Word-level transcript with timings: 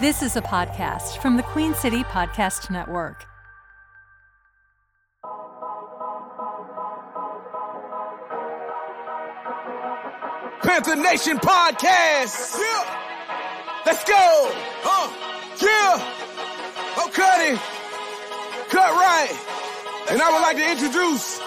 This 0.00 0.22
is 0.24 0.34
a 0.34 0.42
podcast 0.42 1.18
from 1.22 1.36
the 1.36 1.44
Queen 1.44 1.72
City 1.72 2.02
Podcast 2.02 2.68
Network. 2.68 3.26
Panther 10.64 10.96
Nation 10.96 11.38
Podcast. 11.38 12.58
Yeah. 12.58 13.82
Let's 13.86 14.02
go. 14.02 14.50
Uh, 14.82 15.12
yeah. 15.62 15.94
Oh, 16.96 17.08
it. 17.14 17.60
Cut 18.70 18.90
right. 18.90 19.30
And 20.10 20.20
I 20.20 20.32
would 20.32 20.42
like 20.42 20.56
to 20.56 20.70
introduce 20.72 21.38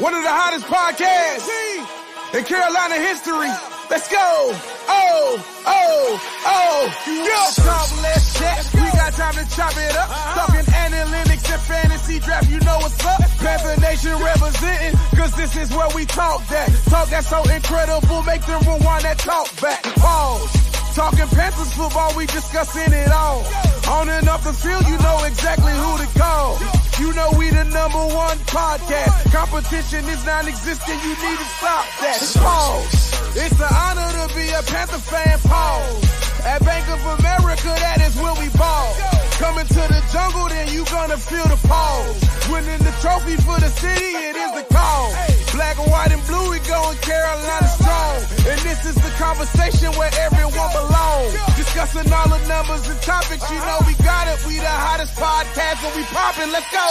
one 0.00 0.14
of 0.14 0.22
the 0.22 0.30
hottest 0.30 0.64
podcasts 0.64 2.34
in 2.34 2.42
Carolina 2.42 2.94
history. 2.94 3.50
Let's 3.90 4.10
go. 4.10 4.69
Oh, 4.90 5.38
oh, 5.66 6.20
oh. 6.46 6.80
Yeah. 7.06 7.62
Talk, 7.62 7.88
let's 8.02 8.38
chat. 8.38 8.66
We 8.74 8.90
got 8.98 9.12
time 9.14 9.34
to 9.34 9.46
chop 9.54 9.76
it 9.76 9.94
up. 9.96 10.08
Talking 10.34 10.66
analytics 10.66 11.46
and 11.46 11.62
fantasy 11.62 12.18
draft. 12.18 12.50
You 12.50 12.58
know 12.60 12.78
what's 12.78 12.98
up. 13.06 13.20
Panther 13.38 13.80
Nation 13.80 14.18
representing. 14.18 14.98
Cause 15.14 15.32
this 15.36 15.56
is 15.56 15.70
where 15.70 15.88
we 15.94 16.04
talk 16.04 16.46
that. 16.48 16.68
Talk 16.90 17.08
that's 17.08 17.28
so 17.28 17.42
incredible. 17.48 18.22
Make 18.22 18.44
them 18.46 18.60
rewind 18.66 19.04
that 19.04 19.18
talk 19.18 19.48
back. 19.60 19.82
Pause. 19.96 20.70
Talking 20.94 21.28
Panthers 21.28 21.72
football, 21.72 22.12
we 22.16 22.26
discussing 22.26 22.92
it 22.92 23.12
all. 23.12 23.46
On 23.88 24.08
and 24.08 24.28
off 24.28 24.42
the 24.42 24.52
field, 24.52 24.84
you 24.88 24.98
know 24.98 25.22
exactly 25.24 25.72
who 25.72 25.98
to 25.98 26.18
call. 26.18 26.58
You 27.00 27.14
know 27.14 27.30
we 27.38 27.48
the 27.48 27.64
number 27.64 28.04
one 28.14 28.36
podcast. 28.44 29.32
Competition 29.32 30.04
is 30.04 30.24
non-existent, 30.26 31.02
you 31.02 31.16
need 31.16 31.38
to 31.38 31.48
stop 31.56 31.86
that. 32.00 32.20
Pause. 32.36 33.36
It's 33.36 33.58
an 33.58 33.72
honor 33.72 34.28
to 34.28 34.34
be 34.34 34.50
a 34.50 34.62
Panther 34.62 34.98
fan, 34.98 35.38
pause. 35.40 36.29
At 36.46 36.64
Bank 36.64 36.88
of 36.88 37.04
America, 37.20 37.68
that 37.68 38.00
is 38.00 38.16
where 38.16 38.32
we 38.40 38.48
ball. 38.56 38.96
Coming 39.36 39.66
to 39.66 39.82
the 39.92 40.00
jungle, 40.12 40.48
then 40.48 40.72
you 40.72 40.84
gonna 40.88 41.16
feel 41.16 41.44
the 41.44 41.60
pause. 41.68 42.16
Winning 42.48 42.80
the 42.80 42.92
trophy 43.04 43.36
for 43.44 43.60
the 43.60 43.68
city, 43.68 44.16
it 44.16 44.36
is 44.36 44.52
the 44.56 44.64
call. 44.72 45.12
Black, 45.52 45.76
and 45.76 45.90
white, 45.90 46.12
and 46.12 46.24
blue, 46.24 46.50
we 46.50 46.58
going 46.64 46.96
Carolina 47.04 47.68
strong. 47.68 48.16
And 48.48 48.60
this 48.64 48.84
is 48.88 48.96
the 48.96 49.12
conversation 49.20 49.92
where 50.00 50.10
everyone 50.16 50.70
belongs. 50.72 51.36
Discussing 51.60 52.08
all 52.12 52.28
the 52.32 52.40
numbers 52.48 52.88
and 52.88 53.00
topics, 53.02 53.44
you 53.50 53.58
know 53.60 53.78
we 53.86 53.94
got 54.00 54.28
it. 54.28 54.40
We 54.46 54.56
the 54.56 54.68
hottest 54.68 55.14
podcast 55.20 55.84
and 55.84 55.92
we 55.92 56.04
popping. 56.08 56.50
Let's 56.52 56.68
go. 56.72 56.86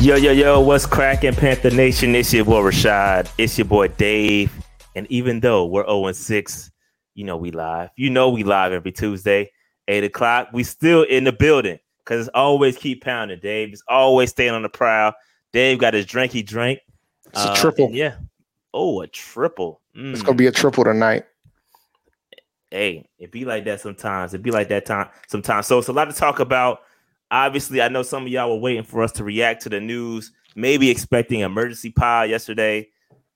Yo, 0.00 0.16
yo, 0.16 0.32
yo, 0.32 0.60
what's 0.60 0.86
cracking, 0.86 1.34
Panther 1.34 1.70
Nation? 1.70 2.14
It's 2.14 2.32
your 2.32 2.46
boy 2.46 2.70
Rashad. 2.70 3.28
It's 3.36 3.58
your 3.58 3.66
boy 3.66 3.88
Dave. 3.88 4.59
And 4.96 5.06
even 5.10 5.40
though 5.40 5.64
we're 5.66 5.84
0 5.86 6.06
and 6.06 6.16
6, 6.16 6.70
you 7.14 7.24
know 7.24 7.36
we 7.36 7.50
live. 7.50 7.90
You 7.96 8.10
know 8.10 8.30
we 8.30 8.42
live 8.42 8.72
every 8.72 8.92
Tuesday, 8.92 9.50
8 9.88 10.04
o'clock. 10.04 10.48
We 10.52 10.62
still 10.64 11.02
in 11.04 11.24
the 11.24 11.32
building 11.32 11.78
because 11.98 12.26
it's 12.26 12.34
always 12.34 12.76
keep 12.76 13.02
pounding, 13.04 13.38
Dave. 13.40 13.72
It's 13.72 13.82
always 13.88 14.30
staying 14.30 14.52
on 14.52 14.62
the 14.62 14.68
prowl. 14.68 15.12
Dave 15.52 15.78
got 15.78 15.94
his 15.94 16.06
drink 16.06 16.32
he 16.32 16.42
drank. 16.42 16.80
It's 17.32 17.44
a 17.44 17.54
triple. 17.54 17.90
yeah. 17.92 18.16
Oh, 18.74 19.00
a 19.02 19.06
triple. 19.08 19.80
It's 19.94 20.22
Mm. 20.22 20.24
gonna 20.26 20.36
be 20.36 20.46
a 20.46 20.52
triple 20.52 20.84
tonight. 20.84 21.24
hey, 22.70 23.04
it 23.18 23.32
be 23.32 23.44
like 23.44 23.64
that 23.64 23.80
sometimes. 23.80 24.32
It 24.34 24.42
be 24.42 24.50
like 24.52 24.68
that 24.68 24.86
time 24.86 25.08
sometimes. 25.28 25.66
So 25.66 25.78
it's 25.78 25.88
a 25.88 25.92
lot 25.92 26.04
to 26.06 26.12
talk 26.16 26.38
about. 26.40 26.82
Obviously, 27.32 27.80
I 27.82 27.88
know 27.88 28.02
some 28.02 28.22
of 28.24 28.28
y'all 28.28 28.50
were 28.50 28.60
waiting 28.60 28.82
for 28.84 29.02
us 29.02 29.12
to 29.12 29.24
react 29.24 29.62
to 29.62 29.68
the 29.68 29.80
news, 29.80 30.32
maybe 30.54 30.90
expecting 30.90 31.40
emergency 31.40 31.90
pod 31.90 32.30
yesterday, 32.30 32.88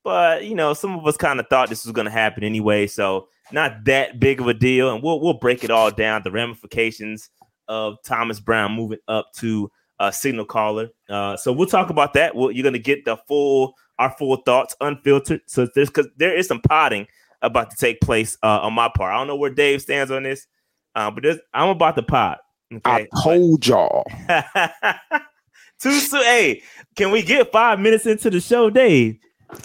but 0.05 0.45
you 0.45 0.55
know, 0.55 0.75
some 0.75 0.97
of 0.99 1.07
us 1.07 1.17
kind 1.17 1.41
of 1.41 1.49
thought 1.49 1.69
this 1.71 1.85
was 1.85 1.93
going 1.93 2.05
to 2.05 2.11
happen 2.11 2.45
anyway. 2.45 2.87
So 2.87 3.29
not 3.51 3.85
that 3.87 4.21
big 4.21 4.41
of 4.41 4.47
a 4.47 4.55
deal, 4.55 4.93
and 4.95 5.03
we'll 5.03 5.21
we'll 5.21 5.35
break 5.39 5.65
it 5.65 5.71
all 5.71 5.91
down. 5.91 6.23
The 6.23 6.31
ramifications 6.31 7.31
of 7.67 7.97
Thomas 8.05 8.39
Brown 8.41 8.73
moving 8.73 8.99
up 9.09 9.33
to 9.37 9.71
a 9.99 10.13
signal 10.13 10.45
caller. 10.45 10.91
Uh, 11.09 11.37
so 11.37 11.53
we'll 11.53 11.67
talk 11.67 11.89
about 11.91 12.13
that. 12.15 12.35
We'll, 12.35 12.51
you're 12.51 12.63
going 12.63 12.73
to 12.75 12.79
get 12.79 13.05
the 13.05 13.17
full 13.29 13.75
our 13.99 14.11
full 14.11 14.37
thoughts 14.37 14.75
unfiltered. 14.81 15.41
So 15.47 15.67
there's 15.75 15.89
because 15.89 16.09
there 16.17 16.37
is 16.37 16.47
some 16.49 16.61
potting 16.61 17.07
about 17.43 17.71
to 17.71 17.77
take 17.77 18.01
place 18.01 18.37
uh, 18.43 18.61
on 18.63 18.73
my 18.73 18.91
part. 18.95 19.15
I 19.15 19.19
don't 19.19 19.27
know 19.29 19.37
where 19.37 19.51
Dave 19.51 19.83
stands 19.83 20.11
on 20.11 20.23
this, 20.25 20.47
uh, 20.95 21.11
but 21.11 21.23
there's, 21.23 21.39
I'm 21.53 21.69
about 21.69 21.95
to 21.97 22.03
pot. 22.03 22.41
I 22.73 22.77
Okay. 23.03 23.09
told 23.23 23.67
y'all. 23.67 24.05
Too 25.81 26.01
soon. 26.01 26.23
Hey, 26.23 26.63
can 26.97 27.11
we 27.11 27.23
get 27.23 27.53
five 27.53 27.79
minutes 27.79 28.07
into 28.07 28.31
the 28.31 28.41
show, 28.41 28.71
Dave? 28.71 29.19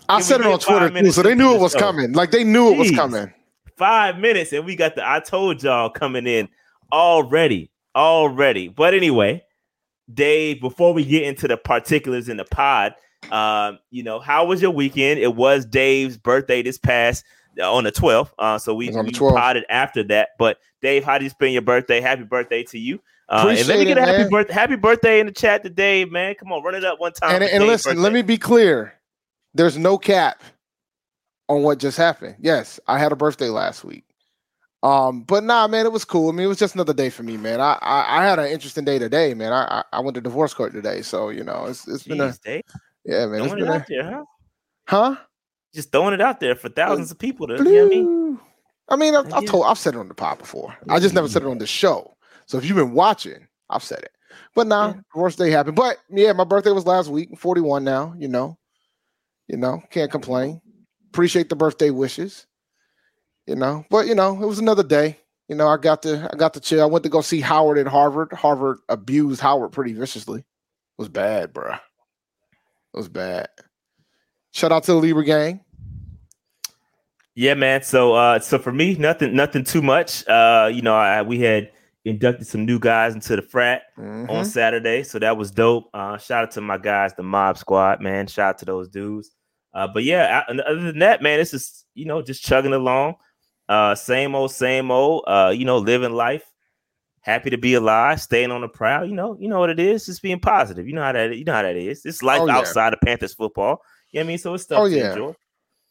I 0.07 0.21
said 0.21 0.41
it 0.41 0.47
on 0.47 0.59
Twitter 0.59 0.89
too, 0.89 1.11
so 1.11 1.21
they 1.21 1.35
knew 1.35 1.53
it 1.53 1.59
was 1.61 1.73
show? 1.73 1.79
coming. 1.79 2.13
Like 2.13 2.31
they 2.31 2.43
knew 2.43 2.73
it 2.73 2.77
was 2.77 2.91
coming. 2.91 3.33
Five 3.77 4.17
minutes, 4.17 4.51
and 4.53 4.65
we 4.65 4.75
got 4.75 4.95
the 4.95 5.09
I 5.09 5.19
told 5.19 5.63
y'all 5.63 5.89
coming 5.89 6.27
in 6.27 6.49
already. 6.91 7.71
Already. 7.95 8.67
But 8.67 8.93
anyway, 8.93 9.43
Dave, 10.13 10.61
before 10.61 10.93
we 10.93 11.05
get 11.05 11.23
into 11.23 11.47
the 11.47 11.57
particulars 11.57 12.29
in 12.29 12.37
the 12.37 12.45
pod, 12.45 12.93
um, 13.31 13.79
you 13.89 14.03
know, 14.03 14.19
how 14.19 14.45
was 14.45 14.61
your 14.61 14.71
weekend? 14.71 15.19
It 15.19 15.35
was 15.35 15.65
Dave's 15.65 16.17
birthday 16.17 16.61
this 16.61 16.77
past 16.77 17.23
uh, 17.59 17.71
on 17.71 17.83
the 17.83 17.91
12th. 17.91 18.31
Uh, 18.37 18.57
so 18.57 18.73
we, 18.73 18.89
It 18.89 18.95
on 18.95 19.05
the 19.05 19.11
we 19.11 19.31
potted 19.31 19.65
after 19.69 20.03
that. 20.03 20.29
But 20.37 20.59
Dave, 20.81 21.03
how 21.03 21.17
did 21.17 21.25
you 21.25 21.29
spend 21.29 21.53
your 21.53 21.61
birthday? 21.61 22.01
Happy 22.01 22.23
birthday 22.23 22.63
to 22.63 22.79
you. 22.79 22.99
Uh, 23.27 23.53
and 23.55 23.67
let 23.67 23.79
me 23.79 23.85
get 23.85 23.97
it, 23.97 24.01
a 24.01 24.05
happy 24.05 24.29
birthday, 24.29 24.53
happy 24.53 24.75
birthday 24.75 25.19
in 25.19 25.27
the 25.27 25.31
chat 25.31 25.61
to 25.63 25.69
Dave, 25.69 26.11
man. 26.11 26.33
Come 26.33 26.51
on, 26.51 26.63
run 26.63 26.73
it 26.73 26.83
up 26.83 26.99
one 26.99 27.13
time. 27.13 27.35
And, 27.35 27.43
and 27.43 27.65
listen, 27.65 28.01
let 28.01 28.11
me 28.11 28.23
be 28.23 28.37
clear. 28.39 28.98
There's 29.53 29.77
no 29.77 29.97
cap 29.97 30.43
on 31.47 31.63
what 31.63 31.79
just 31.79 31.97
happened. 31.97 32.35
Yes, 32.39 32.79
I 32.87 32.99
had 32.99 33.11
a 33.11 33.15
birthday 33.15 33.49
last 33.49 33.83
week. 33.83 34.05
Um, 34.81 35.23
but 35.23 35.43
nah, 35.43 35.67
man, 35.67 35.85
it 35.85 35.91
was 35.91 36.05
cool. 36.05 36.29
I 36.29 36.31
mean, 36.31 36.45
it 36.45 36.49
was 36.49 36.59
just 36.59 36.75
another 36.75 36.93
day 36.93 37.09
for 37.09 37.23
me, 37.23 37.35
man. 37.35 37.59
I 37.59 37.77
I, 37.81 38.19
I 38.19 38.25
had 38.25 38.39
an 38.39 38.47
interesting 38.47 38.85
day 38.85 38.97
today, 38.97 39.33
man. 39.33 39.51
I, 39.51 39.79
I 39.79 39.97
I 39.97 39.99
went 39.99 40.15
to 40.15 40.21
divorce 40.21 40.53
court 40.53 40.71
today, 40.71 41.01
so 41.01 41.29
you 41.29 41.43
know, 41.43 41.65
it's 41.65 41.87
it's 41.87 42.03
been 42.03 42.21
a 42.21 42.27
Jeez, 42.27 42.41
Dave, 42.41 42.63
yeah, 43.03 43.25
man. 43.25 43.41
It's 43.41 43.53
throwing 43.53 43.63
it 43.63 43.67
been 43.67 43.81
a, 43.81 43.85
there, 43.89 44.11
huh? 44.11 44.25
huh? 44.87 45.15
Just 45.73 45.91
throwing 45.91 46.13
it 46.13 46.21
out 46.21 46.39
there 46.39 46.55
for 46.55 46.69
thousands 46.69 47.11
of 47.11 47.19
people 47.19 47.47
to, 47.47 47.57
you 47.57 47.63
know 47.63 47.85
I 47.85 47.89
mean? 47.89 48.39
I 48.89 48.95
mean, 48.95 49.15
I've, 49.15 49.33
I've 49.33 49.45
told, 49.45 49.65
I've 49.65 49.77
said 49.77 49.93
it 49.93 49.99
on 49.99 50.07
the 50.07 50.15
pod 50.15 50.39
before. 50.39 50.75
I 50.89 50.99
just 50.99 51.13
never 51.13 51.27
said 51.27 51.43
it 51.43 51.47
on 51.47 51.59
the 51.59 51.67
show. 51.67 52.15
So 52.47 52.57
if 52.57 52.65
you've 52.65 52.75
been 52.77 52.93
watching, 52.93 53.47
I've 53.69 53.83
said 53.83 53.99
it. 53.99 54.11
But 54.55 54.65
nah, 54.67 54.87
Yeah. 54.87 54.93
divorce 55.13 55.35
day 55.35 55.51
happened. 55.51 55.75
But 55.75 55.97
yeah, 56.09 56.33
my 56.33 56.43
birthday 56.43 56.71
was 56.71 56.87
last 56.87 57.09
week. 57.09 57.37
41 57.37 57.83
now. 57.83 58.15
You 58.17 58.27
know, 58.27 58.57
you 59.49 59.57
know, 59.57 59.81
can't 59.89 60.11
complain. 60.11 60.61
Appreciate 61.09 61.49
the 61.49 61.55
birthday 61.55 61.89
wishes. 61.89 62.45
You 63.47 63.55
know, 63.55 63.83
but 63.89 64.05
you 64.07 64.13
know, 64.15 64.41
it 64.41 64.45
was 64.45 64.59
another 64.59 64.83
day. 64.83 65.17
You 65.47 65.55
know, 65.55 65.67
I 65.67 65.77
got 65.77 66.03
to, 66.03 66.29
I 66.31 66.35
got 66.37 66.53
to 66.53 66.59
chill. 66.59 66.83
I 66.83 66.85
went 66.85 67.01
to 67.03 67.09
go 67.09 67.21
see 67.21 67.41
Howard 67.41 67.79
at 67.79 67.87
Harvard. 67.87 68.31
Harvard 68.31 68.77
abused 68.87 69.41
Howard 69.41 69.71
pretty 69.71 69.93
viciously. 69.93 70.41
It 70.41 70.45
was 70.99 71.09
bad, 71.09 71.51
bruh. 71.53 71.75
It 72.93 72.97
was 72.97 73.09
bad. 73.09 73.47
Shout 74.51 74.71
out 74.71 74.83
to 74.83 74.91
the 74.93 74.97
Libra 74.99 75.25
gang. 75.25 75.61
Yeah, 77.35 77.53
man. 77.55 77.81
So 77.83 78.13
uh 78.13 78.39
so 78.39 78.59
for 78.59 78.71
me, 78.71 78.95
nothing 78.95 79.35
nothing 79.35 79.63
too 79.63 79.81
much. 79.81 80.27
Uh, 80.27 80.69
you 80.71 80.81
know, 80.81 80.95
I 80.95 81.21
we 81.23 81.39
had 81.39 81.71
inducted 82.05 82.47
some 82.47 82.65
new 82.65 82.79
guys 82.79 83.13
into 83.15 83.35
the 83.35 83.41
frat 83.41 83.83
on 83.97 84.27
Mhm. 84.27 84.45
Saturday, 84.45 85.03
so 85.03 85.19
that 85.19 85.37
was 85.37 85.49
dope. 85.51 85.89
Uh 85.93 86.17
shout 86.17 86.43
out 86.43 86.51
to 86.51 86.61
my 86.61 86.77
guys, 86.77 87.13
the 87.15 87.23
mob 87.23 87.57
squad, 87.57 88.01
man. 88.01 88.27
Shout 88.27 88.49
out 88.49 88.57
to 88.59 88.65
those 88.65 88.89
dudes. 88.89 89.31
Uh 89.73 89.87
but 89.87 90.03
yeah, 90.03 90.43
I- 90.47 90.51
other 90.51 90.81
than 90.81 90.99
that, 90.99 91.21
man, 91.21 91.39
it's 91.39 91.51
just 91.51 91.85
you 91.93 92.05
know, 92.05 92.21
just 92.21 92.43
chugging 92.43 92.73
along. 92.73 93.15
Uh 93.67 93.95
same 93.95 94.35
old, 94.35 94.51
same 94.51 94.89
old, 94.91 95.23
uh, 95.27 95.53
you 95.55 95.65
know, 95.65 95.77
living 95.77 96.13
life. 96.13 96.43
Happy 97.21 97.49
to 97.49 97.57
be 97.57 97.73
alive, 97.73 98.21
staying 98.21 98.49
on 98.49 98.61
the 98.61 98.69
prowl. 98.69 99.05
You 99.05 99.13
know, 99.13 99.37
you 99.39 99.49
know 99.49 99.59
what 99.59 99.69
it 99.69 99.79
is, 99.79 100.05
just 100.05 100.21
being 100.21 100.39
positive. 100.39 100.87
You 100.87 100.93
know 100.93 101.03
how 101.03 101.11
that 101.11 101.37
you 101.37 101.43
know 101.43 101.53
how 101.53 101.61
that 101.63 101.75
is. 101.75 102.05
It's 102.05 102.23
life 102.23 102.41
Oh, 102.41 102.47
yeah. 102.47 102.57
outside 102.57 102.93
of 102.93 103.01
Panthers 103.01 103.33
football. 103.33 103.81
You 104.11 104.19
know 104.19 104.21
what 104.21 104.25
I 104.25 104.27
mean? 104.29 104.37
So 104.37 104.53
it's 104.53 104.63
stuff 104.63 104.79
Oh, 104.83 104.89
to 104.89 104.97
yeah. 104.97 105.11
enjoy. 105.11 105.33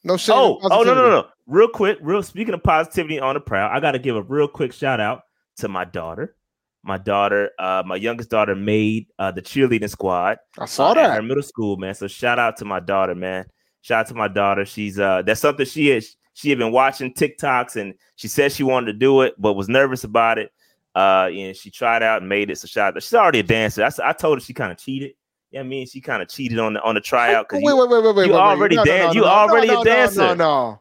No 0.04 0.16
shame. 0.16 0.36
Oh, 0.36 0.58
oh 0.62 0.82
no, 0.82 0.94
no, 0.94 1.10
no. 1.10 1.26
Real 1.46 1.68
quick, 1.68 1.98
real 2.00 2.22
speaking 2.22 2.54
of 2.54 2.62
positivity 2.62 3.20
on 3.20 3.34
the 3.34 3.40
prowl, 3.40 3.70
I 3.70 3.78
gotta 3.78 3.98
give 3.98 4.16
a 4.16 4.22
real 4.22 4.48
quick 4.48 4.72
shout 4.72 5.00
out 5.00 5.22
to 5.58 5.68
my 5.68 5.84
daughter. 5.84 6.34
My 6.82 6.96
daughter, 6.96 7.50
uh, 7.58 7.82
my 7.84 7.96
youngest 7.96 8.30
daughter 8.30 8.54
made 8.56 9.06
uh 9.18 9.30
the 9.30 9.42
cheerleading 9.42 9.90
squad 9.90 10.38
I 10.58 10.64
saw 10.64 10.88
uh, 10.88 10.90
at 10.92 10.94
that. 10.94 11.14
her 11.16 11.22
middle 11.22 11.42
school, 11.42 11.76
man. 11.76 11.94
So 11.94 12.08
shout 12.08 12.38
out 12.38 12.56
to 12.58 12.64
my 12.64 12.80
daughter, 12.80 13.14
man. 13.14 13.46
Shout 13.88 14.00
out 14.00 14.08
to 14.08 14.14
my 14.14 14.28
daughter. 14.28 14.66
She's 14.66 14.98
uh 14.98 15.22
that's 15.22 15.40
something 15.40 15.64
she 15.64 15.90
is 15.90 16.16
she 16.34 16.50
had 16.50 16.58
been 16.58 16.72
watching 16.72 17.14
TikToks 17.14 17.76
and 17.76 17.94
she 18.16 18.28
said 18.28 18.52
she 18.52 18.62
wanted 18.62 18.92
to 18.92 18.92
do 18.92 19.22
it, 19.22 19.34
but 19.38 19.54
was 19.54 19.70
nervous 19.70 20.04
about 20.04 20.36
it. 20.36 20.52
Uh 20.94 21.30
and 21.32 21.56
she 21.56 21.70
tried 21.70 22.02
out 22.02 22.20
and 22.20 22.28
made 22.28 22.50
it. 22.50 22.58
So 22.58 22.66
shout 22.66 22.94
out. 22.94 23.02
She's 23.02 23.14
already 23.14 23.38
a 23.38 23.42
dancer. 23.42 23.88
I 24.04 24.12
told 24.12 24.36
her 24.36 24.44
she 24.44 24.52
kind 24.52 24.70
of 24.70 24.76
cheated. 24.76 25.12
Yeah, 25.52 25.60
I 25.60 25.62
mean, 25.62 25.86
she 25.86 26.02
kind 26.02 26.20
of 26.20 26.28
cheated 26.28 26.58
on 26.58 26.74
the 26.74 26.82
on 26.82 26.96
the 26.96 27.00
tryout 27.00 27.46
Wait, 27.50 27.60
because 27.62 27.64
wait, 27.64 27.88
wait, 27.88 28.04
wait, 28.04 28.14
wait. 28.14 28.26
you 28.26 28.32
wait, 28.32 28.38
wait. 28.38 28.38
already 28.38 28.76
No, 28.76 28.82
no, 28.82 28.92
dan- 28.92 29.06
no, 29.06 29.12
you 29.14 29.20
no, 29.22 29.26
no, 29.26 29.32
already 29.32 29.68
a 29.68 29.82
dancer. 29.84 30.20
No, 30.20 30.34
no, 30.34 30.80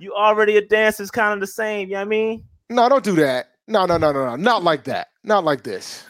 you 0.00 0.12
already 0.14 0.56
a 0.56 0.66
dancer. 0.66 1.04
It's 1.04 1.12
kind 1.12 1.34
of 1.34 1.38
the 1.38 1.46
same. 1.46 1.86
You 1.86 1.94
know 1.94 2.00
what 2.00 2.06
I 2.06 2.08
mean? 2.08 2.44
no, 2.70 2.88
don't 2.88 3.04
do 3.04 3.14
that. 3.14 3.50
No, 3.68 3.86
no, 3.86 3.98
no, 3.98 4.10
no, 4.10 4.30
no. 4.30 4.34
Not 4.34 4.64
like 4.64 4.82
that. 4.84 5.10
Not 5.22 5.44
like 5.44 5.62
this. 5.62 6.02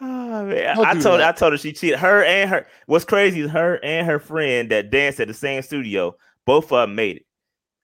Oh, 0.00 0.44
man. 0.44 0.78
I 0.78 0.92
told 0.94 1.20
that. 1.20 1.28
I 1.28 1.32
told 1.32 1.52
her 1.52 1.58
she 1.58 1.72
cheated. 1.72 1.98
Her 1.98 2.22
and 2.24 2.48
her. 2.50 2.66
What's 2.86 3.04
crazy 3.04 3.40
is 3.40 3.50
her 3.50 3.82
and 3.84 4.06
her 4.06 4.18
friend 4.18 4.70
that 4.70 4.90
danced 4.90 5.18
at 5.20 5.28
the 5.28 5.34
same 5.34 5.62
studio. 5.62 6.14
Both 6.44 6.72
of 6.72 6.88
them 6.88 6.94
made 6.94 7.16
it. 7.18 7.26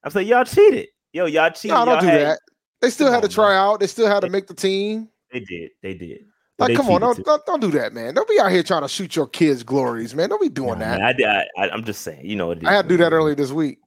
I 0.04 0.08
said, 0.10 0.26
y'all 0.26 0.44
cheated. 0.44 0.88
Yo, 1.12 1.26
y'all 1.26 1.50
cheated. 1.50 1.70
No, 1.76 1.84
don't 1.84 1.94
y'all 1.94 2.00
do 2.02 2.06
had- 2.06 2.20
that. 2.26 2.40
They 2.80 2.90
still 2.90 3.10
had 3.10 3.20
to 3.22 3.28
on, 3.28 3.32
try 3.32 3.56
out. 3.56 3.80
They 3.80 3.86
still 3.86 4.06
had 4.08 4.20
to 4.20 4.28
make 4.28 4.46
the 4.46 4.52
team. 4.54 5.08
They 5.32 5.40
did. 5.40 5.70
They 5.82 5.94
did. 5.94 6.26
Like, 6.58 6.68
they 6.68 6.74
come 6.76 6.88
on, 6.90 7.00
don't, 7.00 7.24
don't 7.24 7.44
don't 7.46 7.60
do 7.60 7.70
that, 7.72 7.92
man. 7.94 8.14
Don't 8.14 8.28
be 8.28 8.38
out 8.38 8.50
here 8.52 8.62
trying 8.62 8.82
to 8.82 8.88
shoot 8.88 9.16
your 9.16 9.26
kids' 9.26 9.62
glories, 9.64 10.14
man. 10.14 10.28
Don't 10.28 10.40
be 10.40 10.48
doing 10.50 10.78
Nah, 10.78 10.98
that. 10.98 11.18
man, 11.18 11.46
I, 11.56 11.62
I, 11.64 11.70
I'm 11.70 11.82
just 11.82 12.02
saying. 12.02 12.24
You 12.26 12.36
know 12.36 12.48
what 12.48 12.58
it 12.58 12.62
is. 12.62 12.68
I 12.68 12.72
had 12.72 12.82
to 12.82 12.88
do 12.88 12.96
that 12.98 13.12
earlier 13.12 13.34
this 13.34 13.50
week. 13.50 13.78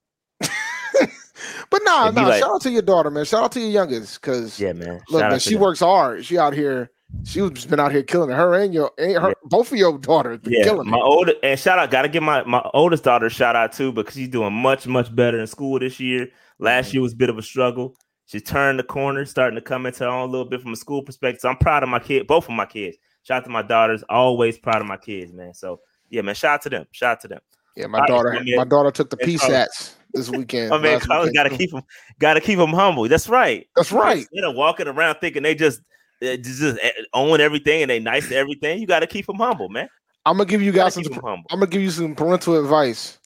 but 0.40 1.82
nah, 1.82 2.04
It'd 2.04 2.14
nah. 2.14 2.28
like- 2.28 2.40
shout 2.40 2.52
out 2.54 2.60
to 2.62 2.70
your 2.70 2.82
daughter, 2.82 3.10
man. 3.10 3.24
Shout 3.24 3.42
out 3.44 3.52
to 3.52 3.60
your 3.60 3.70
youngest, 3.70 4.20
because 4.20 4.58
Yeah, 4.58 4.72
man. 4.72 5.00
look, 5.10 5.20
Shout 5.20 5.30
man, 5.30 5.40
she 5.40 5.56
works 5.56 5.80
hard. 5.80 6.24
She 6.24 6.38
out 6.38 6.54
here. 6.54 6.90
She 7.24 7.40
was 7.42 7.66
been 7.66 7.80
out 7.80 7.92
here 7.92 8.02
killing 8.02 8.30
it. 8.30 8.34
Her 8.34 8.54
and 8.54 8.72
your, 8.72 8.90
and 8.98 9.12
her, 9.20 9.28
Yeah. 9.28 9.34
both 9.44 9.70
of 9.72 9.78
your 9.78 9.98
daughters 9.98 10.38
been 10.38 10.52
Yeah, 10.54 10.64
killing 10.64 10.88
my 10.88 10.96
it. 10.96 11.02
older 11.02 11.34
and 11.42 11.58
shout 11.58 11.78
out. 11.78 11.90
Got 11.90 12.02
to 12.02 12.08
give 12.08 12.22
my 12.22 12.42
my 12.44 12.62
oldest 12.72 13.04
daughter 13.04 13.26
a 13.26 13.30
shout 13.30 13.56
out 13.56 13.72
too 13.72 13.92
because 13.92 14.14
she's 14.14 14.28
doing 14.28 14.52
much 14.52 14.86
much 14.86 15.14
better 15.14 15.38
in 15.38 15.46
school 15.46 15.78
this 15.78 16.00
year. 16.00 16.28
Last 16.58 16.88
Mm-hmm. 16.88 16.96
year 16.96 17.02
was 17.02 17.12
a 17.12 17.16
bit 17.16 17.28
of 17.30 17.38
a 17.38 17.42
struggle. 17.42 17.96
She 18.26 18.40
turned 18.40 18.78
the 18.78 18.84
corner, 18.84 19.24
starting 19.24 19.56
to 19.56 19.60
come 19.60 19.86
into 19.86 20.04
her 20.04 20.10
own 20.10 20.28
a 20.28 20.30
little 20.32 20.48
bit 20.48 20.60
from 20.62 20.72
a 20.72 20.76
school 20.76 21.02
perspective. 21.02 21.40
So 21.40 21.48
I'm 21.48 21.56
proud 21.56 21.82
of 21.82 21.88
my 21.88 21.98
kid, 21.98 22.26
both 22.28 22.44
of 22.48 22.54
my 22.54 22.64
kids. 22.66 22.96
Shout 23.24 23.38
out 23.38 23.44
to 23.44 23.50
my 23.50 23.62
daughters. 23.62 24.04
Always 24.08 24.56
proud 24.56 24.80
of 24.80 24.86
my 24.86 24.96
kids, 24.96 25.32
man. 25.32 25.52
So 25.52 25.80
yeah, 26.10 26.22
man. 26.22 26.34
Shout 26.34 26.54
out 26.54 26.62
to 26.62 26.70
them. 26.70 26.86
Shout 26.92 27.12
out 27.12 27.20
to 27.22 27.28
them. 27.28 27.40
Yeah, 27.76 27.86
my 27.88 27.98
All 27.98 28.02
right, 28.02 28.08
daughter. 28.08 28.32
my 28.32 28.56
my 28.56 28.64
daughter 28.64 28.90
took 28.90 29.10
the 29.10 29.16
PSATs 29.16 29.94
this 30.14 30.30
weekend. 30.30 30.72
Oh 30.72 30.78
man, 30.78 31.00
last 31.08 31.34
got 31.34 31.42
to 31.44 31.56
keep 31.56 31.70
them. 31.70 31.82
Got 32.18 32.34
to 32.34 32.40
keep 32.40 32.58
them 32.58 32.70
humble. 32.70 33.08
That's 33.08 33.28
right. 33.28 33.66
That's 33.76 33.92
right. 33.92 34.26
You 34.32 34.42
know, 34.42 34.50
walking 34.52 34.86
around 34.88 35.16
thinking 35.20 35.42
they 35.42 35.54
just 35.54 35.80
just, 36.20 36.60
just 36.60 36.78
eh, 36.82 36.90
own 37.14 37.40
everything 37.40 37.82
and 37.82 37.90
they 37.90 37.98
nice 37.98 38.28
to 38.28 38.36
everything. 38.36 38.80
You 38.80 38.86
got 38.86 39.00
to 39.00 39.06
keep 39.06 39.26
them 39.26 39.36
humble, 39.36 39.68
man. 39.68 39.88
I'm 40.26 40.36
gonna 40.36 40.48
give 40.48 40.62
you 40.62 40.72
guys 40.72 40.94
some. 40.94 41.02
keep 41.02 41.12
'em 41.16 41.22
humble. 41.22 41.46
I'm 41.50 41.60
gonna 41.60 41.70
give 41.70 41.82
you 41.82 41.90
some 41.90 42.14
parental 42.14 42.58
advice. 42.62 43.18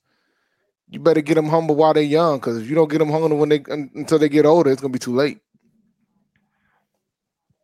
You 0.88 1.00
better 1.00 1.22
get 1.22 1.34
them 1.34 1.48
humble 1.48 1.74
while 1.74 1.92
they're 1.92 2.02
young, 2.02 2.38
because 2.38 2.58
if 2.58 2.68
you 2.68 2.74
don't 2.76 2.88
get 2.88 2.98
them 2.98 3.10
humble 3.10 3.36
when 3.36 3.48
they 3.48 3.64
until 3.68 4.18
they 4.18 4.28
get 4.28 4.46
older, 4.46 4.70
it's 4.70 4.80
gonna 4.80 4.92
be 4.92 4.98
too 4.98 5.14
late. 5.14 5.40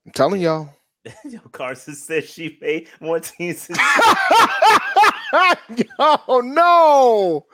I'm 0.05 0.12
telling 0.12 0.41
y'all. 0.41 0.75
Yo, 1.25 1.38
Carson 1.53 1.94
says 1.94 2.25
she 2.29 2.50
paid 2.50 2.88
more 3.00 3.21
teams. 3.21 3.69
Yo, 5.99 6.41
no, 6.41 7.47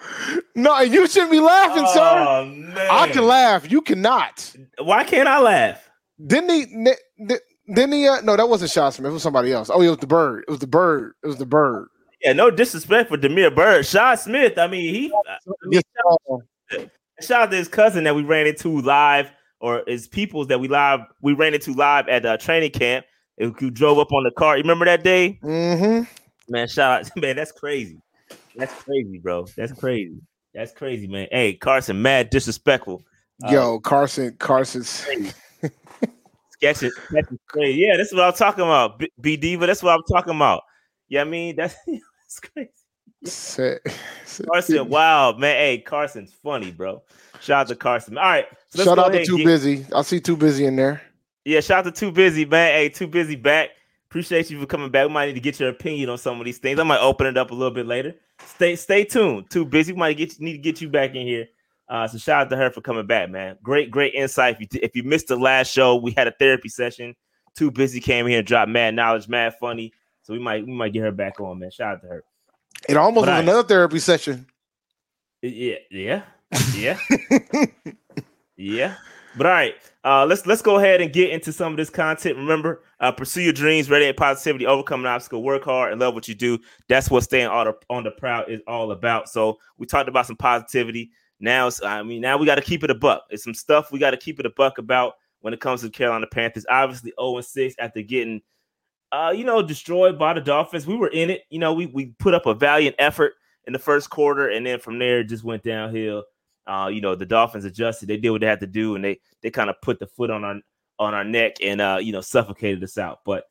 no, 0.54 0.80
you 0.80 1.06
shouldn't 1.06 1.30
be 1.30 1.40
laughing, 1.40 1.86
sir. 1.92 2.24
Oh 2.26 2.46
man, 2.46 2.90
I 2.90 3.08
can 3.08 3.24
laugh. 3.26 3.70
You 3.70 3.82
cannot. 3.82 4.56
Why 4.78 5.04
can't 5.04 5.28
I 5.28 5.40
laugh? 5.40 5.90
Didn't 6.26 6.50
he? 6.50 6.94
Di- 7.68 7.74
Didn't 7.74 7.92
he? 7.92 8.08
Uh, 8.08 8.20
no, 8.22 8.36
that 8.36 8.48
wasn't 8.48 8.70
Shot 8.70 8.94
Smith. 8.94 9.10
It 9.10 9.12
was 9.12 9.22
somebody 9.22 9.52
else. 9.52 9.70
Oh, 9.72 9.80
it 9.82 9.88
was 9.88 9.98
the 9.98 10.06
bird. 10.06 10.44
It 10.46 10.50
was 10.50 10.60
the 10.60 10.66
bird. 10.66 11.14
It 11.22 11.26
was 11.26 11.36
the 11.38 11.46
bird. 11.46 11.88
Yeah, 12.22 12.32
no 12.32 12.50
disrespect 12.50 13.08
for 13.10 13.16
Damiere 13.16 13.50
Byrd, 13.50 13.84
Shaw 13.86 14.14
Smith. 14.14 14.58
I 14.58 14.66
mean, 14.66 14.94
he 14.94 15.12
I 15.12 15.38
mean, 15.66 15.82
Yes, 16.70 16.82
shout 17.20 17.42
out 17.42 17.50
to 17.50 17.56
his 17.56 17.68
cousin 17.68 18.04
that 18.04 18.14
we 18.14 18.22
ran 18.22 18.46
into 18.46 18.80
live, 18.80 19.30
or 19.60 19.82
his 19.86 20.08
peoples 20.08 20.46
that 20.48 20.58
we 20.58 20.66
live 20.68 21.00
we 21.20 21.34
ran 21.34 21.54
into 21.54 21.72
live 21.74 22.08
at 22.08 22.22
the 22.22 22.36
training 22.38 22.70
camp. 22.70 23.04
Who 23.38 23.52
who 23.52 23.70
drove 23.70 23.98
up 23.98 24.12
on 24.12 24.24
the 24.24 24.30
car. 24.30 24.56
You 24.56 24.62
remember 24.62 24.86
that 24.86 25.04
day? 25.04 25.38
Mm-hmm. 25.42 26.04
Man, 26.48 26.68
shout 26.68 27.00
out, 27.06 27.10
man. 27.20 27.36
That's 27.36 27.52
crazy. 27.52 28.00
That's 28.56 28.72
crazy, 28.82 29.18
bro. 29.18 29.46
That's 29.56 29.72
crazy. 29.72 30.16
That's 30.54 30.72
crazy, 30.72 31.06
man. 31.06 31.28
Hey, 31.30 31.52
Carson, 31.52 32.00
mad 32.00 32.30
disrespectful. 32.30 33.02
Uh, 33.46 33.52
Yo, 33.52 33.80
Carson. 33.80 34.34
Carson's. 34.38 35.06
Sketch 36.56 36.82
it. 36.82 36.92
Sketch 37.08 37.24
it 37.32 37.40
crazy. 37.46 37.80
Yeah, 37.80 37.96
that's 37.96 38.12
what 38.12 38.22
I'm 38.24 38.32
talking 38.32 38.64
about. 38.64 38.98
B, 38.98 39.10
B 39.20 39.36
Diva, 39.36 39.66
that's 39.66 39.82
what 39.82 39.94
I'm 39.94 40.02
talking 40.10 40.34
about. 40.34 40.62
Yeah, 41.08 41.20
I 41.22 41.24
mean, 41.24 41.56
that's, 41.56 41.74
that's 41.86 42.40
crazy. 42.40 42.70
Carson, 44.46 44.88
wow, 44.88 45.32
man. 45.32 45.56
Hey, 45.56 45.78
Carson's 45.78 46.32
funny, 46.42 46.70
bro. 46.70 47.02
Shout 47.40 47.62
out 47.62 47.68
to 47.68 47.76
Carson. 47.76 48.18
All 48.18 48.24
right. 48.24 48.46
so 48.68 48.84
Shout 48.84 48.98
out 48.98 49.12
to 49.12 49.24
Too 49.24 49.38
get- 49.38 49.46
Busy. 49.46 49.86
I 49.94 50.02
see 50.02 50.20
Too 50.20 50.36
Busy 50.36 50.66
in 50.66 50.76
there. 50.76 51.02
Yeah, 51.44 51.60
shout 51.60 51.86
out 51.86 51.94
to 51.94 52.00
Too 52.00 52.12
Busy, 52.12 52.44
man. 52.44 52.72
Hey, 52.72 52.88
Too 52.88 53.06
Busy 53.06 53.36
back. 53.36 53.70
Appreciate 54.08 54.50
you 54.50 54.60
for 54.60 54.66
coming 54.66 54.90
back. 54.90 55.06
We 55.08 55.12
might 55.12 55.26
need 55.26 55.34
to 55.34 55.40
get 55.40 55.58
your 55.60 55.68
opinion 55.68 56.08
on 56.10 56.18
some 56.18 56.38
of 56.38 56.44
these 56.44 56.58
things. 56.58 56.78
I 56.78 56.82
might 56.84 57.00
open 57.00 57.26
it 57.26 57.36
up 57.36 57.50
a 57.50 57.54
little 57.54 57.72
bit 57.74 57.86
later. 57.86 58.14
Stay 58.44 58.76
stay 58.76 59.04
tuned. 59.04 59.50
Too 59.50 59.64
Busy. 59.64 59.92
We 59.92 59.98
might 59.98 60.16
get 60.16 60.40
need 60.40 60.52
to 60.52 60.58
get 60.58 60.80
you 60.80 60.88
back 60.88 61.14
in 61.14 61.26
here. 61.26 61.48
Uh, 61.88 62.08
so 62.08 62.18
shout 62.18 62.42
out 62.46 62.50
to 62.50 62.56
her 62.56 62.70
for 62.70 62.80
coming 62.80 63.06
back, 63.06 63.30
man. 63.30 63.56
Great, 63.62 63.90
great 63.90 64.14
insight. 64.14 64.56
If 64.60 64.74
you, 64.74 64.80
if 64.82 64.96
you 64.96 65.02
missed 65.04 65.28
the 65.28 65.36
last 65.36 65.70
show, 65.72 65.96
we 65.96 66.12
had 66.16 66.26
a 66.26 66.32
therapy 66.32 66.68
session. 66.68 67.14
Too 67.54 67.70
Busy 67.70 68.00
came 68.00 68.26
here 68.26 68.38
and 68.38 68.46
dropped 68.46 68.70
mad 68.70 68.94
knowledge, 68.94 69.28
mad 69.28 69.54
funny. 69.60 69.92
So 70.22 70.32
we 70.32 70.40
might 70.40 70.66
we 70.66 70.72
might 70.72 70.92
get 70.92 71.02
her 71.02 71.12
back 71.12 71.40
on, 71.40 71.58
man. 71.60 71.70
Shout 71.70 71.94
out 71.96 72.02
to 72.02 72.08
her. 72.08 72.24
It 72.88 72.96
almost 72.96 73.26
But 73.26 73.32
was 73.32 73.38
I- 73.38 73.42
another 73.42 73.62
therapy 73.62 73.98
session. 74.00 74.46
Yeah, 75.42 75.76
yeah, 75.90 76.22
yeah, 76.74 76.98
yeah. 78.56 78.94
But 79.36 79.46
all 79.46 79.52
right, 79.52 79.74
uh, 80.02 80.24
let's 80.26 80.46
let's 80.46 80.62
go 80.62 80.76
ahead 80.78 81.00
and 81.00 81.12
get 81.12 81.30
into 81.30 81.52
some 81.52 81.72
of 81.72 81.76
this 81.76 81.90
content. 81.90 82.36
Remember, 82.36 82.82
uh, 83.00 83.12
pursue 83.12 83.42
your 83.42 83.52
dreams, 83.52 83.90
radiate 83.90 84.16
positivity, 84.16 84.66
overcome 84.66 85.00
an 85.00 85.06
obstacle, 85.06 85.42
work 85.42 85.64
hard, 85.64 85.92
and 85.92 86.00
love 86.00 86.14
what 86.14 86.26
you 86.26 86.34
do. 86.34 86.58
That's 86.88 87.10
what 87.10 87.22
staying 87.22 87.48
on 87.48 87.66
the, 87.66 87.74
on 87.90 88.02
the 88.04 88.10
proud 88.12 88.50
is 88.50 88.60
all 88.66 88.92
about. 88.92 89.28
So 89.28 89.58
we 89.78 89.86
talked 89.86 90.08
about 90.08 90.26
some 90.26 90.36
positivity. 90.36 91.10
Now, 91.38 91.68
I 91.84 92.02
mean, 92.02 92.22
now 92.22 92.38
we 92.38 92.46
got 92.46 92.54
to 92.54 92.62
keep 92.62 92.82
it 92.82 92.90
a 92.90 92.94
buck. 92.94 93.24
It's 93.30 93.44
some 93.44 93.54
stuff 93.54 93.92
we 93.92 93.98
got 93.98 94.12
to 94.12 94.16
keep 94.16 94.40
it 94.40 94.46
a 94.46 94.50
buck 94.50 94.78
about 94.78 95.14
when 95.40 95.52
it 95.52 95.60
comes 95.60 95.80
to 95.80 95.86
the 95.86 95.92
Carolina 95.92 96.26
Panthers. 96.26 96.66
Obviously, 96.68 97.12
0 97.20 97.36
and 97.36 97.44
6 97.44 97.74
after 97.78 98.02
getting, 98.02 98.40
uh, 99.12 99.32
you 99.36 99.44
know, 99.44 99.62
destroyed 99.62 100.18
by 100.18 100.32
the 100.32 100.40
Dolphins. 100.40 100.86
We 100.86 100.96
were 100.96 101.08
in 101.08 101.30
it. 101.30 101.42
You 101.50 101.58
know, 101.58 101.74
we 101.74 101.86
we 101.86 102.06
put 102.18 102.34
up 102.34 102.46
a 102.46 102.54
valiant 102.54 102.96
effort 102.98 103.34
in 103.66 103.72
the 103.72 103.78
first 103.78 104.10
quarter, 104.10 104.48
and 104.48 104.64
then 104.64 104.78
from 104.78 104.98
there 104.98 105.22
just 105.22 105.44
went 105.44 105.62
downhill. 105.62 106.24
Uh, 106.66 106.90
you 106.92 107.00
know, 107.00 107.14
the 107.14 107.26
Dolphins 107.26 107.64
adjusted. 107.64 108.08
They 108.08 108.16
did 108.16 108.30
what 108.30 108.40
they 108.40 108.46
had 108.46 108.60
to 108.60 108.66
do, 108.66 108.96
and 108.96 109.04
they 109.04 109.20
they 109.42 109.50
kind 109.50 109.70
of 109.70 109.76
put 109.82 109.98
the 109.98 110.06
foot 110.06 110.30
on 110.30 110.42
our 110.42 110.56
on 110.98 111.14
our 111.14 111.24
neck 111.24 111.56
and 111.62 111.80
uh, 111.80 111.98
you 112.00 112.12
know, 112.12 112.20
suffocated 112.20 112.82
us 112.82 112.98
out. 112.98 113.20
But 113.24 113.44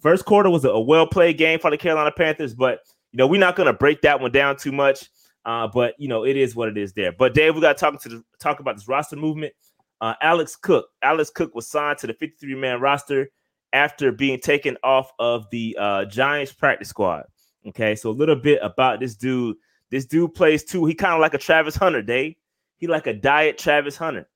first 0.00 0.24
quarter 0.24 0.50
was 0.50 0.64
a, 0.64 0.78
well 0.78 1.06
played 1.06 1.38
game 1.38 1.58
for 1.58 1.70
the 1.70 1.76
Carolina 1.76 2.12
Panthers, 2.16 2.54
but 2.54 2.80
you 3.12 3.18
know, 3.18 3.26
we're 3.26 3.40
not 3.40 3.56
gonna 3.56 3.72
break 3.72 4.00
that 4.02 4.20
one 4.20 4.32
down 4.32 4.56
too 4.56 4.72
much. 4.72 5.10
Uh, 5.44 5.68
but 5.68 5.94
you 5.98 6.08
know, 6.08 6.24
it 6.24 6.36
is 6.36 6.56
what 6.56 6.68
it 6.68 6.78
is 6.78 6.92
there. 6.92 7.12
But 7.12 7.34
Dave, 7.34 7.54
we 7.54 7.60
got 7.60 7.76
to 7.76 7.80
talk 7.80 8.00
to 8.02 8.08
the, 8.08 8.24
talk 8.38 8.60
about 8.60 8.76
this 8.76 8.88
roster 8.88 9.16
movement. 9.16 9.52
Uh, 10.00 10.14
Alex 10.20 10.56
Cook. 10.56 10.86
Alex 11.02 11.30
Cook 11.30 11.54
was 11.54 11.66
signed 11.68 11.98
to 11.98 12.06
the 12.06 12.14
53 12.14 12.54
man 12.54 12.80
roster 12.80 13.30
after 13.72 14.12
being 14.12 14.38
taken 14.40 14.76
off 14.82 15.10
of 15.18 15.48
the 15.50 15.76
uh, 15.78 16.04
Giants 16.06 16.52
practice 16.52 16.88
squad. 16.88 17.24
Okay, 17.66 17.94
so 17.94 18.10
a 18.10 18.12
little 18.12 18.36
bit 18.36 18.58
about 18.62 19.00
this 19.00 19.14
dude. 19.16 19.56
This 19.90 20.06
dude 20.06 20.34
plays 20.34 20.64
too. 20.64 20.84
He 20.86 20.94
kind 20.94 21.14
of 21.14 21.20
like 21.20 21.34
a 21.34 21.38
Travis 21.38 21.76
Hunter, 21.76 22.02
Dave. 22.02 22.34
He 22.76 22.86
like 22.86 23.06
a 23.06 23.14
diet 23.14 23.58
Travis 23.58 23.96
Hunter, 23.96 24.28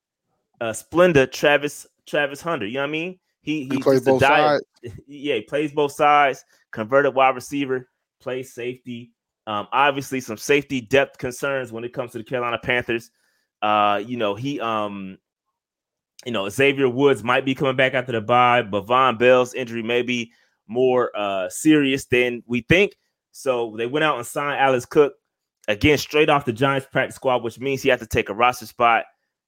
uh, 0.61 0.73
Splenda 0.73 1.31
Travis 1.31 1.87
Travis 2.07 2.41
Hunter. 2.41 2.67
You 2.67 2.75
know 2.75 2.81
what 2.81 2.89
I 2.89 2.93
mean? 2.93 3.19
He 3.43 3.65
He 3.65 3.79
plays 3.79 4.03
both 4.03 4.21
diet- 4.21 4.63
sides. 4.83 4.99
yeah, 5.07 5.37
he 5.37 5.41
plays 5.43 5.73
both 5.73 5.93
sides, 5.93 6.45
converted 6.71 7.15
wide 7.15 7.35
receiver, 7.35 7.89
plays 8.21 8.53
safety. 8.53 9.13
Um, 9.49 9.67
obviously, 9.73 10.21
some 10.21 10.37
safety 10.37 10.83
depth 10.83 11.17
concerns 11.17 11.73
when 11.73 11.83
it 11.83 11.95
comes 11.95 12.13
to 12.13 12.19
the 12.19 12.25
Carolina 12.25 12.59
Panthers. 12.63 13.11
Uh, 13.63 14.03
you 14.05 14.19
know, 14.19 14.35
he 14.35 14.61
um, 14.61 15.17
you 16.27 16.33
know, 16.33 16.51
Xavier 16.51 16.87
Woods 16.87 17.25
might 17.25 17.47
be 17.47 17.55
coming 17.55 17.75
back 17.75 17.95
after 17.95 18.13
the 18.13 18.21
bye, 18.21 18.61
but 18.61 18.87
Vonn 18.87 19.19
Bell's 19.19 19.55
injury 19.55 19.83
may 19.83 20.03
be 20.03 20.33
more 20.67 21.11
uh 21.17 21.49
serious 21.49 22.05
than 22.05 22.43
we 22.47 22.61
think. 22.69 22.93
So 23.33 23.75
they 23.79 23.87
went 23.87 24.05
out 24.05 24.19
and 24.19 24.27
signed 24.27 24.61
Alex 24.61 24.85
Cook 24.85 25.15
again 25.67 25.97
straight 25.97 26.29
off 26.29 26.45
the 26.45 26.53
Giants 26.53 26.87
practice 26.93 27.17
squad, 27.17 27.43
which 27.43 27.59
means 27.59 27.83
he 27.83 27.89
has 27.89 28.01
to 28.01 28.07
take 28.07 28.29
a 28.29 28.35
roster 28.35 28.67
spot. 28.67 29.07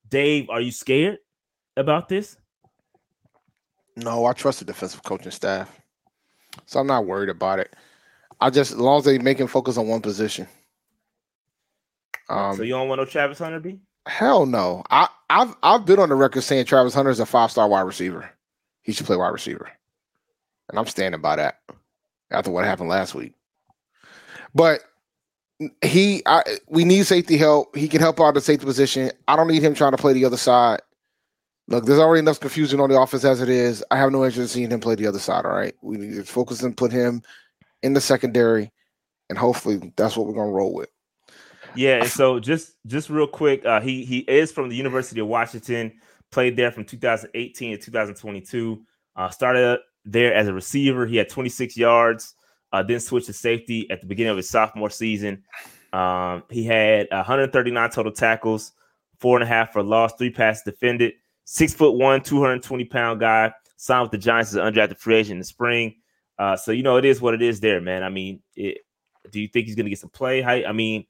Dave, 0.09 0.49
are 0.49 0.63
you 0.63 0.73
scared 0.73 1.19
about 1.77 2.09
this? 2.09 2.39
No, 3.97 4.25
I 4.25 4.33
trust 4.33 4.61
the 4.61 4.65
defensive 4.65 5.03
coaching 5.03 5.31
staff, 5.31 5.79
so 6.65 6.81
I'm 6.81 6.87
not 6.87 7.05
worried 7.05 7.29
about 7.29 7.59
it. 7.59 7.77
I 8.41 8.51
just 8.51 8.73
as 8.73 8.79
long 8.79 8.99
as 8.99 9.05
they 9.05 9.19
make 9.19 9.39
him 9.39 9.47
focus 9.47 9.77
on 9.77 9.89
one 9.89 10.01
position. 10.01 10.47
Um, 12.29 12.57
so 12.57 12.63
you 12.63 12.75
don't 12.75 12.89
want 12.89 13.01
no 13.01 13.05
Travis 13.05 13.39
Hunter, 13.39 13.61
B? 13.61 13.81
hell 14.07 14.47
no. 14.47 14.83
I 14.91 15.09
I've 15.29 15.55
I've 15.63 15.87
been 15.87 15.99
on 15.99 16.09
the 16.09 16.15
record 16.15 16.43
saying 16.43 16.65
Travis 16.67 16.95
Hunter 16.95 17.11
is 17.11 17.21
a 17.21 17.27
five 17.27 17.51
star 17.51 17.69
wide 17.69 17.83
receiver. 17.83 18.31
He 18.83 18.93
should 18.93 19.07
play 19.07 19.17
wide 19.17 19.29
receiver, 19.29 19.71
and 20.69 20.79
I'm 20.79 20.87
standing 20.87 21.21
by 21.21 21.37
that. 21.37 21.61
After 22.33 22.53
what 22.53 22.65
happened 22.65 22.89
last 22.89 23.15
week, 23.15 23.35
but 24.55 24.83
he 25.83 26.23
I 26.27 26.45
we 26.69 26.85
need 26.85 27.07
safety 27.07 27.37
help. 27.37 27.77
He 27.77 27.89
can 27.89 28.01
help 28.01 28.21
out 28.21 28.35
the 28.35 28.41
safety 28.41 28.65
position. 28.65 29.11
I 29.27 29.35
don't 29.35 29.49
need 29.49 29.63
him 29.63 29.75
trying 29.75 29.93
to 29.93 29.97
play 29.97 30.13
the 30.13 30.25
other 30.25 30.37
side. 30.37 30.81
Look, 31.67 31.87
there's 31.87 31.99
already 31.99 32.21
enough 32.21 32.41
confusion 32.41 32.81
on 32.81 32.89
the 32.89 33.01
offense 33.01 33.25
as 33.25 33.41
it 33.41 33.49
is. 33.49 33.85
I 33.91 33.97
have 33.97 34.13
no 34.13 34.25
interest 34.25 34.39
in 34.39 34.49
seeing 34.49 34.71
him 34.71 34.81
play 34.81 34.95
the 34.95 35.07
other 35.09 35.19
side. 35.19 35.45
All 35.45 35.53
right, 35.53 35.75
we 35.83 35.97
need 35.97 36.15
to 36.15 36.25
focus 36.25 36.63
and 36.63 36.77
put 36.77 36.93
him 36.93 37.23
in 37.83 37.93
the 37.93 38.01
secondary, 38.01 38.71
and 39.29 39.39
hopefully 39.39 39.93
that's 39.97 40.17
what 40.17 40.27
we're 40.27 40.35
gonna 40.35 40.51
roll 40.51 40.75
with. 40.75 40.89
Yeah, 41.75 42.05
so 42.05 42.41
just 42.41 42.75
just 42.87 43.11
real 43.11 43.27
quick, 43.27 43.65
uh, 43.65 43.81
he 43.81 44.05
he 44.05 44.19
is 44.21 44.53
from 44.53 44.69
the 44.69 44.77
University 44.77 45.21
of 45.21 45.27
Washington. 45.27 45.93
Played 46.31 46.57
there 46.57 46.71
from 46.71 46.85
2018 46.85 47.77
to 47.77 47.85
2022. 47.85 48.83
Uh, 49.17 49.31
started 49.31 49.81
there 50.05 50.33
as 50.33 50.47
a 50.47 50.55
receiver. 50.55 51.07
He 51.07 51.17
had 51.17 51.29
26 51.29 51.77
yards. 51.77 52.35
Uh, 52.73 52.85
then 52.85 53.01
switched 53.01 53.27
to 53.27 53.33
safety 53.33 53.91
at 53.91 54.01
the 54.01 54.07
beginning 54.07 54.31
of 54.31 54.37
his 54.37 54.49
sophomore 54.49 54.91
season. 54.91 55.43
Um, 55.93 56.45
he 56.51 56.65
had 56.65 57.09
139 57.11 57.91
total 57.91 58.13
tackles, 58.13 58.73
four 59.19 59.37
and 59.37 59.43
a 59.43 59.47
half 59.47 59.73
for 59.73 59.83
loss, 59.83 60.13
three 60.15 60.31
passes 60.31 60.63
defended. 60.63 61.15
Six 61.45 61.75
foot 61.75 61.97
one, 61.97 62.23
220 62.23 62.85
pound 62.85 63.19
guy, 63.19 63.53
signed 63.77 64.03
with 64.03 64.13
the 64.13 64.19
Giants 64.19 64.51
as 64.51 64.57
an 64.57 64.73
undrafted 64.73 64.99
free 64.99 65.17
agent 65.17 65.33
in 65.33 65.39
the 65.39 65.45
spring. 65.45 65.97
Uh, 66.41 66.57
so 66.57 66.73
you 66.73 66.83
know 66.83 66.97
it 66.97 67.05
is 67.05 67.21
what 67.21 67.35
it 67.35 67.43
is 67.43 67.61
there, 67.61 67.83
man. 67.83 68.03
I 68.03 68.09
mean, 68.09 68.41
it, 68.57 68.79
do 69.31 69.39
you 69.39 69.47
think 69.47 69.67
he's 69.67 69.77
gonna 69.77 69.91
get 69.91 69.99
some 69.99 70.09
play? 70.09 70.41
How, 70.41 70.53
I 70.53 70.73
mean, 70.73 71.05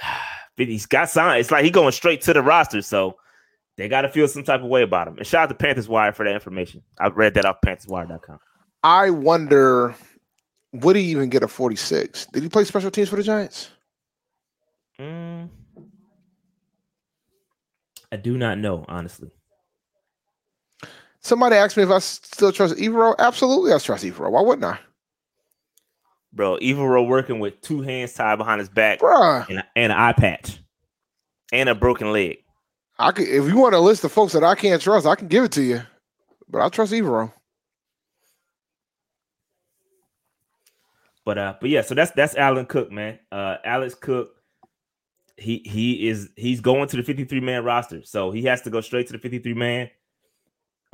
he's 0.56 0.86
got 0.86 1.10
signed. 1.10 1.40
It's 1.40 1.50
like 1.50 1.64
he 1.64 1.70
going 1.70 1.90
straight 1.90 2.22
to 2.22 2.32
the 2.32 2.40
roster, 2.40 2.80
so 2.80 3.16
they 3.76 3.88
got 3.88 4.02
to 4.02 4.08
feel 4.08 4.28
some 4.28 4.44
type 4.44 4.62
of 4.62 4.68
way 4.68 4.82
about 4.82 5.08
him. 5.08 5.18
And 5.18 5.26
shout 5.26 5.42
out 5.42 5.48
to 5.48 5.56
Panthers 5.56 5.88
Wire 5.88 6.12
for 6.12 6.24
that 6.24 6.34
information. 6.34 6.82
I 7.00 7.08
read 7.08 7.34
that 7.34 7.44
off 7.44 7.56
PanthersWire.com. 7.66 8.38
I 8.84 9.10
wonder, 9.10 9.96
would 10.72 10.94
he 10.94 11.02
even 11.02 11.30
get 11.30 11.42
a 11.42 11.48
46? 11.48 12.26
Did 12.26 12.42
he 12.44 12.48
play 12.48 12.62
special 12.62 12.92
teams 12.92 13.08
for 13.08 13.16
the 13.16 13.24
Giants? 13.24 13.70
Mm, 15.00 15.48
I 18.12 18.16
do 18.16 18.38
not 18.38 18.58
know, 18.58 18.84
honestly. 18.86 19.32
Somebody 21.24 21.56
asked 21.56 21.78
me 21.78 21.82
if 21.82 21.88
I 21.88 22.00
still 22.00 22.52
trust 22.52 22.76
Evero. 22.76 23.14
Absolutely, 23.18 23.72
I 23.72 23.78
trust 23.78 24.04
Evero. 24.04 24.30
Why 24.30 24.42
wouldn't 24.42 24.66
I? 24.66 24.78
Bro, 26.34 26.58
Evero 26.58 27.08
working 27.08 27.38
with 27.38 27.58
two 27.62 27.80
hands 27.80 28.12
tied 28.12 28.36
behind 28.36 28.58
his 28.58 28.68
back 28.68 28.98
Bruh. 29.00 29.48
and, 29.48 29.64
and 29.74 29.90
an 29.90 29.98
eye 29.98 30.12
patch 30.12 30.58
and 31.50 31.70
a 31.70 31.74
broken 31.74 32.12
leg. 32.12 32.44
I 32.98 33.10
could, 33.10 33.26
if 33.26 33.46
you 33.46 33.56
want 33.56 33.74
a 33.74 33.80
list 33.80 34.04
of 34.04 34.12
folks 34.12 34.34
that 34.34 34.44
I 34.44 34.54
can't 34.54 34.82
trust, 34.82 35.06
I 35.06 35.14
can 35.14 35.28
give 35.28 35.44
it 35.44 35.52
to 35.52 35.62
you. 35.62 35.80
But 36.46 36.60
I 36.60 36.68
trust 36.68 36.92
Evero. 36.92 37.32
But 41.24 41.38
uh, 41.38 41.54
but 41.58 41.70
yeah, 41.70 41.80
so 41.80 41.94
that's 41.94 42.10
that's 42.10 42.36
Alan 42.36 42.66
Cook, 42.66 42.92
man. 42.92 43.18
Uh, 43.32 43.56
Alex 43.64 43.94
Cook, 43.94 44.34
he 45.38 45.62
he 45.64 46.06
is 46.06 46.28
he's 46.36 46.60
going 46.60 46.86
to 46.88 46.98
the 46.98 47.02
53 47.02 47.40
man 47.40 47.64
roster, 47.64 48.02
so 48.04 48.30
he 48.30 48.42
has 48.42 48.60
to 48.60 48.70
go 48.70 48.82
straight 48.82 49.06
to 49.06 49.14
the 49.14 49.18
53 49.18 49.54
man. 49.54 49.88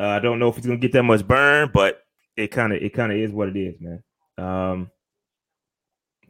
Uh, 0.01 0.09
I 0.09 0.19
don't 0.19 0.39
know 0.39 0.49
if 0.49 0.57
he's 0.57 0.65
gonna 0.65 0.79
get 0.79 0.93
that 0.93 1.03
much 1.03 1.27
burn, 1.29 1.71
but 1.75 2.05
it 2.35 2.49
kind 2.49 2.73
of 2.73 2.83
it 2.83 2.95
kind 2.95 3.13
of 3.13 3.19
is 3.19 3.33
what 3.33 3.49
it 3.49 3.57
is, 3.57 3.75
man. 3.81 4.03
Um, 4.39 4.91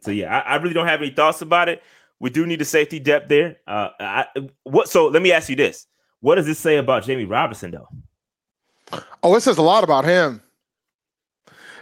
so 0.01 0.11
yeah, 0.11 0.39
I, 0.39 0.39
I, 0.39 0.55
really 0.57 0.73
don't 0.73 0.87
have 0.87 1.01
any 1.01 1.11
thoughts 1.11 1.41
about 1.41 1.69
it. 1.69 1.81
We 2.19 2.29
do 2.31 2.45
need 2.45 2.61
a 2.61 2.65
safety 2.65 2.99
depth 2.99 3.29
there. 3.29 3.57
Uh, 3.65 3.89
I, 3.97 4.25
what? 4.63 4.89
So 4.89 5.07
let 5.07 5.21
me 5.21 5.31
ask 5.31 5.47
you 5.47 5.55
this: 5.55 5.87
What 6.19 6.35
does 6.35 6.45
this 6.45 6.59
say 6.59 6.75
about 6.77 7.03
Jammie 7.03 7.29
Robinson, 7.29 7.71
though? 7.71 7.87
Oh, 9.23 9.35
it 9.35 9.41
says 9.41 9.57
a 9.57 9.61
lot 9.61 9.85
about 9.85 10.03
him 10.03 10.41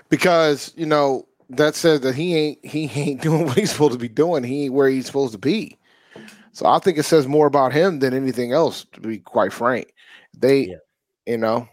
because 0.10 0.72
you 0.78 0.86
know 0.86 1.28
that 1.50 1.74
says 1.74 2.02
that 2.02 2.14
he 2.14 2.36
ain't 2.36 2.64
he 2.64 2.84
ain't 2.94 3.22
doing 3.24 3.48
what 3.48 3.58
he's 3.58 3.72
supposed 3.72 3.94
to 3.94 4.00
be 4.00 4.08
doing. 4.08 4.44
He 4.44 4.66
ain't 4.66 4.74
where 4.74 4.90
he's 4.90 5.08
supposed 5.08 5.32
to 5.32 5.40
be. 5.40 5.76
So 6.52 6.68
I 6.68 6.78
think 6.78 7.00
it 7.00 7.04
says 7.04 7.28
more 7.28 7.48
about 7.48 7.74
him 7.74 7.98
than 7.98 8.14
anything 8.14 8.54
else. 8.54 8.86
To 8.94 9.02
be 9.02 9.18
quite 9.18 9.52
frank, 9.52 9.92
they, 10.38 10.68
yeah. 10.68 10.76
you 11.26 11.38
know, 11.38 11.68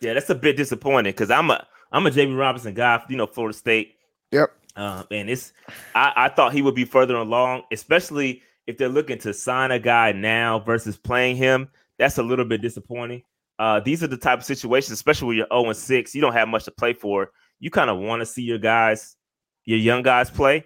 yeah, 0.00 0.14
that's 0.14 0.30
a 0.30 0.34
bit 0.34 0.56
disappointing 0.56 1.12
because 1.12 1.30
I'm 1.30 1.50
a 1.50 1.66
I'm 1.92 2.06
a 2.06 2.10
Jammie 2.10 2.38
Robinson 2.38 2.74
guy. 2.74 3.02
You 3.08 3.16
know, 3.16 3.26
Florida 3.26 3.56
State. 3.56 3.96
Yep. 4.32 4.50
Um, 4.76 5.04
and 5.10 5.28
it's 5.28 5.52
I, 5.94 6.12
I 6.16 6.28
thought 6.28 6.52
he 6.52 6.62
would 6.62 6.74
be 6.74 6.84
further 6.84 7.16
along, 7.16 7.62
especially 7.72 8.42
if 8.66 8.78
they're 8.78 8.88
looking 8.88 9.18
to 9.18 9.34
sign 9.34 9.70
a 9.70 9.78
guy 9.78 10.12
now 10.12 10.60
versus 10.60 10.96
playing 10.96 11.36
him. 11.36 11.68
That's 11.98 12.18
a 12.18 12.22
little 12.22 12.44
bit 12.44 12.62
disappointing. 12.62 13.22
Uh, 13.58 13.80
these 13.80 14.02
are 14.02 14.06
the 14.06 14.16
type 14.16 14.38
of 14.38 14.44
situations, 14.44 14.92
especially 14.92 15.28
when 15.28 15.36
you're 15.36 15.46
0 15.52 15.66
and 15.66 15.76
6, 15.76 16.14
you 16.14 16.20
don't 16.22 16.32
have 16.32 16.48
much 16.48 16.64
to 16.64 16.70
play 16.70 16.94
for. 16.94 17.30
You 17.58 17.70
kind 17.70 17.90
of 17.90 17.98
want 17.98 18.20
to 18.20 18.26
see 18.26 18.40
your 18.40 18.58
guys, 18.58 19.16
your 19.64 19.78
young 19.78 20.02
guys 20.02 20.30
play. 20.30 20.64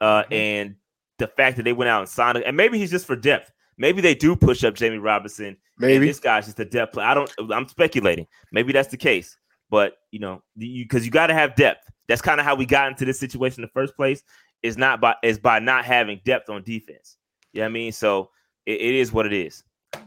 Uh, 0.00 0.22
mm-hmm. 0.22 0.32
and 0.32 0.76
the 1.18 1.28
fact 1.28 1.56
that 1.56 1.62
they 1.62 1.72
went 1.72 1.88
out 1.88 2.00
and 2.00 2.08
signed 2.08 2.36
it, 2.38 2.44
and 2.44 2.56
maybe 2.56 2.76
he's 2.76 2.90
just 2.90 3.06
for 3.06 3.14
depth. 3.14 3.52
Maybe 3.76 4.00
they 4.00 4.14
do 4.14 4.36
push 4.36 4.64
up 4.64 4.74
Jammie 4.74 5.02
Robinson. 5.02 5.56
Maybe 5.78 6.06
this 6.06 6.20
guy's 6.20 6.46
just 6.46 6.60
a 6.60 6.64
depth 6.64 6.94
player. 6.94 7.06
I 7.06 7.14
don't. 7.14 7.30
I'm 7.52 7.68
speculating. 7.68 8.26
Maybe 8.52 8.72
that's 8.72 8.88
the 8.88 8.96
case. 8.96 9.36
But 9.70 9.96
you 10.10 10.20
know, 10.20 10.42
because 10.56 11.02
you, 11.02 11.06
you 11.06 11.10
got 11.10 11.28
to 11.28 11.34
have 11.34 11.56
depth. 11.56 11.90
That's 12.06 12.22
kind 12.22 12.38
of 12.38 12.46
how 12.46 12.54
we 12.54 12.66
got 12.66 12.88
into 12.88 13.04
this 13.04 13.18
situation 13.18 13.62
in 13.62 13.68
the 13.68 13.72
first 13.72 13.96
place. 13.96 14.22
Is 14.62 14.76
not 14.76 15.00
by 15.00 15.16
is 15.22 15.38
by 15.38 15.58
not 15.58 15.84
having 15.84 16.20
depth 16.24 16.48
on 16.48 16.62
defense. 16.62 17.16
Yeah, 17.52 17.58
you 17.58 17.62
know 17.62 17.66
I 17.66 17.68
mean, 17.70 17.92
so 17.92 18.30
it, 18.66 18.80
it 18.80 18.94
is 18.94 19.12
what 19.12 19.26
it 19.26 19.32
is. 19.32 19.64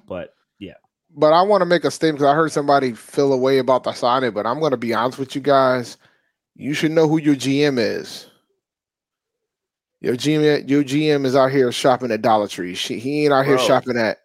But 0.07 0.33
yeah. 0.59 0.73
But 1.15 1.33
I 1.33 1.41
want 1.41 1.61
to 1.61 1.65
make 1.65 1.83
a 1.83 1.91
statement 1.91 2.19
because 2.19 2.31
I 2.31 2.35
heard 2.35 2.51
somebody 2.51 2.93
feel 2.93 3.33
away 3.33 3.59
about 3.59 3.83
the 3.83 3.93
signing. 3.93 4.31
But 4.31 4.45
I'm 4.45 4.59
going 4.59 4.71
to 4.71 4.77
be 4.77 4.93
honest 4.93 5.19
with 5.19 5.35
you 5.35 5.41
guys. 5.41 5.97
You 6.55 6.73
should 6.73 6.91
know 6.91 7.07
who 7.07 7.19
your 7.19 7.35
GM 7.35 7.77
is. 7.77 8.29
Your 9.99 10.15
GM, 10.15 10.69
your 10.69 10.83
GM 10.83 11.25
is 11.25 11.35
out 11.35 11.51
here 11.51 11.71
shopping 11.71 12.11
at 12.11 12.21
Dollar 12.21 12.47
Tree. 12.47 12.75
She, 12.75 12.99
he 12.99 13.23
ain't 13.23 13.33
out 13.33 13.45
bro, 13.45 13.57
here 13.57 13.65
shopping 13.65 13.97
at. 13.97 14.19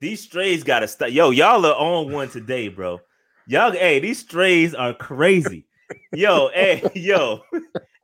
These 0.00 0.22
strays 0.22 0.62
got 0.62 0.80
to 0.80 0.88
stop. 0.88 1.10
Yo, 1.10 1.30
y'all 1.30 1.66
are 1.66 1.74
on 1.74 2.12
one 2.12 2.28
today, 2.28 2.68
bro. 2.68 3.00
Y'all, 3.48 3.72
hey, 3.72 3.98
these 3.98 4.20
strays 4.20 4.74
are 4.74 4.94
crazy. 4.94 5.66
yo, 6.12 6.50
hey, 6.54 6.88
yo, 6.94 7.40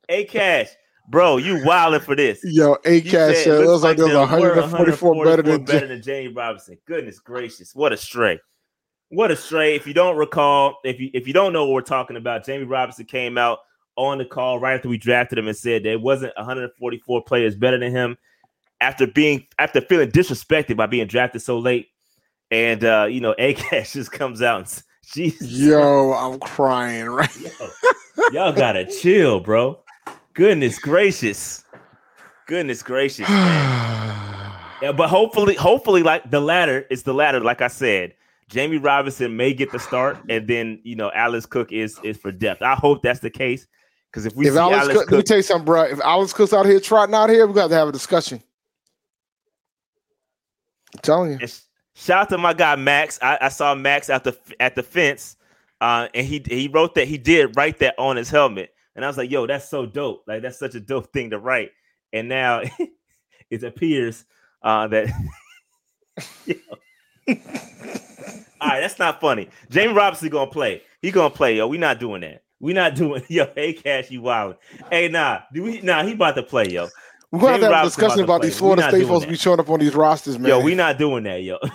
a 0.08 0.24
cash, 0.24 0.68
bro, 1.08 1.36
you 1.36 1.64
wilding 1.64 2.00
for 2.00 2.16
this. 2.16 2.40
Yo, 2.42 2.78
a 2.84 3.00
cash, 3.02 3.46
it 3.46 3.52
looks 3.64 3.84
like, 3.84 3.98
like 3.98 4.08
there's 4.08 4.16
144, 4.16 5.14
144 5.14 5.24
better 5.24 5.42
than 5.42 5.64
better 5.64 5.86
than 5.86 6.02
James 6.02 6.34
Robinson. 6.34 6.78
Goodness 6.86 7.20
gracious, 7.20 7.74
what 7.76 7.92
a 7.92 7.96
stray. 7.96 8.40
What 9.10 9.30
a 9.30 9.36
stray. 9.36 9.76
If 9.76 9.86
you 9.86 9.94
don't 9.94 10.16
recall, 10.16 10.78
if 10.82 10.98
you 10.98 11.10
if 11.14 11.28
you 11.28 11.32
don't 11.32 11.52
know 11.52 11.66
what 11.66 11.74
we're 11.74 11.82
talking 11.82 12.16
about, 12.16 12.44
Jammie 12.44 12.68
Robinson 12.68 13.04
came 13.04 13.38
out 13.38 13.58
on 13.96 14.18
the 14.18 14.24
call 14.24 14.58
right 14.58 14.74
after 14.74 14.88
we 14.88 14.98
drafted 14.98 15.38
him 15.38 15.48
and 15.48 15.56
said 15.56 15.82
there 15.82 15.98
wasn't 15.98 16.36
144 16.36 17.22
players 17.24 17.54
better 17.54 17.78
than 17.78 17.92
him 17.92 18.16
after 18.80 19.06
being 19.06 19.46
after 19.58 19.80
feeling 19.80 20.10
disrespected 20.10 20.76
by 20.76 20.86
being 20.86 21.06
drafted 21.06 21.42
so 21.42 21.58
late. 21.58 21.88
And 22.50 22.84
uh, 22.84 23.06
you 23.10 23.20
know, 23.20 23.34
A 23.38 23.54
Cash 23.54 23.94
just 23.94 24.12
comes 24.12 24.42
out 24.42 24.60
and 24.60 24.82
Jesus. 25.12 25.50
Yo, 25.50 26.12
I'm 26.12 26.38
crying 26.40 27.06
right 27.06 27.30
Yo, 27.40 27.50
Y'all 28.32 28.52
gotta 28.52 28.86
chill, 28.86 29.40
bro. 29.40 29.80
Goodness 30.34 30.78
gracious. 30.78 31.64
Goodness 32.46 32.82
gracious. 32.82 33.28
yeah, 33.28 34.92
but 34.96 35.08
hopefully, 35.08 35.54
hopefully, 35.54 36.02
like 36.02 36.30
the 36.30 36.40
latter, 36.40 36.86
it's 36.90 37.02
the 37.02 37.14
latter, 37.14 37.40
like 37.40 37.62
I 37.62 37.68
said. 37.68 38.14
Jammie 38.50 38.82
Robinson 38.82 39.36
may 39.36 39.54
get 39.54 39.72
the 39.72 39.78
start, 39.78 40.18
and 40.28 40.46
then 40.46 40.80
you 40.84 40.96
know, 40.96 41.10
Alice 41.14 41.46
Cook 41.46 41.72
is 41.72 41.98
is 42.02 42.16
for 42.18 42.30
depth. 42.30 42.62
I 42.62 42.74
hope 42.74 43.02
that's 43.02 43.20
the 43.20 43.30
case. 43.30 43.66
Because 44.14 44.26
if 44.26 44.36
we 44.36 44.46
if 44.46 44.54
Alex, 44.54 44.76
Alex 44.76 44.92
Cook, 44.92 45.02
Cook, 45.02 45.10
let 45.10 45.16
me 45.16 45.22
tell 45.24 45.36
you 45.38 45.42
something, 45.42 45.64
bro. 45.64 45.82
If 45.82 46.00
Alex 46.00 46.32
Cook's 46.32 46.52
out 46.52 46.66
here 46.66 46.78
trotting 46.78 47.16
out 47.16 47.30
here, 47.30 47.48
we 47.48 47.52
got 47.52 47.66
to 47.66 47.74
have 47.74 47.88
a 47.88 47.92
discussion. 47.92 48.40
I'm 50.94 51.00
telling 51.02 51.40
you. 51.40 51.48
Shout 51.94 52.22
out 52.22 52.28
to 52.28 52.38
my 52.38 52.54
guy 52.54 52.76
Max. 52.76 53.18
I, 53.20 53.38
I 53.40 53.48
saw 53.48 53.74
Max 53.74 54.08
at 54.10 54.22
the 54.22 54.38
at 54.60 54.76
the 54.76 54.84
fence, 54.84 55.34
uh, 55.80 56.06
and 56.14 56.24
he 56.24 56.40
he 56.46 56.68
wrote 56.68 56.94
that 56.94 57.08
he 57.08 57.18
did 57.18 57.56
write 57.56 57.80
that 57.80 57.96
on 57.98 58.14
his 58.14 58.30
helmet, 58.30 58.72
and 58.94 59.04
I 59.04 59.08
was 59.08 59.18
like, 59.18 59.32
"Yo, 59.32 59.48
that's 59.48 59.68
so 59.68 59.84
dope! 59.84 60.22
Like 60.28 60.42
that's 60.42 60.60
such 60.60 60.76
a 60.76 60.80
dope 60.80 61.12
thing 61.12 61.30
to 61.30 61.40
write." 61.40 61.72
And 62.12 62.28
now 62.28 62.62
it 63.50 63.64
appears 63.64 64.24
uh, 64.62 64.86
that. 64.86 65.08
All 68.60 68.70
right, 68.70 68.80
that's 68.80 69.00
not 69.00 69.20
funny. 69.20 69.48
James 69.70 69.92
Robinson 69.92 70.28
gonna 70.28 70.48
play. 70.48 70.82
He 71.02 71.10
gonna 71.10 71.30
play, 71.34 71.56
yo. 71.56 71.66
We 71.66 71.78
not 71.78 71.98
doing 71.98 72.20
that. 72.20 72.43
We 72.64 72.72
not 72.72 72.94
doing 72.94 73.22
yo. 73.28 73.46
Hey, 73.54 73.74
Cash, 73.74 74.10
you 74.10 74.22
wild. 74.22 74.56
Hey, 74.90 75.08
nah, 75.08 75.40
do 75.52 75.64
we? 75.64 75.82
Nah, 75.82 76.02
he 76.02 76.14
about 76.14 76.34
to 76.36 76.42
play, 76.42 76.70
yo. 76.70 76.88
We're 77.30 77.40
gonna 77.40 77.52
have, 77.52 77.60
to 77.60 77.66
have 77.66 77.84
a 77.84 77.88
discussion 77.88 78.20
about, 78.20 78.36
about 78.36 78.42
these 78.42 78.56
Florida 78.56 78.88
State 78.88 79.06
folks 79.06 79.26
be 79.26 79.36
showing 79.36 79.60
up 79.60 79.68
on 79.68 79.80
these 79.80 79.94
rosters, 79.94 80.38
man. 80.38 80.48
Yo, 80.48 80.60
we 80.60 80.74
not 80.74 80.96
doing 80.96 81.24
that, 81.24 81.42
yo. 81.42 81.58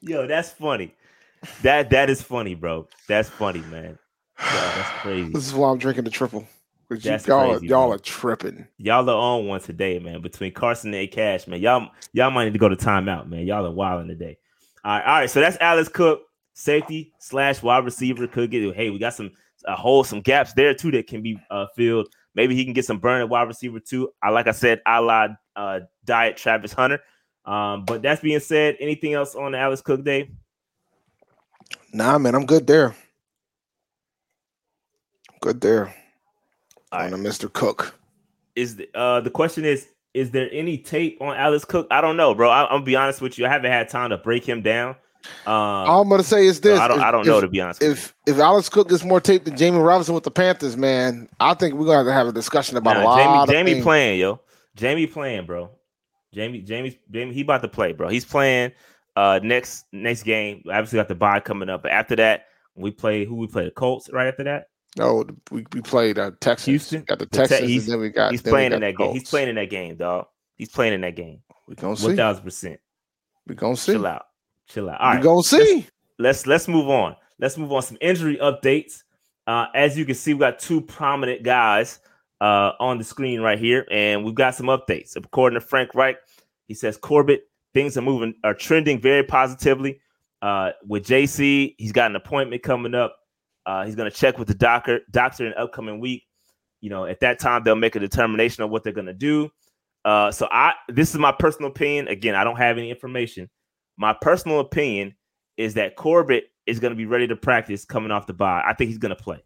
yo, 0.00 0.26
that's 0.26 0.50
funny. 0.50 0.92
That 1.62 1.90
that 1.90 2.10
is 2.10 2.22
funny, 2.22 2.56
bro. 2.56 2.88
That's 3.06 3.28
funny, 3.28 3.60
man. 3.60 3.96
Yo, 4.40 4.46
that's 4.50 4.90
crazy. 5.00 5.32
This 5.32 5.46
is 5.46 5.54
why 5.54 5.70
I'm 5.70 5.78
drinking 5.78 6.02
the 6.02 6.10
triple. 6.10 6.44
That's 6.88 7.24
y'all, 7.24 7.50
crazy, 7.50 7.68
y'all 7.68 7.92
are 7.92 7.98
tripping. 7.98 8.66
Y'all 8.78 9.08
are 9.08 9.14
on 9.14 9.46
one 9.46 9.60
today, 9.60 10.00
man. 10.00 10.22
Between 10.22 10.52
Carson 10.52 10.92
and 10.92 11.08
Cash, 11.08 11.46
man. 11.46 11.60
Y'all 11.60 11.88
y'all 12.12 12.32
might 12.32 12.46
need 12.46 12.54
to 12.54 12.58
go 12.58 12.68
to 12.68 12.74
timeout, 12.74 13.28
man. 13.28 13.46
Y'all 13.46 13.64
are 13.64 13.70
wilding 13.70 14.08
today. 14.08 14.38
All 14.84 14.98
right, 14.98 15.04
all 15.06 15.18
right. 15.20 15.30
So 15.30 15.38
that's 15.38 15.56
Alex 15.60 15.88
Cook, 15.88 16.22
safety 16.60 17.12
slash 17.18 17.62
wide 17.62 17.84
receiver. 17.84 18.26
Could 18.26 18.50
get 18.50 18.74
hey, 18.74 18.90
we 18.90 18.98
got 18.98 19.14
some 19.14 19.30
a 19.66 19.76
hole, 19.76 20.04
some 20.04 20.20
gaps 20.20 20.52
there 20.52 20.74
too 20.74 20.90
that 20.92 21.06
can 21.06 21.22
be 21.22 21.38
uh, 21.50 21.66
filled. 21.76 22.08
Maybe 22.34 22.54
he 22.54 22.64
can 22.64 22.72
get 22.72 22.84
some 22.84 22.98
burn 22.98 23.20
at 23.20 23.28
wide 23.28 23.48
receiver 23.48 23.80
too. 23.80 24.10
I 24.22 24.30
like 24.30 24.46
I 24.46 24.52
said, 24.52 24.80
I 24.86 24.98
lied 24.98 25.36
uh, 25.56 25.80
diet 26.04 26.36
Travis 26.36 26.72
Hunter. 26.72 27.00
Um, 27.44 27.84
but 27.84 28.02
that's 28.02 28.20
being 28.20 28.40
said, 28.40 28.76
anything 28.80 29.14
else 29.14 29.34
on 29.34 29.52
the 29.52 29.58
Alex 29.58 29.80
Cook 29.80 30.04
day? 30.04 30.30
Nah, 31.92 32.18
man, 32.18 32.34
I'm 32.34 32.46
good 32.46 32.66
there. 32.66 32.94
Good 35.40 35.60
there. 35.60 35.94
All 36.92 37.00
on 37.00 37.12
right. 37.12 37.20
Mr. 37.20 37.52
Cook. 37.52 37.98
Is 38.54 38.76
the 38.76 38.88
uh 38.94 39.20
the 39.20 39.30
question 39.30 39.64
is 39.64 39.88
is 40.12 40.30
there 40.30 40.48
any 40.52 40.76
tape 40.76 41.18
on 41.20 41.36
Alex 41.36 41.64
Cook? 41.64 41.86
I 41.90 42.00
don't 42.00 42.16
know, 42.16 42.34
bro. 42.34 42.50
I, 42.50 42.64
am 42.64 42.68
gonna 42.68 42.84
be 42.84 42.96
honest 42.96 43.20
with 43.20 43.38
you. 43.38 43.46
I 43.46 43.48
haven't 43.48 43.70
had 43.70 43.88
time 43.88 44.10
to 44.10 44.18
break 44.18 44.44
him 44.44 44.60
down. 44.60 44.96
Um, 45.46 45.52
All 45.54 46.02
I'm 46.02 46.08
gonna 46.08 46.22
say 46.22 46.46
is 46.46 46.56
so 46.56 46.62
this: 46.62 46.78
I 46.80 46.88
don't 46.88 46.98
if- 46.98 47.02
I 47.04 47.10
don't 47.10 47.26
know 47.26 47.36
if- 47.38 47.42
to 47.42 47.48
be 47.48 47.60
honest. 47.60 47.82
if 47.82 48.14
if 48.26 48.38
Alex 48.38 48.68
Cook 48.68 48.88
gets 48.88 49.04
more 49.04 49.20
tape 49.20 49.44
than 49.44 49.54
Jammie 49.56 49.84
Robinson 49.84 50.14
with 50.14 50.24
the 50.24 50.30
Panthers, 50.30 50.76
man, 50.76 51.28
I 51.40 51.54
think 51.54 51.74
we're 51.74 51.86
gonna 51.86 51.98
have 51.98 52.06
to 52.06 52.12
have 52.12 52.26
a 52.28 52.32
discussion 52.32 52.76
about 52.76 52.96
a 52.96 53.04
lot 53.04 53.46
Jamie 53.46 53.52
Jamie 53.58 53.72
things. 53.74 53.84
playing, 53.84 54.20
yo. 54.20 54.40
Jamie 54.76 55.06
playing, 55.06 55.46
bro. 55.46 55.70
Jamie 56.32 56.60
Jamie 56.62 56.98
Jamie 57.10 57.34
he 57.34 57.40
about 57.42 57.62
to 57.62 57.68
play, 57.68 57.92
bro. 57.92 58.08
He's 58.08 58.24
playing 58.24 58.72
uh 59.16 59.40
next 59.42 59.84
next 59.92 60.22
game. 60.22 60.62
Obviously 60.70 60.96
got 60.98 61.08
the 61.08 61.14
bye 61.14 61.40
coming 61.40 61.68
up, 61.68 61.82
but 61.82 61.90
after 61.92 62.16
that 62.16 62.46
we 62.76 62.90
play 62.90 63.24
who 63.24 63.34
we 63.36 63.46
play 63.46 63.64
the 63.64 63.70
Colts 63.72 64.08
right 64.12 64.28
after 64.28 64.44
that. 64.44 64.66
No, 64.96 65.24
we, 65.50 65.64
we 65.72 65.80
played 65.82 66.18
uh, 66.18 66.32
Texas. 66.40 66.66
Houston? 66.66 67.02
got 67.02 67.18
the 67.18 67.26
The 67.26 67.30
Te- 67.30 67.38
Texans, 67.46 67.68
he's- 67.70 67.84
and 67.84 67.92
then 67.92 68.00
we 68.00 68.08
got. 68.10 68.32
He's 68.32 68.42
playing 68.42 68.70
got 68.70 68.76
in 68.76 68.80
that 68.82 68.96
game. 68.96 69.12
He's 69.12 69.28
playing 69.28 69.48
in 69.48 69.54
that 69.56 69.70
game, 69.70 69.96
dog. 69.96 70.26
He's 70.56 70.68
playing 70.70 70.94
in 70.94 71.00
that 71.02 71.14
game. 71.14 71.42
We 71.68 71.74
gonna 71.76 71.96
see. 71.96 72.06
One 72.08 72.16
thousand 72.16 72.42
percent. 72.42 72.80
We 73.46 73.54
gonna 73.54 73.76
see. 73.76 73.92
Chill 73.92 74.06
out. 74.06 74.26
Chill 74.72 74.88
out. 74.88 75.00
All 75.00 75.14
right. 75.14 75.22
gonna 75.22 75.42
see. 75.42 75.86
let's 76.18 76.46
let's 76.46 76.68
move 76.68 76.88
on. 76.88 77.16
Let's 77.38 77.58
move 77.58 77.72
on. 77.72 77.82
Some 77.82 77.98
injury 78.00 78.36
updates. 78.36 79.02
Uh, 79.46 79.66
as 79.74 79.98
you 79.98 80.04
can 80.04 80.14
see, 80.14 80.34
we 80.34 80.40
got 80.40 80.58
two 80.58 80.80
prominent 80.80 81.42
guys 81.42 81.98
uh, 82.40 82.72
on 82.78 82.98
the 82.98 83.04
screen 83.04 83.40
right 83.40 83.58
here, 83.58 83.86
and 83.90 84.24
we've 84.24 84.34
got 84.34 84.54
some 84.54 84.66
updates. 84.66 85.16
According 85.16 85.58
to 85.58 85.66
Frank 85.66 85.94
Reich, 85.94 86.16
he 86.68 86.74
says 86.74 86.96
Corbett 86.96 87.48
things 87.74 87.96
are 87.96 88.02
moving 88.02 88.34
are 88.44 88.54
trending 88.54 89.00
very 89.00 89.24
positively. 89.24 90.00
Uh, 90.42 90.70
with 90.86 91.04
JC, 91.04 91.74
he's 91.78 91.92
got 91.92 92.10
an 92.10 92.16
appointment 92.16 92.62
coming 92.62 92.94
up. 92.94 93.16
Uh, 93.66 93.84
he's 93.84 93.94
going 93.94 94.10
to 94.10 94.16
check 94.16 94.38
with 94.38 94.48
the 94.48 94.54
doctor 94.54 95.00
doctor 95.10 95.46
in 95.46 95.50
the 95.50 95.60
upcoming 95.60 96.00
week. 96.00 96.24
You 96.80 96.90
know, 96.90 97.04
at 97.04 97.20
that 97.20 97.38
time 97.38 97.62
they'll 97.64 97.76
make 97.76 97.96
a 97.96 98.00
determination 98.00 98.62
of 98.62 98.70
what 98.70 98.84
they're 98.84 98.92
going 98.92 99.06
to 99.06 99.12
do. 99.12 99.50
Uh, 100.04 100.30
so 100.30 100.48
I 100.50 100.74
this 100.88 101.10
is 101.10 101.18
my 101.18 101.32
personal 101.32 101.70
opinion. 101.70 102.08
Again, 102.08 102.34
I 102.34 102.44
don't 102.44 102.56
have 102.56 102.78
any 102.78 102.88
information. 102.88 103.50
My 104.00 104.14
personal 104.14 104.60
opinion 104.60 105.14
is 105.58 105.74
that 105.74 105.94
Corbett 105.94 106.44
is 106.64 106.80
going 106.80 106.90
to 106.90 106.96
be 106.96 107.04
ready 107.04 107.26
to 107.26 107.36
practice 107.36 107.84
coming 107.84 108.10
off 108.10 108.26
the 108.26 108.32
bye. 108.32 108.62
I 108.66 108.72
think 108.72 108.88
he's 108.88 108.96
going 108.96 109.14
to 109.14 109.22
play. 109.22 109.44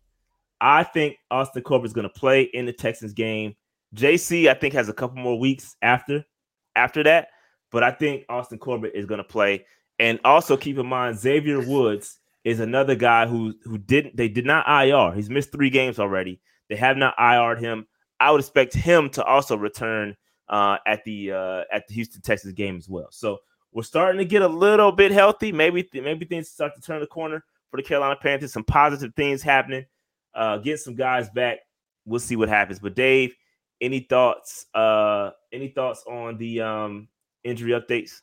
I 0.60 0.84
think 0.84 1.16
Austin 1.28 1.62
Corbett 1.62 1.86
is 1.86 1.92
going 1.92 2.08
to 2.08 2.20
play 2.20 2.42
in 2.42 2.64
the 2.64 2.72
Texans 2.72 3.12
game. 3.12 3.56
JC, 3.96 4.48
I 4.48 4.54
think, 4.54 4.72
has 4.74 4.88
a 4.88 4.92
couple 4.92 5.16
more 5.16 5.40
weeks 5.40 5.74
after 5.82 6.24
after 6.76 7.02
that, 7.02 7.30
but 7.72 7.82
I 7.82 7.90
think 7.90 8.26
Austin 8.28 8.58
Corbett 8.58 8.92
is 8.94 9.06
going 9.06 9.18
to 9.18 9.24
play. 9.24 9.66
And 9.98 10.20
also 10.24 10.56
keep 10.56 10.78
in 10.78 10.86
mind, 10.86 11.18
Xavier 11.18 11.58
Woods 11.58 12.20
is 12.44 12.60
another 12.60 12.94
guy 12.94 13.26
who 13.26 13.54
who 13.64 13.76
didn't 13.76 14.16
they 14.16 14.28
did 14.28 14.46
not 14.46 14.68
IR. 14.68 15.16
He's 15.16 15.28
missed 15.30 15.50
three 15.50 15.70
games 15.70 15.98
already. 15.98 16.40
They 16.68 16.76
have 16.76 16.96
not 16.96 17.18
IR'd 17.18 17.58
him. 17.58 17.88
I 18.20 18.30
would 18.30 18.40
expect 18.40 18.72
him 18.72 19.10
to 19.10 19.24
also 19.24 19.56
return 19.56 20.14
uh, 20.48 20.76
at 20.86 21.02
the 21.02 21.32
uh, 21.32 21.62
at 21.72 21.88
the 21.88 21.94
Houston 21.94 22.22
Texas 22.22 22.52
game 22.52 22.76
as 22.76 22.88
well. 22.88 23.08
So 23.10 23.38
we're 23.74 23.82
starting 23.82 24.18
to 24.18 24.24
get 24.24 24.40
a 24.40 24.48
little 24.48 24.92
bit 24.92 25.12
healthy. 25.12 25.52
Maybe 25.52 25.86
maybe 25.92 26.24
things 26.24 26.48
start 26.48 26.74
to 26.76 26.80
turn 26.80 27.00
the 27.00 27.06
corner 27.06 27.44
for 27.70 27.76
the 27.76 27.82
Carolina 27.82 28.16
Panthers. 28.20 28.52
Some 28.52 28.64
positive 28.64 29.12
things 29.14 29.42
happening. 29.42 29.84
Uh, 30.34 30.58
get 30.58 30.78
some 30.80 30.94
guys 30.94 31.28
back. 31.30 31.58
We'll 32.06 32.20
see 32.20 32.36
what 32.36 32.48
happens. 32.48 32.78
But 32.78 32.94
Dave, 32.94 33.34
any 33.80 34.00
thoughts? 34.00 34.66
Uh, 34.74 35.30
any 35.52 35.68
thoughts 35.68 36.04
on 36.08 36.38
the 36.38 36.60
um, 36.60 37.08
injury 37.42 37.72
updates? 37.72 38.22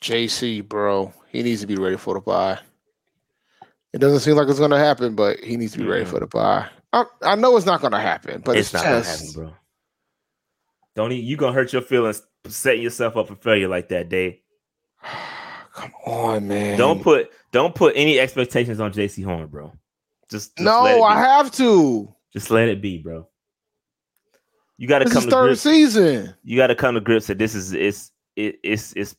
JC, 0.00 0.66
bro, 0.66 1.12
he 1.28 1.42
needs 1.42 1.60
to 1.60 1.66
be 1.66 1.76
ready 1.76 1.96
for 1.96 2.14
the 2.14 2.20
bye. 2.20 2.58
It 3.92 3.98
doesn't 3.98 4.20
seem 4.20 4.36
like 4.36 4.48
it's 4.48 4.58
gonna 4.58 4.78
happen, 4.78 5.14
but 5.14 5.40
he 5.40 5.56
needs 5.56 5.72
to 5.72 5.78
be 5.78 5.84
ready 5.84 6.04
Mhm. 6.04 6.08
for 6.08 6.20
the 6.20 6.26
bye. 6.26 6.68
I, 6.92 7.04
I 7.22 7.34
know 7.34 7.56
it's 7.56 7.66
not 7.66 7.82
gonna 7.82 8.00
happen, 8.00 8.40
but 8.44 8.56
it's, 8.56 8.68
it's 8.68 8.74
not 8.74 8.84
gonna 8.84 9.02
happen, 9.04 9.32
bro. 9.34 9.52
Don't 10.96 11.12
you 11.12 11.36
gonna 11.36 11.52
hurt 11.52 11.72
your 11.72 11.82
feelings 11.82 12.22
setting 12.46 12.82
yourself 12.82 13.16
up 13.16 13.28
for 13.28 13.36
failure 13.36 13.68
like 13.68 13.88
that, 13.88 14.08
Dave. 14.08 14.38
come 15.72 15.92
on, 16.06 16.48
man. 16.48 16.78
Don't 16.78 17.02
put 17.02 17.30
don't 17.52 17.74
put 17.74 17.94
any 17.96 18.18
expectations 18.18 18.80
on 18.80 18.92
JC 18.92 19.24
Horn, 19.24 19.46
bro. 19.46 19.72
Just, 20.30 20.56
just 20.56 20.64
no. 20.64 21.02
I 21.02 21.18
have 21.18 21.50
to. 21.52 22.14
Just 22.32 22.50
let 22.50 22.68
it 22.68 22.80
be, 22.80 22.98
bro. 22.98 23.28
You 24.78 24.86
got 24.88 25.00
to 25.00 25.04
This 25.04 25.12
come 25.12 25.20
is 25.22 25.24
to 25.26 25.30
third 25.30 25.46
grips. 25.48 25.60
season. 25.60 26.34
You 26.42 26.56
got 26.56 26.68
to 26.68 26.74
come 26.74 26.94
to 26.94 27.00
grips 27.00 27.26
that 27.26 27.38
this 27.38 27.54
is 27.54 27.72
it's 27.72 28.12
it, 28.36 28.58
it's 28.62 28.92
it's 28.94 29.16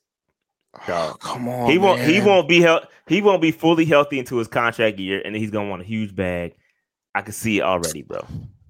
Dog. 0.87 1.19
come 1.21 1.47
on. 1.49 1.69
he 1.69 1.77
won't 1.77 2.01
he 2.01 2.21
won't 2.21 2.47
be 2.47 2.61
health 2.61 2.85
he 3.07 3.21
won't 3.21 3.41
be 3.41 3.51
fully 3.51 3.85
healthy 3.85 4.17
into 4.19 4.37
his 4.37 4.47
contract 4.47 4.97
year, 4.99 5.21
and 5.23 5.35
then 5.35 5.41
he's 5.41 5.51
gonna 5.51 5.69
want 5.69 5.81
a 5.81 5.85
huge 5.85 6.15
bag. 6.15 6.55
I 7.13 7.21
can 7.21 7.33
see 7.33 7.59
it 7.59 7.63
already, 7.63 8.03
bro. 8.03 8.25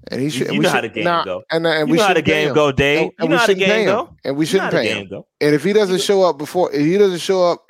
And 0.08 0.20
he 0.20 0.30
should. 0.30 0.48
you 0.48 0.54
we 0.54 0.60
know 0.60 0.70
how 0.70 0.76
should- 0.82 0.86
the 0.86 0.90
game 0.96 1.04
nah, 1.04 1.24
go. 1.24 1.44
And, 1.52 1.66
and 1.68 1.88
You 1.88 1.92
we 1.94 1.98
know 2.00 2.08
how 2.08 2.14
the 2.14 2.22
game 2.22 2.54
go, 2.54 2.72
Dave. 2.72 2.98
And, 3.00 3.06
You 3.06 3.14
and 3.20 3.30
know 3.30 3.36
we 3.36 3.40
how 3.40 3.46
the 3.48 3.56
game 3.56 3.86
go. 3.86 4.16
And 4.24 4.36
we 4.38 4.46
You 4.48 4.54
know 4.58 4.64
how 4.64 4.70
shouldn't 4.70 4.72
pay 4.88 5.02
him. 5.02 5.08
go. 5.10 5.28
And 5.40 5.56
if 5.56 5.64
he 5.64 5.74
doesn't 5.74 6.02
show 6.02 6.24
up 6.24 6.38
before, 6.38 6.72
if 6.74 6.82
he 6.82 6.98
doesn't 6.98 7.20
show 7.20 7.52
up 7.52 7.66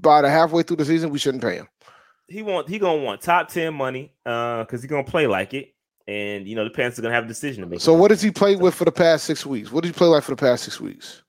by 0.00 0.22
the 0.22 0.30
halfway 0.30 0.62
through 0.62 0.76
the 0.78 0.84
season, 0.84 1.10
we 1.10 1.18
shouldn't 1.18 1.42
pay 1.42 1.56
him. 1.56 1.68
He 2.28 2.42
want 2.42 2.68
he 2.68 2.78
gonna 2.78 3.02
want 3.02 3.20
top 3.22 3.48
ten 3.48 3.72
money, 3.74 4.12
uh, 4.26 4.64
because 4.64 4.82
he's 4.82 4.90
gonna 4.90 5.02
play 5.04 5.26
like 5.26 5.54
it, 5.54 5.74
and 6.06 6.46
you 6.46 6.54
know 6.56 6.64
the 6.64 6.70
Panthers 6.70 6.98
are 6.98 7.02
gonna 7.02 7.14
have 7.14 7.24
a 7.24 7.28
decision 7.28 7.62
to 7.62 7.68
make. 7.68 7.80
So 7.80 7.94
what 7.94 8.10
has 8.10 8.20
he 8.20 8.30
played 8.30 8.60
with 8.60 8.74
for 8.74 8.84
the 8.84 8.92
past 8.92 9.24
six 9.24 9.46
weeks? 9.46 9.72
What 9.72 9.82
did 9.82 9.88
he 9.88 9.92
play 9.94 10.08
like 10.08 10.22
for 10.24 10.32
the 10.32 10.36
past 10.36 10.64
six 10.64 10.78
weeks? 10.80 11.22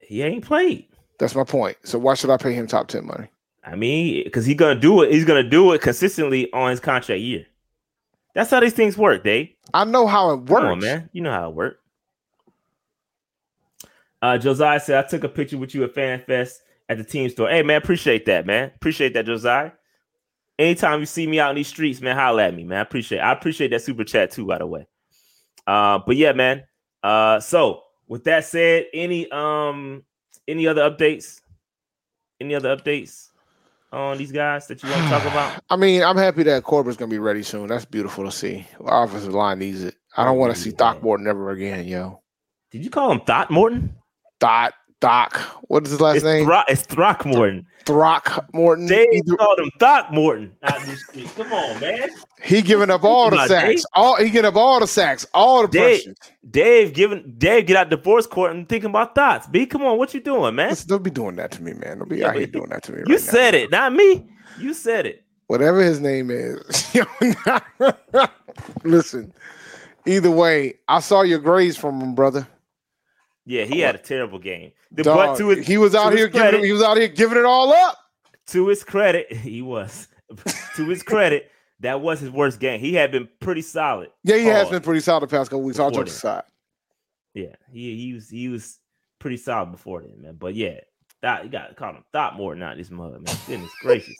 he 0.00 0.22
ain't 0.22 0.44
played. 0.44 0.86
That's 1.18 1.34
my 1.34 1.44
point. 1.44 1.76
So 1.84 1.98
why 1.98 2.14
should 2.14 2.30
I 2.30 2.36
pay 2.36 2.52
him 2.52 2.66
top 2.66 2.88
ten 2.88 3.06
money? 3.06 3.28
I 3.64 3.74
mean, 3.76 4.22
because 4.24 4.44
he's 4.46 4.56
gonna 4.56 4.78
do 4.78 5.02
it. 5.02 5.12
He's 5.12 5.24
gonna 5.24 5.42
do 5.48 5.72
it 5.72 5.80
consistently 5.80 6.52
on 6.52 6.70
his 6.70 6.80
contract 6.80 7.20
year. 7.20 7.46
That's 8.34 8.50
how 8.50 8.60
these 8.60 8.72
things 8.74 8.98
work, 8.98 9.24
Dave. 9.24 9.50
I 9.72 9.84
know 9.84 10.06
how 10.06 10.30
it 10.32 10.40
works, 10.40 10.62
Come 10.62 10.72
on, 10.72 10.78
man. 10.80 11.08
You 11.12 11.22
know 11.22 11.32
how 11.32 11.48
it 11.48 11.54
works. 11.54 11.78
Uh, 14.20 14.38
Josiah 14.38 14.80
said, 14.80 15.04
I 15.04 15.08
took 15.08 15.24
a 15.24 15.28
picture 15.28 15.58
with 15.58 15.74
you 15.74 15.84
at 15.84 15.94
Fan 15.94 16.22
Fest 16.26 16.62
at 16.88 16.98
the 16.98 17.04
team 17.04 17.28
store. 17.28 17.48
Hey, 17.48 17.62
man, 17.62 17.76
appreciate 17.76 18.26
that, 18.26 18.46
man. 18.46 18.72
Appreciate 18.74 19.14
that, 19.14 19.26
Josiah. 19.26 19.72
Anytime 20.58 21.00
you 21.00 21.06
see 21.06 21.26
me 21.26 21.40
out 21.40 21.50
in 21.50 21.56
these 21.56 21.68
streets, 21.68 22.00
man, 22.00 22.16
holla 22.16 22.44
at 22.44 22.54
me, 22.54 22.64
man. 22.64 22.78
I 22.78 22.82
appreciate 22.82 23.18
I 23.18 23.32
appreciate 23.32 23.68
that 23.72 23.82
super 23.82 24.04
chat 24.04 24.30
too, 24.30 24.46
by 24.46 24.58
the 24.58 24.66
way. 24.66 24.86
Uh, 25.66 25.98
but 26.06 26.16
yeah, 26.16 26.32
man. 26.32 26.62
Uh, 27.02 27.40
so 27.40 27.82
with 28.06 28.24
that 28.24 28.44
said, 28.44 28.86
any 28.94 29.28
um 29.32 30.04
any 30.46 30.68
other 30.68 30.88
updates? 30.88 31.40
Any 32.40 32.54
other 32.54 32.76
updates 32.76 33.30
on 33.94 34.18
these 34.18 34.32
guys 34.32 34.66
that 34.66 34.82
you 34.82 34.88
want 34.90 35.02
to 35.02 35.08
talk 35.08 35.22
about? 35.24 35.62
I 35.70 35.76
mean, 35.76 36.02
I'm 36.02 36.16
happy 36.16 36.42
that 36.44 36.64
Corbett's 36.64 36.96
gonna 36.96 37.10
be 37.10 37.18
ready 37.18 37.42
soon. 37.42 37.68
That's 37.68 37.84
beautiful 37.84 38.24
to 38.24 38.32
see. 38.32 38.66
Our 38.84 39.04
offensive 39.04 39.34
line 39.34 39.58
needs 39.60 39.82
it. 39.84 39.94
I 40.16 40.24
don't 40.24 40.38
want 40.38 40.54
to 40.54 40.60
see 40.60 40.70
Yeah. 40.70 40.76
Throckmorton 40.76 41.26
ever 41.26 41.50
again, 41.50 41.86
yo. 41.86 42.20
Did 42.70 42.84
you 42.84 42.90
call 42.90 43.10
him 43.12 43.20
Throckmorton? 43.20 43.94
Dot 44.40 44.74
Doc. 45.00 45.36
What 45.68 45.84
is 45.84 45.90
his 45.90 46.00
last 46.00 46.16
It's, 46.16 46.24
name? 46.24 46.46
Throck 46.46 46.64
it's 46.68 46.82
Throckmorton. 46.82 47.66
Throckmorton. 47.84 48.86
Dave 48.86 49.06
Either- 49.12 49.36
called 49.36 49.58
him 49.58 49.70
Throckmorton 49.78 50.52
out 50.62 50.80
in 50.82 50.88
the 50.90 50.96
street. 50.96 51.30
Come 51.36 51.52
on, 51.52 51.80
man. 51.80 52.08
He 52.42 52.62
giving 52.62 52.88
up 52.90 53.04
all 53.04 53.28
the 53.30 53.46
sacks. 53.46 53.66
Dave? 53.66 53.84
All 53.94 54.16
he 54.16 54.30
giving 54.30 54.48
up 54.48 54.56
all 54.56 54.80
the 54.80 54.86
sacks, 54.86 55.26
all 55.34 55.62
the 55.62 55.68
Dave- 55.68 56.04
pressures. 56.04 56.16
Dave 56.50 56.94
giving 56.94 57.34
Dave 57.36 57.66
get 57.66 57.76
out 57.76 57.90
divorce 57.90 58.26
court 58.26 58.52
and 58.52 58.66
thinking 58.68 58.88
about 58.90 59.14
thoughts. 59.14 59.46
B, 59.46 59.66
come 59.66 59.82
on, 59.82 59.98
what 59.98 60.14
you 60.14 60.20
doing, 60.20 60.54
man? 60.54 60.70
Listen, 60.70 60.88
don't 60.88 61.02
be 61.02 61.10
doing 61.10 61.36
that 61.36 61.50
to 61.52 61.62
me, 61.62 61.74
man. 61.74 61.98
Don't 61.98 62.08
be 62.08 62.18
Yeah, 62.18 62.28
out 62.28 62.36
here 62.36 62.46
doing 62.46 62.70
that 62.70 62.82
to 62.84 62.92
me. 62.92 62.98
You 63.06 63.16
right 63.16 63.24
now. 63.24 63.30
said 63.32 63.54
it, 63.54 63.70
not 63.70 63.92
me. 63.92 64.26
You 64.58 64.72
said 64.72 65.04
it. 65.06 65.22
whatever 65.48 65.82
his 65.82 66.00
name 66.00 66.30
is. 66.30 66.62
Listen, 68.84 69.32
either 70.06 70.30
way, 70.30 70.74
I 70.88 71.00
saw 71.00 71.22
your 71.22 71.38
grades 71.40 71.76
from 71.76 72.00
him, 72.00 72.14
brother. 72.14 72.46
Yeah, 73.46 73.64
he 73.64 73.80
had 73.80 73.94
a 73.94 73.98
terrible 73.98 74.38
game. 74.38 74.72
The, 74.90 75.02
Dog, 75.02 75.16
but 75.16 75.38
to 75.38 75.48
his, 75.48 75.66
he 75.66 75.76
was 75.76 75.94
out 75.94 76.12
here 76.14 76.28
credit- 76.30 76.52
giving. 76.52 76.64
He 76.66 76.72
was 76.72 76.82
out 76.82 76.96
here 76.96 77.08
giving 77.08 77.38
it 77.38 77.44
all 77.44 77.72
up. 77.72 77.98
to 78.48 78.68
his 78.68 78.82
credit, 78.84 79.32
he 79.36 79.60
was. 79.62 80.08
to 80.76 80.84
his 80.88 81.02
credit, 81.02 81.50
that 81.80 82.00
was 82.00 82.20
his 82.20 82.30
worst 82.30 82.58
game. 82.60 82.80
He 82.80 82.94
had 82.94 83.12
been 83.12 83.28
pretty 83.40 83.62
solid. 83.62 84.10
Yeah, 84.22 84.36
he 84.36 84.46
has 84.46 84.70
been 84.70 84.80
pretty 84.82 85.00
solid 85.00 85.20
the 85.20 85.26
past 85.26 85.50
couple 85.50 85.62
weeks. 85.62 85.78
All 85.78 85.90
jokes 85.90 86.12
aside, 86.12 86.44
Yeah, 87.34 87.54
he 87.70 87.96
he 87.96 88.14
was 88.14 88.30
he 88.30 88.48
was 88.48 88.78
pretty 89.18 89.36
solid 89.36 89.72
before 89.72 90.00
then, 90.02 90.22
man. 90.22 90.36
But 90.38 90.54
yeah, 90.54 90.80
that 91.20 91.44
you 91.44 91.50
got 91.50 91.68
to 91.68 91.74
call 91.74 91.90
him 91.94 92.04
Throckmorton 92.12 92.62
out 92.62 92.78
this 92.78 92.90
mother, 92.90 93.18
man. 93.20 93.36
Goodness 93.46 93.70
gracious, 93.82 94.16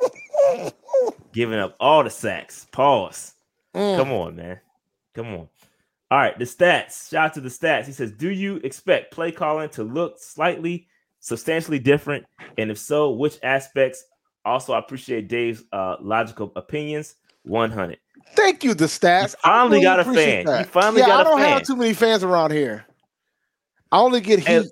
giving 1.32 1.58
up 1.58 1.74
all 1.80 2.04
the 2.04 2.10
sacks. 2.10 2.66
Pause. 2.72 3.32
Mm. 3.74 3.96
Come 3.96 4.12
on, 4.12 4.36
man. 4.36 4.60
Come 5.14 5.26
on. 5.34 5.48
All 6.10 6.18
right, 6.18 6.38
the 6.38 6.44
stats. 6.44 7.10
Shout 7.10 7.26
out 7.26 7.34
to 7.34 7.40
the 7.40 7.48
stats. 7.48 7.86
He 7.86 7.92
says, 7.92 8.12
"Do 8.12 8.30
you 8.30 8.56
expect 8.56 9.12
play 9.12 9.32
calling 9.32 9.68
to 9.70 9.82
look 9.82 10.18
slightly, 10.18 10.86
substantially 11.20 11.78
different? 11.78 12.24
And 12.58 12.70
if 12.70 12.78
so, 12.78 13.10
which 13.10 13.38
aspects?" 13.42 14.04
Also, 14.44 14.74
I 14.74 14.78
appreciate 14.78 15.28
Dave's 15.28 15.64
uh, 15.72 15.96
logical 16.00 16.52
opinions. 16.56 17.14
One 17.44 17.70
hundred. 17.70 17.98
Thank 18.36 18.64
you, 18.64 18.74
the 18.74 18.86
stats. 18.86 19.34
I 19.44 19.48
finally 19.48 19.82
got 19.82 20.00
a 20.00 20.04
fan. 20.04 20.46
You 20.46 20.64
finally 20.64 21.00
yeah, 21.00 21.08
got 21.08 21.26
I 21.26 21.30
don't 21.30 21.40
have 21.40 21.62
too 21.62 21.76
many 21.76 21.92
fans 21.94 22.22
around 22.22 22.52
here. 22.52 22.86
I 23.92 23.98
only 23.98 24.20
get 24.20 24.38
heat. 24.40 24.46
Hey, 24.46 24.62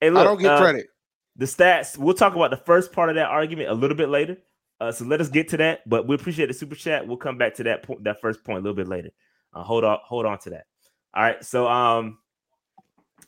Hey, 0.00 0.10
look, 0.10 0.20
I 0.20 0.24
don't 0.24 0.40
get 0.40 0.52
uh, 0.52 0.60
credit. 0.60 0.88
the 1.36 1.46
stats. 1.46 1.96
We'll 1.96 2.14
talk 2.14 2.34
about 2.34 2.50
the 2.50 2.56
first 2.58 2.92
part 2.92 3.08
of 3.08 3.14
that 3.16 3.28
argument 3.28 3.70
a 3.70 3.74
little 3.74 3.96
bit 3.96 4.08
later. 4.10 4.36
Uh, 4.78 4.92
so 4.92 5.04
let 5.06 5.20
us 5.20 5.28
get 5.28 5.48
to 5.48 5.56
that. 5.56 5.88
But 5.88 6.06
we 6.06 6.14
appreciate 6.14 6.46
the 6.46 6.54
super 6.54 6.74
chat. 6.74 7.06
We'll 7.06 7.16
come 7.16 7.38
back 7.38 7.54
to 7.54 7.62
that 7.64 7.82
point, 7.82 8.04
that 8.04 8.20
first 8.20 8.44
point 8.44 8.58
a 8.58 8.60
little 8.62 8.76
bit 8.76 8.88
later. 8.88 9.10
Uh, 9.56 9.62
hold 9.62 9.84
on, 9.84 9.98
hold 10.04 10.26
on 10.26 10.38
to 10.40 10.50
that. 10.50 10.66
All 11.14 11.22
right. 11.22 11.42
So 11.44 11.66
um, 11.66 12.18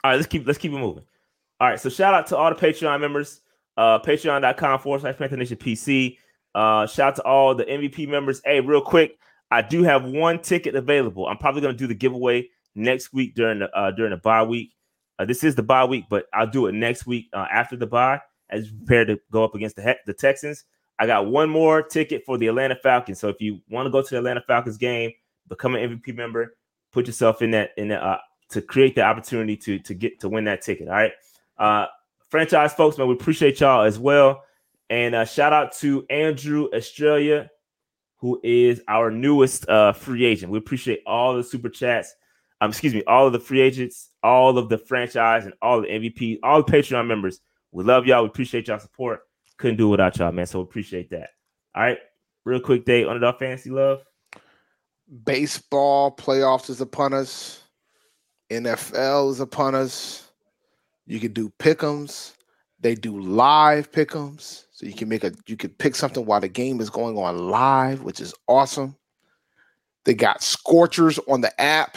all 0.04 0.10
right, 0.10 0.16
let's 0.16 0.26
keep 0.26 0.46
let's 0.46 0.58
keep 0.58 0.72
it 0.72 0.78
moving. 0.78 1.04
All 1.60 1.68
right, 1.68 1.80
so 1.80 1.88
shout 1.88 2.14
out 2.14 2.26
to 2.28 2.36
all 2.36 2.54
the 2.54 2.56
Patreon 2.56 3.00
members. 3.00 3.40
Uh, 3.76 3.98
Patreon.com 3.98 4.80
forward 4.80 5.00
slash 5.00 5.16
Panther 5.16 5.36
Nation 5.36 5.56
PC. 5.56 6.18
Uh, 6.54 6.86
shout 6.86 7.08
out 7.08 7.16
to 7.16 7.22
all 7.22 7.54
the 7.54 7.64
MVP 7.64 8.08
members. 8.08 8.40
Hey, 8.44 8.60
real 8.60 8.80
quick, 8.80 9.18
I 9.50 9.62
do 9.62 9.82
have 9.82 10.04
one 10.04 10.40
ticket 10.40 10.74
available. 10.74 11.26
I'm 11.26 11.36
probably 11.36 11.60
going 11.62 11.74
to 11.74 11.78
do 11.78 11.86
the 11.86 11.94
giveaway 11.94 12.48
next 12.74 13.12
week 13.12 13.34
during 13.34 13.60
the 13.60 13.76
uh, 13.76 13.90
during 13.90 14.10
the 14.10 14.18
bye 14.18 14.42
week. 14.42 14.74
Uh, 15.18 15.24
this 15.24 15.42
is 15.42 15.56
the 15.56 15.62
bye 15.62 15.84
week, 15.84 16.04
but 16.08 16.26
I'll 16.32 16.46
do 16.46 16.66
it 16.66 16.72
next 16.72 17.06
week 17.06 17.28
uh, 17.32 17.46
after 17.50 17.76
the 17.76 17.86
bye 17.86 18.20
as 18.50 18.70
you 18.70 18.76
prepare 18.78 19.04
to 19.04 19.18
go 19.32 19.44
up 19.44 19.54
against 19.54 19.76
the 19.76 19.96
the 20.06 20.14
Texans. 20.14 20.64
I 21.00 21.06
got 21.06 21.26
one 21.26 21.48
more 21.48 21.82
ticket 21.82 22.24
for 22.24 22.38
the 22.38 22.48
Atlanta 22.48 22.76
Falcons. 22.76 23.18
So 23.18 23.28
if 23.28 23.40
you 23.40 23.60
want 23.68 23.86
to 23.86 23.90
go 23.90 24.02
to 24.02 24.10
the 24.10 24.18
Atlanta 24.18 24.42
Falcons 24.46 24.76
game, 24.76 25.12
become 25.48 25.74
an 25.74 26.00
MVP 26.00 26.14
member, 26.14 26.56
put 26.92 27.06
yourself 27.06 27.42
in 27.42 27.50
that 27.52 27.70
in 27.76 27.88
that 27.88 28.02
uh, 28.02 28.18
to 28.50 28.62
create 28.62 28.94
the 28.94 29.02
opportunity 29.02 29.56
to 29.56 29.78
to 29.80 29.94
get 29.94 30.20
to 30.20 30.28
win 30.28 30.44
that 30.44 30.62
ticket. 30.62 30.88
All 30.88 30.94
right, 30.94 31.12
uh, 31.58 31.86
franchise 32.28 32.72
folks, 32.72 32.98
man, 32.98 33.08
we 33.08 33.14
appreciate 33.14 33.60
y'all 33.60 33.84
as 33.84 33.98
well. 33.98 34.44
And 34.90 35.14
uh, 35.14 35.24
shout 35.24 35.52
out 35.52 35.72
to 35.76 36.06
Andrew 36.08 36.68
Australia, 36.74 37.50
who 38.16 38.40
is 38.42 38.80
our 38.88 39.10
newest 39.10 39.68
uh, 39.68 39.92
free 39.92 40.24
agent. 40.24 40.50
We 40.50 40.58
appreciate 40.58 41.02
all 41.06 41.36
the 41.36 41.44
super 41.44 41.68
chats. 41.68 42.14
Um, 42.60 42.70
excuse 42.70 42.94
me, 42.94 43.04
all 43.06 43.26
of 43.26 43.32
the 43.32 43.38
free 43.38 43.60
agents, 43.60 44.10
all 44.22 44.58
of 44.58 44.68
the 44.68 44.78
franchise, 44.78 45.44
and 45.44 45.54
all 45.62 45.80
the 45.82 45.88
MVP, 45.88 46.38
all 46.42 46.62
the 46.62 46.72
Patreon 46.72 47.06
members. 47.06 47.40
We 47.70 47.84
love 47.84 48.06
y'all. 48.06 48.22
We 48.22 48.28
appreciate 48.28 48.66
y'all 48.66 48.78
support. 48.78 49.20
Couldn't 49.58 49.76
do 49.76 49.88
without 49.88 50.16
y'all, 50.16 50.32
man. 50.32 50.46
So 50.46 50.60
appreciate 50.60 51.10
that. 51.10 51.30
All 51.74 51.82
right, 51.82 51.98
real 52.44 52.60
quick 52.60 52.84
day 52.84 53.04
underdog 53.04 53.38
fantasy 53.38 53.70
love. 53.70 54.02
Baseball 55.24 56.14
playoffs 56.14 56.68
is 56.68 56.80
upon 56.80 57.14
us. 57.14 57.62
NFL 58.50 59.30
is 59.30 59.40
upon 59.40 59.74
us. 59.74 60.30
You 61.06 61.20
can 61.20 61.32
do 61.32 61.52
pickums. 61.58 62.34
They 62.80 62.94
do 62.94 63.18
live 63.18 63.90
pickums, 63.90 64.64
so 64.70 64.86
you 64.86 64.92
can 64.92 65.08
make 65.08 65.24
a 65.24 65.32
you 65.46 65.56
can 65.56 65.70
pick 65.70 65.96
something 65.96 66.24
while 66.24 66.40
the 66.40 66.48
game 66.48 66.80
is 66.80 66.90
going 66.90 67.16
on 67.18 67.50
live, 67.50 68.02
which 68.02 68.20
is 68.20 68.34
awesome. 68.46 68.94
They 70.04 70.14
got 70.14 70.42
scorchers 70.42 71.18
on 71.26 71.40
the 71.40 71.60
app 71.60 71.96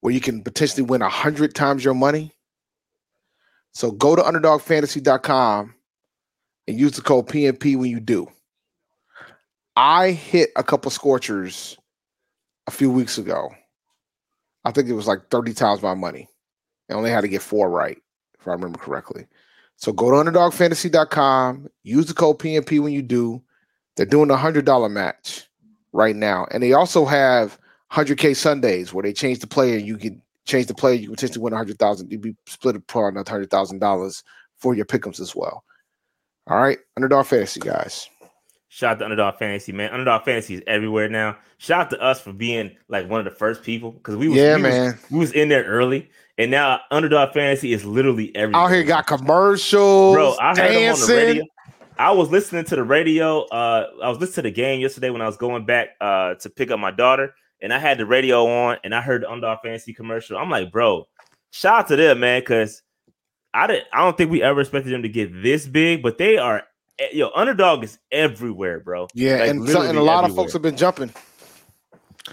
where 0.00 0.14
you 0.14 0.20
can 0.20 0.42
potentially 0.42 0.84
win 0.84 1.02
a 1.02 1.08
hundred 1.08 1.54
times 1.54 1.84
your 1.84 1.94
money. 1.94 2.32
So 3.72 3.90
go 3.90 4.14
to 4.14 4.22
underdogfantasy.com 4.22 5.74
and 6.68 6.78
use 6.78 6.92
the 6.92 7.02
code 7.02 7.26
PNP 7.26 7.76
when 7.76 7.90
you 7.90 8.00
do. 8.00 8.28
I 9.76 10.12
hit 10.12 10.50
a 10.56 10.62
couple 10.62 10.90
scorchers 10.90 11.76
a 12.68 12.70
few 12.70 12.90
weeks 12.90 13.16
ago. 13.16 13.50
I 14.66 14.72
think 14.72 14.88
it 14.88 14.92
was 14.92 15.06
like 15.06 15.30
30 15.30 15.54
times 15.54 15.82
my 15.82 15.94
money. 15.94 16.28
I 16.90 16.94
only 16.94 17.10
had 17.10 17.22
to 17.22 17.28
get 17.28 17.40
four 17.40 17.70
right, 17.70 17.96
if 18.38 18.46
I 18.46 18.52
remember 18.52 18.78
correctly. 18.78 19.26
So 19.76 19.90
go 19.90 20.10
to 20.10 20.30
underdogfantasy.com, 20.30 21.68
use 21.82 22.06
the 22.06 22.14
code 22.14 22.38
PNP 22.38 22.82
when 22.82 22.92
you 22.92 23.00
do. 23.00 23.42
They're 23.96 24.04
doing 24.04 24.30
a 24.30 24.36
$100 24.36 24.90
match 24.90 25.48
right 25.92 26.14
now. 26.14 26.46
And 26.50 26.62
they 26.62 26.74
also 26.74 27.06
have 27.06 27.58
100K 27.90 28.36
Sundays 28.36 28.92
where 28.92 29.02
they 29.02 29.14
change 29.14 29.38
the 29.38 29.46
player. 29.46 29.78
You 29.78 29.96
can 29.96 30.20
change 30.44 30.66
the 30.66 30.74
player. 30.74 30.94
You 30.94 31.06
can 31.06 31.14
potentially 31.14 31.42
win 31.42 31.54
100000 31.54 32.10
You'd 32.12 32.20
be 32.20 32.36
split 32.46 32.76
upon 32.76 33.16
another 33.16 33.46
$100,000 33.46 34.22
for 34.58 34.74
your 34.74 34.84
pickups 34.84 35.20
as 35.20 35.34
well. 35.34 35.64
All 36.48 36.58
right. 36.58 36.78
Underdog 36.96 37.24
Fantasy, 37.24 37.60
guys. 37.60 38.10
Shout 38.70 38.92
out 38.92 38.98
to 38.98 39.04
Underdog 39.04 39.38
Fantasy, 39.38 39.72
man. 39.72 39.90
Underdog 39.92 40.24
Fantasy 40.24 40.54
is 40.54 40.62
everywhere 40.66 41.08
now. 41.08 41.38
Shout 41.56 41.86
out 41.86 41.90
to 41.90 42.00
us 42.02 42.20
for 42.20 42.34
being 42.34 42.76
like 42.88 43.08
one 43.08 43.18
of 43.18 43.24
the 43.24 43.36
first 43.36 43.62
people 43.62 43.92
because 43.92 44.16
we 44.16 44.28
was, 44.28 44.36
yeah, 44.36 44.56
we 44.56 44.62
man. 44.62 44.86
Was, 44.86 45.10
we 45.10 45.18
was 45.18 45.32
in 45.32 45.48
there 45.48 45.64
early, 45.64 46.10
and 46.36 46.50
now 46.50 46.80
Underdog 46.90 47.32
Fantasy 47.32 47.72
is 47.72 47.86
literally 47.86 48.34
everywhere. 48.36 48.62
Out 48.62 48.70
here 48.70 48.84
got 48.84 49.06
commercials, 49.06 50.14
bro. 50.14 50.36
I 50.38 50.48
heard 50.48 50.56
dancing. 50.56 50.82
them 50.82 50.92
on 50.94 51.00
the 51.00 51.14
radio. 51.14 51.44
I 51.98 52.12
was 52.12 52.30
listening 52.30 52.64
to 52.66 52.76
the 52.76 52.84
radio. 52.84 53.44
Uh, 53.46 53.88
I 54.02 54.08
was 54.10 54.18
listening 54.18 54.34
to 54.34 54.42
the 54.42 54.50
game 54.50 54.80
yesterday 54.80 55.10
when 55.10 55.22
I 55.22 55.26
was 55.26 55.38
going 55.38 55.64
back 55.64 55.88
uh 56.00 56.34
to 56.34 56.50
pick 56.50 56.70
up 56.70 56.78
my 56.78 56.90
daughter, 56.90 57.34
and 57.62 57.72
I 57.72 57.78
had 57.78 57.96
the 57.96 58.06
radio 58.06 58.46
on, 58.46 58.76
and 58.84 58.94
I 58.94 59.00
heard 59.00 59.22
the 59.22 59.30
Underdog 59.30 59.60
Fantasy 59.62 59.94
commercial. 59.94 60.36
I'm 60.36 60.50
like, 60.50 60.70
bro, 60.70 61.08
shout 61.52 61.80
out 61.80 61.88
to 61.88 61.96
them, 61.96 62.20
man, 62.20 62.42
because 62.42 62.82
I 63.54 63.66
didn't. 63.66 63.86
I 63.94 64.04
don't 64.04 64.16
think 64.16 64.30
we 64.30 64.42
ever 64.42 64.60
expected 64.60 64.92
them 64.92 65.02
to 65.02 65.08
get 65.08 65.42
this 65.42 65.66
big, 65.66 66.02
but 66.02 66.18
they 66.18 66.36
are. 66.36 66.64
Yo, 67.12 67.30
underdog 67.34 67.84
is 67.84 67.98
everywhere, 68.10 68.80
bro. 68.80 69.06
Yeah, 69.14 69.36
Like, 69.38 69.50
and, 69.50 69.68
so, 69.68 69.82
and 69.82 69.96
a 69.98 70.02
lot 70.02 70.24
of 70.28 70.34
folks 70.34 70.52
have 70.52 70.62
been 70.62 70.76
jumping. 70.76 71.12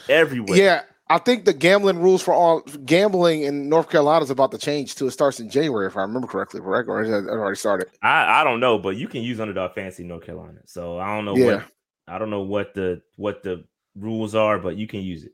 everywhere. 0.09 0.57
Yeah, 0.57 0.81
I 1.09 1.19
think 1.19 1.45
the 1.45 1.53
gambling 1.53 1.99
rules 1.99 2.21
for 2.23 2.33
all 2.33 2.61
gambling 2.85 3.43
in 3.43 3.69
North 3.69 3.89
Carolina 3.89 4.23
is 4.23 4.31
about 4.31 4.51
to 4.51 4.57
change 4.57 4.95
too. 4.95 5.07
It 5.07 5.11
starts 5.11 5.39
in 5.39 5.49
January, 5.49 5.87
if 5.87 5.95
I 5.95 6.01
remember 6.01 6.27
correctly, 6.27 6.61
correct? 6.61 6.89
Or 6.89 7.03
it 7.03 7.09
already 7.29 7.57
started? 7.57 7.87
I, 8.01 8.41
I 8.41 8.43
don't 8.43 8.59
know, 8.59 8.77
but 8.79 8.97
you 8.97 9.07
can 9.07 9.21
use 9.21 9.39
underdog 9.39 9.73
fantasy 9.75 10.03
in 10.03 10.09
North 10.09 10.25
Carolina. 10.25 10.59
So 10.65 10.97
I 10.99 11.15
don't 11.15 11.25
know 11.25 11.35
Yeah. 11.35 11.55
what 11.57 11.65
I 12.07 12.17
don't 12.19 12.29
know 12.29 12.41
what 12.41 12.73
the 12.73 13.01
what 13.17 13.43
the 13.43 13.63
rules 13.95 14.35
are, 14.35 14.59
but 14.59 14.77
you 14.77 14.87
can 14.87 15.01
use 15.01 15.23
it. 15.23 15.33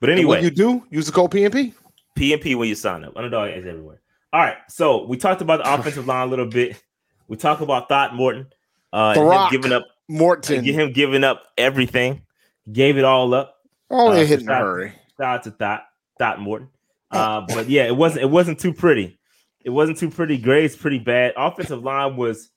But 0.00 0.10
anyway, 0.10 0.42
you 0.42 0.50
do, 0.50 0.84
use 0.90 1.06
the 1.06 1.12
code 1.12 1.30
PNP. 1.30 1.74
PNP 2.18 2.56
when 2.56 2.68
you 2.68 2.74
sign 2.74 3.04
up. 3.04 3.16
Underdog 3.16 3.50
is 3.50 3.66
everywhere. 3.66 4.00
All 4.32 4.40
right. 4.40 4.56
So 4.68 5.04
we 5.06 5.16
talked 5.16 5.42
about 5.42 5.62
the 5.62 5.74
offensive 5.74 6.06
line 6.06 6.26
a 6.26 6.30
little 6.30 6.46
bit. 6.46 6.80
We 7.28 7.36
talked 7.36 7.62
about 7.62 7.88
Thought 7.88 8.14
Morton. 8.14 8.46
Uh 8.92 9.14
him 9.14 9.50
giving 9.50 9.72
up 9.72 9.86
Morton. 10.08 10.64
him 10.64 10.92
giving 10.92 11.24
up 11.24 11.44
everything. 11.56 12.22
Gave 12.70 12.98
it 12.98 13.04
all 13.04 13.32
up. 13.34 13.56
Only 13.90 14.20
uh, 14.20 14.22
a 14.22 14.26
hit 14.26 14.40
in 14.40 14.48
a 14.48 14.54
hurry. 14.56 14.92
Shout 15.18 15.36
out 15.36 15.42
to 15.44 15.50
Thought 15.50 15.82
Thought 16.18 16.40
Morton. 16.40 16.68
Uh, 17.12 17.40
but 17.48 17.68
yeah, 17.68 17.86
it 17.86 17.96
wasn't 17.96 18.22
it 18.22 18.30
wasn't 18.30 18.56
too 18.56 18.72
pretty. 18.72 19.18
It 19.64 19.70
wasn't 19.70 19.98
too 19.98 20.10
pretty. 20.10 20.38
Grades 20.38 20.76
pretty 20.76 21.00
bad. 21.00 21.32
Offensive 21.36 21.82
line 21.82 22.16
was 22.16 22.50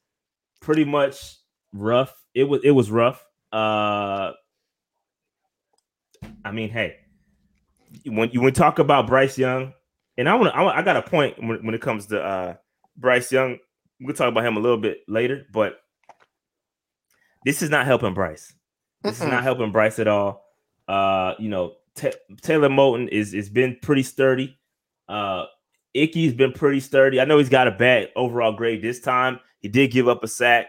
pretty 0.61 0.85
much 0.85 1.37
rough. 1.73 2.13
It 2.35 2.43
was 2.43 2.61
it 2.63 2.69
was 2.69 2.91
rough. 2.91 3.25
Uh, 3.51 4.33
I 6.45 6.51
mean, 6.51 6.69
hey, 6.69 6.97
when 8.05 8.29
you 8.31 8.41
when 8.41 8.49
you 8.49 8.51
talk 8.51 8.77
about 8.77 9.07
Bryce 9.07 9.39
Young, 9.39 9.73
and 10.17 10.29
I 10.29 10.35
want 10.35 10.53
to, 10.53 10.55
I, 10.55 10.79
I 10.79 10.81
got 10.83 10.97
a 10.97 11.01
point 11.01 11.41
when, 11.41 11.65
when 11.65 11.73
it 11.73 11.81
comes 11.81 12.05
to 12.07 12.21
uh 12.21 12.55
Bryce 12.95 13.31
Young. 13.31 13.57
We'll 13.99 14.15
talk 14.15 14.27
about 14.27 14.45
him 14.45 14.57
a 14.57 14.59
little 14.59 14.77
bit 14.77 14.99
later, 15.07 15.47
but 15.51 15.77
this 17.45 17.61
is 17.61 17.69
not 17.69 17.85
helping 17.85 18.13
Bryce. 18.13 18.53
This 19.03 19.19
Mm-mm. 19.19 19.25
is 19.25 19.31
not 19.31 19.43
helping 19.43 19.71
Bryce 19.71 19.99
at 19.99 20.07
all. 20.07 20.45
Uh, 20.87 21.33
you 21.39 21.49
know, 21.49 21.73
Ta 21.95 22.09
Taylor 22.41 22.69
Moton 22.69 23.07
is 23.09 23.33
is 23.33 23.49
been 23.49 23.77
pretty 23.81 24.03
sturdy. 24.03 24.57
Uh, 25.07 25.45
Icky's 25.93 26.33
been 26.33 26.51
pretty 26.53 26.79
sturdy. 26.79 27.19
I 27.21 27.25
know 27.25 27.37
he's 27.37 27.49
got 27.49 27.67
a 27.67 27.71
bad 27.71 28.09
overall 28.15 28.53
grade 28.53 28.81
this 28.81 28.99
time. 28.99 29.39
He 29.59 29.67
did 29.67 29.91
give 29.91 30.07
up 30.07 30.23
a 30.23 30.27
sack. 30.27 30.67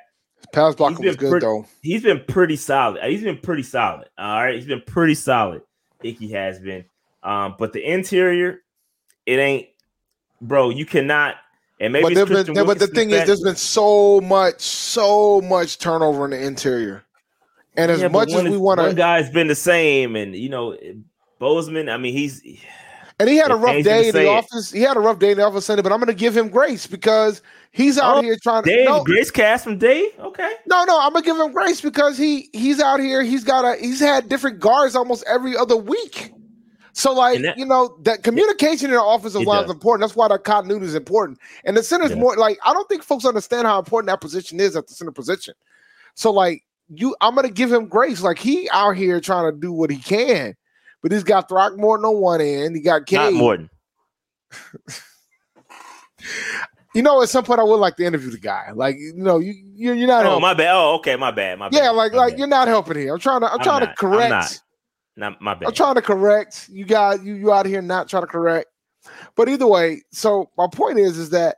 Pass 0.53 0.75
blocking 0.75 1.05
was 1.07 1.17
good 1.17 1.31
pretty- 1.31 1.47
though. 1.47 1.67
He's 1.81 2.03
been 2.03 2.23
pretty 2.29 2.57
solid. 2.57 3.03
He's 3.05 3.23
been 3.23 3.39
pretty 3.39 3.63
solid. 3.63 4.09
All 4.19 4.45
right, 4.45 4.55
he's 4.55 4.67
been 4.67 4.83
pretty 4.87 5.15
solid. 5.15 5.63
Icky 6.03 6.31
has 6.33 6.59
been. 6.61 6.85
Um, 7.23 7.55
but 7.59 7.73
the 7.73 7.83
interior, 7.83 8.59
it 9.25 9.39
ain't, 9.39 9.69
bro. 10.43 10.69
You 10.69 10.85
cannot. 10.85 11.37
And 11.85 11.93
maybe 11.93 12.15
But, 12.15 12.29
been- 12.47 12.65
but 12.65 12.79
the 12.79 12.87
thing 12.87 13.11
is, 13.11 13.27
there's 13.27 13.43
been 13.43 13.57
so 13.57 14.19
much, 14.23 14.61
so 14.63 15.43
much 15.43 15.77
turnover 15.79 16.25
in 16.25 16.31
the 16.31 16.43
interior. 16.43 17.05
And 17.77 17.91
as 17.91 18.01
Yeah, 18.01 18.09
much 18.09 18.33
as 18.33 18.43
we 18.45 18.57
want 18.57 18.79
to, 18.79 18.85
one 18.85 18.91
to, 18.91 18.97
guy's 18.97 19.29
been 19.29 19.49
the 19.49 19.55
same, 19.55 20.17
and 20.17 20.35
you 20.35 20.49
know, 20.49 20.75
Bozeman. 21.39 21.91
I 21.91 21.99
mean, 21.99 22.15
he's 22.15 22.41
and 23.21 23.29
he 23.29 23.37
had 23.37 23.51
a 23.51 23.57
rough 23.57 23.83
day 23.85 24.09
in 24.09 24.15
the 24.15 24.23
it. 24.23 24.29
office. 24.29 24.71
He 24.71 24.81
had 24.81 24.97
a 24.97 25.01
rough 25.01 25.19
day 25.19 25.33
in 25.33 25.37
the 25.39 25.45
office 25.45 25.67
Sunday, 25.67 25.83
but 25.83 25.93
I'm 25.93 25.99
going 25.99 26.07
to 26.07 26.15
give 26.15 26.35
him 26.37 26.49
grace 26.49 26.87
because 26.87 27.43
he's 27.73 27.99
out 27.99 28.19
Oh, 28.19 28.23
here 28.23 28.37
trying 28.43 28.63
to. 28.63 28.71
Dave 28.71 28.87
no, 28.87 29.05
Grace 29.05 29.31
Cast 29.31 29.65
from 29.65 29.77
Dave. 29.77 30.09
Okay, 30.19 30.53
No, 30.67 30.85
no, 30.85 30.99
I'm 30.99 31.13
gonna 31.13 31.25
give 31.25 31.37
him 31.39 31.53
grace 31.53 31.81
because 31.83 32.17
he 32.17 32.49
he's 32.55 32.81
out 32.81 33.01
here. 33.01 33.23
He's 33.23 33.45
got 33.45 33.65
a 33.67 33.77
he's 33.79 34.01
had 34.01 34.29
different 34.31 34.59
guards 34.61 34.97
almost 34.97 35.23
every 35.27 35.55
other 35.55 35.77
week. 35.77 36.33
So 36.97 37.13
like 37.13 37.43
that- 37.43 37.59
you 37.59 37.67
know 37.67 37.99
that 38.03 38.23
communication 38.23 38.87
in 38.87 38.93
the 38.97 39.03
offensive 39.03 39.43
line 39.43 39.63
does. 39.63 39.67
is 39.67 39.75
important. 39.75 40.09
That's 40.09 40.17
why 40.17 40.29
the 40.29 40.39
continuity 40.39 40.87
is 40.87 40.95
important. 40.95 41.39
And 41.65 41.77
the 41.77 41.83
center's 41.83 42.11
Yeah. 42.11 42.17
more 42.17 42.37
like 42.37 42.59
I 42.65 42.73
don't 42.73 42.89
think 42.89 43.03
folks 43.03 43.25
understand 43.25 43.67
how 43.67 43.79
important 43.79 44.09
that 44.09 44.21
position 44.21 44.61
is 44.61 44.77
at 44.77 44.87
the 44.87 44.95
center 44.95 45.11
position. 45.13 45.55
So 46.15 46.31
like 46.31 46.63
you, 46.89 47.17
I'm 47.21 47.35
gonna 47.35 47.51
give 47.51 47.73
him 47.73 47.87
grace. 47.89 48.23
Like 48.23 48.39
he 48.39 48.69
out 48.71 48.97
here 48.97 49.21
trying 49.21 49.53
to 49.53 49.59
do 49.59 49.73
what 49.73 49.91
he 49.91 49.99
can, 49.99 50.55
but 51.03 51.11
he's 51.11 51.25
got 51.25 51.49
Throckmorton 51.49 52.05
on 52.07 52.19
one 52.19 52.41
end. 52.41 52.77
He 52.77 52.83
got 52.83 53.01
not 53.01 53.07
Cade. 53.09 53.35
Morton. 53.35 53.71
You 56.95 57.03
know, 57.03 57.21
at 57.23 57.29
some 57.29 57.43
point 57.45 57.59
I 57.59 57.65
would 57.65 57.77
like 57.81 57.97
to 57.97 58.05
interview 58.05 58.31
the 58.31 58.39
guy. 58.39 58.71
Like 58.73 58.97
you 58.99 59.15
know, 59.17 59.39
you 59.41 59.53
you're, 59.75 59.95
you're 59.95 60.07
not. 60.07 60.25
Oh 60.25 60.29
helping. 60.29 60.43
my 60.43 60.55
bad. 60.55 60.75
Oh 60.75 60.95
okay, 60.97 61.17
my 61.17 61.33
bad. 61.33 61.59
My 61.59 61.69
bad. 61.69 61.77
yeah, 61.77 61.91
like 61.91 62.13
my 62.13 62.19
like 62.19 62.33
bad. 62.35 62.39
you're 62.39 62.47
not 62.49 62.69
helping 62.69 62.97
here. 62.99 63.13
I'm 63.15 63.19
trying 63.19 63.41
to 63.41 63.49
I'm, 63.49 63.59
I'm 63.59 63.65
trying 63.65 63.81
not. 63.81 63.87
to 63.91 63.95
correct. 63.97 64.61
Not. 65.17 65.41
My 65.41 65.55
bad. 65.55 65.69
I'm 65.69 65.75
trying 65.75 65.95
to 65.95 66.03
correct 66.03 66.69
you 66.71 66.85
guys. 66.85 67.23
You 67.25 67.35
you 67.35 67.53
out 67.53 67.67
here 67.67 67.83
not 67.83 68.09
trying 68.09 68.23
to 68.23 68.27
correct. 68.27 68.69
But 69.37 69.49
either 69.49 69.67
way, 69.67 70.03
so 70.13 70.51
my 70.57 70.67
point 70.73 70.99
is 70.99 71.19
is 71.19 71.31
that 71.31 71.57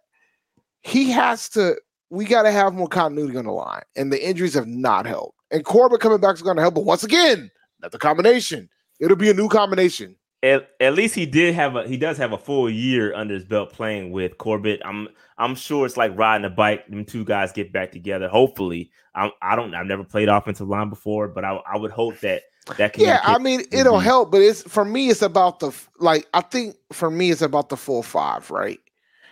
he 0.82 1.10
has 1.10 1.48
to. 1.50 1.76
We 2.10 2.24
got 2.24 2.42
to 2.42 2.52
have 2.52 2.74
more 2.74 2.88
continuity 2.88 3.36
on 3.36 3.46
the 3.46 3.52
line, 3.52 3.82
and 3.96 4.12
the 4.12 4.24
injuries 4.24 4.54
have 4.54 4.68
not 4.68 5.06
helped. 5.06 5.38
And 5.50 5.64
Corbett 5.64 6.00
coming 6.00 6.20
back 6.20 6.34
is 6.34 6.42
going 6.42 6.56
to 6.56 6.62
help. 6.62 6.74
But 6.74 6.84
once 6.84 7.02
again, 7.04 7.50
not 7.80 7.92
the 7.92 7.98
combination. 7.98 8.68
It'll 9.00 9.16
be 9.16 9.30
a 9.30 9.34
new 9.34 9.48
combination. 9.48 10.16
at, 10.42 10.70
at 10.80 10.94
least 10.94 11.14
he 11.14 11.26
did 11.26 11.54
have 11.54 11.76
a 11.76 11.86
he 11.86 11.96
does 11.96 12.16
have 12.18 12.32
a 12.32 12.38
full 12.38 12.70
year 12.70 13.14
under 13.14 13.34
his 13.34 13.44
belt 13.44 13.72
playing 13.72 14.12
with 14.12 14.38
Corbett. 14.38 14.80
I'm 14.84 15.08
I'm 15.38 15.54
sure 15.54 15.84
it's 15.86 15.96
like 15.96 16.16
riding 16.16 16.44
a 16.44 16.50
bike. 16.50 16.86
Them 16.88 17.04
two 17.04 17.24
guys 17.24 17.52
get 17.52 17.72
back 17.72 17.92
together. 17.92 18.28
Hopefully, 18.28 18.90
I'm, 19.14 19.30
I 19.42 19.56
don't. 19.56 19.74
I've 19.74 19.86
never 19.86 20.04
played 20.04 20.28
offensive 20.28 20.68
line 20.68 20.88
before, 20.88 21.28
but 21.28 21.44
I, 21.44 21.58
I 21.72 21.76
would 21.76 21.90
hope 21.90 22.20
that 22.20 22.42
that 22.78 22.98
yeah. 22.98 23.20
I 23.22 23.38
mean, 23.38 23.62
it'll 23.70 24.00
help, 24.00 24.30
but 24.30 24.42
it's 24.42 24.62
for 24.62 24.84
me. 24.84 25.08
It's 25.08 25.22
about 25.22 25.60
the 25.60 25.72
like. 25.98 26.26
I 26.34 26.40
think 26.40 26.76
for 26.92 27.10
me, 27.10 27.30
it's 27.30 27.42
about 27.42 27.68
the 27.68 27.76
full 27.76 28.02
five, 28.02 28.50
right? 28.50 28.80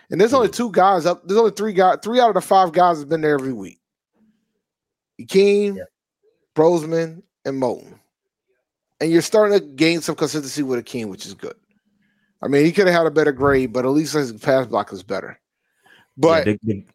And 0.09 0.21
there's 0.21 0.33
only 0.33 0.47
mm-hmm. 0.47 0.55
two 0.55 0.71
guys 0.71 1.05
up. 1.05 1.27
There's 1.27 1.39
only 1.39 1.51
three 1.51 1.73
guys. 1.73 1.97
Three 2.03 2.19
out 2.19 2.29
of 2.29 2.35
the 2.35 2.41
five 2.41 2.71
guys 2.71 2.99
have 2.99 3.09
been 3.09 3.21
there 3.21 3.33
every 3.33 3.53
week. 3.53 3.79
Akeem, 5.19 5.77
yeah. 5.77 5.83
Bozeman, 6.55 7.23
and 7.43 7.61
Moton 7.61 7.99
and 8.99 9.11
you're 9.11 9.21
starting 9.21 9.59
to 9.59 9.65
gain 9.65 10.01
some 10.01 10.15
consistency 10.15 10.63
with 10.63 10.83
Akeem, 10.83 11.07
which 11.07 11.25
is 11.25 11.33
good. 11.33 11.55
I 12.41 12.47
mean, 12.47 12.65
he 12.65 12.71
could 12.71 12.87
have 12.87 12.95
had 12.95 13.05
a 13.05 13.11
better 13.11 13.31
grade, 13.31 13.73
but 13.73 13.85
at 13.85 13.89
least 13.89 14.13
his 14.13 14.31
pass 14.33 14.67
block 14.67 14.93
is 14.93 15.03
better. 15.03 15.39
But 16.17 16.47
yeah, 16.47 16.53
the, 16.63 16.85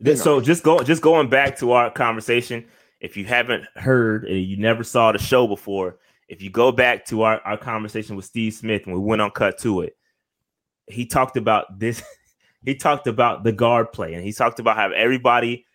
the, 0.00 0.16
so 0.16 0.40
just 0.40 0.62
go 0.62 0.82
just 0.82 1.02
going 1.02 1.28
back 1.28 1.58
to 1.58 1.72
our 1.72 1.90
conversation. 1.90 2.64
If 3.00 3.16
you 3.16 3.24
haven't 3.24 3.64
heard 3.76 4.24
and 4.24 4.42
you 4.42 4.56
never 4.56 4.84
saw 4.84 5.12
the 5.12 5.18
show 5.18 5.46
before, 5.46 5.98
if 6.28 6.40
you 6.40 6.50
go 6.50 6.72
back 6.72 7.04
to 7.06 7.22
our, 7.22 7.40
our 7.40 7.58
conversation 7.58 8.16
with 8.16 8.24
Steve 8.24 8.54
Smith 8.54 8.86
and 8.86 8.94
we 8.94 9.00
went 9.00 9.22
on 9.22 9.30
cut 9.30 9.58
to 9.58 9.82
it, 9.82 9.96
he 10.86 11.06
talked 11.06 11.36
about 11.36 11.78
this. 11.78 12.02
he 12.64 12.74
talked 12.74 13.06
about 13.06 13.44
the 13.44 13.52
guard 13.52 13.92
play 13.92 14.14
and 14.14 14.24
he 14.24 14.32
talked 14.32 14.58
about 14.58 14.76
how 14.76 14.90
everybody 14.92 15.66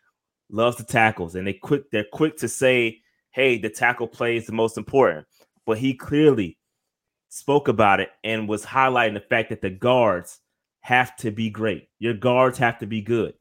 loves 0.49 0.77
the 0.77 0.83
tackles 0.83 1.35
and 1.35 1.45
they 1.45 1.53
quick 1.53 1.91
they're 1.91 2.05
quick 2.11 2.37
to 2.37 2.47
say, 2.47 3.01
hey, 3.31 3.59
the 3.59 3.69
tackle 3.69 4.07
play 4.07 4.37
is 4.37 4.47
the 4.47 4.53
most 4.53 4.77
important 4.77 5.27
but 5.69 5.77
he 5.77 5.93
clearly 5.93 6.57
spoke 7.29 7.67
about 7.67 7.99
it 7.99 8.09
and 8.23 8.49
was 8.49 8.65
highlighting 8.65 9.13
the 9.13 9.19
fact 9.19 9.49
that 9.49 9.61
the 9.61 9.69
guards 9.69 10.39
have 10.79 11.15
to 11.17 11.29
be 11.29 11.51
great. 11.51 11.89
Your 11.99 12.15
guards 12.15 12.57
have 12.57 12.79
to 12.79 12.87
be 12.87 13.03
good. 13.03 13.35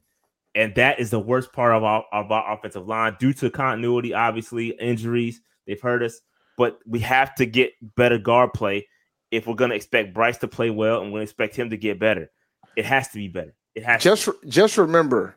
And 0.55 0.73
that 0.75 0.99
is 0.99 1.09
the 1.09 1.19
worst 1.19 1.53
part 1.53 1.75
of 1.75 1.83
our, 1.83 2.03
of 2.11 2.31
our 2.31 2.53
offensive 2.53 2.87
line 2.87 3.15
due 3.19 3.33
to 3.33 3.49
continuity, 3.49 4.13
obviously, 4.13 4.69
injuries. 4.69 5.41
They've 5.67 5.79
hurt 5.79 6.01
us, 6.01 6.19
but 6.57 6.79
we 6.85 6.99
have 6.99 7.35
to 7.35 7.45
get 7.45 7.73
better 7.95 8.17
guard 8.17 8.53
play 8.53 8.87
if 9.31 9.45
we're 9.45 9.55
going 9.55 9.69
to 9.69 9.75
expect 9.75 10.13
Bryce 10.13 10.37
to 10.39 10.47
play 10.47 10.71
well 10.71 11.01
and 11.01 11.11
we're 11.11 11.19
going 11.19 11.27
to 11.27 11.31
expect 11.31 11.55
him 11.55 11.69
to 11.69 11.77
get 11.77 11.99
better. 11.99 12.31
It 12.75 12.85
has 12.85 13.09
to 13.09 13.17
be 13.17 13.27
better. 13.27 13.53
It 13.75 13.83
has 13.83 14.01
just 14.01 14.25
to. 14.25 14.35
just 14.47 14.77
remember 14.77 15.35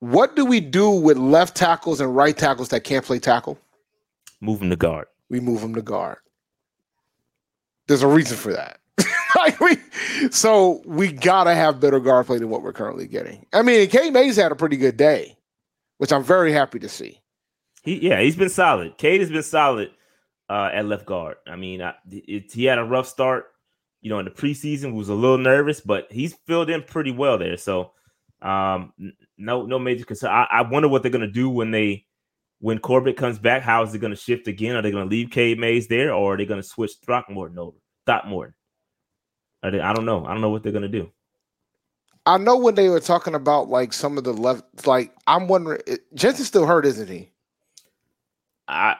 what 0.00 0.36
do 0.36 0.44
we 0.44 0.60
do 0.60 0.90
with 0.90 1.16
left 1.16 1.56
tackles 1.56 2.00
and 2.00 2.14
right 2.14 2.36
tackles 2.36 2.68
that 2.68 2.84
can't 2.84 3.04
play 3.04 3.18
tackle? 3.18 3.58
Move 4.42 4.60
them 4.60 4.68
to 4.68 4.76
guard 4.76 5.06
we 5.34 5.40
move 5.40 5.60
them 5.60 5.74
to 5.74 5.82
guard. 5.82 6.18
There's 7.88 8.02
a 8.02 8.08
reason 8.08 8.36
for 8.36 8.52
that. 8.52 8.78
like 9.38 9.60
we, 9.60 9.76
so 10.30 10.82
we 10.84 11.12
gotta 11.12 11.54
have 11.54 11.80
better 11.80 12.00
guard 12.00 12.26
play 12.26 12.38
than 12.38 12.50
what 12.50 12.62
we're 12.62 12.72
currently 12.72 13.06
getting. 13.06 13.46
I 13.52 13.62
mean, 13.62 13.88
Cade 13.88 14.12
Mays 14.12 14.36
had 14.36 14.52
a 14.52 14.56
pretty 14.56 14.76
good 14.76 14.96
day, 14.96 15.36
which 15.98 16.12
I'm 16.12 16.24
very 16.24 16.52
happy 16.52 16.78
to 16.80 16.88
see. 16.88 17.20
He 17.82 18.08
yeah, 18.08 18.20
he's 18.20 18.36
been 18.36 18.48
solid. 18.48 18.96
Cade 18.98 19.20
has 19.20 19.30
been 19.30 19.42
solid 19.42 19.90
uh, 20.48 20.70
at 20.72 20.86
left 20.86 21.06
guard. 21.06 21.36
I 21.46 21.56
mean, 21.56 21.82
I, 21.82 21.94
it, 22.10 22.52
he 22.52 22.64
had 22.64 22.78
a 22.78 22.84
rough 22.84 23.06
start, 23.06 23.46
you 24.00 24.10
know, 24.10 24.18
in 24.18 24.24
the 24.24 24.30
preseason. 24.30 24.94
Was 24.94 25.08
a 25.08 25.14
little 25.14 25.38
nervous, 25.38 25.80
but 25.80 26.08
he's 26.10 26.34
filled 26.46 26.70
in 26.70 26.82
pretty 26.82 27.10
well 27.10 27.38
there. 27.38 27.56
So, 27.56 27.92
um, 28.42 28.92
no 29.36 29.66
no 29.66 29.78
major 29.78 30.04
concern. 30.04 30.30
I, 30.30 30.46
I 30.50 30.62
wonder 30.62 30.88
what 30.88 31.02
they're 31.02 31.10
gonna 31.10 31.26
do 31.26 31.50
when 31.50 31.70
they 31.70 32.06
when 32.64 32.78
Corbett 32.78 33.18
comes 33.18 33.38
back, 33.38 33.62
how 33.62 33.82
is 33.82 33.94
it 33.94 33.98
going 33.98 34.12
to 34.12 34.16
shift 34.16 34.48
again? 34.48 34.74
Are 34.74 34.80
they 34.80 34.90
going 34.90 35.04
to 35.04 35.10
leave 35.10 35.30
Cade 35.30 35.58
Mays 35.58 35.86
there, 35.86 36.14
or 36.14 36.32
are 36.32 36.36
they 36.38 36.46
going 36.46 36.62
to 36.62 36.66
switch 36.66 36.92
Throckmorton 37.04 37.58
over? 37.58 37.76
Throckmorton. 38.06 38.54
They, 39.70 39.80
I 39.80 39.92
don't 39.92 40.04
know. 40.04 40.24
I 40.26 40.32
don't 40.32 40.40
know 40.40 40.50
what 40.50 40.62
they're 40.62 40.72
going 40.72 40.82
to 40.82 40.88
do. 40.88 41.10
I 42.26 42.38
know 42.38 42.56
when 42.56 42.74
they 42.74 42.88
were 42.88 43.00
talking 43.00 43.34
about 43.34 43.68
like 43.68 43.92
some 43.92 44.16
of 44.16 44.24
the 44.24 44.32
left, 44.32 44.86
like 44.86 45.12
I'm 45.26 45.46
wondering, 45.48 45.80
Jensen's 46.14 46.48
still 46.48 46.66
hurt, 46.66 46.86
isn't 46.86 47.08
he? 47.08 47.30
I 48.66 48.96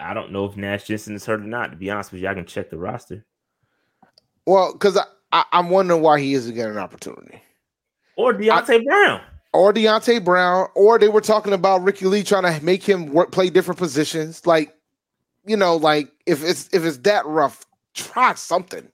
I 0.00 0.14
don't 0.14 0.32
know 0.32 0.46
if 0.46 0.56
Nash 0.56 0.84
Jensen 0.86 1.14
is 1.14 1.26
hurt 1.26 1.40
or 1.40 1.44
not. 1.44 1.70
To 1.70 1.76
be 1.76 1.90
honest 1.90 2.12
with 2.12 2.22
you, 2.22 2.28
I 2.28 2.34
can 2.34 2.46
check 2.46 2.70
the 2.70 2.78
roster. 2.78 3.26
Well, 4.46 4.72
because 4.72 4.96
I, 4.96 5.04
I 5.32 5.44
am 5.52 5.68
wondering 5.68 6.00
why 6.00 6.20
he 6.20 6.32
isn't 6.32 6.54
getting 6.54 6.72
an 6.72 6.78
opportunity. 6.78 7.42
Or 8.16 8.32
Deonte 8.32 8.80
I, 8.80 8.84
Brown 8.84 9.20
or 9.52 9.72
Deonte 9.72 10.24
Brown, 10.24 10.68
or 10.74 10.98
they 10.98 11.08
were 11.08 11.20
talking 11.20 11.52
about 11.52 11.82
Ricky 11.82 12.06
Lee 12.06 12.22
trying 12.22 12.42
to 12.42 12.64
make 12.64 12.82
him 12.82 13.12
work 13.12 13.32
play 13.32 13.50
different 13.50 13.78
positions. 13.78 14.46
Like, 14.46 14.74
you 15.44 15.56
know, 15.56 15.76
like 15.76 16.10
if 16.26 16.44
it's 16.44 16.68
if 16.72 16.84
it's 16.84 16.98
that 16.98 17.26
rough, 17.26 17.66
try 17.94 18.34
something. 18.34 18.88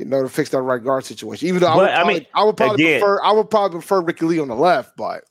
You 0.00 0.06
know, 0.06 0.22
to 0.22 0.28
fix 0.30 0.48
that 0.50 0.62
right 0.62 0.82
guard 0.82 1.04
situation. 1.04 1.46
Even 1.46 1.60
though 1.60 1.66
I, 1.66 1.76
would 1.76 1.88
probably, 1.88 2.14
I 2.14 2.18
mean, 2.18 2.26
I 2.34 2.44
would 2.44 2.56
probably 2.56 2.84
again, 2.84 3.00
prefer 3.00 3.22
I 3.22 3.32
would 3.32 3.50
probably 3.50 3.78
prefer 3.78 4.00
Ricky 4.00 4.24
Lee 4.24 4.40
on 4.40 4.48
the 4.48 4.56
left, 4.56 4.96
but 4.96 5.24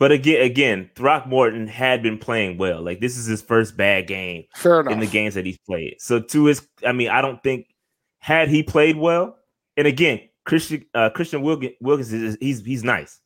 but 0.00 0.10
again, 0.10 0.42
again, 0.42 0.90
Throckmorton 0.96 1.68
had 1.68 2.02
been 2.02 2.18
playing 2.18 2.58
well. 2.58 2.82
Like 2.82 2.98
this 2.98 3.16
is 3.16 3.26
his 3.26 3.40
first 3.40 3.76
bad 3.76 4.08
game 4.08 4.42
Fair 4.56 4.80
enough. 4.80 4.92
in 4.92 4.98
the 4.98 5.06
games 5.06 5.34
that 5.34 5.46
he's 5.46 5.58
played. 5.58 5.94
So 6.00 6.18
to 6.18 6.46
his, 6.46 6.66
I 6.84 6.90
mean, 6.90 7.08
I 7.08 7.20
don't 7.20 7.40
think 7.44 7.68
had 8.18 8.48
he 8.48 8.64
played 8.64 8.96
well, 8.96 9.38
and 9.76 9.86
again, 9.86 10.20
Christian 10.44 10.84
uh, 10.94 11.10
Christian 11.10 11.42
Wilkins, 11.42 11.74
Wilkins 11.80 12.12
is 12.12 12.36
he's 12.40 12.64
he's 12.64 12.82
nice. 12.82 13.20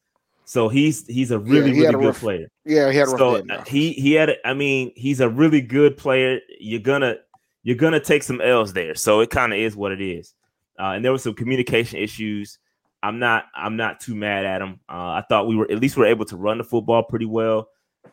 So 0.44 0.68
he's 0.68 1.06
he's 1.06 1.30
a 1.30 1.38
really 1.38 1.70
yeah, 1.70 1.86
really 1.86 1.92
good 1.92 2.06
rough, 2.08 2.20
player. 2.20 2.48
Yeah, 2.66 2.90
he 2.90 2.98
had 2.98 3.08
a 3.08 3.10
so 3.12 3.36
uh, 3.36 3.64
he 3.64 3.92
he 3.94 4.12
had. 4.12 4.36
I 4.44 4.52
mean, 4.52 4.92
he's 4.94 5.20
a 5.20 5.30
really 5.30 5.62
good 5.62 5.96
player. 5.96 6.40
You're 6.60 6.80
gonna 6.80 7.16
you're 7.62 7.76
gonna 7.76 8.00
take 8.00 8.22
some 8.22 8.40
L's 8.40 8.74
there. 8.74 8.94
So 8.94 9.20
it 9.20 9.30
kind 9.30 9.52
of 9.52 9.58
is 9.58 9.74
what 9.74 9.92
it 9.92 10.00
is. 10.00 10.34
Uh, 10.78 10.92
and 10.92 11.04
there 11.04 11.12
was 11.12 11.22
some 11.22 11.34
communication 11.34 11.98
issues. 11.98 12.58
I'm 13.02 13.18
not 13.18 13.44
I'm 13.54 13.76
not 13.76 14.00
too 14.00 14.14
mad 14.14 14.44
at 14.44 14.62
him. 14.62 14.80
Uh, 14.88 15.20
I 15.20 15.24
thought 15.28 15.46
we 15.46 15.56
were 15.56 15.70
at 15.70 15.80
least 15.80 15.96
we 15.96 16.04
are 16.04 16.08
able 16.08 16.24
to 16.26 16.36
run 16.36 16.58
the 16.58 16.64
football 16.64 17.02
pretty 17.02 17.26
well. 17.26 17.68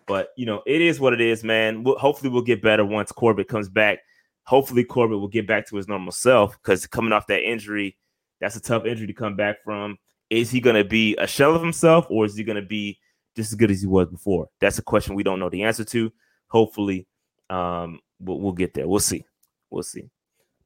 But 0.07 0.29
you 0.37 0.45
know, 0.45 0.61
it 0.65 0.81
is 0.81 0.99
what 0.99 1.13
it 1.13 1.21
is, 1.21 1.43
man. 1.43 1.83
We'll, 1.83 1.97
hopefully, 1.97 2.29
we'll 2.29 2.41
get 2.41 2.61
better 2.61 2.85
once 2.85 3.11
Corbett 3.11 3.47
comes 3.47 3.69
back. 3.69 3.99
Hopefully, 4.45 4.83
Corbett 4.83 5.19
will 5.19 5.27
get 5.27 5.47
back 5.47 5.67
to 5.69 5.77
his 5.77 5.87
normal 5.87 6.11
self 6.11 6.57
because 6.61 6.85
coming 6.85 7.13
off 7.13 7.27
that 7.27 7.49
injury, 7.49 7.97
that's 8.41 8.55
a 8.55 8.61
tough 8.61 8.85
injury 8.85 9.07
to 9.07 9.13
come 9.13 9.35
back 9.35 9.57
from. 9.63 9.97
Is 10.29 10.51
he 10.51 10.59
going 10.59 10.75
to 10.75 10.83
be 10.83 11.15
a 11.17 11.27
shell 11.27 11.55
of 11.55 11.61
himself 11.61 12.07
or 12.09 12.25
is 12.25 12.35
he 12.35 12.43
going 12.43 12.61
to 12.61 12.67
be 12.67 12.99
just 13.35 13.51
as 13.51 13.55
good 13.55 13.71
as 13.71 13.81
he 13.81 13.87
was 13.87 14.07
before? 14.07 14.49
That's 14.59 14.79
a 14.79 14.83
question 14.83 15.15
we 15.15 15.23
don't 15.23 15.39
know 15.39 15.49
the 15.49 15.63
answer 15.63 15.85
to. 15.85 16.11
Hopefully, 16.47 17.07
um, 17.49 17.99
we'll, 18.19 18.39
we'll 18.39 18.53
get 18.53 18.73
there. 18.73 18.87
We'll 18.87 18.99
see. 18.99 19.23
We'll 19.69 19.83
see. 19.83 20.09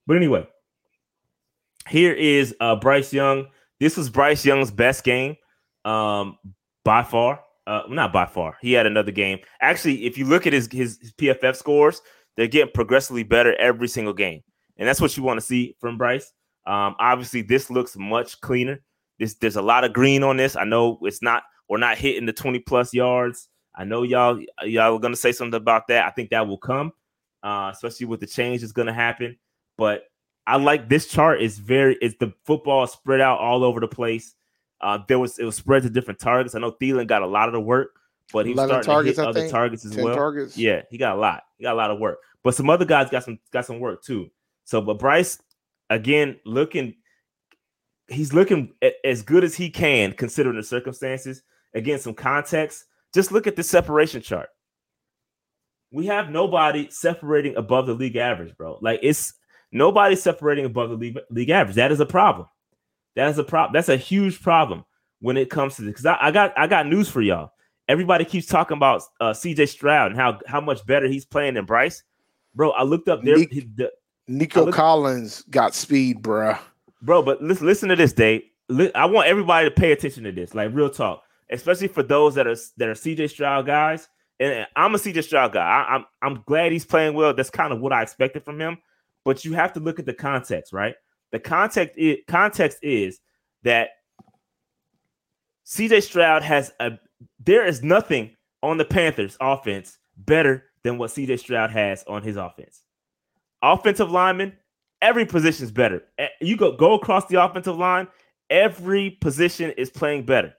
But 0.05 0.17
anyway, 0.17 0.47
here 1.89 2.13
is 2.13 2.55
uh, 2.59 2.75
Bryce 2.75 3.13
Young. 3.13 3.47
This 3.79 3.97
was 3.97 4.09
Bryce 4.09 4.45
Young's 4.45 4.71
best 4.71 5.03
game 5.03 5.37
um, 5.85 6.37
by 6.83 7.03
far. 7.03 7.43
Uh, 7.65 7.83
not 7.89 8.13
by 8.13 8.25
far. 8.25 8.57
He 8.61 8.71
had 8.73 8.85
another 8.85 9.11
game. 9.11 9.39
Actually, 9.59 10.05
if 10.05 10.17
you 10.17 10.25
look 10.25 10.47
at 10.47 10.53
his, 10.53 10.69
his, 10.71 10.97
his 11.01 11.11
PFF 11.13 11.55
scores, 11.55 12.01
they're 12.37 12.47
getting 12.47 12.71
progressively 12.71 13.23
better 13.23 13.55
every 13.55 13.87
single 13.89 14.13
game, 14.13 14.41
and 14.77 14.87
that's 14.87 15.01
what 15.01 15.17
you 15.17 15.23
want 15.23 15.37
to 15.37 15.45
see 15.45 15.75
from 15.81 15.97
Bryce. 15.97 16.31
Um, 16.65 16.95
obviously, 16.99 17.41
this 17.41 17.69
looks 17.69 17.97
much 17.97 18.39
cleaner. 18.41 18.79
This 19.19 19.33
there's 19.35 19.55
a 19.55 19.61
lot 19.61 19.83
of 19.83 19.93
green 19.93 20.23
on 20.23 20.37
this. 20.37 20.55
I 20.55 20.63
know 20.63 20.99
it's 21.01 21.21
not 21.21 21.43
we're 21.67 21.77
not 21.77 21.97
hitting 21.97 22.25
the 22.25 22.33
20 22.33 22.59
plus 22.59 22.93
yards. 22.93 23.49
I 23.75 23.83
know 23.83 24.03
y'all 24.03 24.39
y'all 24.63 24.95
are 24.95 24.99
gonna 24.99 25.15
say 25.15 25.31
something 25.31 25.57
about 25.57 25.87
that. 25.87 26.05
I 26.05 26.11
think 26.11 26.29
that 26.29 26.47
will 26.47 26.57
come, 26.57 26.93
uh, 27.43 27.71
especially 27.73 28.05
with 28.05 28.19
the 28.19 28.27
change 28.27 28.61
that's 28.61 28.71
gonna 28.71 28.93
happen. 28.93 29.37
But 29.77 30.03
I 30.47 30.55
like 30.55 30.87
this 30.87 31.07
chart. 31.07 31.41
is 31.41 31.59
very 31.59 31.97
it's 32.01 32.15
the 32.19 32.33
football 32.45 32.87
spread 32.87 33.19
out 33.19 33.39
all 33.39 33.65
over 33.65 33.81
the 33.81 33.87
place. 33.87 34.33
Uh, 34.79 34.99
there 35.07 35.19
was 35.19 35.37
it 35.37 35.43
was 35.43 35.57
spread 35.57 35.83
to 35.83 35.89
different 35.89 36.19
targets. 36.19 36.55
I 36.55 36.59
know 36.59 36.71
Thielen 36.71 37.05
got 37.05 37.21
a 37.21 37.27
lot 37.27 37.49
of 37.49 37.53
the 37.53 37.59
work, 37.59 37.99
but 38.31 38.45
he 38.45 38.53
was 38.53 38.65
starting 38.65 38.85
targets, 38.85 39.17
to 39.17 39.21
hit 39.21 39.27
I 39.27 39.29
other 39.29 39.39
think. 39.41 39.51
targets 39.51 39.85
as 39.85 39.97
well. 39.97 40.15
Targets. 40.15 40.57
Yeah, 40.57 40.83
he 40.89 40.97
got 40.97 41.17
a 41.17 41.19
lot. 41.19 41.43
He 41.57 41.63
got 41.63 41.73
a 41.73 41.75
lot 41.75 41.91
of 41.91 41.99
work. 41.99 42.19
But 42.43 42.55
some 42.55 42.69
other 42.69 42.85
guys 42.85 43.09
got 43.09 43.25
some 43.25 43.39
got 43.51 43.65
some 43.65 43.79
work 43.79 44.01
too. 44.01 44.31
So, 44.63 44.79
but 44.79 44.99
Bryce 44.99 45.37
again 45.89 46.39
looking 46.45 46.95
he's 48.07 48.33
looking 48.33 48.73
as 49.03 49.21
good 49.21 49.43
as 49.43 49.53
he 49.53 49.69
can 49.69 50.13
considering 50.13 50.55
the 50.55 50.63
circumstances. 50.63 51.43
Again, 51.73 51.99
some 51.99 52.13
context. 52.13 52.85
Just 53.13 53.33
look 53.33 53.47
at 53.47 53.57
the 53.57 53.63
separation 53.63 54.21
chart. 54.21 54.47
We 55.91 56.05
have 56.05 56.29
nobody 56.29 56.89
separating 56.89 57.57
above 57.57 57.87
the 57.87 57.93
league 57.93 58.15
average, 58.15 58.55
bro. 58.55 58.77
Like 58.81 59.01
it's 59.03 59.33
nobody 59.71 60.15
separating 60.15 60.65
above 60.65 60.89
the 60.89 60.95
league, 60.95 61.19
league 61.29 61.49
average. 61.49 61.75
That 61.75 61.91
is 61.91 61.99
a 61.99 62.05
problem. 62.05 62.47
That 63.15 63.29
is 63.29 63.37
a 63.37 63.43
problem. 63.43 63.73
That's 63.73 63.89
a 63.89 63.97
huge 63.97 64.41
problem 64.41 64.85
when 65.19 65.37
it 65.37 65.49
comes 65.49 65.75
to 65.75 65.81
this. 65.81 65.91
Because 65.91 66.05
I, 66.05 66.17
I, 66.21 66.31
got 66.31 66.53
I 66.57 66.67
got 66.67 66.87
news 66.87 67.09
for 67.09 67.21
y'all. 67.21 67.51
Everybody 67.87 68.25
keeps 68.25 68.47
talking 68.47 68.77
about 68.77 69.03
uh, 69.19 69.31
CJ 69.31 69.69
Stroud 69.69 70.11
and 70.11 70.19
how 70.19 70.39
how 70.45 70.59
much 70.59 70.85
better 70.85 71.07
he's 71.07 71.25
playing 71.25 71.53
than 71.53 71.65
Bryce. 71.65 72.03
Bro, 72.53 72.71
I 72.71 72.83
looked 72.83 73.07
up 73.07 73.23
there. 73.23 73.37
the, 73.37 73.91
Nico 74.27 74.65
looked, 74.65 74.75
Collins 74.75 75.43
got 75.49 75.73
speed, 75.73 76.21
bro 76.21 76.57
bro. 77.01 77.21
But 77.21 77.41
listen, 77.41 77.65
listen 77.65 77.89
to 77.89 77.95
this, 77.95 78.13
Dave. 78.13 78.43
I 78.95 79.05
want 79.05 79.27
everybody 79.27 79.69
to 79.69 79.73
pay 79.73 79.91
attention 79.91 80.23
to 80.25 80.31
this, 80.31 80.53
like 80.53 80.73
real 80.73 80.89
talk, 80.89 81.23
especially 81.49 81.87
for 81.87 82.03
those 82.03 82.35
that 82.35 82.47
are 82.47 82.55
that 82.77 82.89
are 82.89 82.93
CJ 82.93 83.29
Stroud 83.29 83.65
guys. 83.65 84.09
And 84.39 84.67
I'm 84.75 84.93
a 84.93 84.97
CJ 84.97 85.23
Stroud 85.23 85.53
guy. 85.53 85.65
I, 85.65 85.95
I'm 85.95 86.05
I'm 86.21 86.43
glad 86.45 86.71
he's 86.71 86.85
playing 86.85 87.13
well. 87.13 87.33
That's 87.33 87.49
kind 87.49 87.73
of 87.73 87.79
what 87.79 87.93
I 87.93 88.03
expected 88.03 88.43
from 88.43 88.59
him. 88.59 88.77
But 89.27 89.43
you 89.43 89.51
have 89.51 89.73
to 89.73 89.81
look 89.81 89.99
at 89.99 90.05
the 90.05 90.13
context, 90.13 90.71
right? 90.71 90.95
The 91.33 91.39
context 91.39 91.97
is, 91.97 92.19
context 92.29 92.79
is 92.81 93.19
that 93.63 93.89
CJ 95.65 96.03
Stroud 96.03 96.43
has 96.43 96.71
a 96.79 96.93
there 97.37 97.65
is 97.65 97.83
nothing 97.83 98.37
on 98.63 98.77
the 98.77 98.85
Panthers 98.85 99.35
offense 99.41 99.97
better 100.15 100.63
than 100.85 100.97
what 100.97 101.11
CJ 101.11 101.39
Stroud 101.39 101.71
has 101.71 102.05
on 102.05 102.23
his 102.23 102.37
offense. 102.37 102.83
Offensive 103.61 104.09
lineman, 104.09 104.53
every 105.01 105.25
position 105.25 105.65
is 105.65 105.73
better. 105.73 106.03
You 106.39 106.55
go 106.55 106.77
go 106.77 106.93
across 106.93 107.25
the 107.25 107.43
offensive 107.43 107.77
line, 107.77 108.07
every 108.49 109.09
position 109.19 109.71
is 109.71 109.89
playing 109.89 110.25
better. 110.25 110.53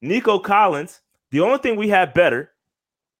Nico 0.00 0.38
Collins, 0.38 1.02
the 1.32 1.40
only 1.40 1.58
thing 1.58 1.76
we 1.76 1.90
have 1.90 2.14
better 2.14 2.50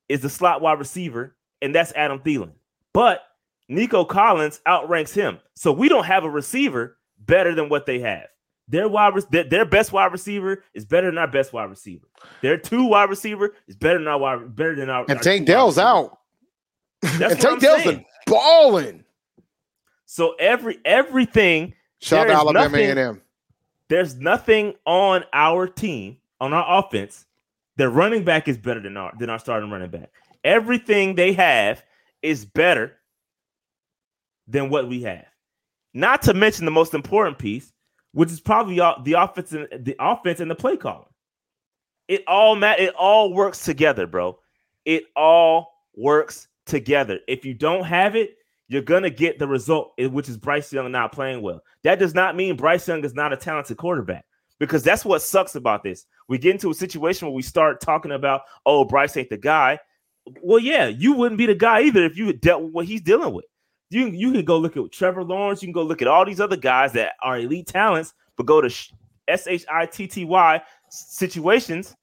is 0.08 0.22
the 0.22 0.30
slot 0.30 0.62
wide 0.62 0.78
receiver, 0.78 1.36
and 1.60 1.74
that's 1.74 1.92
Adam 1.92 2.20
Thielen. 2.20 2.52
But 2.94 3.20
Nico 3.70 4.04
Collins 4.04 4.60
outranks 4.66 5.12
him. 5.12 5.38
So 5.54 5.72
we 5.72 5.88
don't 5.88 6.04
have 6.04 6.24
a 6.24 6.30
receiver 6.30 6.98
better 7.20 7.54
than 7.54 7.68
what 7.68 7.86
they 7.86 8.00
have. 8.00 8.26
Their 8.68 8.88
wide 8.88 9.14
their, 9.30 9.44
their 9.44 9.64
best 9.64 9.92
wide 9.92 10.12
receiver 10.12 10.64
is 10.74 10.84
better 10.84 11.06
than 11.06 11.18
our 11.18 11.28
best 11.28 11.52
wide 11.52 11.70
receiver. 11.70 12.06
Their 12.42 12.56
two 12.58 12.84
wide 12.84 13.08
receiver 13.08 13.54
is 13.68 13.76
better 13.76 13.98
than 13.98 14.08
our 14.08 14.18
wide 14.18 14.54
better 14.54 14.74
than 14.74 14.90
our. 14.90 15.04
And 15.08 15.22
Tank 15.22 15.46
Dell's 15.46 15.78
out. 15.78 16.18
That's 17.02 17.32
and 17.32 17.40
Tank 17.40 17.60
Dell's 17.60 17.84
been 17.84 18.04
balling. 18.26 19.04
So 20.04 20.34
every 20.38 20.78
everything. 20.84 21.74
Shout 22.00 22.30
out 22.30 22.36
Alabama 22.36 22.78
A&M. 22.78 23.22
There's 23.88 24.16
nothing 24.16 24.74
on 24.86 25.24
our 25.32 25.66
team 25.66 26.18
on 26.40 26.52
our 26.52 26.78
offense. 26.78 27.26
Their 27.76 27.90
running 27.90 28.24
back 28.24 28.48
is 28.48 28.56
better 28.56 28.80
than 28.80 28.96
our 28.96 29.12
than 29.18 29.30
our 29.30 29.38
starting 29.38 29.70
running 29.70 29.90
back. 29.90 30.10
Everything 30.44 31.14
they 31.14 31.32
have 31.32 31.82
is 32.22 32.44
better 32.44 32.96
than 34.50 34.70
what 34.70 34.88
we 34.88 35.02
have. 35.02 35.26
Not 35.94 36.22
to 36.22 36.34
mention 36.34 36.64
the 36.64 36.70
most 36.70 36.94
important 36.94 37.38
piece, 37.38 37.72
which 38.12 38.30
is 38.30 38.40
probably 38.40 38.76
the 38.76 39.14
offense 39.18 39.52
and 39.52 39.68
the 39.84 39.96
offense 39.98 40.40
and 40.40 40.50
the 40.50 40.54
play 40.54 40.76
calling. 40.76 41.06
It 42.08 42.24
all 42.26 42.56
mat 42.56 42.80
it 42.80 42.94
all 42.94 43.32
works 43.32 43.64
together, 43.64 44.06
bro. 44.06 44.38
It 44.84 45.04
all 45.14 45.72
works 45.96 46.48
together. 46.66 47.20
If 47.28 47.44
you 47.44 47.54
don't 47.54 47.84
have 47.84 48.16
it, 48.16 48.36
you're 48.68 48.82
gonna 48.82 49.10
get 49.10 49.38
the 49.38 49.46
result, 49.46 49.92
eh, 49.98 50.06
which 50.06 50.28
is 50.28 50.36
Bryce 50.36 50.72
Young 50.72 50.90
not 50.90 51.12
playing 51.12 51.42
well. 51.42 51.60
That 51.84 51.98
does 51.98 52.14
not 52.14 52.36
mean 52.36 52.56
Bryce 52.56 52.86
Young 52.86 53.04
is 53.04 53.14
not 53.14 53.32
a 53.32 53.36
talented 53.36 53.76
quarterback 53.76 54.24
because 54.58 54.82
that's 54.82 55.04
what 55.04 55.22
sucks 55.22 55.54
about 55.54 55.82
this. 55.82 56.06
We 56.28 56.38
get 56.38 56.52
into 56.52 56.70
a 56.70 56.74
situation 56.74 57.26
where 57.26 57.34
we 57.34 57.42
start 57.42 57.80
talking 57.80 58.12
about, 58.12 58.42
oh, 58.66 58.84
Bryce 58.84 59.16
ain't 59.16 59.30
the 59.30 59.36
guy. 59.36 59.78
Well, 60.42 60.60
yeah, 60.60 60.86
you 60.86 61.14
wouldn't 61.14 61.38
be 61.38 61.46
the 61.46 61.54
guy 61.54 61.82
either 61.82 62.04
if 62.04 62.16
you 62.16 62.32
dealt 62.32 62.62
with 62.62 62.72
what 62.72 62.86
he's 62.86 63.00
dealing 63.00 63.32
with. 63.32 63.46
You 63.90 64.06
you 64.06 64.32
can 64.32 64.44
go 64.44 64.56
look 64.56 64.76
at 64.76 64.92
Trevor 64.92 65.24
Lawrence. 65.24 65.62
You 65.62 65.66
can 65.66 65.72
go 65.72 65.82
look 65.82 66.00
at 66.00 66.08
all 66.08 66.24
these 66.24 66.40
other 66.40 66.56
guys 66.56 66.92
that 66.92 67.14
are 67.22 67.38
elite 67.38 67.66
talents, 67.66 68.14
but 68.36 68.46
go 68.46 68.60
to 68.60 68.72
S 69.28 69.46
H 69.46 69.64
I 69.70 69.86
T 69.86 70.06
T 70.06 70.24
Y 70.24 70.62
situations, 70.88 71.96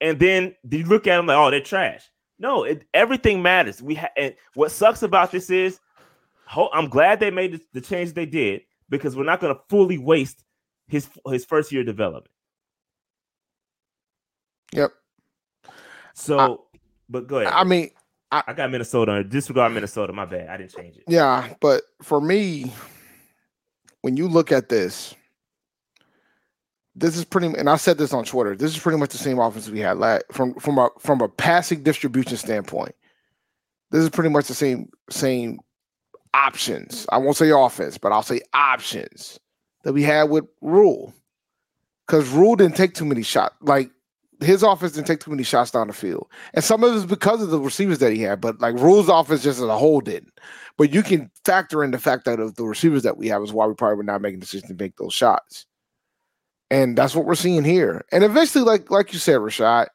and 0.00 0.18
then 0.18 0.54
you 0.68 0.84
look 0.84 1.06
at 1.06 1.16
them 1.16 1.26
like, 1.26 1.36
oh, 1.36 1.50
they're 1.50 1.60
trash. 1.60 2.04
No, 2.38 2.64
it, 2.64 2.84
everything 2.94 3.42
matters. 3.42 3.82
We 3.82 3.94
ha- 3.94 4.10
and 4.16 4.34
what 4.54 4.72
sucks 4.72 5.02
about 5.02 5.30
this 5.30 5.50
is, 5.50 5.78
ho- 6.46 6.70
I'm 6.72 6.88
glad 6.88 7.20
they 7.20 7.30
made 7.30 7.52
the, 7.52 7.60
the 7.74 7.80
change 7.80 8.14
they 8.14 8.26
did 8.26 8.62
because 8.88 9.14
we're 9.14 9.24
not 9.24 9.40
going 9.40 9.54
to 9.54 9.60
fully 9.68 9.98
waste 9.98 10.42
his 10.88 11.08
his 11.28 11.44
first 11.44 11.70
year 11.70 11.84
development. 11.84 12.34
Yep. 14.72 14.90
So, 16.14 16.38
I, 16.38 16.78
but 17.08 17.26
go 17.26 17.38
ahead. 17.38 17.52
I 17.52 17.62
mean, 17.64 17.90
I, 18.32 18.42
I 18.48 18.52
got 18.52 18.70
Minnesota. 18.70 19.24
Disregard 19.24 19.72
Minnesota. 19.72 20.12
My 20.12 20.24
bad. 20.24 20.48
I 20.48 20.56
didn't 20.56 20.74
change 20.74 20.96
it. 20.96 21.04
Yeah, 21.08 21.52
but 21.60 21.82
for 22.02 22.20
me, 22.20 22.72
when 24.02 24.16
you 24.16 24.28
look 24.28 24.52
at 24.52 24.68
this, 24.68 25.14
this 26.94 27.16
is 27.16 27.24
pretty. 27.24 27.48
And 27.48 27.68
I 27.68 27.76
said 27.76 27.98
this 27.98 28.12
on 28.12 28.24
Twitter. 28.24 28.56
This 28.56 28.74
is 28.76 28.78
pretty 28.82 28.98
much 28.98 29.10
the 29.10 29.18
same 29.18 29.38
offense 29.38 29.68
we 29.68 29.80
had 29.80 29.98
last, 29.98 30.24
from 30.32 30.54
from 30.54 30.78
a 30.78 30.90
from 30.98 31.20
a 31.20 31.28
passing 31.28 31.82
distribution 31.82 32.36
standpoint. 32.36 32.94
This 33.90 34.02
is 34.02 34.10
pretty 34.10 34.30
much 34.30 34.46
the 34.46 34.54
same 34.54 34.88
same 35.10 35.58
options. 36.34 37.06
I 37.10 37.18
won't 37.18 37.36
say 37.36 37.50
offense, 37.50 37.98
but 37.98 38.12
I'll 38.12 38.22
say 38.22 38.40
options 38.54 39.40
that 39.82 39.92
we 39.92 40.02
had 40.02 40.24
with 40.24 40.44
Rhule, 40.60 41.12
Because 42.06 42.28
Rhule 42.28 42.54
didn't 42.56 42.76
take 42.76 42.94
too 42.94 43.04
many 43.04 43.22
shots. 43.22 43.56
Like 43.60 43.90
his 44.40 44.62
offense 44.62 44.92
didn't 44.92 45.06
take 45.06 45.20
too 45.20 45.30
many 45.30 45.42
shots 45.42 45.70
down 45.70 45.86
the 45.86 45.92
field. 45.92 46.28
And 46.54 46.64
some 46.64 46.82
of 46.82 46.90
it 46.90 46.94
was 46.94 47.06
because 47.06 47.42
of 47.42 47.50
the 47.50 47.60
receivers 47.60 47.98
that 47.98 48.12
he 48.12 48.22
had, 48.22 48.40
but 48.40 48.60
like 48.60 48.74
Rhule's 48.74 49.08
offense 49.08 49.42
just 49.42 49.58
as 49.58 49.64
a 49.64 49.78
whole 49.78 50.00
didn't. 50.00 50.38
But 50.78 50.94
you 50.94 51.02
can 51.02 51.30
factor 51.44 51.84
in 51.84 51.90
the 51.90 51.98
fact 51.98 52.24
that 52.24 52.40
of 52.40 52.54
the 52.54 52.64
receivers 52.64 53.02
that 53.02 53.16
we 53.16 53.28
have 53.28 53.42
is 53.42 53.52
why 53.52 53.66
we 53.66 53.74
probably 53.74 53.96
were 53.96 54.02
not 54.02 54.22
making 54.22 54.40
decisions 54.40 54.68
to 54.68 54.82
make 54.82 54.96
those 54.96 55.12
shots. 55.12 55.66
And 56.70 56.96
that's 56.96 57.14
what 57.14 57.26
we're 57.26 57.34
seeing 57.34 57.64
here. 57.64 58.04
And 58.12 58.24
eventually, 58.24 58.64
like 58.64 58.90
like 58.90 59.12
you 59.12 59.18
said, 59.18 59.40
Rashad, 59.40 59.88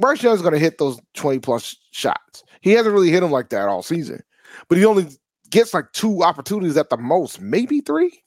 Bryce 0.00 0.22
Young's 0.22 0.42
gonna 0.42 0.58
hit 0.58 0.78
those 0.78 0.98
20 1.14 1.38
plus 1.40 1.76
shots. 1.92 2.42
He 2.62 2.72
hasn't 2.72 2.92
really 2.92 3.10
hit 3.10 3.20
them 3.20 3.30
like 3.30 3.50
that 3.50 3.68
all 3.68 3.82
season, 3.82 4.22
but 4.68 4.78
he 4.78 4.84
only 4.84 5.08
gets 5.50 5.74
like 5.74 5.92
two 5.92 6.24
opportunities 6.24 6.76
at 6.76 6.90
the 6.90 6.96
most, 6.96 7.40
maybe 7.40 7.80
three. 7.80 8.22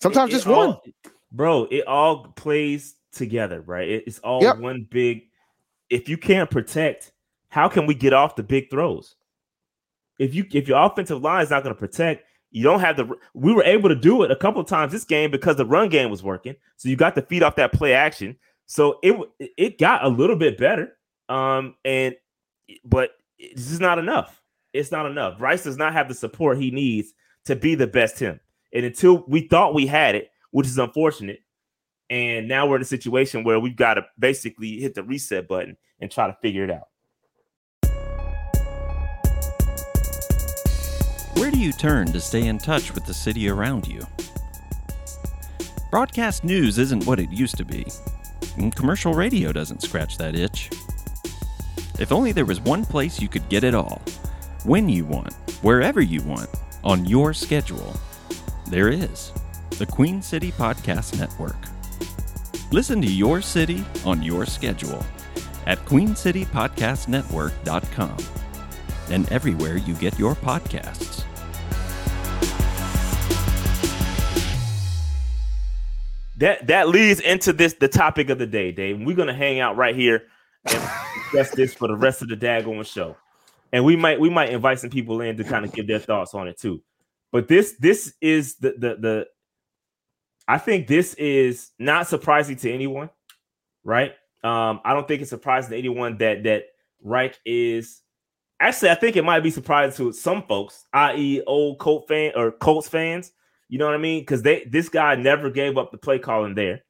Sometimes 0.00 0.30
it, 0.30 0.34
just 0.34 0.46
it 0.46 0.50
one. 0.50 0.68
All, 0.68 0.82
bro, 1.32 1.64
it 1.70 1.86
all 1.86 2.26
plays 2.36 2.94
together, 3.12 3.60
right? 3.62 3.88
It's 3.88 4.18
all 4.20 4.42
yep. 4.42 4.58
one 4.58 4.86
big. 4.90 5.28
If 5.90 6.08
you 6.08 6.16
can't 6.16 6.50
protect, 6.50 7.12
how 7.48 7.68
can 7.68 7.86
we 7.86 7.94
get 7.94 8.12
off 8.12 8.36
the 8.36 8.42
big 8.42 8.70
throws? 8.70 9.14
If 10.18 10.34
you 10.34 10.46
if 10.52 10.68
your 10.68 10.84
offensive 10.84 11.22
line 11.22 11.42
is 11.42 11.50
not 11.50 11.62
going 11.62 11.74
to 11.74 11.78
protect, 11.78 12.24
you 12.50 12.62
don't 12.62 12.80
have 12.80 12.96
the. 12.96 13.10
We 13.34 13.52
were 13.52 13.64
able 13.64 13.88
to 13.88 13.94
do 13.94 14.22
it 14.22 14.30
a 14.30 14.36
couple 14.36 14.62
times 14.64 14.92
this 14.92 15.04
game 15.04 15.30
because 15.30 15.56
the 15.56 15.66
run 15.66 15.88
game 15.88 16.10
was 16.10 16.22
working. 16.22 16.54
So 16.76 16.88
you 16.88 16.96
got 16.96 17.14
to 17.14 17.22
feed 17.22 17.42
off 17.42 17.56
that 17.56 17.72
play 17.72 17.94
action. 17.94 18.36
So 18.66 18.98
it 19.02 19.16
it 19.56 19.78
got 19.78 20.04
a 20.04 20.08
little 20.08 20.36
bit 20.36 20.58
better. 20.58 20.96
Um, 21.28 21.74
and 21.84 22.14
but 22.84 23.10
this 23.38 23.70
is 23.70 23.80
not 23.80 23.98
enough. 23.98 24.40
It's 24.72 24.90
not 24.90 25.06
enough. 25.06 25.38
Bryce 25.38 25.64
does 25.64 25.76
not 25.76 25.92
have 25.92 26.08
the 26.08 26.14
support 26.14 26.58
he 26.58 26.70
needs 26.70 27.12
to 27.44 27.56
be 27.56 27.74
the 27.74 27.86
best 27.86 28.18
him. 28.18 28.40
And 28.72 28.86
until 28.86 29.24
we 29.26 29.48
thought 29.48 29.74
we 29.74 29.86
had 29.86 30.14
it, 30.14 30.30
which 30.50 30.66
is 30.66 30.78
unfortunate, 30.78 31.41
and 32.12 32.46
now 32.46 32.66
we're 32.66 32.76
in 32.76 32.82
a 32.82 32.84
situation 32.84 33.42
where 33.42 33.58
we've 33.58 33.74
got 33.74 33.94
to 33.94 34.04
basically 34.18 34.78
hit 34.78 34.94
the 34.94 35.02
reset 35.02 35.48
button 35.48 35.78
and 35.98 36.10
try 36.10 36.26
to 36.26 36.36
figure 36.42 36.62
it 36.62 36.70
out. 36.70 36.88
Where 41.38 41.50
do 41.50 41.58
you 41.58 41.72
turn 41.72 42.12
to 42.12 42.20
stay 42.20 42.48
in 42.48 42.58
touch 42.58 42.92
with 42.92 43.06
the 43.06 43.14
city 43.14 43.48
around 43.48 43.88
you? 43.88 44.06
Broadcast 45.90 46.44
news 46.44 46.76
isn't 46.76 47.06
what 47.06 47.18
it 47.18 47.32
used 47.32 47.56
to 47.56 47.64
be. 47.64 47.86
And 48.58 48.76
commercial 48.76 49.14
radio 49.14 49.50
doesn't 49.50 49.80
scratch 49.80 50.18
that 50.18 50.36
itch. 50.36 50.68
If 51.98 52.12
only 52.12 52.32
there 52.32 52.44
was 52.44 52.60
one 52.60 52.84
place 52.84 53.22
you 53.22 53.28
could 53.28 53.48
get 53.48 53.64
it 53.64 53.74
all, 53.74 54.02
when 54.66 54.86
you 54.86 55.06
want, 55.06 55.32
wherever 55.62 56.02
you 56.02 56.20
want, 56.24 56.50
on 56.84 57.06
your 57.06 57.32
schedule. 57.32 57.98
There 58.68 58.90
is 58.90 59.32
the 59.78 59.86
Queen 59.86 60.20
City 60.20 60.52
Podcast 60.52 61.18
Network. 61.18 61.71
Listen 62.72 63.00
to 63.02 63.06
your 63.06 63.40
city 63.42 63.84
on 64.06 64.22
your 64.22 64.46
schedule 64.46 65.04
at 65.66 65.76
queencitypodcastnetwork.com 65.84 68.16
and 69.10 69.30
everywhere 69.30 69.76
you 69.76 69.94
get 69.96 70.18
your 70.18 70.34
podcasts. 70.34 71.26
That 76.38 76.66
that 76.68 76.88
leads 76.88 77.20
into 77.20 77.52
this 77.52 77.74
the 77.74 77.88
topic 77.88 78.30
of 78.30 78.38
the 78.38 78.46
day, 78.46 78.72
Dave. 78.72 79.02
We're 79.02 79.16
gonna 79.16 79.34
hang 79.34 79.60
out 79.60 79.76
right 79.76 79.94
here 79.94 80.22
and 80.64 80.82
discuss 81.14 81.50
this 81.50 81.74
for 81.74 81.88
the 81.88 81.94
rest 81.94 82.22
of 82.22 82.30
the 82.30 82.36
daggone 82.36 82.86
show. 82.86 83.18
And 83.70 83.84
we 83.84 83.96
might 83.96 84.18
we 84.18 84.30
might 84.30 84.48
invite 84.48 84.80
some 84.80 84.88
people 84.88 85.20
in 85.20 85.36
to 85.36 85.44
kind 85.44 85.66
of 85.66 85.74
give 85.74 85.86
their 85.86 85.98
thoughts 85.98 86.32
on 86.32 86.48
it 86.48 86.58
too. 86.58 86.82
But 87.32 87.48
this 87.48 87.74
this 87.78 88.14
is 88.22 88.54
the 88.56 88.70
the 88.78 88.96
the 88.98 89.26
I 90.52 90.58
think 90.58 90.86
this 90.86 91.14
is 91.14 91.70
not 91.78 92.08
surprising 92.08 92.56
to 92.56 92.70
anyone, 92.70 93.08
right? 93.84 94.10
Um, 94.44 94.82
I 94.84 94.92
don't 94.92 95.08
think 95.08 95.22
it's 95.22 95.30
surprising 95.30 95.70
to 95.70 95.78
anyone 95.78 96.18
that 96.18 96.42
that 96.42 96.64
Reich 97.02 97.40
is 97.46 98.02
actually. 98.60 98.90
I 98.90 98.96
think 98.96 99.16
it 99.16 99.24
might 99.24 99.40
be 99.40 99.50
surprising 99.50 99.96
to 99.96 100.12
some 100.12 100.42
folks, 100.42 100.84
i.e., 100.92 101.40
old 101.46 101.78
Colt 101.78 102.06
fan 102.06 102.32
or 102.36 102.52
Colts 102.52 102.86
fans. 102.86 103.32
You 103.70 103.78
know 103.78 103.86
what 103.86 103.94
I 103.94 103.98
mean? 103.98 104.20
Because 104.20 104.42
they 104.42 104.64
this 104.64 104.90
guy 104.90 105.14
never 105.14 105.48
gave 105.48 105.78
up 105.78 105.90
the 105.90 105.96
play 105.96 106.18
calling 106.18 106.54
there, 106.54 106.82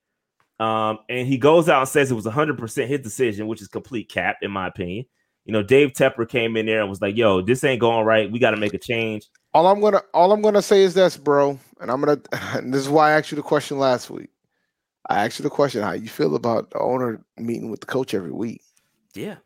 um, 0.58 0.98
and 1.08 1.28
he 1.28 1.38
goes 1.38 1.68
out 1.68 1.82
and 1.82 1.88
says 1.88 2.10
it 2.10 2.16
was 2.16 2.24
100 2.24 2.58
percent 2.58 2.90
his 2.90 2.98
decision, 2.98 3.46
which 3.46 3.62
is 3.62 3.68
complete 3.68 4.08
cap 4.08 4.38
in 4.42 4.50
my 4.50 4.66
opinion. 4.66 5.06
You 5.44 5.52
know, 5.52 5.62
Dave 5.62 5.92
Tepper 5.92 6.28
came 6.28 6.56
in 6.56 6.66
there 6.66 6.80
and 6.80 6.90
was 6.90 7.00
like, 7.00 7.16
"Yo, 7.16 7.40
this 7.40 7.62
ain't 7.62 7.80
going 7.80 8.04
right. 8.04 8.28
We 8.28 8.40
got 8.40 8.50
to 8.50 8.56
make 8.56 8.74
a 8.74 8.78
change." 8.78 9.28
All 9.54 9.66
I'm 9.66 9.80
gonna 9.80 10.02
all 10.14 10.32
I'm 10.32 10.40
gonna 10.42 10.62
say 10.62 10.82
is 10.82 10.94
this, 10.94 11.16
bro, 11.16 11.58
and 11.80 11.90
I'm 11.90 12.00
gonna. 12.00 12.20
And 12.58 12.72
this 12.72 12.80
is 12.82 12.88
why 12.88 13.10
I 13.10 13.12
asked 13.18 13.30
you 13.30 13.36
the 13.36 13.42
question 13.42 13.78
last 13.78 14.10
week. 14.10 14.30
I 15.10 15.24
asked 15.24 15.38
you 15.38 15.42
the 15.42 15.50
question 15.50 15.82
how 15.82 15.92
you 15.92 16.08
feel 16.08 16.34
about 16.36 16.70
the 16.70 16.78
owner 16.78 17.20
meeting 17.36 17.70
with 17.70 17.80
the 17.80 17.86
coach 17.86 18.14
every 18.14 18.30
week. 18.30 18.62
Yeah. 19.14 19.36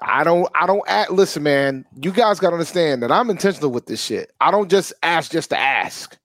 I 0.00 0.24
don't 0.24 0.48
I 0.54 0.66
don't 0.66 0.82
act 0.88 1.10
listen, 1.10 1.42
man. 1.42 1.84
You 2.00 2.12
guys 2.12 2.40
gotta 2.40 2.54
understand 2.54 3.02
that 3.02 3.12
I'm 3.12 3.30
intentional 3.30 3.70
with 3.70 3.86
this 3.86 4.02
shit. 4.02 4.32
I 4.40 4.50
don't 4.50 4.70
just 4.70 4.92
ask 5.02 5.30
just 5.30 5.50
to 5.50 5.58
ask. 5.58 6.16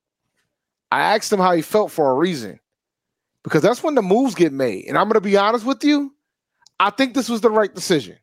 I 0.92 1.16
asked 1.16 1.34
him 1.34 1.40
how 1.40 1.54
he 1.54 1.62
felt 1.64 1.92
for 1.92 2.12
a 2.12 2.16
reason. 2.16 2.60
Because 3.44 3.62
that's 3.62 3.84
when 3.84 3.96
the 3.96 4.02
moves 4.02 4.36
get 4.36 4.54
made. 4.54 4.86
And 4.86 4.98
I'm 4.98 5.08
gonna 5.10 5.22
be 5.22 5.38
honest 5.38 5.66
with 5.66 5.84
you. 5.84 6.14
I 6.80 6.90
think 6.92 7.14
this 7.14 7.30
was 7.30 7.42
the 7.42 7.50
right 7.52 7.74
decision. 7.74 8.18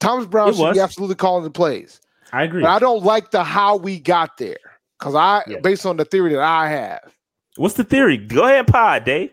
Thomas 0.00 0.26
Brown 0.26 0.50
It 0.50 0.56
should 0.56 0.62
was. 0.62 0.76
be 0.76 0.80
absolutely 0.80 1.16
calling 1.16 1.44
the 1.44 1.50
plays. 1.50 2.00
I 2.32 2.42
agree. 2.44 2.62
But 2.62 2.70
I 2.70 2.78
don't 2.78 3.02
like 3.04 3.30
the 3.30 3.44
how 3.44 3.76
we 3.76 3.98
got 3.98 4.36
there. 4.38 4.58
Because 4.98 5.14
I 5.14 5.42
Yeah. 5.46 5.60
based 5.60 5.86
on 5.86 5.96
the 5.96 6.04
theory 6.04 6.32
that 6.32 6.42
I 6.42 6.68
have. 6.68 7.12
What's 7.56 7.74
the 7.74 7.84
theory? 7.84 8.16
Go 8.16 8.44
ahead, 8.44 8.66
pod, 8.66 9.04
Dave. 9.04 9.30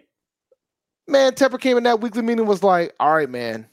Man, 1.08 1.34
Tepper 1.34 1.60
came 1.60 1.78
in 1.78 1.84
that 1.84 2.00
weekly 2.00 2.22
meeting 2.22 2.46
was 2.46 2.64
like, 2.64 2.94
all 3.00 3.14
right, 3.14 3.30
man, 3.30 3.68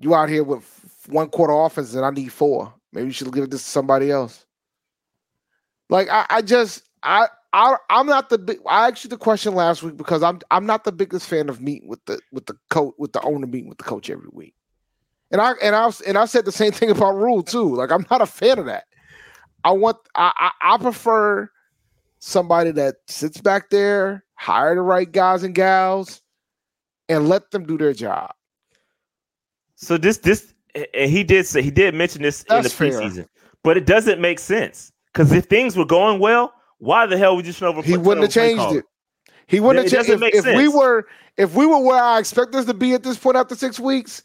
you 0.00 0.14
out 0.14 0.28
here 0.28 0.42
with 0.42 0.64
one 1.06 1.28
quarter 1.28 1.52
offense 1.52 1.94
and 1.94 2.04
I 2.04 2.10
need 2.10 2.32
four. 2.32 2.72
Maybe 2.92 3.06
you 3.06 3.12
should 3.12 3.32
give 3.32 3.50
this 3.50 3.62
to 3.62 3.68
somebody 3.70 4.10
else. 4.10 4.44
Like 5.90 6.08
I, 6.08 6.26
I 6.28 6.42
just 6.42 6.82
I 7.02 7.28
I 7.52 7.76
I'm 7.90 8.06
not 8.06 8.28
the 8.28 8.38
big 8.38 8.58
I 8.66 8.88
asked 8.88 9.04
you 9.04 9.10
the 9.10 9.16
question 9.16 9.54
last 9.54 9.82
week 9.82 9.96
because 9.96 10.22
I'm 10.22 10.40
I'm 10.50 10.66
not 10.66 10.84
the 10.84 10.92
biggest 10.92 11.28
fan 11.28 11.48
of 11.48 11.60
meeting 11.60 11.88
with 11.88 12.04
the 12.06 12.20
with 12.32 12.46
the 12.46 12.56
coach 12.70 12.94
with 12.98 13.12
the 13.12 13.22
owner 13.22 13.46
meeting 13.46 13.68
with 13.68 13.78
the 13.78 13.84
coach 13.84 14.10
every 14.10 14.28
week. 14.32 14.54
And 15.30 15.40
I 15.40 15.52
and 15.62 15.76
I 15.76 15.90
and 16.06 16.16
I 16.16 16.24
said 16.24 16.44
the 16.44 16.52
same 16.52 16.72
thing 16.72 16.90
about 16.90 17.16
Rhule 17.16 17.42
too. 17.42 17.74
Like 17.74 17.92
I'm 17.92 18.06
not 18.10 18.22
a 18.22 18.26
fan 18.26 18.58
of 18.58 18.66
that. 18.66 18.84
I 19.64 19.72
want 19.72 19.98
I 20.14 20.32
I, 20.60 20.74
I 20.74 20.78
prefer 20.78 21.50
somebody 22.18 22.70
that 22.72 22.96
sits 23.06 23.40
back 23.40 23.70
there, 23.70 24.24
hire 24.34 24.74
the 24.74 24.80
right 24.82 25.10
guys 25.10 25.42
and 25.42 25.54
gals, 25.54 26.22
and 27.08 27.28
let 27.28 27.50
them 27.50 27.66
do 27.66 27.76
their 27.76 27.92
job. 27.92 28.32
So 29.76 29.98
this 29.98 30.18
this 30.18 30.54
and 30.74 31.10
he 31.10 31.24
did 31.24 31.46
say 31.46 31.62
he 31.62 31.70
did 31.70 31.94
mention 31.94 32.22
this 32.22 32.42
in 32.44 32.56
the 32.56 32.62
That's 32.62 32.74
fair. 32.74 32.90
preseason, 32.90 33.26
but 33.62 33.76
it 33.76 33.86
doesn't 33.86 34.20
make 34.20 34.38
sense 34.38 34.92
because 35.12 35.32
if 35.32 35.44
things 35.46 35.76
were 35.76 35.84
going 35.84 36.20
well, 36.20 36.52
why 36.78 37.06
the 37.06 37.18
hell 37.18 37.36
would 37.36 37.46
you 37.46 37.52
turn 37.52 37.68
over? 37.68 37.82
He 37.82 37.96
wouldn't 37.96 38.24
have 38.24 38.32
changed 38.32 38.76
it. 38.76 38.84
He 39.46 39.60
wouldn't 39.60 39.86
It 39.86 39.92
have 39.92 40.06
changed 40.06 40.20
doesn't 40.20 40.36
if, 40.36 40.44
make 40.44 40.52
if 40.52 40.56
we 40.56 40.68
were 40.68 41.06
if 41.36 41.54
we 41.54 41.66
were 41.66 41.78
where 41.78 42.02
I 42.02 42.18
expect 42.18 42.54
us 42.54 42.64
to 42.66 42.74
be 42.74 42.94
at 42.94 43.02
this 43.02 43.18
point 43.18 43.36
after 43.36 43.54
six 43.54 43.78
weeks, 43.80 44.22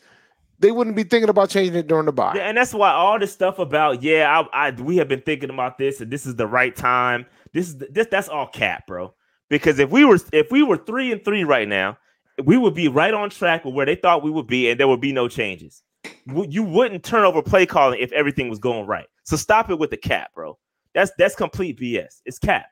they 0.63 0.71
wouldn't 0.71 0.95
be 0.95 1.03
thinking 1.03 1.29
about 1.29 1.49
changing 1.49 1.75
it 1.75 1.87
during 1.87 2.05
the 2.05 2.13
bye. 2.13 2.37
And 2.39 2.57
that's 2.57 2.73
why 2.73 2.91
all 2.91 3.19
this 3.19 3.33
stuff 3.33 3.59
about 3.59 4.01
yeah, 4.01 4.45
I, 4.53 4.67
I 4.67 4.71
we 4.71 4.95
have 4.97 5.09
been 5.09 5.21
thinking 5.21 5.49
about 5.49 5.77
this, 5.77 5.99
and 5.99 6.09
this 6.09 6.25
is 6.25 6.35
the 6.35 6.47
right 6.47 6.73
time. 6.73 7.25
This 7.51 7.67
is 7.67 7.77
this 7.91 8.07
that's 8.09 8.29
all 8.29 8.47
cap, 8.47 8.87
bro. 8.87 9.13
Because 9.49 9.77
if 9.77 9.91
we 9.91 10.05
were 10.05 10.17
if 10.31 10.49
we 10.51 10.63
were 10.63 10.77
three 10.77 11.11
and 11.11 11.23
three 11.23 11.43
right 11.43 11.67
now, 11.67 11.97
we 12.45 12.57
would 12.57 12.73
be 12.73 12.87
right 12.87 13.13
on 13.13 13.29
track 13.29 13.65
with 13.65 13.73
where 13.73 13.85
they 13.85 13.95
thought 13.95 14.23
we 14.23 14.31
would 14.31 14.47
be, 14.47 14.69
and 14.69 14.79
there 14.79 14.87
would 14.87 15.01
be 15.01 15.11
no 15.11 15.27
changes. 15.27 15.83
You 16.25 16.63
wouldn't 16.63 17.03
turn 17.03 17.23
over 17.23 17.41
play 17.41 17.65
calling 17.65 17.99
if 17.99 18.11
everything 18.13 18.49
was 18.49 18.59
going 18.59 18.87
right. 18.87 19.07
So 19.25 19.35
stop 19.35 19.69
it 19.69 19.77
with 19.77 19.89
the 19.89 19.97
cap, 19.97 20.33
bro. 20.33 20.57
That's 20.95 21.11
that's 21.17 21.35
complete 21.35 21.77
BS. 21.77 22.21
It's 22.25 22.39
cap. 22.39 22.67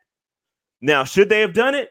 Now, 0.79 1.03
should 1.03 1.27
they 1.27 1.41
have 1.41 1.53
done 1.53 1.75
it? 1.75 1.89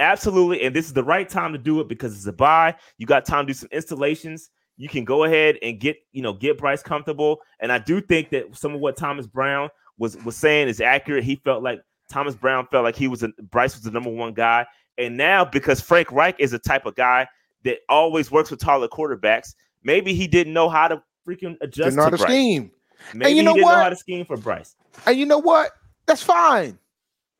Absolutely, 0.00 0.64
and 0.64 0.74
this 0.74 0.86
is 0.86 0.92
the 0.92 1.04
right 1.04 1.28
time 1.28 1.52
to 1.52 1.58
do 1.58 1.80
it 1.80 1.88
because 1.88 2.16
it's 2.16 2.26
a 2.26 2.32
bye. 2.32 2.74
You 2.98 3.06
got 3.06 3.24
time 3.24 3.46
to 3.46 3.52
do 3.52 3.56
some 3.56 3.68
installations 3.70 4.50
you 4.76 4.88
can 4.88 5.04
go 5.04 5.24
ahead 5.24 5.58
and 5.62 5.80
get 5.80 5.96
you 6.12 6.22
know 6.22 6.32
get 6.32 6.58
Bryce 6.58 6.82
comfortable. 6.82 7.40
And 7.60 7.72
I 7.72 7.78
do 7.78 8.00
think 8.00 8.30
that 8.30 8.56
some 8.56 8.74
of 8.74 8.80
what 8.80 8.96
Thomas 8.96 9.26
Brown 9.26 9.70
was 9.98 10.16
was 10.24 10.36
saying 10.36 10.68
is 10.68 10.80
accurate. 10.80 11.24
He 11.24 11.36
felt 11.36 11.62
like 11.62 11.80
Thomas 12.10 12.34
Brown 12.34 12.66
felt 12.70 12.84
like 12.84 12.96
he 12.96 13.08
was 13.08 13.22
a, 13.22 13.28
Bryce 13.50 13.74
was 13.74 13.82
the 13.82 13.90
number 13.90 14.10
one 14.10 14.34
guy. 14.34 14.66
And 14.98 15.16
now 15.16 15.44
because 15.44 15.80
Frank 15.80 16.10
Reich 16.12 16.36
is 16.38 16.50
the 16.50 16.58
type 16.58 16.86
of 16.86 16.94
guy 16.94 17.26
that 17.64 17.78
always 17.88 18.30
works 18.30 18.50
with 18.50 18.60
taller 18.60 18.88
quarterbacks, 18.88 19.54
maybe 19.82 20.14
he 20.14 20.26
didn't 20.26 20.52
know 20.52 20.68
how 20.68 20.88
to 20.88 21.02
freaking 21.26 21.56
adjust 21.60 21.96
Didn't 21.96 22.10
to 22.10 22.16
Bryce. 22.16 22.22
scheme. 22.22 22.70
Maybe 23.12 23.32
you 23.32 23.42
know 23.42 23.52
he 23.52 23.60
didn't 23.60 23.70
know 23.70 23.82
how 23.82 23.88
to 23.88 23.96
scheme 23.96 24.24
for 24.24 24.36
Bryce. 24.36 24.76
And 25.06 25.18
you 25.18 25.26
know 25.26 25.38
what? 25.38 25.72
That's 26.06 26.22
fine. 26.22 26.78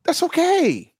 That's 0.03 0.21
okay. 0.23 0.93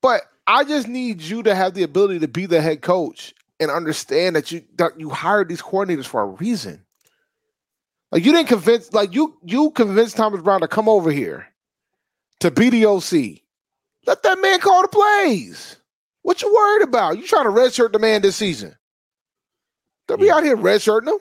But 0.00 0.22
I 0.46 0.64
just 0.64 0.88
need 0.88 1.22
you 1.22 1.42
to 1.42 1.54
have 1.54 1.74
the 1.74 1.82
ability 1.82 2.20
to 2.20 2.28
be 2.28 2.46
the 2.46 2.60
head 2.60 2.82
coach 2.82 3.34
and 3.60 3.70
understand 3.70 4.36
that 4.36 4.50
you 4.52 4.62
that 4.76 4.98
you 4.98 5.10
hired 5.10 5.48
these 5.48 5.62
coordinators 5.62 6.06
for 6.06 6.22
a 6.22 6.26
reason. 6.26 6.84
Like 8.12 8.24
you 8.24 8.32
didn't 8.32 8.48
convince, 8.48 8.92
like 8.92 9.14
you 9.14 9.36
you 9.42 9.70
convinced 9.72 10.16
Thomas 10.16 10.40
Brown 10.42 10.60
to 10.60 10.68
come 10.68 10.88
over 10.88 11.10
here 11.10 11.46
to 12.40 12.50
be 12.50 12.70
the 12.70 12.86
OC. 12.86 13.40
Let 14.06 14.22
that 14.22 14.40
man 14.40 14.60
call 14.60 14.82
the 14.82 14.88
plays. 14.88 15.76
What 16.22 16.40
you 16.42 16.52
worried 16.52 16.82
about? 16.82 17.18
You 17.18 17.26
trying 17.26 17.44
to 17.44 17.50
redshirt 17.50 17.92
the 17.92 17.98
man 17.98 18.22
this 18.22 18.36
season? 18.36 18.74
They'll 20.06 20.16
be 20.16 20.26
Yeah. 20.26 20.36
out 20.36 20.44
here 20.44 20.56
redshirting 20.56 21.08
him. 21.08 21.18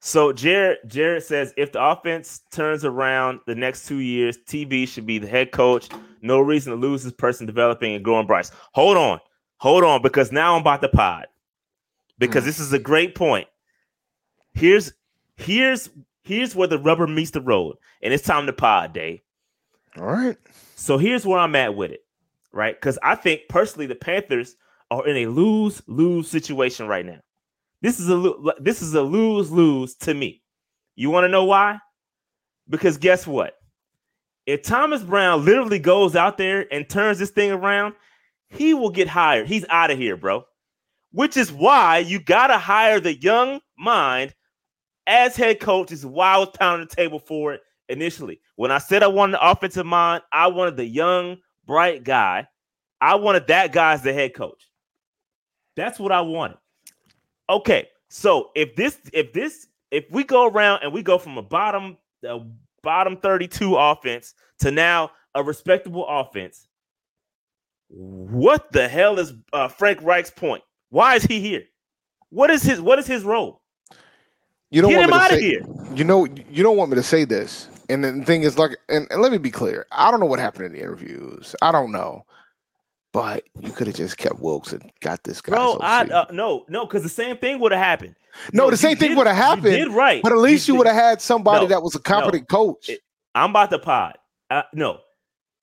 So 0.00 0.32
Jared 0.32 0.78
Jared 0.86 1.22
says 1.22 1.54
if 1.56 1.72
the 1.72 1.82
offense 1.82 2.40
turns 2.52 2.84
around 2.84 3.40
the 3.46 3.54
next 3.54 3.86
two 3.86 3.98
years, 3.98 4.36
TB 4.46 4.88
should 4.88 5.06
be 5.06 5.18
the 5.18 5.26
head 5.26 5.52
coach. 5.52 5.88
No 6.22 6.40
reason 6.40 6.72
to 6.72 6.78
lose 6.78 7.02
this 7.04 7.12
person 7.12 7.46
developing 7.46 7.94
and 7.94 8.04
growing 8.04 8.26
Bryce. 8.26 8.50
Hold 8.74 8.96
on, 8.96 9.20
hold 9.58 9.84
on, 9.84 10.02
because 10.02 10.32
now 10.32 10.54
I'm 10.54 10.60
about 10.60 10.82
to 10.82 10.88
pod. 10.88 11.26
Because 12.18 12.44
Hmm. 12.44 12.48
this 12.48 12.60
is 12.60 12.72
a 12.72 12.78
great 12.78 13.14
point. 13.14 13.48
Here's 14.54 14.92
here's 15.36 15.90
here's 16.22 16.54
where 16.54 16.68
the 16.68 16.78
rubber 16.78 17.06
meets 17.06 17.30
the 17.32 17.40
road, 17.40 17.76
and 18.02 18.12
it's 18.12 18.24
time 18.24 18.46
to 18.46 18.52
pod, 18.52 18.92
Dave. 18.92 19.20
All 19.98 20.04
right. 20.06 20.36
So 20.74 20.98
here's 20.98 21.26
where 21.26 21.38
I'm 21.38 21.56
at 21.56 21.74
with 21.74 21.90
it, 21.90 22.00
right? 22.52 22.74
Because 22.74 22.98
I 23.02 23.14
think 23.14 23.42
personally 23.48 23.86
the 23.86 23.94
Panthers 23.94 24.56
are 24.90 25.06
in 25.06 25.16
a 25.16 25.26
lose 25.26 25.82
lose 25.86 26.28
situation 26.28 26.86
right 26.88 27.04
now. 27.04 27.20
This 27.82 28.00
is 28.00 28.08
a 28.08 28.32
this 28.60 28.80
is 28.82 28.94
a 28.94 29.02
lose 29.02 29.50
lose 29.50 29.94
to 29.96 30.14
me. 30.14 30.42
You 30.94 31.10
want 31.10 31.24
to 31.24 31.28
know 31.28 31.44
why? 31.44 31.78
Because 32.68 32.96
guess 32.96 33.26
what? 33.26 33.54
If 34.46 34.62
Thomas 34.62 35.02
Brown 35.02 35.44
literally 35.44 35.78
goes 35.78 36.16
out 36.16 36.38
there 36.38 36.66
and 36.72 36.88
turns 36.88 37.18
this 37.18 37.30
thing 37.30 37.50
around, 37.50 37.94
he 38.48 38.74
will 38.74 38.90
get 38.90 39.08
hired. 39.08 39.48
He's 39.48 39.66
out 39.68 39.90
of 39.90 39.98
here, 39.98 40.16
bro. 40.16 40.44
Which 41.16 41.38
is 41.38 41.50
why 41.50 41.96
you 41.96 42.20
gotta 42.20 42.58
hire 42.58 43.00
the 43.00 43.16
young 43.16 43.60
mind 43.78 44.34
as 45.06 45.34
head 45.34 45.60
coach. 45.60 45.90
Is 45.90 46.04
why 46.04 46.34
I 46.34 46.36
was 46.36 46.50
pounding 46.52 46.86
the 46.86 46.94
table 46.94 47.18
for 47.18 47.54
it 47.54 47.62
initially. 47.88 48.38
When 48.56 48.70
I 48.70 48.76
said 48.76 49.02
I 49.02 49.06
wanted 49.06 49.32
the 49.32 49.50
offensive 49.50 49.86
mind, 49.86 50.24
I 50.30 50.48
wanted 50.48 50.76
the 50.76 50.84
young, 50.84 51.38
bright 51.64 52.04
guy. 52.04 52.46
I 53.00 53.14
wanted 53.14 53.46
that 53.46 53.72
guy 53.72 53.94
as 53.94 54.02
the 54.02 54.12
head 54.12 54.34
coach. 54.34 54.68
That's 55.74 55.98
what 55.98 56.12
I 56.12 56.20
wanted. 56.20 56.58
Okay, 57.48 57.88
so 58.10 58.50
if 58.54 58.76
this, 58.76 58.98
if 59.14 59.32
this, 59.32 59.68
if 59.90 60.04
we 60.10 60.22
go 60.22 60.46
around 60.46 60.82
and 60.82 60.92
we 60.92 61.02
go 61.02 61.16
from 61.16 61.38
a 61.38 61.42
bottom, 61.42 61.96
a 62.28 62.40
bottom 62.82 63.16
32 63.16 63.74
offense 63.74 64.34
to 64.58 64.70
now 64.70 65.12
a 65.34 65.42
respectable 65.42 66.06
offense, 66.06 66.68
what 67.88 68.70
the 68.70 68.86
hell 68.86 69.18
is 69.18 69.32
uh, 69.54 69.68
Frank 69.68 70.02
Reich's 70.02 70.30
point? 70.30 70.62
Why 70.96 71.16
is 71.16 71.24
he 71.24 71.40
here? 71.40 71.64
What 72.30 72.48
is 72.50 72.62
his 72.62 72.80
what 72.80 72.98
is 72.98 73.06
his 73.06 73.22
role? 73.22 73.60
You 74.70 74.80
don't 74.80 74.90
Get 74.92 75.10
want 75.10 75.10
him 75.10 75.10
me 75.10 75.18
to 75.18 75.24
out 75.24 75.32
of 75.32 75.38
say- 75.38 75.44
here. 75.44 75.94
You 75.94 76.04
know, 76.04 76.24
you 76.24 76.62
don't 76.62 76.78
want 76.78 76.90
me 76.90 76.94
to 76.96 77.02
say 77.02 77.24
this. 77.26 77.68
And 77.90 78.02
the 78.02 78.24
thing 78.24 78.44
is, 78.44 78.56
like, 78.58 78.78
and, 78.88 79.06
and 79.10 79.20
let 79.20 79.30
me 79.30 79.36
be 79.36 79.50
clear. 79.50 79.84
I 79.92 80.10
don't 80.10 80.20
know 80.20 80.26
what 80.26 80.38
happened 80.38 80.64
in 80.64 80.72
the 80.72 80.78
interviews. 80.78 81.54
I 81.60 81.70
don't 81.70 81.92
know. 81.92 82.24
But 83.12 83.44
you 83.60 83.72
could 83.72 83.88
have 83.88 83.96
just 83.96 84.16
kept 84.16 84.40
Wilks 84.40 84.72
and 84.72 84.90
got 85.00 85.22
this 85.22 85.42
guy. 85.42 85.52
Bro, 85.56 85.78
I 85.82 86.04
uh, 86.04 86.24
no, 86.32 86.64
no, 86.70 86.86
because 86.86 87.02
the 87.02 87.10
same 87.10 87.36
thing 87.36 87.60
would 87.60 87.72
have 87.72 87.80
happened. 87.84 88.16
no, 88.54 88.70
the 88.70 88.76
same 88.78 88.96
thing 88.96 89.16
would 89.16 89.26
have 89.26 89.36
you 89.36 89.42
happened. 89.42 89.64
did 89.76 89.88
right. 89.88 90.22
But 90.22 90.32
at 90.32 90.38
least 90.38 90.66
you, 90.66 90.74
did- 90.74 90.78
would 90.78 90.86
have 90.86 90.96
had 90.96 91.20
somebody 91.20 91.66
No, 91.66 91.68
that 91.68 91.82
was 91.82 91.94
a 91.94 92.00
competent 92.00 92.48
coach. 92.48 92.88
It- 92.88 93.00
I'm 93.34 93.50
about 93.50 93.68
to 93.70 93.78
pod. 93.78 94.16
Uh, 94.48 94.62
no, 94.72 95.00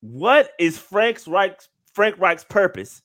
what 0.02 0.52
is 0.60 0.78
Frank's 0.78 1.28
Reich's 1.28 1.70
Frank 1.96 2.20
Reich's 2.20 2.44
purpose? 2.44 3.02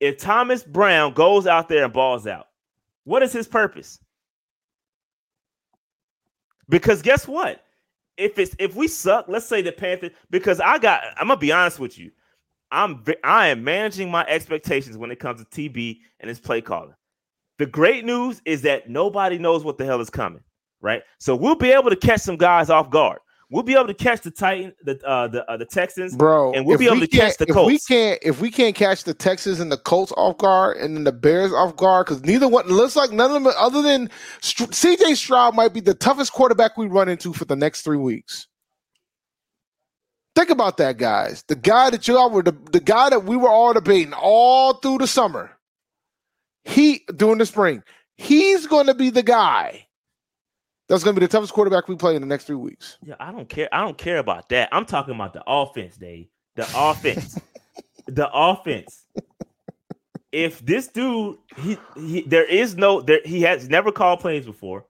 If 0.00 0.18
Thomas 0.18 0.62
Brown 0.62 1.14
goes 1.14 1.46
out 1.46 1.68
there 1.68 1.84
and 1.84 1.92
balls 1.92 2.26
out, 2.26 2.48
what 3.04 3.22
is 3.22 3.32
his 3.32 3.48
purpose? 3.48 3.98
Because 6.68 7.02
guess 7.02 7.26
what? 7.26 7.64
If 8.16 8.38
it's 8.38 8.56
if 8.58 8.74
we 8.74 8.88
suck, 8.88 9.26
let's 9.28 9.46
say 9.46 9.62
the 9.62 9.72
Panthers. 9.72 10.10
Because 10.30 10.60
I 10.60 10.78
got, 10.78 11.02
I'm 11.16 11.28
gonna 11.28 11.38
be 11.38 11.52
honest 11.52 11.78
with 11.78 11.98
you. 11.98 12.10
I'm 12.72 13.04
I 13.22 13.48
am 13.48 13.62
managing 13.62 14.10
my 14.10 14.24
expectations 14.26 14.96
when 14.98 15.10
it 15.10 15.20
comes 15.20 15.44
to 15.44 15.46
TB 15.46 15.98
and 16.20 16.28
his 16.28 16.40
play 16.40 16.60
calling. 16.60 16.94
The 17.58 17.66
great 17.66 18.04
news 18.04 18.42
is 18.44 18.62
that 18.62 18.90
nobody 18.90 19.38
knows 19.38 19.64
what 19.64 19.78
the 19.78 19.84
hell 19.84 20.00
is 20.00 20.10
coming, 20.10 20.42
right? 20.80 21.02
So 21.18 21.34
we'll 21.36 21.54
be 21.54 21.72
able 21.72 21.90
to 21.90 21.96
catch 21.96 22.20
some 22.20 22.36
guys 22.36 22.68
off 22.68 22.90
guard. 22.90 23.18
We'll 23.48 23.62
be 23.62 23.74
able 23.74 23.86
to 23.86 23.94
catch 23.94 24.22
the 24.22 24.32
Titan, 24.32 24.74
the 24.82 25.00
uh, 25.06 25.28
the 25.28 25.48
uh, 25.48 25.56
the 25.56 25.64
Texans. 25.64 26.16
Bro, 26.16 26.54
and 26.54 26.66
we'll 26.66 26.78
be 26.78 26.86
able 26.86 26.96
we 26.96 27.06
to 27.06 27.16
catch 27.16 27.36
the 27.36 27.44
If 27.44 27.50
we 27.50 27.54
Colts. 27.54 27.86
can't, 27.86 28.18
if 28.22 28.40
we 28.40 28.50
can't 28.50 28.74
catch 28.74 29.04
the 29.04 29.14
Texans 29.14 29.60
and 29.60 29.70
the 29.70 29.76
Colts 29.76 30.12
off 30.16 30.36
guard, 30.38 30.78
and 30.78 30.96
then 30.96 31.04
the 31.04 31.12
Bears 31.12 31.52
off 31.52 31.76
guard, 31.76 32.06
because 32.06 32.24
neither 32.24 32.48
one 32.48 32.66
looks 32.66 32.96
like 32.96 33.12
none 33.12 33.30
of 33.30 33.44
them, 33.44 33.52
other 33.56 33.82
than 33.82 34.10
C.J. 34.40 35.14
Stroud, 35.14 35.54
might 35.54 35.72
be 35.72 35.78
the 35.78 35.94
toughest 35.94 36.32
quarterback 36.32 36.76
we 36.76 36.88
run 36.88 37.08
into 37.08 37.32
for 37.32 37.44
the 37.44 37.54
next 37.54 37.82
three 37.82 37.96
weeks. 37.96 38.48
Think 40.34 40.50
about 40.50 40.76
that, 40.78 40.98
guys. 40.98 41.44
The 41.46 41.54
guy 41.54 41.90
that 41.90 42.08
you 42.08 42.18
all 42.18 42.30
were 42.30 42.42
the, 42.42 42.56
the 42.72 42.80
guy 42.80 43.10
that 43.10 43.24
we 43.24 43.36
were 43.36 43.48
all 43.48 43.72
debating 43.72 44.12
all 44.12 44.74
through 44.74 44.98
the 44.98 45.06
summer. 45.06 45.52
He 46.64 47.04
during 47.14 47.38
the 47.38 47.46
spring, 47.46 47.84
he's 48.16 48.66
going 48.66 48.86
to 48.86 48.94
be 48.94 49.10
the 49.10 49.22
guy 49.22 49.85
That's 50.88 51.02
going 51.02 51.14
to 51.16 51.20
be 51.20 51.26
the 51.26 51.30
toughest 51.32 51.52
quarterback 51.52 51.88
we 51.88 51.96
play 51.96 52.14
in 52.14 52.22
the 52.22 52.28
next 52.28 52.44
three 52.44 52.56
weeks. 52.56 52.98
Yeah, 53.02 53.16
I 53.18 53.32
don't 53.32 53.48
care. 53.48 53.68
I 53.72 53.80
don't 53.84 53.98
care 53.98 54.18
about 54.18 54.48
that. 54.50 54.68
I'm 54.72 54.84
talking 54.84 55.14
about 55.14 55.32
the 55.32 55.42
offense, 55.46 55.96
Dave. 55.96 56.28
The 56.54 56.68
offense. 56.74 57.38
the 58.06 58.30
offense. 58.32 59.02
If 60.32 60.64
this 60.64 60.88
dude, 60.88 61.38
he, 61.56 61.78
he 61.96 62.20
there 62.22 62.44
is 62.44 62.76
no 62.76 63.00
there 63.00 63.20
he 63.24 63.42
has 63.42 63.68
never 63.68 63.90
called 63.90 64.20
plays 64.20 64.44
before 64.44 64.84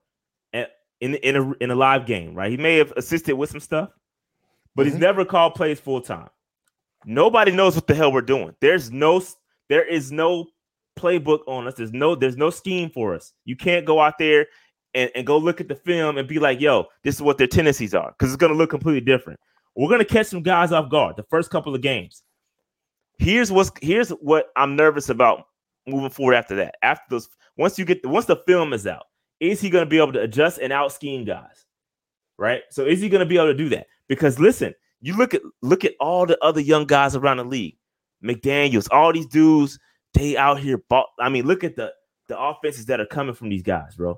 at, 0.53 0.71
in 0.99 1.15
in 1.15 1.35
a 1.35 1.51
in 1.61 1.71
a 1.71 1.75
live 1.75 2.05
game, 2.05 2.35
right? 2.35 2.51
He 2.51 2.57
may 2.57 2.77
have 2.77 2.91
assisted 2.97 3.35
with 3.35 3.49
some 3.49 3.59
stuff, 3.59 3.89
but 4.75 4.85
Mhm. 4.85 4.89
he's 4.91 4.99
never 4.99 5.23
called 5.25 5.55
plays 5.55 5.79
full 5.79 6.01
time. 6.01 6.29
Nobody 7.05 7.51
knows 7.51 7.75
what 7.75 7.87
the 7.87 7.95
hell 7.95 8.11
we're 8.11 8.21
doing. 8.21 8.53
There's 8.59 8.91
no 8.91 9.21
there 9.69 9.85
is 9.85 10.11
no 10.11 10.47
playbook 10.99 11.41
on 11.47 11.67
us. 11.67 11.75
There's 11.75 11.93
no 11.93 12.15
there's 12.15 12.37
no 12.37 12.49
scheme 12.49 12.89
for 12.89 13.15
us. 13.15 13.31
You 13.45 13.55
can't 13.55 13.85
go 13.85 14.01
out 14.01 14.17
there 14.17 14.47
and, 14.97 15.11
and 15.13 15.27
go 15.27 15.37
look 15.37 15.61
at 15.61 15.67
the 15.67 15.75
film 15.75 16.17
and 16.17 16.27
be 16.27 16.39
like, 16.39 16.59
yo, 16.59 16.87
this 17.03 17.15
is 17.15 17.21
what 17.21 17.37
their 17.37 17.47
tendencies 17.47 17.93
are, 17.93 18.13
because 18.17 18.33
it's 18.33 18.41
gonna 18.41 18.55
look 18.55 18.71
completely 18.71 18.99
different. 18.99 19.39
We're 19.75 19.89
gonna 19.89 20.03
catch 20.03 20.27
some 20.27 20.41
guys 20.41 20.71
off 20.71 20.89
guard 20.89 21.15
the 21.15 21.23
first 21.23 21.51
couple 21.51 21.75
of 21.75 21.81
games. 21.81 22.23
Here's 23.19 23.51
what's 23.51 23.71
here's 23.81 24.09
what 24.09 24.47
I'm 24.55 24.75
nervous 24.75 25.09
about 25.09 25.45
moving 25.85 26.09
forward 26.09 26.33
after 26.33 26.55
that. 26.55 26.75
After 26.81 27.03
those, 27.11 27.29
once 27.57 27.77
you 27.77 27.85
get 27.85 28.03
once 28.05 28.25
the 28.25 28.37
film 28.47 28.73
is 28.73 28.87
out, 28.87 29.05
is 29.39 29.61
he 29.61 29.69
gonna 29.69 29.85
be 29.85 29.99
able 29.99 30.13
to 30.13 30.21
adjust 30.21 30.57
and 30.57 30.73
out 30.73 30.91
scheme 30.91 31.23
guys? 31.23 31.65
Right? 32.39 32.63
So 32.71 32.85
is 32.85 32.99
he 32.99 33.07
gonna 33.07 33.25
be 33.25 33.37
able 33.37 33.47
to 33.47 33.53
do 33.53 33.69
that? 33.69 33.85
Because 34.07 34.39
listen, 34.39 34.73
you 34.99 35.15
look 35.15 35.35
at 35.35 35.43
look 35.61 35.85
at 35.85 35.93
all 35.99 36.25
the 36.25 36.43
other 36.43 36.61
young 36.61 36.85
guys 36.85 37.15
around 37.15 37.37
the 37.37 37.45
league, 37.45 37.77
McDaniels, 38.23 38.87
all 38.89 39.13
these 39.13 39.27
dudes, 39.27 39.77
they 40.15 40.35
out 40.37 40.59
here. 40.59 40.79
Ball, 40.89 41.05
I 41.19 41.29
mean, 41.29 41.45
look 41.45 41.63
at 41.63 41.75
the 41.75 41.93
the 42.27 42.39
offenses 42.39 42.87
that 42.87 42.99
are 42.99 43.05
coming 43.05 43.35
from 43.35 43.49
these 43.49 43.63
guys, 43.63 43.95
bro. 43.95 44.17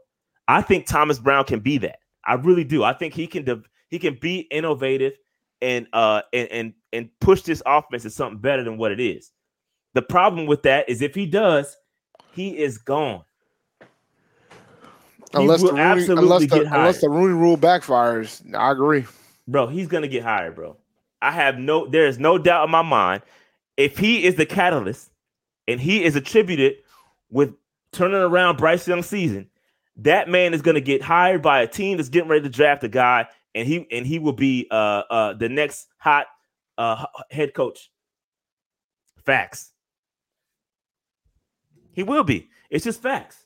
I 0.50 0.64
think 0.64 0.88
Thomas 0.88 1.20
Brown 1.20 1.46
can 1.46 1.60
be 1.60 1.78
that. 1.78 2.00
I 2.26 2.34
really 2.34 2.64
do. 2.64 2.84
I 2.84 2.94
think 2.94 3.14
he 3.14 3.28
can 3.28 3.46
de- 3.46 3.62
he 3.90 4.00
can 4.00 4.18
be 4.20 4.40
innovative 4.52 5.14
and 5.62 5.88
uh 5.94 6.24
and 6.34 6.50
and 6.50 6.74
and 6.92 7.10
push 7.22 7.44
this 7.44 7.62
offense 7.68 8.02
to 8.04 8.10
something 8.10 8.40
better 8.40 8.64
than 8.64 8.78
what 8.78 8.92
it 8.92 9.00
is. 9.00 9.32
The 9.94 10.02
problem 10.02 10.48
with 10.48 10.64
that 10.64 10.90
is 10.90 11.04
if 11.04 11.14
he 11.14 11.28
does, 11.28 11.78
he 12.34 12.58
is 12.58 12.80
gone. 12.80 13.24
He 13.80 13.86
Unless 15.34 15.62
the, 15.62 15.68
Rooney, 15.68 15.80
absolutely 15.82 16.24
unless, 16.24 16.50
the, 16.50 16.62
unless 16.62 17.02
the 17.02 17.10
Rooney 17.10 17.36
rule 17.36 17.58
backfires, 17.58 18.42
I 18.56 18.72
agree. 18.72 19.06
bro, 19.48 19.68
he's 19.68 19.88
gonna 19.88 20.08
get 20.08 20.24
hired, 20.24 20.56
bro. 20.56 20.78
I 21.22 21.32
have 21.32 21.60
no, 21.60 21.86
there 21.86 22.08
is 22.08 22.18
no 22.18 22.40
doubt 22.40 22.66
in 22.66 22.72
my 22.72 22.82
mind. 22.82 23.22
If 23.78 24.00
he 24.00 24.24
is 24.24 24.36
the 24.36 24.48
catalyst 24.48 25.12
and 25.68 25.80
he 25.80 26.04
is 26.04 26.16
attributed 26.16 26.78
with 27.30 27.54
turning 27.92 28.18
around 28.18 28.58
Bryce 28.58 28.88
Young 28.88 29.04
season, 29.04 29.48
that 30.04 30.30
man 30.30 30.54
is 30.54 30.62
gonna 30.62 30.82
get 30.82 31.02
hired 31.02 31.42
by 31.42 31.62
a 31.62 31.68
team 31.68 31.98
that's 31.98 32.10
getting 32.10 32.30
ready 32.30 32.44
to 32.44 32.50
draft 32.50 32.84
a 32.84 32.88
guy, 32.88 33.28
and 33.56 33.68
he 33.68 33.88
and 33.92 34.06
he 34.06 34.20
will 34.20 34.34
be 34.34 34.68
uh 34.72 35.04
uh 35.10 35.34
the 35.34 35.50
next 35.50 35.88
hot 35.98 36.28
uh 36.78 37.06
head 37.32 37.54
coach. 37.54 37.92
Facts. 39.26 39.72
He 41.94 42.04
will 42.04 42.24
be. 42.24 42.50
It's 42.70 42.84
just 42.86 43.02
facts. 43.02 43.46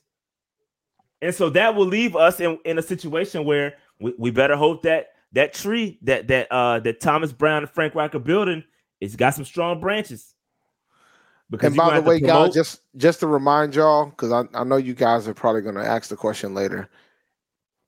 And 1.20 1.34
so 1.34 1.50
that 1.50 1.74
will 1.74 1.86
leave 1.86 2.14
us 2.14 2.38
in, 2.40 2.58
in 2.64 2.78
a 2.78 2.82
situation 2.82 3.44
where 3.44 3.74
we, 3.98 4.14
we 4.18 4.30
better 4.30 4.56
hope 4.56 4.82
that 4.82 5.08
that 5.32 5.54
tree 5.54 5.98
that 6.02 6.28
that 6.28 6.52
uh 6.52 6.80
that 6.80 7.00
Thomas 7.00 7.32
Brown 7.32 7.62
and 7.62 7.70
Frank 7.70 7.94
Reich 7.94 8.12
building 8.24 8.62
it's 9.00 9.16
got 9.16 9.34
some 9.34 9.44
strong 9.44 9.80
branches. 9.80 10.33
Because 11.50 11.66
And 11.68 11.76
by 11.76 12.00
the 12.00 12.02
way, 12.08 12.20
guys, 12.20 12.54
just 12.54 12.80
just 12.96 13.20
to 13.20 13.26
remind 13.26 13.74
y'all, 13.74 14.06
because 14.06 14.32
I, 14.32 14.44
I 14.54 14.64
know 14.64 14.76
you 14.76 14.94
guys 14.94 15.28
are 15.28 15.34
probably 15.34 15.60
going 15.60 15.74
to 15.74 15.86
ask 15.86 16.08
the 16.08 16.16
question 16.16 16.54
later. 16.54 16.88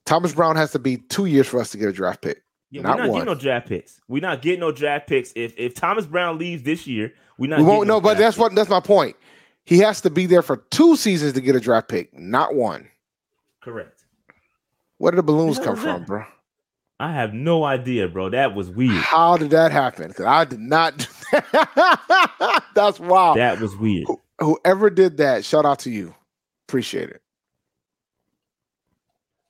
Thomas 0.05 0.33
Brown 0.35 0.57
has 0.57 0.71
to 0.73 0.79
be 0.79 0.99
two 0.99 1.27
years 1.27 1.49
for 1.49 1.59
us 1.61 1.71
to 1.71 1.79
get 1.79 1.89
a 1.89 1.93
draft 1.93 2.23
pick. 2.23 2.43
yeah, 2.71 2.83
not 2.83 2.97
we're 2.97 3.03
not 3.03 3.11
one. 3.11 3.21
getting 3.21 3.35
no 3.35 3.41
draft 3.41 3.69
picks. 3.69 4.01
We're 4.09 4.23
not 4.23 4.41
getting 4.43 4.61
no 4.61 4.73
draft 4.73 5.09
picks. 5.09 5.33
If 5.35 5.55
if 5.59 5.75
Thomas 5.75 6.07
Brown 6.07 6.39
leaves 6.39 6.63
this 6.63 6.87
year, 6.87 7.13
we're 7.39 7.51
not. 7.51 7.59
we 7.59 7.65
won't 7.65 7.89
no 7.89 7.95
know, 7.95 8.01
but 8.01 8.19
that's 8.19 8.37
picks. 8.37 8.41
what 8.41 8.55
that's 8.55 8.71
my 8.71 8.81
point. 8.81 9.17
He 9.65 9.79
has 9.79 10.01
to 10.03 10.11
be 10.11 10.27
there 10.27 10.43
for 10.43 10.59
two 10.71 10.95
seasons 10.95 11.33
to 11.33 11.41
get 11.41 11.57
a 11.57 11.61
draft 11.61 11.89
pick, 11.89 12.17
not 12.17 12.55
one. 12.55 12.89
correct. 13.61 14.05
Where 14.99 15.11
did 15.11 15.19
the 15.19 15.23
balloons 15.25 15.59
come 15.59 15.77
from, 15.77 16.01
that? 16.01 16.07
bro? 16.07 16.25
I 16.99 17.13
have 17.13 17.35
no 17.35 17.65
idea, 17.65 18.09
bro. 18.09 18.31
That 18.31 18.55
was 18.55 18.71
weird. 18.71 18.93
How 19.03 19.37
did 19.37 19.51
that 19.51 19.71
happen? 19.71 20.09
Because 20.09 20.25
I 20.25 20.45
did 20.45 20.61
not. 20.61 21.07
That's 22.75 22.99
wild. 22.99 23.37
That 23.37 23.61
was 23.61 23.77
weird. 23.77 24.07
Whoever 24.41 24.89
did 24.91 25.19
that, 25.19 25.45
shout 25.45 25.67
out 25.67 25.81
to 25.81 25.91
you. 25.91 26.15
Appreciate 26.69 27.11
it. 27.11 27.21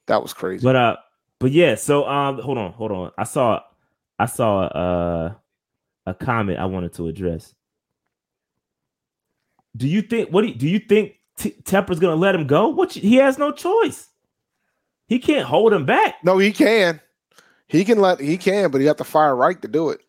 That 0.07 0.23
was 0.23 0.33
crazy. 0.33 0.63
But 0.65 0.77
uh, 0.77 0.97
but 1.39 1.53
yeah. 1.53 1.75
So 1.77 2.07
um, 2.09 2.39
hold 2.41 2.59
on, 2.59 2.73
hold 2.73 2.93
on. 2.93 3.11
I 3.19 3.25
saw, 3.25 3.61
I 4.19 4.27
saw 4.27 4.63
uh, 4.67 5.35
a 6.07 6.15
comment 6.15 6.59
I 6.59 6.67
wanted 6.67 6.95
to 6.95 7.09
address. 7.09 7.55
Do 9.77 9.87
you 9.89 10.03
think 10.03 10.31
what 10.31 10.43
do 10.43 10.49
you, 10.49 10.55
do 10.55 10.69
you 10.69 10.79
think 10.79 11.15
T- 11.37 11.57
Tepper's 11.63 11.99
gonna 11.99 12.17
let 12.17 12.35
him 12.35 12.47
go? 12.47 12.69
What 12.69 12.97
you- 12.97 13.03
he 13.03 13.17
has 13.17 13.39
no 13.39 13.53
choice. 13.53 14.09
He 15.09 15.19
can't 15.21 15.47
hold 15.47 15.73
him 15.73 15.85
back. 15.87 16.17
no, 16.25 16.39
he 16.39 16.53
can. 16.53 17.01
He 17.69 17.85
can 17.85 17.99
let 18.01 18.21
he 18.21 18.37
can, 18.37 18.71
but 18.71 18.81
he 18.81 18.87
have 18.87 18.97
to 18.97 19.05
fire 19.05 19.35
right 19.35 19.61
to 19.63 19.69
do 19.69 19.91
it. 19.91 20.01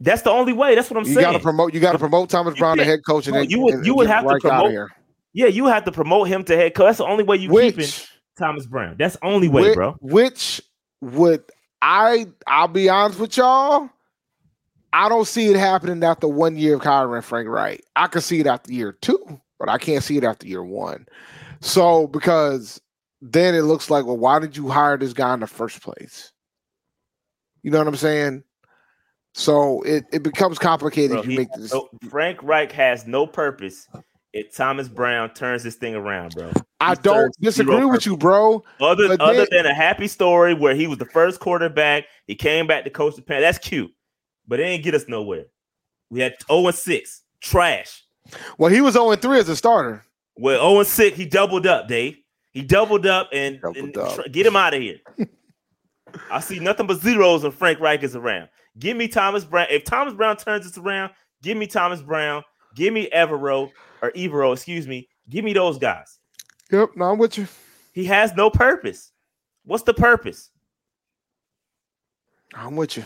That's 0.00 0.22
the 0.22 0.30
only 0.30 0.52
way. 0.52 0.74
That's 0.74 0.90
what 0.90 0.98
I'm 0.98 1.06
you 1.06 1.14
saying. 1.14 1.26
You 1.26 1.32
got 1.32 1.38
to 1.38 1.42
promote. 1.42 1.72
You 1.74 1.80
got 1.80 1.92
to 1.92 1.98
promote 1.98 2.28
Thomas 2.28 2.58
Brown, 2.58 2.76
can't- 2.76 2.86
head 2.88 3.00
coach, 3.06 3.26
and 3.26 3.36
then 3.36 3.48
you 3.48 3.60
would- 3.60 3.74
and- 3.74 3.86
you 3.86 3.94
would 3.94 4.06
have 4.08 4.26
to 4.28 4.38
promote- 4.38 4.70
here. 4.70 4.90
yeah, 5.32 5.46
you 5.46 5.66
have 5.66 5.84
to 5.84 5.92
promote 5.92 6.28
him 6.28 6.44
to 6.44 6.56
head 6.56 6.74
coach. 6.74 6.86
That's 6.86 6.98
the 6.98 7.06
only 7.06 7.24
way 7.24 7.36
you 7.36 7.48
keeping 7.48 7.76
Which, 7.78 8.08
Thomas 8.38 8.66
Brown. 8.66 8.96
That's 8.98 9.16
the 9.16 9.24
only 9.24 9.48
way, 9.48 9.62
which, 9.62 9.74
bro. 9.74 9.96
which 10.02 10.60
would 11.00 11.42
I? 11.80 12.26
I'll 12.46 12.68
be 12.68 12.88
honest 12.90 13.18
with 13.18 13.36
y'all. 13.38 13.88
I 14.92 15.08
don't 15.08 15.26
see 15.26 15.48
it 15.48 15.56
happening 15.56 16.02
after 16.04 16.28
one 16.28 16.56
year 16.56 16.76
of 16.76 16.82
hiring 16.82 17.22
Frank 17.22 17.48
Reich. 17.48 17.82
I 17.96 18.06
can 18.06 18.20
see 18.20 18.40
it 18.40 18.46
after 18.46 18.72
year 18.72 18.92
two, 18.92 19.40
but 19.58 19.68
I 19.70 19.78
can't 19.78 20.02
see 20.04 20.16
it 20.18 20.24
after 20.24 20.46
year 20.46 20.62
one. 20.62 21.06
So 21.60 22.06
because 22.06 22.80
then 23.20 23.54
it 23.54 23.62
looks 23.62 23.90
like, 23.90 24.04
well, 24.06 24.16
why 24.16 24.38
did 24.38 24.56
you 24.56 24.68
hire 24.68 24.96
this 24.96 25.12
guy 25.12 25.32
in 25.34 25.40
the 25.40 25.46
first 25.46 25.82
place? 25.82 26.32
You 27.62 27.70
know 27.70 27.78
what 27.78 27.88
I'm 27.88 27.96
saying? 27.96 28.44
So 29.34 29.82
it, 29.82 30.04
it 30.12 30.22
becomes 30.22 30.58
complicated 30.58 31.22
Bro, 31.22 31.24
you 31.24 31.36
make 31.36 31.48
this. 31.56 31.72
no- 31.72 31.88
Frank 32.08 32.42
Reich 32.42 32.72
has 32.72 33.06
no 33.06 33.26
purpose 33.26 33.86
if 34.32 34.54
Thomas 34.54 34.88
Brown 34.88 35.32
turns 35.34 35.62
this 35.62 35.76
thing 35.76 35.94
around, 35.94 36.34
bro. 36.34 36.52
I 36.80 36.90
he 36.90 36.96
don't 37.02 37.34
disagree 37.40 37.84
with 37.84 38.06
you, 38.06 38.16
bro. 38.16 38.62
Other 38.80 39.08
But 39.08 39.20
other 39.20 39.36
then- 39.38 39.46
than 39.50 39.66
a 39.66 39.74
happy 39.74 40.08
story 40.08 40.54
where 40.54 40.74
he 40.74 40.86
was 40.86 40.98
the 40.98 41.06
first 41.06 41.40
quarterback, 41.40 42.04
he 42.26 42.34
came 42.34 42.66
back 42.66 42.84
to 42.84 42.90
coach 42.90 43.16
the 43.16 43.22
Pan. 43.22 43.40
That's 43.40 43.58
cute, 43.58 43.90
but 44.46 44.60
it 44.60 44.64
ain't 44.64 44.84
get 44.84 44.94
us 44.94 45.04
nowhere. 45.08 45.44
We 46.10 46.20
had 46.20 46.34
0 46.48 46.66
and 46.68 46.74
6, 46.74 47.22
trash. 47.40 48.04
Well, 48.58 48.70
he 48.70 48.80
was 48.80 48.94
0 48.94 49.14
3 49.16 49.38
as 49.38 49.48
a 49.48 49.56
starter. 49.56 50.04
Well, 50.36 50.60
0 50.60 50.78
and 50.80 50.88
6, 50.88 51.16
he 51.16 51.26
doubled 51.26 51.66
up, 51.66 51.88
Dave. 51.88 52.16
He 52.56 52.62
doubled 52.62 53.04
up 53.04 53.28
and, 53.34 53.60
Doubled 53.60 53.76
and 53.76 53.96
up. 53.98 54.14
tr- 54.14 54.28
get 54.30 54.46
him 54.46 54.56
out 54.56 54.72
of 54.72 54.80
here. 54.80 54.96
I 56.30 56.40
see 56.40 56.58
nothing 56.58 56.86
but 56.86 57.02
zeros 57.02 57.42
when 57.42 57.52
Frank 57.52 57.80
Reich 57.80 58.02
is 58.02 58.16
around. 58.16 58.48
Give 58.78 58.96
me 58.96 59.08
Thomas 59.08 59.44
Brown. 59.44 59.66
If 59.68 59.84
Thomas 59.84 60.14
Brown 60.14 60.38
turns 60.38 60.64
this 60.64 60.78
around, 60.78 61.12
give 61.42 61.58
me 61.58 61.66
Thomas 61.66 62.00
Brown. 62.00 62.42
Give 62.74 62.94
me 62.94 63.10
Evero 63.14 63.70
or 64.00 64.10
Evero, 64.12 64.54
excuse 64.54 64.88
me. 64.88 65.06
Give 65.28 65.44
me 65.44 65.52
those 65.52 65.76
guys. 65.76 66.18
Yep, 66.72 66.92
no, 66.96 67.10
I'm 67.10 67.18
with 67.18 67.36
you. 67.36 67.46
He 67.92 68.06
has 68.06 68.32
no 68.34 68.48
purpose. 68.48 69.12
What's 69.66 69.82
the 69.84 69.92
purpose? 69.92 70.48
I'm 72.54 72.74
with 72.74 72.96
you. 72.96 73.04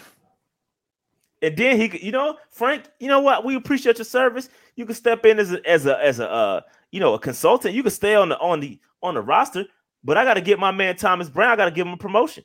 And 1.42 1.56
then 1.56 1.76
he, 1.76 1.88
could- 1.88 2.04
you 2.04 2.12
know, 2.12 2.36
Frank, 2.52 2.84
you 3.00 3.08
know 3.08 3.20
what? 3.20 3.44
We 3.44 3.56
appreciate 3.56 3.98
your 3.98 4.04
service. 4.04 4.48
You 4.76 4.86
can 4.86 4.94
step 4.94 5.26
in 5.26 5.40
as 5.40 5.52
a 5.52 5.68
as 5.68 5.86
a 5.86 5.98
as 6.04 6.20
a 6.20 6.30
uh, 6.30 6.60
you 6.92 7.00
know, 7.00 7.14
a 7.14 7.18
consultant. 7.18 7.74
You 7.74 7.82
can 7.82 7.90
stay 7.92 8.14
on 8.14 8.28
the 8.30 8.38
on 8.38 8.60
the 8.60 8.78
on 9.02 9.14
the 9.14 9.22
roster, 9.22 9.64
but 10.04 10.16
I 10.16 10.24
got 10.24 10.34
to 10.34 10.40
get 10.40 10.58
my 10.58 10.70
man 10.70 10.96
Thomas 10.96 11.28
Brown. 11.28 11.50
I 11.50 11.56
got 11.56 11.66
to 11.66 11.70
give 11.70 11.86
him 11.86 11.92
a 11.92 11.96
promotion. 11.98 12.44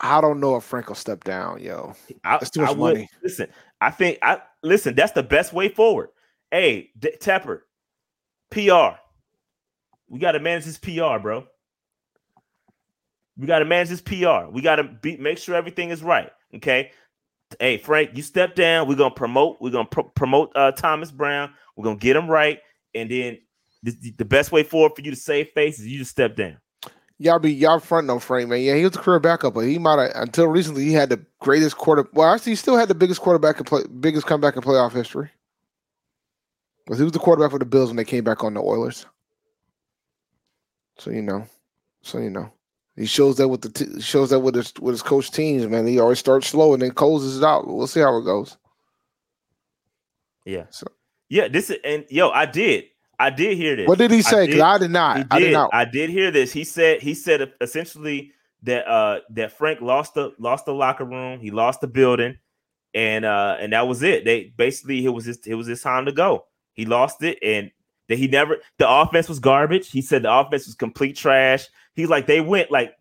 I 0.00 0.20
don't 0.20 0.40
know 0.40 0.56
if 0.56 0.64
Frank 0.64 0.88
will 0.88 0.94
step 0.94 1.24
down, 1.24 1.60
yo. 1.60 1.94
I, 2.24 2.38
That's 2.38 2.50
too 2.50 2.62
much 2.62 2.70
would- 2.76 2.94
money. 2.94 3.08
Listen, 3.22 3.48
I 3.80 3.90
think 3.90 4.18
I 4.22 4.40
listen. 4.62 4.94
That's 4.94 5.12
the 5.12 5.22
best 5.22 5.52
way 5.52 5.68
forward. 5.68 6.08
Hey, 6.50 6.90
D- 6.98 7.12
Tepper, 7.20 7.60
PR. 8.50 8.96
We 10.08 10.18
got 10.18 10.32
to 10.32 10.40
manage 10.40 10.64
this 10.64 10.78
PR, 10.78 11.18
bro. 11.20 11.46
We 13.36 13.46
got 13.46 13.60
to 13.60 13.64
manage 13.64 13.88
this 13.88 14.00
PR. 14.00 14.50
We 14.50 14.60
got 14.60 14.76
to 14.76 14.84
be 14.84 15.16
make 15.16 15.38
sure 15.38 15.54
everything 15.54 15.90
is 15.90 16.02
right. 16.02 16.30
Okay. 16.56 16.90
Hey, 17.58 17.78
Frank, 17.78 18.10
you 18.14 18.22
step 18.22 18.54
down. 18.54 18.86
We're 18.88 18.94
gonna 18.96 19.14
promote. 19.14 19.58
We're 19.60 19.70
gonna 19.70 19.88
pro- 19.88 20.04
promote 20.04 20.52
uh, 20.54 20.72
Thomas 20.72 21.10
Brown. 21.10 21.52
We're 21.76 21.84
gonna 21.84 21.96
get 21.96 22.14
him 22.16 22.28
right, 22.28 22.60
and 22.94 23.10
then 23.10 23.38
the, 23.82 24.12
the 24.18 24.24
best 24.24 24.52
way 24.52 24.62
forward 24.62 24.92
for 24.94 25.02
you 25.02 25.10
to 25.10 25.16
save 25.16 25.48
face 25.50 25.78
is 25.78 25.86
you 25.86 25.98
just 25.98 26.10
step 26.10 26.36
down. 26.36 26.58
Y'all 27.18 27.38
be 27.38 27.52
y'all 27.52 27.78
front 27.80 28.06
no 28.06 28.18
Frank, 28.18 28.48
man. 28.48 28.62
Yeah, 28.62 28.76
he 28.76 28.84
was 28.84 28.96
a 28.96 28.98
career 28.98 29.20
backup, 29.20 29.52
but 29.52 29.60
he 29.60 29.78
might 29.78 29.98
have 29.98 30.22
until 30.22 30.46
recently 30.46 30.84
he 30.84 30.92
had 30.94 31.10
the 31.10 31.20
greatest 31.40 31.76
quarter. 31.76 32.08
Well, 32.14 32.32
actually, 32.32 32.52
he 32.52 32.56
still 32.56 32.78
had 32.78 32.88
the 32.88 32.94
biggest 32.94 33.20
quarterback 33.20 33.58
and 33.58 33.66
play, 33.66 33.82
biggest 34.00 34.26
comeback 34.26 34.56
in 34.56 34.62
playoff 34.62 34.92
history. 34.92 35.30
Because 36.86 36.98
he 36.98 37.04
was 37.04 37.12
the 37.12 37.18
quarterback 37.18 37.50
for 37.50 37.58
the 37.58 37.66
Bills 37.66 37.90
when 37.90 37.96
they 37.96 38.04
came 38.04 38.24
back 38.24 38.42
on 38.42 38.54
the 38.54 38.60
Oilers. 38.62 39.04
So 40.96 41.10
you 41.10 41.20
know, 41.22 41.46
so 42.02 42.18
you 42.18 42.30
know, 42.30 42.50
He 42.96 43.04
shows 43.06 43.36
that 43.36 43.48
with 43.48 43.60
the 43.62 43.68
t- 43.70 44.00
shows 44.00 44.30
that 44.30 44.40
with 44.40 44.54
his 44.54 44.72
with 44.80 44.94
his 44.94 45.02
coach 45.02 45.30
teams, 45.30 45.66
man. 45.66 45.86
He 45.86 45.98
always 46.00 46.18
starts 46.18 46.48
slow 46.48 46.72
and 46.72 46.80
then 46.82 46.90
closes 46.92 47.38
it 47.38 47.44
out. 47.44 47.66
We'll 47.66 47.86
see 47.86 48.00
how 48.00 48.16
it 48.16 48.24
goes. 48.24 48.56
Yeah. 50.46 50.64
So- 50.70 50.86
yeah, 51.28 51.48
this 51.48 51.70
is 51.70 51.78
and 51.84 52.04
yo, 52.08 52.30
I 52.30 52.46
did. 52.46 52.84
I 53.20 53.28
did 53.28 53.58
hear 53.58 53.76
this. 53.76 53.86
What 53.86 53.98
did 53.98 54.10
he 54.10 54.22
say? 54.22 54.46
Because 54.46 54.62
I, 54.62 54.78
did 54.78 54.90
not. 54.90 55.18
He 55.18 55.24
I 55.30 55.38
did 55.38 55.44
did. 55.44 55.52
not. 55.52 55.70
I 55.74 55.84
did 55.84 56.08
hear 56.08 56.30
this. 56.30 56.52
He 56.52 56.64
said 56.64 57.02
he 57.02 57.12
said 57.12 57.52
essentially 57.60 58.32
that 58.62 58.88
uh 58.88 59.20
that 59.30 59.52
Frank 59.52 59.82
lost 59.82 60.14
the 60.14 60.32
lost 60.38 60.64
the 60.64 60.72
locker 60.72 61.04
room, 61.04 61.38
he 61.38 61.50
lost 61.50 61.82
the 61.82 61.86
building, 61.86 62.38
and 62.94 63.26
uh 63.26 63.58
and 63.60 63.74
that 63.74 63.86
was 63.86 64.02
it. 64.02 64.24
They 64.24 64.54
basically 64.56 65.04
it 65.04 65.10
was 65.10 65.26
his 65.26 65.38
it 65.46 65.54
was 65.54 65.66
his 65.66 65.82
time 65.82 66.06
to 66.06 66.12
go. 66.12 66.46
He 66.72 66.86
lost 66.86 67.22
it, 67.22 67.38
and 67.42 67.70
that 68.08 68.16
he 68.16 68.26
never 68.26 68.56
the 68.78 68.90
offense 68.90 69.28
was 69.28 69.38
garbage. 69.38 69.90
He 69.90 70.00
said 70.00 70.22
the 70.22 70.34
offense 70.34 70.64
was 70.64 70.74
complete 70.74 71.14
trash. 71.14 71.68
He's 71.94 72.08
like 72.08 72.26
they 72.26 72.40
went 72.40 72.70
like 72.70 72.94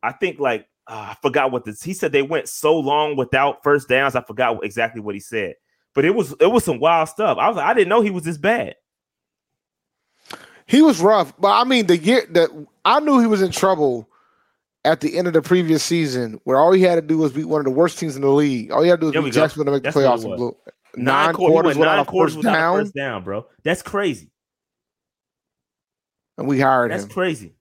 I 0.00 0.12
think 0.12 0.38
like 0.38 0.68
uh, 0.86 1.08
I 1.10 1.16
forgot 1.20 1.50
what 1.50 1.64
this. 1.64 1.82
He 1.82 1.92
said 1.92 2.12
they 2.12 2.22
went 2.22 2.48
so 2.48 2.78
long 2.78 3.16
without 3.16 3.64
first 3.64 3.88
downs. 3.88 4.14
I 4.14 4.22
forgot 4.22 4.64
exactly 4.64 5.00
what 5.00 5.16
he 5.16 5.20
said, 5.20 5.54
but 5.92 6.04
it 6.04 6.14
was 6.14 6.34
it 6.38 6.46
was 6.46 6.62
some 6.62 6.78
wild 6.78 7.08
stuff. 7.08 7.36
I 7.38 7.48
was 7.48 7.56
like 7.56 7.66
I 7.66 7.74
didn't 7.74 7.88
know 7.88 8.00
he 8.00 8.10
was 8.10 8.22
this 8.22 8.38
bad. 8.38 8.76
He 10.66 10.82
was 10.82 11.00
rough, 11.00 11.32
but 11.38 11.48
I 11.52 11.64
mean 11.64 11.86
the 11.86 11.96
year 11.96 12.26
that 12.30 12.50
I 12.84 13.00
knew 13.00 13.20
he 13.20 13.26
was 13.26 13.40
in 13.42 13.52
trouble 13.52 14.08
at 14.84 15.00
the 15.00 15.16
end 15.18 15.26
of 15.26 15.32
the 15.32 15.42
previous 15.42 15.82
season, 15.82 16.40
where 16.44 16.56
all 16.58 16.72
he 16.72 16.82
had 16.82 16.94
to 16.96 17.02
do 17.02 17.18
was 17.18 17.32
beat 17.32 17.44
one 17.44 17.60
of 17.60 17.64
the 17.64 17.70
worst 17.70 17.98
teams 17.98 18.16
in 18.16 18.22
the 18.22 18.28
league. 18.30 18.70
All 18.70 18.82
he 18.82 18.88
had 18.88 18.96
to 18.96 19.00
do 19.00 19.06
was 19.06 19.12
There 19.14 19.22
beat. 19.22 19.32
Jacksonville 19.32 19.64
to 19.66 19.70
make 19.72 19.82
That's 19.82 19.94
the 19.94 20.02
playoffs. 20.02 20.24
and 20.24 20.36
blew- 20.36 20.56
Nine, 20.96 21.04
Nine 21.26 21.34
quarters, 21.34 21.52
quarters 21.52 21.76
without 21.76 21.78
without 21.78 21.96
nine 21.96 22.00
a 22.00 22.04
quarters 22.06 22.36
without 22.36 22.52
down, 22.54 22.78
first 22.78 22.94
down, 22.94 23.24
bro. 23.24 23.46
That's 23.64 23.82
crazy. 23.82 24.30
and 26.38 26.46
we 26.48 26.60
hired 26.60 26.90
That's 26.90 27.04
him. 27.04 27.10
crazy. 27.10 27.54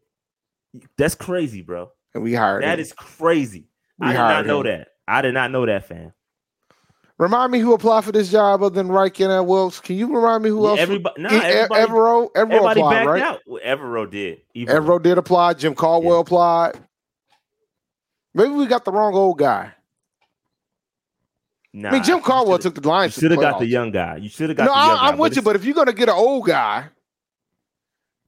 That's 0.98 1.16
crazy, 1.16 1.62
bro. 1.62 1.90
And 2.14 2.24
we 2.24 2.34
hired 2.34 2.64
That 2.64 2.80
him. 2.80 2.84
is 2.84 2.94
crazy. 2.94 3.68
We 4.00 4.08
I 4.08 4.12
did 4.12 4.18
not 4.18 4.32
hired 4.34 4.48
know 4.48 4.64
that. 4.64 4.88
I 5.08 5.22
did 5.22 5.34
not 5.34 5.52
know 5.52 5.66
that, 5.66 5.88
fam. 5.88 6.14
Remind 7.18 7.52
me 7.52 7.60
who 7.60 7.74
applied 7.74 8.04
for 8.04 8.12
this 8.12 8.30
job 8.30 8.62
other 8.62 8.76
than 8.76 8.90
Reich 8.90 9.20
and 9.22 9.32
uh, 9.32 9.42
Wilks. 9.44 9.80
Can 9.80 9.96
you 9.96 10.14
remind 10.14 10.44
me 10.44 10.50
who 10.50 10.64
Yeah, 10.64 10.72
else? 10.72 10.80
everybody, 10.82 11.22
nah, 11.22 11.30
everybody, 11.40 11.82
Evero, 11.86 12.32
Evero 12.34 12.36
everybody 12.36 12.80
applied, 12.82 12.94
backed 12.94 13.08
right? 13.08 13.24
out. 13.24 13.42
Well, 13.46 13.62
Evero 13.66 14.12
did. 14.12 14.42
Evero. 14.54 14.68
Evero 14.68 15.02
did 15.04 15.18
apply. 15.18 15.54
Jim 15.54 15.76
Caldwell 15.76 16.16
Yeah. 16.16 16.20
applied. 16.22 16.74
Maybe 18.34 18.50
we 18.50 18.66
got 18.68 18.84
the 18.84 18.92
wrong 18.92 19.14
old 19.16 19.38
guy. 19.38 19.72
Nah, 21.72 21.90
I 21.90 21.92
mean, 21.94 22.04
Jim 22.04 22.20
Caldwell 22.22 22.58
took 22.60 22.76
the 22.76 22.86
Lions. 22.88 23.16
You 23.18 23.22
should 23.22 23.32
have 23.32 23.40
got 23.42 23.60
the 23.60 23.66
young 23.66 23.92
guy. 23.92 24.18
You 24.18 24.28
should 24.30 24.50
have 24.50 24.58
got 24.58 24.66
No, 24.66 24.74
the 24.74 24.80
young 24.88 24.98
I. 24.98 25.08
I'm 25.10 25.18
with 25.18 25.36
you, 25.38 25.42
but 25.42 25.56
if 25.56 25.64
you're 25.64 25.74
gonna 25.74 25.94
get 25.94 26.10
an 26.10 26.16
old 26.16 26.46
guy, 26.46 26.86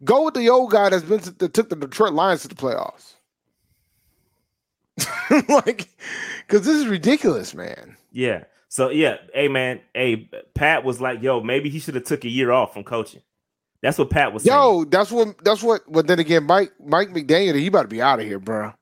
go 0.03 0.23
with 0.23 0.33
the 0.33 0.49
old 0.49 0.71
guy 0.71 0.89
that's 0.89 1.03
been 1.03 1.19
to, 1.19 1.31
that 1.31 1.53
took 1.53 1.69
the 1.69 1.75
Detroit 1.75 2.13
Lions 2.13 2.41
to 2.43 2.47
the 2.49 2.55
playoffs. 2.55 3.15
like, 5.49 5.89
because 6.45 6.65
this 6.65 6.75
is 6.77 6.87
ridiculous, 6.87 7.53
man. 7.53 7.97
yeah. 8.11 8.45
So 8.69 8.89
yeah, 8.89 9.17
hey 9.33 9.47
man, 9.47 9.81
hey 9.93 10.29
Pat 10.53 10.83
was 10.83 10.99
like, 10.99 11.21
yo, 11.21 11.41
maybe 11.41 11.69
he 11.69 11.79
should 11.79 11.95
have 11.95 12.03
took 12.03 12.25
a 12.25 12.29
year 12.29 12.51
off 12.51 12.73
from 12.73 12.83
coaching. 12.83 13.21
That's 13.81 13.97
what 13.97 14.09
Pat 14.09 14.33
was 14.33 14.43
saying. 14.43 14.55
Yo, 14.55 14.85
that's 14.85 15.11
what 15.11 15.43
that's 15.43 15.63
what. 15.63 15.81
But 15.91 16.07
then 16.07 16.19
again, 16.19 16.45
Mike 16.45 16.73
Mike 16.83 17.09
McDaniel, 17.09 17.55
he 17.55 17.67
about 17.67 17.83
to 17.83 17.87
be 17.87 18.01
out 18.01 18.19
of 18.19 18.25
here, 18.25 18.39
bro. 18.39 18.73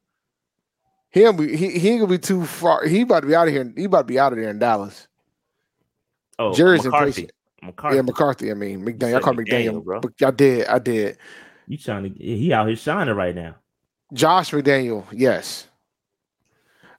Be, 1.13 1.55
he, 1.55 1.79
he 1.79 1.89
ain't 1.89 2.01
gonna 2.01 2.11
be 2.11 2.17
too 2.17 2.45
far. 2.45 2.86
He 2.86 3.01
about 3.01 3.21
to 3.21 3.27
be 3.27 3.36
out 3.36 3.47
of 3.47 3.53
here. 3.53 3.71
He 3.75 3.86
about 3.86 3.99
to 3.99 4.03
be 4.05 4.19
out 4.19 4.33
of 4.33 4.39
there 4.39 4.49
in 4.49 4.59
Dallas. 4.59 5.07
oh, 6.39 6.53
Jerry's 6.53 6.83
McCarthy. 6.83 7.05
impatient. 7.05 7.31
McCarthy. 7.61 7.95
Yeah, 7.95 8.01
McCarthy. 8.01 8.51
I 8.51 8.53
mean 8.53 8.86
McDaniel. 8.86 9.15
I 9.15 9.19
call 9.21 9.33
McDaniel, 9.33 9.81
McDaniel, 9.81 9.83
bro. 9.83 10.01
I 10.27 10.31
did. 10.31 10.67
I 10.67 10.79
did. 10.79 11.17
You 11.67 11.77
trying 11.77 12.03
to? 12.03 12.23
He 12.23 12.51
out 12.53 12.67
here 12.67 12.75
shining 12.75 13.15
right 13.15 13.33
now. 13.33 13.55
Josh 14.13 14.51
McDaniel, 14.51 15.05
yes. 15.11 15.67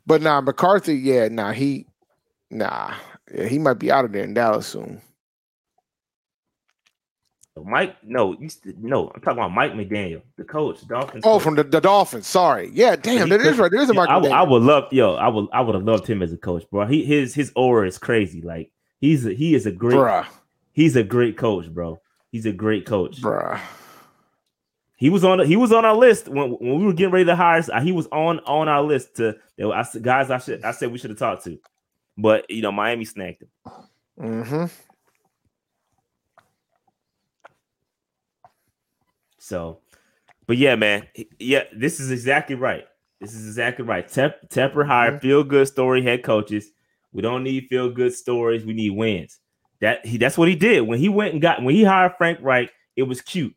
But 0.06 0.22
nah, 0.22 0.40
McCarthy, 0.40 0.96
yeah, 0.96 1.28
nah, 1.28 1.52
he 1.52 1.86
nah. 2.50 2.94
Yeah, 3.34 3.46
he 3.46 3.58
might 3.58 3.74
be 3.74 3.90
out 3.90 4.04
of 4.04 4.12
there 4.12 4.24
in 4.24 4.34
Dallas 4.34 4.66
soon. 4.66 5.00
Oh, 7.58 7.64
Mike, 7.64 7.96
no, 8.04 8.36
you 8.38 8.48
st- 8.50 8.76
no. 8.78 9.10
I'm 9.14 9.20
talking 9.22 9.38
about 9.38 9.52
Mike 9.52 9.72
McDaniel, 9.72 10.20
the 10.36 10.44
coach, 10.44 10.86
Dolphins. 10.86 11.24
Oh, 11.26 11.34
coach. 11.36 11.42
from 11.42 11.54
the, 11.54 11.64
the 11.64 11.80
Dolphins. 11.80 12.26
Sorry. 12.26 12.70
Yeah, 12.72 12.96
damn, 12.96 13.30
that 13.30 13.40
is 13.40 13.56
right. 13.56 13.70
There 13.70 13.80
is 13.80 13.88
a 13.88 13.94
Mike 13.94 14.10
I, 14.10 14.18
would- 14.18 14.30
I 14.30 14.42
would 14.42 14.62
love, 14.62 14.92
yo, 14.92 15.14
I 15.14 15.28
would, 15.28 15.46
I 15.52 15.62
would 15.62 15.74
have 15.74 15.84
loved 15.84 16.06
him 16.06 16.22
as 16.22 16.32
a 16.32 16.36
coach, 16.36 16.64
bro. 16.70 16.86
He 16.86 17.04
his 17.04 17.34
his 17.34 17.52
aura 17.56 17.88
is 17.88 17.96
crazy. 17.96 18.42
Like 18.42 18.70
he's 19.00 19.24
a, 19.24 19.32
he 19.32 19.54
is 19.54 19.64
a 19.64 19.72
great, 19.72 19.96
Bruh, 19.96 20.26
he's 20.72 20.96
a 20.96 21.02
great 21.02 21.38
coach, 21.38 21.72
bro. 21.72 21.98
He's 22.30 22.44
a 22.44 22.52
great 22.52 22.84
coach. 22.84 23.22
bruh. 23.22 23.58
He 24.98 25.08
was 25.10 25.24
on 25.24 25.40
he 25.46 25.56
was 25.56 25.72
on 25.72 25.84
our 25.86 25.94
list 25.96 26.28
when, 26.28 26.50
when 26.52 26.78
we 26.78 26.84
were 26.84 26.92
getting 26.92 27.12
ready 27.12 27.26
to 27.26 27.36
hire. 27.36 27.62
He 27.82 27.92
was 27.92 28.06
on 28.08 28.40
on 28.40 28.68
our 28.68 28.82
list 28.82 29.16
to 29.16 29.36
I 29.58 29.84
guys. 30.02 30.30
I 30.30 30.38
should 30.38 30.62
I 30.64 30.72
said 30.72 30.92
we 30.92 30.98
should 30.98 31.10
have 31.10 31.18
talked 31.18 31.44
to, 31.44 31.58
but 32.16 32.48
you 32.50 32.62
know 32.62 32.72
Miami 32.72 33.04
snagged 33.04 33.42
him. 33.42 33.48
Mm-hmm. 34.18 34.64
So, 39.38 39.78
but 40.46 40.56
yeah, 40.56 40.74
man, 40.74 41.06
yeah, 41.38 41.64
this 41.72 42.00
is 42.00 42.10
exactly 42.10 42.56
right. 42.56 42.84
This 43.20 43.32
is 43.32 43.46
exactly 43.46 43.84
right. 43.84 44.06
Tep, 44.06 44.50
Tepper 44.50 44.84
hired 44.84 45.20
feel 45.20 45.44
good 45.44 45.68
story 45.68 46.02
head 46.02 46.22
coaches. 46.22 46.70
We 47.12 47.22
don't 47.22 47.44
need 47.44 47.66
feel 47.68 47.90
good 47.90 48.12
stories. 48.12 48.64
We 48.64 48.74
need 48.74 48.90
wins. 48.90 49.38
That 49.80 50.04
he 50.04 50.16
that's 50.18 50.38
what 50.38 50.48
he 50.48 50.56
did 50.56 50.82
when 50.82 50.98
he 50.98 51.08
went 51.08 51.32
and 51.32 51.42
got 51.42 51.62
when 51.62 51.74
he 51.74 51.84
hired 51.84 52.14
Frank 52.18 52.40
Reich. 52.42 52.72
It 52.96 53.04
was 53.04 53.20
cute. 53.20 53.54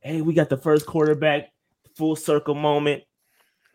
Hey, 0.00 0.22
we 0.22 0.32
got 0.32 0.48
the 0.48 0.56
first 0.56 0.86
quarterback 0.86 1.50
full 1.96 2.16
circle 2.16 2.54
moment. 2.54 3.02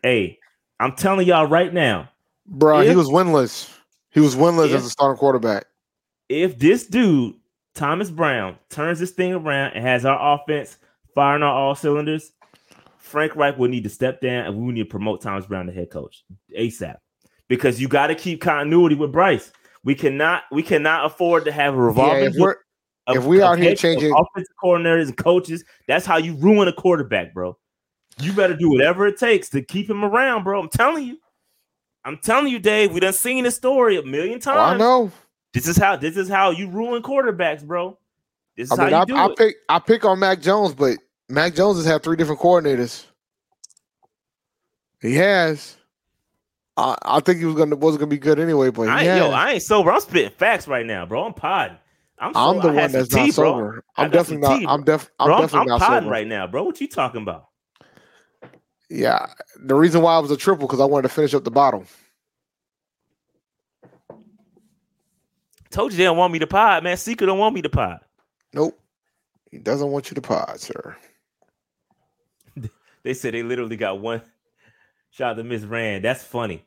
Hey, 0.02 0.38
I'm 0.80 0.96
telling 0.96 1.26
y'all 1.26 1.46
right 1.46 1.72
now, 1.72 2.10
Bruh, 2.50 2.88
he 2.88 2.96
was 2.96 3.08
winless. 3.08 3.70
He 4.16 4.20
was 4.20 4.34
winless 4.34 4.70
If- 4.70 4.76
as 4.76 4.86
a 4.86 4.90
starting 4.90 5.18
quarterback. 5.18 5.66
if 6.30 6.58
this 6.58 6.86
dude 6.86 7.34
Thomas 7.74 8.10
Brown 8.10 8.56
turns 8.70 8.98
this 8.98 9.10
thing 9.10 9.34
around 9.34 9.74
and 9.74 9.84
has 9.84 10.06
our 10.06 10.34
offense 10.34 10.78
firing 11.14 11.42
on 11.42 11.50
all 11.54 11.74
cylinders, 11.74 12.32
Frank 12.96 13.36
Reich 13.36 13.58
will 13.58 13.68
need 13.68 13.84
to 13.84 13.90
step 13.90 14.22
down 14.22 14.46
and 14.46 14.56
we 14.56 14.72
need 14.72 14.80
to 14.84 14.88
promote 14.88 15.20
Thomas 15.20 15.44
Brown 15.44 15.66
to 15.66 15.72
head 15.72 15.90
coach 15.90 16.24
ASAP 16.58 16.96
because 17.48 17.78
you 17.78 17.88
got 17.88 18.06
to 18.06 18.14
keep 18.14 18.40
continuity 18.40 18.94
with 18.94 19.12
Bryce. 19.12 19.52
We 19.84 19.94
cannot 19.94 20.44
we 20.50 20.62
cannot 20.62 21.04
afford 21.04 21.44
to 21.44 21.52
have 21.52 21.74
a 21.74 21.76
Yeah, 21.76 21.82
revolving 21.82 22.24
if 22.24 22.34
we're 22.36 22.56
of- 23.06 23.16
if 23.16 23.24
we 23.24 23.42
out 23.42 23.58
here 23.58 23.74
changing- 23.76 24.12
offensive 24.16 24.54
coordinators 24.64 25.08
and 25.08 25.16
coaches. 25.18 25.62
That's 25.86 26.06
how 26.06 26.16
you 26.16 26.34
ruin 26.36 26.68
a 26.68 26.72
quarterback, 26.72 27.34
bro. 27.34 27.56
You 28.18 28.32
better 28.32 28.56
do 28.56 28.70
whatever 28.70 29.06
it 29.06 29.18
takes 29.18 29.50
to 29.50 29.60
keep 29.60 29.90
him 29.90 30.02
around, 30.04 30.42
bro. 30.44 30.58
I'm 30.58 30.70
telling 30.70 31.04
you. 31.04 31.18
I'm 32.06 32.18
telling 32.18 32.52
you, 32.52 32.60
Dave. 32.60 32.92
We 32.92 33.00
done 33.00 33.12
seen 33.12 33.42
this 33.42 33.56
story 33.56 33.96
a 33.96 34.02
million 34.02 34.40
oh, 34.46 34.52
I 34.52 34.76
know. 34.76 35.10
This 35.52 35.66
is 35.66 35.76
how 35.76 35.96
this 35.96 36.16
is 36.16 36.28
how 36.28 36.50
you 36.50 36.70
ruin 36.70 37.02
quarterbacks, 37.02 37.64
bro. 37.64 37.98
This 38.56 38.70
is 38.70 38.78
I 38.78 38.84
mean, 38.84 38.92
how 38.92 38.98
I, 38.98 39.00
you 39.00 39.06
do 39.06 39.16
I 39.16 39.26
it. 39.26 39.36
pick 39.36 39.56
I 39.68 39.78
pick 39.80 40.04
on 40.04 40.20
Mac 40.20 40.40
Jones, 40.40 40.72
but 40.72 40.98
Mac 41.28 41.56
Jones 41.56 41.78
has 41.78 41.84
had 41.84 42.04
three 42.04 42.16
different 42.16 42.40
coordinators. 42.40 43.04
He 45.02 45.16
has. 45.16 45.76
I, 46.76 46.94
I 47.02 47.20
think 47.20 47.40
he 47.40 47.44
was 47.44 47.56
gonna 47.56 47.74
wasn't 47.74 48.00
gonna 48.00 48.10
be 48.10 48.18
good 48.18 48.38
anyway, 48.38 48.70
but 48.70 48.88
I 48.88 49.00
ain't, 49.00 49.18
yo. 49.18 49.30
I 49.30 49.52
ain't 49.52 49.62
sober. 49.62 49.90
I'm 49.90 50.00
spitting 50.00 50.30
facts 50.30 50.68
right 50.68 50.86
now, 50.86 51.06
bro. 51.06 51.24
I'm 51.24 51.34
podding. 51.34 51.76
I'm, 52.20 52.32
so, 52.32 52.40
I'm 52.40 52.56
the 52.58 52.68
I 52.68 52.82
one 52.82 52.92
that's 52.92 53.08
tea, 53.08 53.26
not 53.26 53.34
sober. 53.34 53.84
I 53.96 54.04
I'm 54.04 54.10
definitely 54.10 54.48
not. 54.48 54.58
tea, 54.60 54.66
I'm 54.66 54.84
def. 54.84 55.10
I'm 55.18 55.26
Bro, 55.26 55.34
I'm, 55.34 55.40
definitely 55.42 55.60
I'm 55.60 55.66
not 55.66 55.80
podding 55.80 56.00
sober. 56.02 56.10
right 56.12 56.26
now, 56.26 56.46
bro. 56.46 56.62
What 56.62 56.80
you 56.80 56.88
talking 56.88 57.22
about? 57.22 57.48
Yeah, 58.88 59.32
the 59.56 59.74
reason 59.74 60.02
why 60.02 60.14
I 60.14 60.18
was 60.18 60.30
a 60.30 60.36
triple 60.36 60.66
because 60.66 60.80
I 60.80 60.84
wanted 60.84 61.08
to 61.08 61.14
finish 61.14 61.34
up 61.34 61.44
the 61.44 61.50
bottle. 61.50 61.84
Told 65.70 65.92
you 65.92 65.98
they 65.98 66.04
don't 66.04 66.16
want 66.16 66.32
me 66.32 66.38
to 66.38 66.46
pod, 66.46 66.84
man. 66.84 66.96
Secret 66.96 67.26
don't 67.26 67.38
want 67.38 67.54
me 67.54 67.62
to 67.62 67.68
pod. 67.68 68.00
Nope, 68.52 68.78
he 69.50 69.58
doesn't 69.58 69.90
want 69.90 70.10
you 70.10 70.14
to 70.14 70.22
pod, 70.22 70.60
sir. 70.60 70.96
They 73.02 73.14
said 73.14 73.34
they 73.34 73.44
literally 73.44 73.76
got 73.76 74.00
one 74.00 74.20
shot 75.10 75.34
to 75.34 75.44
Miss 75.44 75.62
Rand. 75.62 76.04
That's 76.04 76.24
funny. 76.24 76.64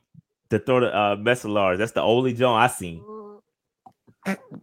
To 0.51 0.59
throw 0.59 0.79
the 0.79 0.97
uh 0.97 1.15
Messalars. 1.17 1.77
That's 1.77 1.91
the 1.91 2.01
only 2.01 2.33
Joan 2.33 2.57
I 2.57 2.67
seen. 2.67 3.03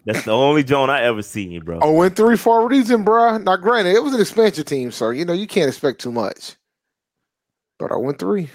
That's 0.04 0.24
the 0.24 0.32
only 0.32 0.64
Joan 0.64 0.90
I 0.90 1.02
ever 1.02 1.22
seen, 1.22 1.61
bro. 1.64 1.80
Oh, 1.82 1.92
went 1.92 2.16
three 2.16 2.36
for 2.36 2.62
a 2.62 2.66
reason, 2.66 3.04
bro. 3.04 3.38
Now, 3.38 3.57
granted, 3.57 3.94
it 3.94 4.02
was 4.02 4.14
an 4.14 4.20
expansion 4.20 4.64
team, 4.64 4.90
so 4.90 5.11
you 5.11 5.24
know 5.24 5.32
you 5.32 5.46
can't 5.46 5.68
expect 5.68 6.00
too 6.00 6.12
much. 6.12 6.57
But 7.78 7.92
I 7.92 7.96
went 7.96 8.18
three. 8.18 8.48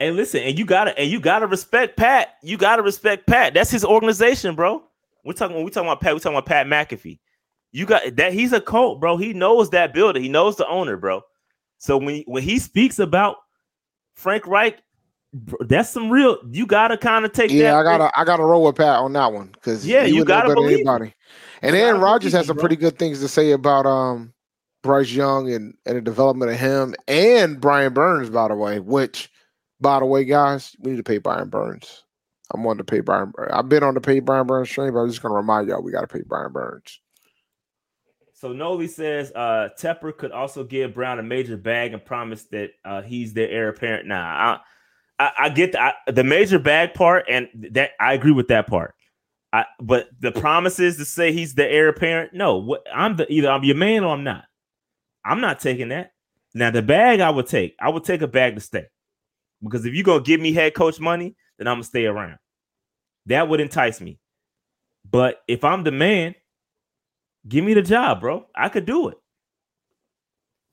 And 0.00 0.16
listen, 0.16 0.42
and 0.42 0.58
you 0.58 0.64
gotta 0.64 0.98
and 0.98 1.10
you 1.10 1.20
gotta 1.20 1.46
respect 1.46 1.96
Pat. 1.96 2.36
You 2.42 2.56
gotta 2.56 2.82
respect 2.82 3.26
Pat. 3.26 3.52
That's 3.52 3.70
his 3.70 3.84
organization, 3.84 4.54
bro. 4.54 4.82
We're 5.24 5.34
talking 5.34 5.54
when 5.56 5.64
we 5.64 5.70
talking 5.70 5.88
about 5.88 6.00
Pat, 6.00 6.14
we're 6.14 6.20
talking 6.20 6.38
about 6.38 6.46
Pat 6.46 6.66
McAfee. 6.66 7.18
You 7.72 7.84
got 7.84 8.16
that 8.16 8.32
he's 8.32 8.52
a 8.52 8.60
cult, 8.60 9.00
bro. 9.00 9.18
He 9.18 9.34
knows 9.34 9.70
that 9.70 9.92
builder, 9.92 10.18
he 10.18 10.28
knows 10.28 10.56
the 10.56 10.66
owner, 10.66 10.96
bro. 10.96 11.20
So 11.78 11.98
when 11.98 12.22
when 12.26 12.42
he 12.42 12.58
speaks 12.58 12.98
about 12.98 13.36
Frank 14.14 14.46
Reich, 14.46 14.78
that's 15.60 15.90
some 15.90 16.10
real. 16.10 16.38
You 16.50 16.66
gotta 16.66 16.96
kind 16.96 17.26
of 17.26 17.32
take 17.32 17.50
Yeah, 17.50 17.72
that. 17.72 17.76
I 17.76 17.82
gotta 17.82 18.18
I 18.18 18.24
gotta 18.24 18.42
roll 18.42 18.64
with 18.64 18.76
Pat 18.76 18.98
on 18.98 19.12
that 19.12 19.32
one 19.32 19.48
because 19.52 19.86
Yeah, 19.86 20.04
you 20.04 20.24
gotta 20.24 20.54
believe 20.54 20.78
anybody. 20.78 21.14
And 21.62 21.76
Aaron 21.76 22.00
Rodgers 22.00 22.32
has 22.32 22.46
some 22.46 22.56
pretty 22.56 22.76
good 22.76 22.98
things 22.98 23.20
to 23.20 23.28
say 23.28 23.52
about 23.52 23.84
um 23.84 24.32
Bryce 24.82 25.12
Young 25.12 25.52
and, 25.52 25.74
and 25.86 25.96
the 25.96 26.00
development 26.00 26.50
of 26.50 26.58
him 26.58 26.94
and 27.06 27.60
Brian 27.60 27.92
Burns, 27.92 28.30
by 28.30 28.48
the 28.48 28.54
way, 28.54 28.80
which, 28.80 29.30
by 29.80 29.98
the 29.98 30.06
way, 30.06 30.24
guys, 30.24 30.74
we 30.80 30.92
need 30.92 30.96
to 30.96 31.02
pay 31.02 31.18
Brian 31.18 31.48
Burns. 31.48 32.04
I'm 32.52 32.66
on 32.66 32.78
to 32.78 32.84
pay 32.84 33.00
Brian. 33.00 33.32
I've 33.50 33.68
been 33.68 33.82
on 33.82 33.94
the 33.94 34.00
pay 34.00 34.20
Brian 34.20 34.46
Burns 34.46 34.68
train, 34.68 34.92
but 34.92 35.00
I'm 35.00 35.08
just 35.08 35.22
going 35.22 35.32
to 35.32 35.36
remind 35.36 35.68
y'all 35.68 35.82
we 35.82 35.92
got 35.92 36.00
to 36.00 36.08
pay 36.08 36.22
Brian 36.26 36.52
Burns. 36.52 37.00
So 38.32 38.54
Noli 38.54 38.88
says 38.88 39.30
uh 39.34 39.68
Tepper 39.78 40.16
could 40.16 40.32
also 40.32 40.64
give 40.64 40.94
Brown 40.94 41.18
a 41.18 41.22
major 41.22 41.58
bag 41.58 41.92
and 41.92 42.02
promise 42.02 42.44
that 42.44 42.70
uh, 42.86 43.02
he's 43.02 43.34
their 43.34 43.50
heir 43.50 43.68
apparent. 43.68 44.08
Now, 44.08 44.24
I, 44.24 45.24
I, 45.24 45.32
I 45.40 45.48
get 45.50 45.72
the, 45.72 45.82
I, 45.82 45.92
the 46.06 46.24
major 46.24 46.58
bag 46.58 46.94
part, 46.94 47.26
and 47.28 47.48
that 47.72 47.90
I 48.00 48.14
agree 48.14 48.32
with 48.32 48.48
that 48.48 48.66
part. 48.66 48.94
I, 49.52 49.66
but 49.78 50.08
the 50.20 50.32
promises 50.32 50.96
to 50.96 51.04
say 51.04 51.32
he's 51.32 51.54
the 51.54 51.70
heir 51.70 51.88
apparent, 51.88 52.32
no. 52.32 52.56
What 52.56 52.86
I'm 52.94 53.16
the 53.16 53.30
either 53.30 53.50
I'm 53.50 53.62
your 53.62 53.76
man 53.76 54.04
or 54.04 54.14
I'm 54.14 54.24
not. 54.24 54.44
I'm 55.24 55.40
not 55.40 55.60
taking 55.60 55.88
that. 55.88 56.12
Now 56.54 56.70
the 56.70 56.82
bag 56.82 57.20
I 57.20 57.30
would 57.30 57.46
take, 57.46 57.76
I 57.80 57.88
would 57.90 58.04
take 58.04 58.22
a 58.22 58.26
bag 58.26 58.54
to 58.54 58.60
stay, 58.60 58.86
because 59.62 59.84
if 59.86 59.94
you're 59.94 60.04
gonna 60.04 60.22
give 60.22 60.40
me 60.40 60.52
head 60.52 60.74
coach 60.74 60.98
money, 60.98 61.36
then 61.58 61.68
I'm 61.68 61.76
gonna 61.76 61.84
stay 61.84 62.06
around. 62.06 62.38
That 63.26 63.48
would 63.48 63.60
entice 63.60 64.00
me. 64.00 64.18
But 65.08 65.42
if 65.46 65.64
I'm 65.64 65.84
the 65.84 65.92
man, 65.92 66.34
give 67.46 67.64
me 67.64 67.74
the 67.74 67.82
job, 67.82 68.20
bro. 68.20 68.46
I 68.54 68.68
could 68.68 68.86
do 68.86 69.08
it. 69.08 69.18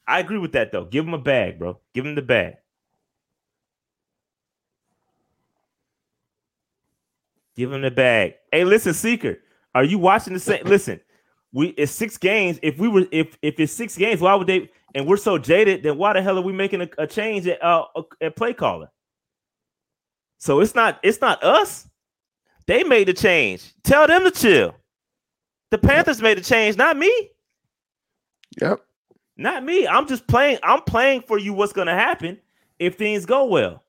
I 0.08 0.20
agree 0.20 0.38
with 0.38 0.54
that 0.54 0.72
though. 0.72 0.86
Give 0.86 1.06
him 1.06 1.14
a 1.14 1.20
bag, 1.20 1.60
bro. 1.60 1.80
Give 1.94 2.06
him 2.06 2.16
the 2.16 2.22
bag. 2.22 2.56
Give 7.56 7.74
him 7.74 7.82
the 7.82 7.92
bag. 7.92 8.36
Hey, 8.52 8.64
listen, 8.64 8.94
Seeker, 8.94 9.40
are 9.74 9.84
you 9.84 9.98
watching 9.98 10.34
the 10.34 10.40
same? 10.40 10.64
listen, 10.64 11.02
we 11.58 11.70
it's 11.70 11.92
six 11.92 12.20
games. 12.20 12.60
If 12.62 12.78
we 12.78 12.88
were 12.88 13.08
if 13.12 13.36
if 13.42 13.60
it's 13.60 13.74
six 13.74 13.98
games, 13.98 14.22
why 14.22 14.36
would 14.36 14.46
they? 14.46 14.70
And 14.94 15.08
we're 15.08 15.18
so 15.18 15.40
jaded, 15.40 15.82
then 15.82 15.98
why 15.98 16.14
the 16.14 16.22
hell 16.22 16.38
are 16.38 16.42
we 16.42 16.54
making 16.54 16.82
a, 16.82 16.90
a 17.00 17.08
change 17.08 17.48
at 17.48 17.62
uh 17.64 17.86
at 18.22 18.36
play 18.36 18.54
caller? 18.54 18.92
So 20.38 20.60
it's 20.60 20.76
not 20.76 21.00
it's 21.02 21.20
not 21.20 21.44
us. 21.44 21.90
They 22.68 22.84
made 22.84 23.08
the 23.08 23.14
change. 23.14 23.74
Tell 23.84 24.06
them 24.06 24.24
to 24.24 24.30
chill. 24.30 24.76
The 25.72 25.80
Panthers 25.80 26.22
made 26.22 26.38
the 26.38 26.44
change, 26.44 26.78
not 26.78 26.96
me. 26.96 27.12
Yep. 28.62 28.82
Not 29.38 29.64
me. 29.64 29.88
I'm 29.88 30.08
just 30.08 30.28
playing. 30.28 30.60
I'm 30.62 30.84
playing 30.84 31.24
for 31.24 31.40
you 31.40 31.54
what's 31.54 31.74
gonna 31.74 31.96
happen 31.96 32.38
if 32.78 33.00
things 33.00 33.26
go 33.26 33.46
well. 33.46 33.84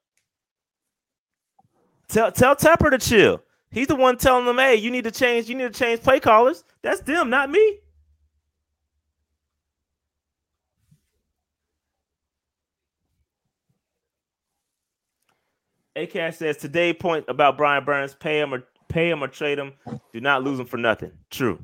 Tell 2.08 2.32
tell 2.32 2.56
Tepper 2.56 2.90
to 2.92 2.98
chill. 2.98 3.42
He's 3.70 3.86
the 3.86 3.96
one 3.96 4.16
telling 4.16 4.46
them, 4.46 4.58
hey, 4.58 4.76
you 4.76 4.90
need 4.90 5.04
to 5.04 5.10
change, 5.10 5.48
you 5.48 5.54
need 5.54 5.72
to 5.72 5.78
change 5.78 6.02
play 6.02 6.20
callers. 6.20 6.64
That's 6.82 7.00
them, 7.00 7.28
not 7.30 7.50
me. 7.50 7.78
ACAS 15.96 16.34
says 16.34 16.56
today 16.56 16.92
point 16.92 17.24
about 17.28 17.56
Brian 17.56 17.84
Burns, 17.84 18.14
pay 18.14 18.40
him 18.40 18.54
or 18.54 18.64
pay 18.88 19.10
him 19.10 19.22
or 19.22 19.28
trade 19.28 19.58
him. 19.58 19.72
Do 20.12 20.20
not 20.20 20.44
lose 20.44 20.58
him 20.60 20.66
for 20.66 20.76
nothing. 20.76 21.10
True. 21.30 21.58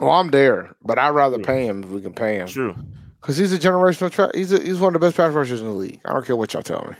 Well, 0.00 0.10
I'm 0.10 0.30
there, 0.30 0.76
but 0.82 0.98
I'd 0.98 1.10
rather 1.10 1.38
Yeah. 1.38 1.46
pay 1.46 1.66
him 1.66 1.82
if 1.82 1.90
we 1.90 2.00
can 2.00 2.12
pay 2.12 2.36
him. 2.36 2.46
True. 2.48 2.76
Because 3.20 3.36
he's 3.36 3.52
a 3.52 3.58
generational 3.58 4.10
tra- 4.10 4.30
he's 4.34 4.52
a, 4.52 4.62
he's 4.62 4.78
one 4.78 4.94
of 4.94 5.00
the 5.00 5.06
best 5.06 5.16
pass 5.16 5.32
rushers 5.32 5.60
in 5.60 5.66
the 5.66 5.72
league. 5.72 6.00
I 6.04 6.12
don't 6.12 6.24
care 6.24 6.36
what 6.36 6.52
y'all 6.52 6.62
tell 6.62 6.86
me. 6.88 6.96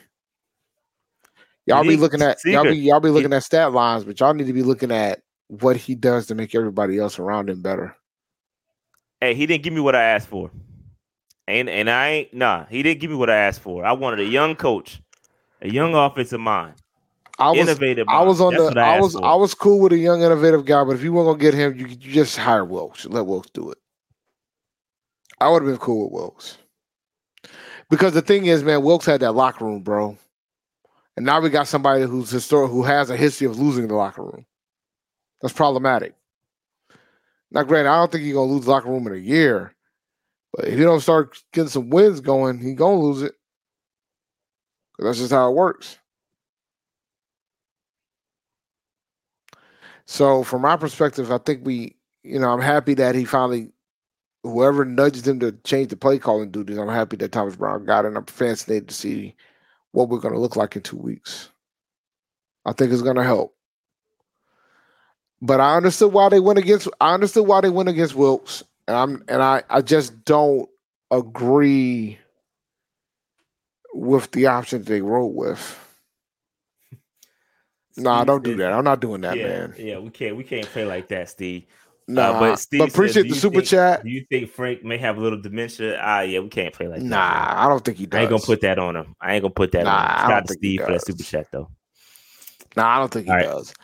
Y'all 1.67 1.83
be 1.83 1.97
looking 1.97 2.23
at 2.23 2.39
y'all 2.45 2.65
be 2.65 2.77
y'all 2.77 3.01
be 3.01 3.11
looking 3.11 3.33
at 3.33 3.43
stat 3.43 3.73
lines, 3.73 4.05
but 4.05 4.19
y'all 4.21 4.35
need 4.35 4.47
to 4.47 4.53
be 4.53 4.63
looking 4.63 4.93
at 4.93 5.21
what 5.49 5.77
he 5.77 5.95
does 5.95 6.27
to 6.27 6.35
make 6.35 6.55
everybody 6.55 6.99
else 6.99 7.19
around 7.19 7.51
him 7.51 7.61
better. 7.61 7.97
Hey, 9.21 9.35
he 9.35 9.47
didn't 9.47 9.65
give 9.65 9.73
me 9.73 9.81
what 9.81 9.97
I 9.97 10.03
asked 10.03 10.29
for. 10.29 10.51
And 11.49 11.69
and 11.69 11.91
I 11.91 12.09
ain't 12.09 12.35
nah, 12.35 12.67
he 12.67 12.83
didn't 12.83 13.01
give 13.01 13.11
me 13.11 13.17
what 13.17 13.31
I 13.31 13.37
asked 13.37 13.61
for. 13.61 13.85
I 13.85 13.93
wanted 13.93 14.21
a 14.21 14.25
young 14.25 14.57
coach, 14.57 15.01
a 15.61 15.69
young 15.69 15.95
offensive 15.95 16.41
mind, 16.41 16.75
I 17.39 17.51
was 17.51 17.59
innovative. 17.59 18.09
I 18.09 18.23
was 18.23 18.41
on 18.41 18.53
That's 18.53 18.63
the 18.63 18.69
what 18.69 18.79
I, 18.79 19.01
was 19.01 19.13
for. 19.13 19.25
I 19.25 19.35
was 19.35 19.55
cool 19.55 19.81
with 19.81 19.93
a 19.93 19.99
young 19.99 20.23
innovative 20.23 20.65
guy, 20.65 20.83
but 20.85 20.97
if 20.97 21.03
you 21.03 21.13
weren't 21.13 21.27
gonna 21.27 21.39
get 21.39 21.55
him, 21.55 21.77
you, 21.77 21.87
you 21.87 22.13
just 22.13 22.37
hire 22.37 22.65
Wilks. 22.65 23.05
Let 23.05 23.27
Wilks 23.27 23.51
do 23.51 23.71
it. 23.71 23.79
I 25.41 25.51
would 25.51 25.63
have 25.63 25.71
been 25.71 25.79
cool 25.79 26.05
with 26.05 26.13
Wilks. 26.13 26.59
Because 27.91 28.15
the 28.15 28.23
thing 28.23 28.47
is, 28.47 28.65
man, 28.65 28.83
Wilks 28.83 29.05
had 29.05 29.21
that 29.21 29.33
locker 29.33 29.65
room, 29.65 29.83
bro. 29.83 30.17
And 31.17 31.25
now 31.25 31.41
we 31.41 31.49
got 31.49 31.67
somebody 31.67 32.05
who's 32.05 32.31
historic 32.31 32.71
who 32.71 32.83
has 32.83 33.09
a 33.09 33.17
history 33.17 33.47
of 33.47 33.59
losing 33.59 33.89
the 33.89 33.95
locker 33.95 34.23
room. 34.23 34.45
That's 35.41 35.55
problematic. 35.55 36.15
Now, 37.51 37.63
granted, 37.63 37.91
I 37.91 37.99
don't 37.99 38.13
think 38.13 38.25
he's 38.25 38.35
gonna 38.35 38.53
lose 38.53 38.65
the 38.65 38.71
locker 38.71 38.91
room 38.91 39.07
in 39.07 39.15
a 39.15 39.17
year, 39.17 39.75
but 40.53 40.67
if 40.67 40.79
you 40.79 40.85
don't 40.85 41.01
start 41.01 41.43
getting 41.53 41.71
some 41.71 41.91
wins 41.91 42.21
going, 42.21 42.59
he 42.59 42.75
gonna 42.75 42.99
lose 43.01 43.23
it. 43.23 43.35
that's 44.99 45.19
just 45.19 45.33
how 45.33 45.51
it 45.51 45.55
works. 45.55 45.99
So, 50.07 50.43
from 50.45 50.63
my 50.63 50.77
perspective, 50.77 51.33
I 51.33 51.39
think 51.39 51.65
we, 51.67 51.97
you 52.23 52.39
know, 52.39 52.51
I'm 52.51 52.61
happy 52.61 52.95
that 52.95 53.15
he 53.15 53.25
finally, 53.25 53.73
whoever 54.43 54.85
nudged 54.85 55.27
him 55.27 55.41
to 55.41 55.53
change 55.65 55.89
the 55.89 55.97
play 55.97 56.19
calling 56.19 56.51
duties, 56.51 56.79
I'm 56.79 56.89
happy 56.89 57.17
that 57.19 57.33
Thomas 57.33 57.57
Brown 57.57 57.85
got 57.85 58.05
it. 58.05 58.17
I'm 58.17 58.25
fascinated 58.27 58.89
to 58.89 58.95
see 58.95 59.35
what 59.97 60.11
we're 60.11 60.19
going 60.19 60.35
to 60.35 60.41
look 60.41 60.57
like 60.57 60.77
in 60.77 60.83
two 60.83 60.99
weeks. 60.99 61.49
I 62.67 62.73
think 62.73 62.93
it's 62.93 63.01
going 63.01 63.17
to 63.17 63.25
help. 63.25 63.55
But 65.41 65.59
I 65.61 65.77
understood 65.77 66.13
why 66.13 66.29
they 66.29 66.39
went 66.41 66.59
against. 66.59 66.87
I 67.01 67.15
understood 67.15 67.47
why 67.47 67.63
they 67.63 67.71
went 67.71 67.89
against 67.89 68.15
Wilks, 68.15 68.63
and 68.87 68.97
I'm 68.97 69.25
and 69.29 69.43
I 69.43 69.63
I 69.71 69.81
just 69.81 70.25
don't 70.25 70.69
agree 71.11 72.19
with 73.95 74.31
the 74.33 74.47
options 74.47 74.87
they 74.87 75.01
wrote 75.01 75.35
with. 75.35 75.83
Nah, 77.99 78.19
Steve 78.19 78.27
don't 78.27 78.45
do 78.45 78.57
that. 78.57 78.75
I'm 78.75 78.85
not 78.85 79.01
doing 79.01 79.23
that, 79.23 79.39
yeah, 79.39 79.49
man. 79.49 79.75
Yeah, 79.79 79.99
we 80.01 80.11
can't 80.11 80.37
we 80.37 80.45
can't 80.45 80.67
play 80.67 80.85
like 80.85 81.09
that, 81.09 81.31
Steve. 81.31 81.65
Nah, 82.09 82.33
but 82.35 82.41
but, 82.41 82.57
Steve 82.61 82.81
says, 82.83 82.95
appreciate 82.95 83.23
do 83.25 83.29
the 83.31 83.35
super 83.35 83.55
think- 83.57 83.67
chat. 83.67 84.05
Do 84.05 84.11
you 84.11 84.25
think 84.31 84.51
Frank 84.51 84.85
may 84.85 84.97
have 84.99 85.19
a 85.19 85.21
little 85.21 85.41
dementia? 85.41 85.99
Ah, 86.01 86.21
yeah, 86.21 86.39
we 86.39 86.49
can't 86.49 86.73
play 86.73 86.87
like 86.87 87.01
that. 87.01 87.05
Nah, 87.05 87.55
I 87.65 87.69
don't 87.69 87.85
think 87.85 87.99
he 87.99 88.07
does. 88.07 88.19
I 88.19 88.23
ain't 88.23 88.31
gonna 88.31 88.43
put 88.43 88.61
that 88.61 88.79
on 88.79 88.95
him. 88.95 89.17
I 89.21 89.35
ain't 89.35 89.43
gonna 89.43 89.53
put 89.55 89.73
that 89.73 89.85
Nah, 89.85 89.91
on 89.97 90.03
him. 90.05 90.17
Shout 90.19 90.33
out 90.33 90.47
to 90.47 90.53
Steve 90.55 90.81
for 90.85 90.93
that 90.93 91.05
super 91.05 91.23
chat 91.25 91.47
though. 91.51 91.69
Nah, 92.77 92.97
I 92.97 92.99
don't 92.99 93.13
think 93.13 93.25
he 93.27 93.31
All 93.33 93.37
right. 93.39 93.47
does. 93.47 93.75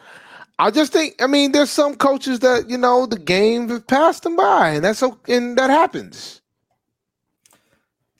I 0.58 0.70
just 0.70 0.92
think. 0.92 1.20
I 1.20 1.26
mean, 1.26 1.50
there's 1.50 1.70
some 1.70 1.96
coaches 1.96 2.38
that 2.40 2.70
you 2.70 2.78
know 2.78 3.06
the 3.06 3.18
game 3.18 3.68
has 3.70 3.80
passed 3.82 4.22
them 4.22 4.36
by, 4.36 4.68
and 4.70 4.84
that's 4.84 5.02
okay, 5.02 5.36
and 5.36 5.58
that 5.58 5.70
happens. 5.70 6.40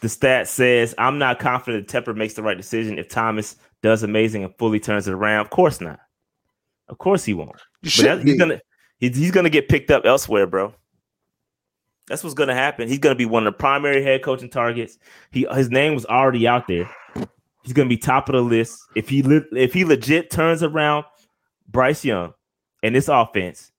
The 0.00 0.08
stat 0.08 0.48
says 0.48 0.96
I'm 0.98 1.18
not 1.18 1.38
confident 1.38 1.86
that 1.86 2.04
Tepper 2.04 2.16
makes 2.16 2.34
the 2.34 2.42
right 2.42 2.56
decision 2.56 2.98
if 2.98 3.08
Thomas 3.08 3.54
does 3.82 4.02
amazing 4.02 4.42
and 4.42 4.52
fully 4.58 4.80
turns 4.80 5.06
it 5.06 5.14
around. 5.14 5.42
Of 5.42 5.50
course 5.50 5.80
not. 5.80 6.00
Of 6.88 6.98
course 6.98 7.24
he 7.24 7.34
won't. 7.34 7.50
You 7.50 7.56
But 7.84 7.90
should 7.92 8.04
that, 8.06 8.22
he's 8.24 8.36
gonna 8.38 8.60
he's, 9.02 9.16
he's 9.16 9.30
gonna 9.30 9.50
get 9.50 9.68
picked 9.68 9.90
up 9.90 10.06
elsewhere, 10.06 10.46
bro. 10.46 10.72
That's 12.06 12.24
what's 12.24 12.34
gonna 12.34 12.54
happen. 12.54 12.88
He's 12.88 12.98
gonna 12.98 13.14
be 13.14 13.26
one 13.26 13.46
of 13.46 13.52
the 13.52 13.58
primary 13.58 14.02
head 14.02 14.22
coaching 14.22 14.48
targets. 14.48 14.98
He 15.30 15.46
his 15.52 15.70
name 15.70 15.94
was 15.94 16.06
already 16.06 16.46
out 16.46 16.66
there. 16.68 16.88
He's 17.62 17.72
gonna 17.72 17.88
be 17.88 17.96
top 17.96 18.28
of 18.28 18.34
the 18.34 18.40
list 18.40 18.80
if 18.96 19.08
he 19.08 19.22
li- 19.22 19.44
if 19.52 19.74
he 19.74 19.84
legit 19.84 20.30
turns 20.30 20.62
around 20.62 21.04
Bryce 21.68 22.04
Young 22.04 22.32
and 22.82 22.94
this 22.94 23.08
offense. 23.08 23.70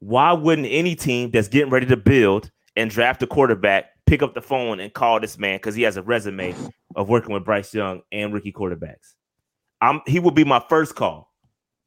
Why 0.00 0.32
wouldn't 0.32 0.66
any 0.68 0.96
team 0.96 1.30
that's 1.30 1.48
getting 1.48 1.70
ready 1.70 1.86
to 1.86 1.96
build 1.96 2.50
and 2.74 2.90
draft 2.90 3.22
a 3.22 3.26
quarterback 3.26 3.86
pick 4.06 4.22
up 4.22 4.34
the 4.34 4.42
phone 4.42 4.80
and 4.80 4.92
call 4.92 5.20
this 5.20 5.38
man 5.38 5.56
because 5.56 5.76
he 5.76 5.82
has 5.82 5.96
a 5.96 6.02
resume 6.02 6.54
of 6.96 7.08
working 7.08 7.32
with 7.32 7.44
Bryce 7.44 7.72
Young 7.72 8.02
and 8.10 8.32
rookie 8.32 8.52
quarterbacks? 8.52 9.14
I'm 9.80 10.00
he 10.06 10.18
will 10.18 10.32
be 10.32 10.44
my 10.44 10.62
first 10.68 10.96
call. 10.96 11.31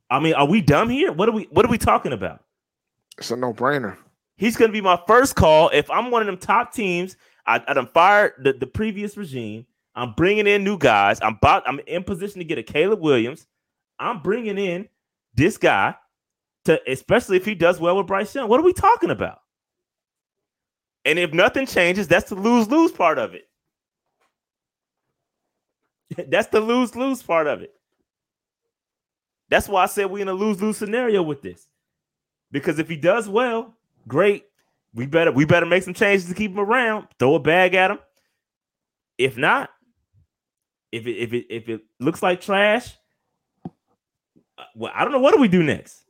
I 0.10 0.20
mean, 0.20 0.34
are 0.34 0.48
we 0.48 0.62
dumb 0.62 0.90
here? 0.90 1.12
What 1.12 1.30
are 1.30 1.32
we 1.32 1.44
what 1.52 1.66
are 1.66 1.70
we 1.70 1.78
talking 1.78 2.14
about? 2.14 2.44
It's 3.18 3.32
a 3.32 3.36
no 3.36 3.54
brainer. 3.54 3.98
He's 4.38 4.58
gonna 4.58 4.72
be 4.72 4.82
my 4.82 5.00
first 5.08 5.36
call 5.36 5.70
if 5.70 5.90
I'm 5.90 6.12
one 6.12 6.22
of 6.22 6.28
them 6.28 6.38
top 6.38 6.74
teams. 6.74 7.16
I, 7.48 7.62
I 7.68 7.74
done 7.74 7.88
fired 7.94 8.34
the, 8.40 8.54
the 8.54 8.68
previous 8.68 9.18
regime. 9.18 9.66
I'm 9.96 10.14
bringing 10.14 10.48
in 10.48 10.64
new 10.64 10.78
guys. 10.78 11.20
I'm 11.22 11.36
about 11.36 11.68
I'm 11.68 11.80
in 11.88 12.04
position 12.04 12.40
to 12.40 12.46
get 12.46 12.58
a 12.58 12.64
Caleb 12.64 13.00
Williams. 13.00 13.48
I'm 14.00 14.22
bringing 14.22 14.58
in 14.58 14.90
this 15.34 15.58
guy 15.58 15.96
to 16.66 16.80
especially 16.92 17.38
if 17.38 17.46
he 17.46 17.56
does 17.56 17.80
well 17.80 17.98
with 17.98 18.08
Bryce 18.08 18.36
Young. 18.36 18.50
What 18.50 18.60
are 18.60 18.64
we 18.64 18.74
talking 18.74 19.10
about? 19.10 19.40
And 21.06 21.20
if 21.20 21.34
nothing 21.34 21.68
changes, 21.68 22.08
that's 22.08 22.30
the 22.30 22.36
lose 22.36 22.68
lose 22.68 22.92
part 22.92 23.18
of 23.18 23.34
it. 23.34 23.48
that's 26.30 26.48
the 26.48 26.60
lose 26.60 26.96
lose 26.96 27.24
part 27.24 27.48
of 27.48 27.62
it. 27.62 27.74
That's 29.50 29.68
why 29.68 29.84
I 29.84 29.86
said 29.88 30.06
we're 30.10 30.22
in 30.22 30.28
a 30.28 30.34
lose 30.34 30.62
lose 30.62 30.78
scenario 30.78 31.22
with 31.22 31.42
this. 31.42 31.68
Because 32.52 32.80
if 32.80 32.90
he 32.90 32.96
does 32.96 33.28
well, 33.30 33.76
great. 34.08 34.46
We 34.94 35.06
better 35.06 35.32
we 35.32 35.46
better 35.46 35.66
make 35.66 35.84
some 35.84 35.94
changes 35.94 36.28
to 36.30 36.36
keep 36.36 36.52
him 36.52 36.60
around. 36.60 37.08
Throw 37.20 37.36
a 37.36 37.40
bag 37.40 37.76
at 37.76 37.92
him. 37.92 38.00
If 39.18 39.38
not, 39.38 39.70
if 40.92 41.06
it 41.06 41.18
if 41.18 41.34
it 41.34 41.46
if 41.50 41.70
it 41.70 41.82
looks 42.00 42.24
like 42.24 42.42
trash, 42.42 42.96
uh, 43.66 44.64
well, 44.76 44.92
I 44.96 45.04
don't 45.04 45.12
know. 45.12 45.20
What 45.20 45.34
do 45.34 45.42
we 45.42 45.50
do 45.50 45.64
next? 45.64 46.04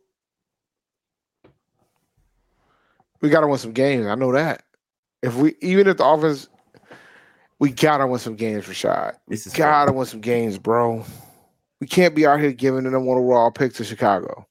We 3.22 3.30
got 3.30 3.42
to 3.42 3.48
win 3.48 3.58
some 3.58 3.72
games. 3.74 4.06
I 4.06 4.14
know 4.14 4.32
that. 4.34 4.62
If 5.24 5.36
we 5.36 5.56
even 5.62 5.88
if 5.88 5.98
the 5.98 6.06
offense, 6.06 6.48
we 7.58 7.72
gotta 7.72 8.06
win 8.06 8.20
some 8.20 8.36
games, 8.36 8.66
Rashad. 8.66 9.14
We 9.28 9.36
This 9.36 9.48
is 9.48 9.54
gotta 9.54 9.92
win 9.92 10.06
some 10.06 10.22
games, 10.22 10.60
bro. 10.60 11.04
We 11.82 11.88
can't 11.88 12.16
be 12.16 12.26
out 12.26 12.40
here 12.40 12.52
giving 12.54 12.84
the 12.84 12.92
number 12.92 13.08
one 13.08 13.18
overall 13.18 13.52
pick 13.52 13.74
to 13.74 13.84
Chicago. 13.84 14.48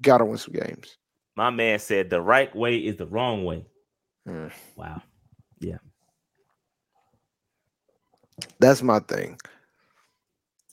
Gotta 0.00 0.24
win 0.24 0.38
some 0.38 0.54
games. 0.54 0.96
My 1.36 1.50
man 1.50 1.78
said 1.78 2.10
the 2.10 2.20
right 2.20 2.54
way 2.54 2.78
is 2.78 2.96
the 2.96 3.06
wrong 3.06 3.44
way. 3.44 3.66
Hmm. 4.26 4.48
Wow. 4.76 5.02
Yeah. 5.60 5.78
That's 8.60 8.82
my 8.82 9.00
thing. 9.00 9.38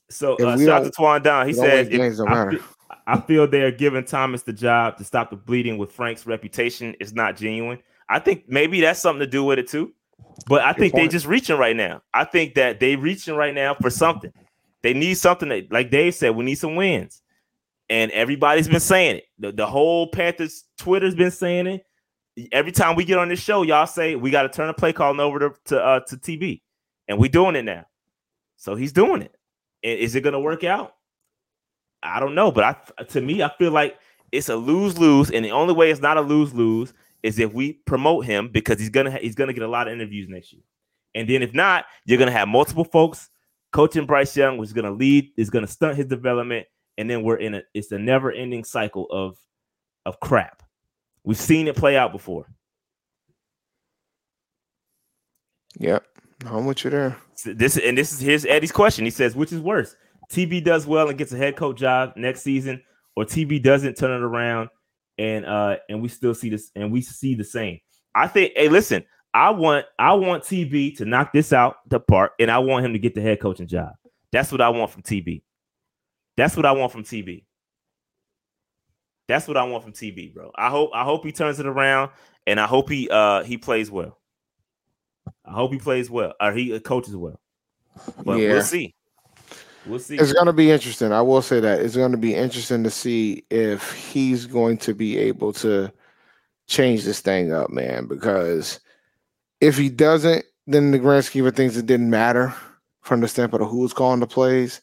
So 0.10 0.36
uh, 0.36 0.58
shout 0.58 0.70
out 0.70 0.84
to 0.84 0.92
Twan 0.92 1.24
Down. 1.24 1.48
He 1.48 1.54
if- 1.54 2.20
I, 2.22 2.52
feel, 2.52 2.60
I 3.08 3.20
feel 3.22 3.48
they 3.48 3.64
are 3.64 3.72
giving 3.72 4.06
Thomas 4.06 4.44
the 4.44 4.54
job 4.54 4.98
to 4.98 5.04
stop 5.04 5.32
the 5.32 5.36
bleeding 5.36 5.78
with 5.78 5.92
Frank's 5.92 6.28
reputation 6.28 6.96
is 7.00 7.14
not 7.14 7.36
genuine. 7.36 7.80
I 8.08 8.20
think 8.20 8.44
maybe 8.48 8.82
that's 8.82 9.02
something 9.02 9.22
to 9.22 9.28
do 9.28 9.44
with 9.44 9.58
it 9.58 9.68
too. 9.68 9.94
But 10.48 10.62
I 10.62 10.74
Good 10.74 10.80
think 10.80 10.94
they 10.94 11.00
point. 11.02 11.12
just 11.12 11.26
reaching 11.26 11.58
right 11.58 11.76
now. 11.76 12.02
I 12.14 12.24
think 12.24 12.54
that 12.56 12.80
they 12.80 12.96
reaching 12.96 13.36
right 13.36 13.54
now 13.54 13.74
for 13.74 13.90
something. 13.90 14.32
They 14.86 14.94
need 14.94 15.16
something 15.16 15.50
that, 15.50 15.72
like 15.72 15.90
Dave 15.90 16.14
said, 16.14 16.36
we 16.36 16.46
need 16.46 16.60
some 16.60 16.76
wins. 16.76 17.24
And 17.90 18.12
everybody's 18.12 18.68
been 18.68 18.80
saying 18.80 19.16
it. 19.16 19.24
The, 19.40 19.52
the 19.52 19.66
whole 19.66 20.06
Panthers 20.12 20.66
Twitter's 20.78 21.16
been 21.16 21.32
saying 21.32 21.66
it. 21.66 21.86
Every 22.52 22.72
time 22.72 22.96
we 22.96 23.04
get 23.04 23.18
on 23.18 23.30
this 23.30 23.40
show, 23.40 23.64
y'all 23.64 23.88
say 23.88 24.16
we 24.16 24.30
got 24.30 24.44
to 24.44 24.50
turn 24.50 24.68
the 24.68 24.76
play 24.76 24.94
calling 24.94 25.20
over 25.20 25.40
to 25.40 25.54
to, 25.66 25.84
uh, 25.84 26.00
to 26.02 26.18
TB, 26.18 26.62
and 27.08 27.18
we 27.18 27.30
doing 27.30 27.56
it 27.56 27.66
now. 27.66 27.88
So 28.58 28.76
he's 28.76 28.92
doing 28.92 29.24
it. 29.24 29.36
And 29.84 29.98
is 29.98 30.14
it 30.14 30.22
going 30.22 30.34
to 30.34 30.40
work 30.40 30.64
out? 30.64 30.94
I 32.04 32.20
don't 32.20 32.36
know, 32.36 32.52
but 32.52 32.64
I 33.00 33.04
to 33.06 33.22
me, 33.22 33.42
I 33.42 33.50
feel 33.58 33.72
like 33.72 33.98
it's 34.32 34.50
a 34.50 34.56
lose 34.56 35.00
lose, 35.00 35.32
and 35.32 35.44
the 35.44 35.52
only 35.52 35.74
way 35.74 35.90
it's 35.90 36.00
not 36.00 36.18
a 36.18 36.22
lose 36.22 36.54
lose 36.54 36.94
is 37.24 37.40
if 37.40 37.52
we 37.52 37.74
promote 37.74 38.26
him 38.26 38.50
because 38.50 38.80
he's 38.80 38.90
gonna 38.90 39.10
ha- 39.10 39.20
he's 39.20 39.34
gonna 39.34 39.54
get 39.54 39.64
a 39.64 39.68
lot 39.68 39.88
of 39.88 39.94
interviews 39.94 40.30
next 40.30 40.54
year, 40.54 40.62
and 41.16 41.28
then 41.28 41.42
if 41.42 41.56
not, 41.56 41.86
you're 42.06 42.20
gonna 42.20 42.30
have 42.30 42.48
multiple 42.48 42.84
folks 42.84 43.32
coaching 43.76 44.06
Bryce 44.06 44.38
Young, 44.38 44.58
which 44.58 44.68
is 44.68 44.74
gonna 44.74 44.92
lead 44.92 45.32
is 45.36 45.50
gonna 45.50 45.68
stunt 45.68 45.98
his 45.98 46.06
development, 46.06 46.66
and 46.98 47.10
then 47.10 47.24
we're 47.24 47.36
in 47.36 47.56
a 47.56 47.62
it's 47.74 47.92
a 47.92 48.00
never 48.00 48.32
ending 48.32 48.64
cycle 48.64 49.06
of 49.12 49.38
of 50.06 50.18
crap. 50.22 50.64
We've 51.26 51.38
seen 51.38 51.68
it 51.68 51.76
play 51.76 51.98
out 51.98 52.14
before. 52.14 52.48
Yep. 55.78 56.06
I'm 56.46 56.66
with 56.66 56.86
you 56.86 56.90
there. 56.90 57.18
So 57.34 57.54
this 57.54 57.78
and 57.78 57.98
this 57.98 58.14
is 58.14 58.22
here's 58.22 58.46
Eddie's 58.46 58.72
question. 58.72 59.04
He 59.04 59.12
says, 59.12 59.36
which 59.36 59.52
is 59.52 59.60
worse? 59.60 59.94
TB 60.32 60.64
does 60.64 60.88
well 60.88 61.10
and 61.10 61.18
gets 61.18 61.34
a 61.34 61.38
head 61.38 61.58
coach 61.58 61.78
job 61.78 62.14
next 62.16 62.44
season, 62.44 62.82
or 63.18 63.26
TB 63.26 63.62
doesn't 63.62 63.98
turn 63.98 64.12
it 64.12 64.24
around 64.24 64.70
and 65.18 65.46
uh 65.46 65.76
and 65.90 66.02
we 66.02 66.08
still 66.08 66.34
see 66.34 66.50
this 66.50 66.72
and 66.78 66.94
we 66.94 67.02
see 67.02 67.36
the 67.36 67.44
same. 67.44 67.80
I 68.16 68.28
think, 68.28 68.54
hey, 68.56 68.70
listen, 68.70 69.04
I 69.36 69.50
want 69.50 69.86
I 70.00 70.14
want 70.14 70.44
TB 70.44 70.96
to 70.98 71.06
knock 71.06 71.34
this 71.34 71.52
out 71.52 71.88
the 71.90 72.00
park, 72.00 72.32
and 72.40 72.50
I 72.50 72.60
want 72.60 72.86
him 72.86 72.94
to 72.94 73.00
get 73.00 73.16
the 73.16 73.22
head 73.22 73.42
coaching 73.42 73.68
job. 73.68 73.90
That's 74.32 74.50
what 74.50 74.62
I 74.62 74.70
want 74.70 74.92
from 74.92 75.02
TB. 75.02 75.42
That's 76.38 76.56
what 76.56 76.66
I 76.66 76.72
want 76.72 76.94
from 76.94 77.04
TB. 77.04 77.44
That's 79.28 79.46
what 79.46 79.58
I 79.58 79.64
want 79.64 79.84
from 79.84 79.92
TB, 79.92 80.34
bro. 80.34 80.52
I 80.56 80.70
hope 80.70 80.92
I 80.94 81.04
hope 81.04 81.26
he 81.26 81.34
turns 81.34 81.60
it 81.60 81.66
around, 81.66 82.12
and 82.48 82.62
I 82.62 82.66
hope 82.66 82.90
he 82.90 83.10
uh 83.10 83.44
he 83.44 83.58
plays 83.58 83.92
well. 83.92 84.18
I 85.44 85.52
hope 85.52 85.74
he 85.74 85.80
plays 85.80 86.10
well 86.10 86.34
or 86.40 86.54
he 86.54 86.74
uh, 86.74 86.80
coaches 86.80 87.16
well. 87.18 87.38
But 88.24 88.40
Yeah. 88.40 88.54
we'll 88.54 88.62
see. 88.62 88.96
We'll 89.86 90.00
see. 90.00 90.16
It's 90.16 90.32
going 90.32 90.46
to 90.46 90.54
be 90.54 90.72
interesting. 90.72 91.12
I 91.12 91.22
will 91.22 91.42
say 91.42 91.60
that 91.60 91.82
it's 91.82 91.98
going 91.98 92.14
to 92.14 92.18
be 92.18 92.34
interesting 92.34 92.84
to 92.86 92.90
see 92.90 93.44
if 93.50 93.92
he's 93.92 94.46
going 94.46 94.78
to 94.78 94.94
be 94.94 95.18
able 95.18 95.52
to 95.54 95.92
change 96.68 97.04
this 97.04 97.20
thing 97.20 97.52
up, 97.52 97.70
man. 97.70 98.08
Because 98.08 98.80
if 99.62 99.78
he 99.78 99.90
doesn't, 99.90 100.46
then 100.68 100.92
the 100.92 101.00
grand 101.00 101.26
scheme 101.26 101.46
of 101.46 101.56
things, 101.56 101.78
it 101.78 101.86
didn't 101.86 102.10
matter 102.10 102.54
from 103.02 103.22
the 103.22 103.28
standpoint 103.28 103.64
of 103.64 103.70
who 103.70 103.80
was 103.80 103.94
calling 103.94 104.20
the 104.20 104.28
plays. 104.28 104.82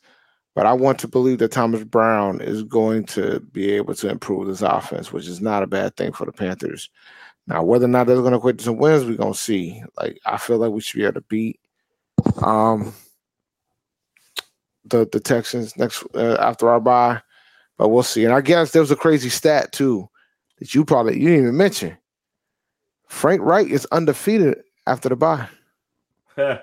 But 0.54 0.66
I 0.66 0.74
want 0.74 0.98
to 1.00 1.08
believe 1.08 1.38
that 1.38 1.52
Thomas 1.52 1.82
Brown 1.82 2.40
is 2.40 2.62
going 2.62 3.04
to 3.06 3.40
be 3.40 3.72
able 3.72 3.94
to 3.94 4.08
improve 4.08 4.46
this 4.46 4.60
offense, 4.60 5.12
which 5.12 5.26
is 5.26 5.40
not 5.40 5.62
a 5.62 5.66
bad 5.66 5.96
thing 5.96 6.12
for 6.12 6.26
the 6.26 6.32
Panthers. 6.32 6.90
Now, 7.46 7.62
whether 7.62 7.86
or 7.86 7.88
not 7.88 8.06
they're 8.06 8.16
going 8.16 8.32
to 8.32 8.38
quit 8.38 8.58
to 8.58 8.64
some 8.64 8.76
wins, 8.76 9.04
we're 9.04 9.16
going 9.16 9.32
to 9.32 9.38
see. 9.38 9.82
Like, 9.96 10.20
I 10.26 10.36
feel 10.36 10.58
like 10.58 10.70
we 10.70 10.80
should 10.80 10.98
be 10.98 11.04
able 11.04 11.14
to 11.14 11.20
beat. 11.22 11.58
Um, 12.42 12.92
the 14.84 15.08
the 15.10 15.20
Texans 15.20 15.76
next 15.76 16.04
uh, 16.14 16.36
after 16.40 16.68
our 16.68 16.80
bye, 16.80 17.20
but 17.78 17.88
we'll 17.88 18.02
see. 18.02 18.24
And 18.24 18.34
I 18.34 18.40
guess 18.40 18.72
there 18.72 18.82
was 18.82 18.90
a 18.90 18.96
crazy 18.96 19.28
stat 19.28 19.72
too 19.72 20.08
that 20.58 20.74
you 20.74 20.84
probably 20.84 21.18
you 21.18 21.28
didn't 21.28 21.44
even 21.44 21.56
mention. 21.56 21.96
Frank 23.12 23.42
Reich 23.42 23.68
is 23.68 23.86
undefeated 23.92 24.62
after 24.86 25.10
the 25.10 25.16
bye. 25.16 25.46
we'll, 26.36 26.60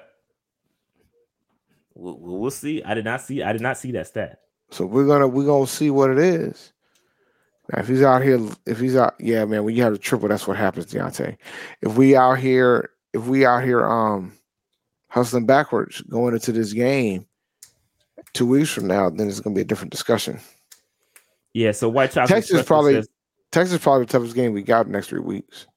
we'll 1.93 2.51
see. 2.51 2.83
I 2.83 2.95
did 2.95 3.05
not 3.05 3.21
see. 3.21 3.43
I 3.43 3.53
did 3.53 3.61
not 3.61 3.77
see 3.77 3.91
that 3.91 4.07
stat. 4.07 4.39
So 4.71 4.85
we're 4.85 5.05
gonna 5.05 5.27
we're 5.27 5.45
gonna 5.45 5.67
see 5.67 5.91
what 5.91 6.09
it 6.09 6.17
is. 6.17 6.73
Now, 7.71 7.79
if 7.79 7.87
he's 7.87 8.01
out 8.01 8.23
here, 8.23 8.39
if 8.65 8.79
he's 8.79 8.95
out, 8.95 9.13
yeah, 9.19 9.45
man. 9.45 9.63
When 9.63 9.75
you 9.75 9.83
have 9.83 9.93
a 9.93 9.97
triple, 9.97 10.27
that's 10.27 10.47
what 10.47 10.57
happens, 10.57 10.87
Deontay. 10.87 11.37
If 11.81 11.95
we 11.95 12.15
out 12.15 12.39
here, 12.39 12.89
if 13.13 13.27
we 13.27 13.45
out 13.45 13.63
here, 13.63 13.85
um, 13.85 14.33
hustling 15.07 15.45
backwards 15.45 16.01
going 16.01 16.33
into 16.33 16.51
this 16.51 16.73
game 16.73 17.27
two 18.33 18.47
weeks 18.47 18.71
from 18.71 18.87
now, 18.87 19.09
then 19.09 19.29
it's 19.29 19.39
gonna 19.39 19.55
be 19.55 19.61
a 19.61 19.65
different 19.65 19.91
discussion. 19.91 20.39
Yeah. 21.53 21.71
So 21.71 21.87
White 21.87 22.11
Chocolate 22.11 22.29
Texas 22.29 22.65
probably- 22.65 22.95
says, 22.95 23.07
Texas 23.51 23.75
is 23.75 23.81
probably 23.81 24.05
the 24.05 24.11
toughest 24.11 24.35
game 24.35 24.51
we 24.51 24.63
got 24.63 24.87
the 24.87 24.91
next 24.91 25.07
three 25.07 25.21
weeks. 25.21 25.67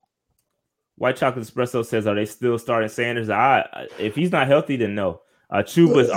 White 1.02 1.16
Chocolate 1.16 1.44
Espresso 1.44 1.84
says, 1.84 2.06
are 2.06 2.14
they 2.14 2.24
still 2.24 2.56
starting 2.60 2.88
Sanders? 2.88 3.28
I 3.28 3.68
I- 3.72 3.88
if 3.98 4.14
he's 4.14 4.30
not 4.30 4.46
healthy, 4.46 4.76
then 4.76 4.94
no. 4.94 5.22
Uh, 5.50 5.56
Chuba's 5.56 6.08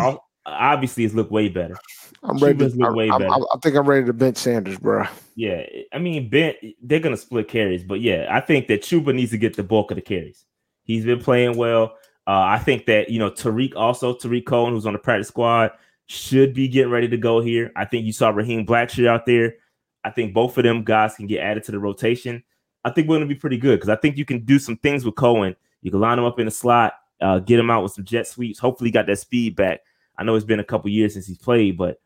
obviously 0.46 1.02
has 1.02 1.16
looked 1.16 1.32
way 1.32 1.50
better. 1.50 1.76
I'm 2.22 2.38
ready. 2.38 2.60
Chubas 2.60 2.78
To, 2.78 2.86
I, 2.86 2.92
way 2.92 3.10
I'm- 3.10 3.20
better. 3.20 3.32
I'm- 3.34 3.44
I 3.52 3.58
think 3.64 3.76
I'm 3.76 3.90
ready 3.90 4.06
to 4.06 4.14
bench 4.14 4.38
Sanders, 4.38 4.78
bro. 4.78 5.06
Yeah, 5.36 5.64
I 5.92 5.98
mean, 5.98 6.30
Ben, 6.30 6.54
they're 6.84 7.00
gonna 7.00 7.18
split 7.18 7.48
carries, 7.48 7.84
but 7.84 8.00
yeah, 8.00 8.28
I 8.30 8.42
think 8.42 8.68
that 8.68 8.84
Chuba 8.84 9.12
needs 9.16 9.32
to 9.32 9.40
get 9.40 9.56
the 9.56 9.64
bulk 9.64 9.90
of 9.90 9.96
the 9.96 10.02
carries. 10.02 10.46
He's 10.84 11.04
been 11.04 11.20
playing 11.20 11.58
well. 11.58 11.96
Uh, 12.28 12.46
I 12.46 12.60
think 12.60 12.86
that 12.86 13.10
you 13.10 13.18
know 13.18 13.32
Tarik 13.32 13.76
also 13.76 14.14
Tarik 14.14 14.46
Cohen, 14.46 14.74
who's 14.74 14.86
on 14.86 14.94
the 14.94 15.00
practice 15.00 15.30
squad, 15.30 15.72
should 16.06 16.54
be 16.54 16.68
getting 16.68 16.92
ready 16.92 17.08
to 17.08 17.18
go 17.18 17.42
here. 17.42 17.72
I 17.76 17.86
think 17.86 18.06
you 18.06 18.14
saw 18.14 18.30
Raheem 18.30 18.68
Blackshear 18.68 19.08
out 19.08 19.26
there. 19.26 19.56
I 20.04 20.12
think 20.12 20.36
both 20.36 20.56
of 20.60 20.64
them 20.64 20.84
guys 20.84 21.16
can 21.16 21.26
get 21.26 21.40
added 21.42 21.64
to 21.64 21.72
the 21.72 21.80
rotation. 21.80 22.44
I 22.86 22.92
think 22.92 23.10
we're 23.10 23.16
gonna 23.16 23.26
be 23.26 23.36
pretty 23.36 23.58
good 23.58 23.78
because 23.80 23.90
I 23.90 23.96
think 23.98 24.16
you 24.18 24.24
can 24.26 24.46
do 24.46 24.60
some 24.60 24.78
things 24.78 25.04
with 25.04 25.16
Cohen. 25.16 25.56
You 25.82 25.92
can 25.92 26.00
line 26.00 26.18
him 26.20 26.26
up 26.26 26.40
in 26.40 26.46
the 26.46 26.52
slot, 26.52 26.94
uh, 27.20 27.40
get 27.40 27.60
him 27.60 27.70
out 27.72 27.84
with 27.84 27.92
some 27.94 28.06
jet 28.06 28.28
sweeps. 28.28 28.60
Hopefully, 28.60 28.90
he 28.90 28.92
got 28.94 29.08
that 29.08 29.18
speed 29.20 29.56
back. 29.56 29.82
I 30.18 30.24
know 30.24 30.36
it's 30.36 30.46
been 30.46 30.60
a 30.60 30.64
couple 30.64 30.90
years 30.92 31.14
since 31.14 31.26
he's 31.28 31.38
played, 31.38 31.78
but 31.78 32.00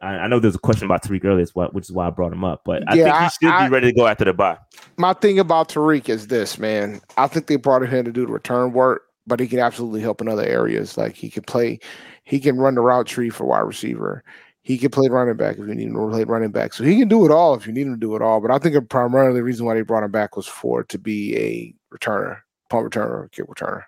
I, 0.00 0.10
I 0.14 0.26
know 0.28 0.38
there's 0.38 0.54
a 0.54 0.58
question 0.60 0.84
about 0.86 1.02
Tarik 1.02 1.24
earlier, 1.24 1.44
which 1.72 1.84
is 1.86 1.92
why 1.92 2.06
I 2.06 2.10
brought 2.10 2.32
him 2.32 2.44
up. 2.44 2.62
But 2.64 2.82
I 2.88 2.94
Yeah, 2.94 3.18
think 3.18 3.32
he 3.32 3.46
should 3.46 3.54
I- 3.54 3.66
be 3.66 3.72
ready 3.72 3.88
to 3.88 3.92
go 3.92 4.06
after 4.06 4.24
the 4.24 4.32
bye. 4.32 4.58
My 4.96 5.12
thing 5.12 5.38
about 5.38 5.68
Tarik 5.70 6.08
is 6.08 6.28
this, 6.28 6.58
man. 6.58 7.00
I 7.16 7.26
think 7.26 7.46
they 7.48 7.56
brought 7.56 7.82
him 7.82 7.92
in 7.92 8.04
to 8.04 8.12
do 8.12 8.26
the 8.26 8.32
return 8.32 8.72
work, 8.72 9.02
but 9.26 9.40
he 9.40 9.48
can 9.48 9.58
absolutely 9.58 10.00
help 10.02 10.20
in 10.20 10.28
other 10.28 10.44
areas. 10.44 10.96
Like 10.96 11.14
he 11.16 11.28
can 11.28 11.42
play, 11.42 11.80
he 12.24 12.38
can 12.38 12.56
run 12.58 12.74
the 12.76 12.80
route 12.80 13.06
tree 13.06 13.28
for 13.30 13.44
wide 13.44 13.60
receiver. 13.60 14.22
He 14.66 14.78
can 14.78 14.90
play 14.90 15.06
running 15.06 15.36
back 15.36 15.58
if 15.58 15.60
you 15.60 15.74
need 15.76 15.86
him 15.86 15.94
to 15.94 16.08
play 16.08 16.24
running 16.24 16.50
back. 16.50 16.74
So 16.74 16.82
he 16.82 16.98
can 16.98 17.06
do 17.06 17.24
it 17.24 17.30
all 17.30 17.54
if 17.54 17.68
you 17.68 17.72
need 17.72 17.86
him 17.86 17.94
to 17.94 18.00
do 18.00 18.16
it 18.16 18.20
all. 18.20 18.40
But 18.40 18.50
I 18.50 18.58
think 18.58 18.88
primarily 18.88 19.38
the 19.38 19.44
reason 19.44 19.64
why 19.64 19.74
they 19.74 19.82
brought 19.82 20.02
him 20.02 20.10
back 20.10 20.36
was 20.36 20.48
for 20.48 20.82
to 20.82 20.98
be 20.98 21.36
a 21.36 21.72
returner, 21.96 22.38
punt 22.68 22.90
returner, 22.90 23.30
kick 23.30 23.46
returner. 23.46 23.84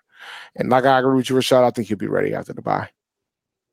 And 0.55 0.69
like 0.69 0.85
I 0.85 0.99
agree 0.99 1.17
with 1.17 1.29
you, 1.29 1.35
Rashad, 1.35 1.65
I 1.65 1.71
think 1.71 1.89
he'll 1.89 1.97
be 1.97 2.07
ready 2.07 2.33
after 2.33 2.53
the 2.53 2.61
bye. 2.61 2.87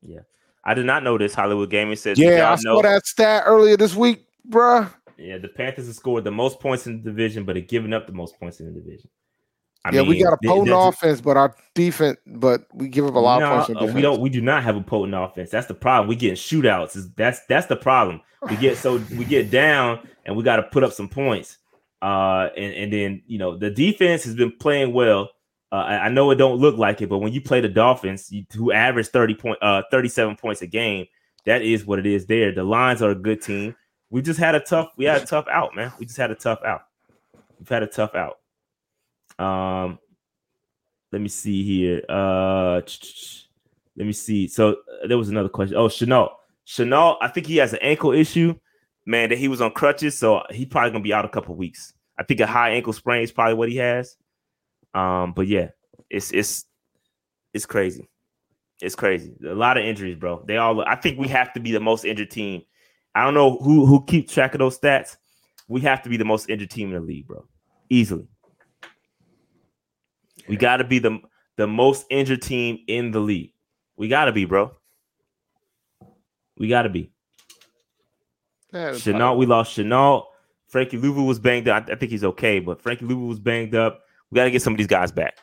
Yeah, 0.01 0.19
I 0.65 0.73
did 0.73 0.85
not 0.85 1.01
know 1.01 1.17
this. 1.17 1.33
Hollywood 1.33 1.69
Gaming 1.69 1.95
says, 1.95 2.19
Yeah, 2.19 2.49
I 2.49 2.55
know- 2.55 2.75
saw 2.75 2.81
that 2.81 3.05
stat 3.05 3.43
earlier 3.45 3.77
this 3.77 3.95
week, 3.95 4.25
bruh. 4.45 4.91
Yeah, 5.17 5.37
the 5.37 5.47
Panthers 5.47 5.87
have 5.87 5.95
scored 5.95 6.25
the 6.25 6.31
most 6.31 6.59
points 6.59 6.87
in 6.87 6.97
the 7.01 7.09
division, 7.09 7.45
but 7.45 7.55
have 7.55 7.69
given 7.69 7.93
up 7.93 8.05
the 8.05 8.11
most 8.11 8.37
points 8.37 8.59
in 8.59 8.65
the 8.65 8.77
division. 8.81 9.09
I 9.87 9.91
yeah, 9.95 10.01
we 10.01 10.21
got 10.21 10.33
a 10.33 10.37
potent 10.45 10.75
offense, 10.77 11.21
but 11.21 11.37
our 11.37 11.55
defense, 11.73 12.17
but 12.27 12.65
we 12.73 12.87
give 12.89 13.05
up 13.05 13.15
a 13.15 13.19
lot 13.19 13.39
No, 13.39 13.53
of 13.53 13.67
points. 13.67 13.81
uh, 13.81 13.93
we 13.93 14.01
don't. 14.01 14.19
We 14.19 14.29
do 14.29 14.41
not 14.41 14.63
have 14.63 14.75
a 14.75 14.81
potent 14.81 15.15
offense. 15.15 15.49
That's 15.49 15.67
the 15.67 15.73
problem. 15.73 16.09
We 16.09 16.15
getting 16.15 16.35
shootouts. 16.35 17.15
That's 17.15 17.45
that's 17.45 17.67
the 17.67 17.75
problem. 17.77 18.21
We 18.49 18.57
get 18.57 18.77
so 18.77 18.97
we 19.17 19.23
get 19.25 19.49
down 19.49 19.99
and 20.25 20.35
we 20.35 20.43
got 20.43 20.57
to 20.57 20.63
put 20.63 20.83
up 20.83 20.91
some 20.91 21.07
points. 21.07 21.57
Uh, 22.01 22.49
and 22.57 22.73
and 22.73 22.93
then 22.93 23.21
you 23.27 23.37
know 23.37 23.57
the 23.57 23.69
defense 23.69 24.23
has 24.25 24.35
been 24.35 24.51
playing 24.57 24.93
well. 24.93 25.29
Uh, 25.71 25.75
I, 25.75 26.05
I 26.05 26.09
know 26.09 26.31
it 26.31 26.35
don't 26.35 26.59
look 26.59 26.77
like 26.77 27.01
it, 27.01 27.09
but 27.09 27.17
when 27.19 27.33
you 27.33 27.41
play 27.41 27.61
the 27.61 27.69
Dolphins, 27.69 28.31
you, 28.31 28.45
who 28.55 28.71
average 28.71 29.07
thirty 29.07 29.35
point, 29.35 29.57
uh, 29.61 29.83
thirty 29.89 30.09
seven 30.09 30.35
points 30.35 30.61
a 30.61 30.67
game, 30.67 31.07
that 31.45 31.61
is 31.61 31.85
what 31.85 31.99
it 31.99 32.05
is. 32.05 32.25
There, 32.25 32.51
the 32.51 32.63
Lions 32.63 33.01
are 33.01 33.11
a 33.11 33.15
good 33.15 33.41
team. 33.41 33.75
We 34.09 34.21
just 34.21 34.39
had 34.39 34.55
a 34.55 34.59
tough. 34.59 34.89
We 34.97 35.05
had 35.05 35.23
a 35.23 35.25
tough 35.25 35.45
out, 35.51 35.75
man. 35.75 35.91
We 35.99 36.05
just 36.05 36.17
had 36.17 36.31
a 36.31 36.35
tough 36.35 36.59
out. 36.63 36.81
We've 37.59 37.67
had 37.67 37.83
a 37.83 37.87
tough 37.87 38.15
out. 38.15 38.37
Um, 39.39 39.99
let 41.11 41.21
me 41.21 41.29
see 41.29 41.63
here. 41.63 42.01
Uh, 42.09 42.81
let 43.95 44.05
me 44.05 44.13
see. 44.13 44.47
So 44.47 44.71
uh, 44.71 45.07
there 45.07 45.17
was 45.17 45.29
another 45.29 45.49
question. 45.49 45.77
Oh, 45.77 45.87
Shenault. 45.87 46.31
Shenault, 46.65 47.17
I 47.21 47.29
think 47.29 47.47
he 47.47 47.57
has 47.57 47.73
an 47.73 47.79
ankle 47.81 48.11
issue. 48.11 48.55
Man, 49.05 49.29
that 49.29 49.37
he 49.37 49.47
was 49.47 49.61
on 49.61 49.71
crutches, 49.71 50.17
so 50.17 50.43
he 50.49 50.65
probably 50.65 50.91
gonna 50.91 51.03
be 51.03 51.13
out 51.13 51.23
a 51.23 51.29
couple 51.29 51.55
weeks. 51.55 51.93
I 52.19 52.23
think 52.23 52.41
a 52.41 52.47
high 52.47 52.71
ankle 52.71 52.91
sprain 52.91 53.23
is 53.23 53.31
probably 53.31 53.53
what 53.53 53.69
he 53.69 53.77
has. 53.77 54.17
Um, 54.93 55.31
but 55.31 55.47
yeah, 55.47 55.69
it's 56.09 56.31
it's 56.31 56.65
it's 57.53 57.65
crazy. 57.65 58.09
It's 58.81 58.95
crazy. 58.95 59.33
A 59.47 59.53
lot 59.53 59.77
of 59.77 59.85
injuries, 59.85 60.17
bro. 60.17 60.43
They 60.45 60.57
all. 60.57 60.81
I 60.81 60.95
think 60.95 61.17
we 61.19 61.29
have 61.29 61.53
to 61.53 61.61
be 61.61 61.71
the 61.71 61.79
most 61.79 62.03
injured 62.03 62.31
team. 62.31 62.63
I 63.15 63.23
don't 63.23 63.33
know 63.33 63.57
who 63.59 63.85
who 63.85 64.03
keeps 64.03 64.33
track 64.33 64.53
of 64.53 64.59
those 64.59 64.77
stats. 64.77 65.15
We 65.69 65.81
have 65.81 66.01
to 66.03 66.09
be 66.09 66.17
the 66.17 66.25
most 66.25 66.49
injured 66.49 66.69
team 66.69 66.89
in 66.89 66.95
the 66.95 66.99
league, 66.99 67.27
bro. 67.27 67.47
Easily. 67.89 68.27
We 70.47 70.57
got 70.57 70.77
to 70.77 70.83
be 70.83 70.99
the 70.99 71.19
the 71.57 71.67
most 71.67 72.05
injured 72.09 72.41
team 72.41 72.79
in 72.87 73.11
the 73.11 73.19
league. 73.19 73.53
We 73.97 74.07
got 74.07 74.25
to 74.25 74.31
be, 74.31 74.45
bro. 74.45 74.71
We 76.57 76.67
got 76.67 76.83
to 76.83 76.89
be. 76.89 77.11
Shenault, 78.73 79.37
we 79.37 79.45
lost 79.45 79.77
Shenault. 79.77 80.25
Frankie 80.67 80.97
Luvu 80.97 81.25
was 81.25 81.39
banged 81.39 81.67
up. 81.67 81.89
I 81.89 81.95
think 81.95 82.11
he's 82.11 82.23
okay, 82.23 82.59
but 82.59 82.81
Frankie 82.81 83.05
Luvu 83.05 83.27
was 83.27 83.39
banged 83.39 83.73
up. 83.73 84.01
We 84.29 84.35
got 84.35 84.43
to 84.43 84.51
get 84.51 84.61
some 84.61 84.73
of 84.73 84.77
these 84.77 84.87
guys 84.87 85.11
back. 85.11 85.37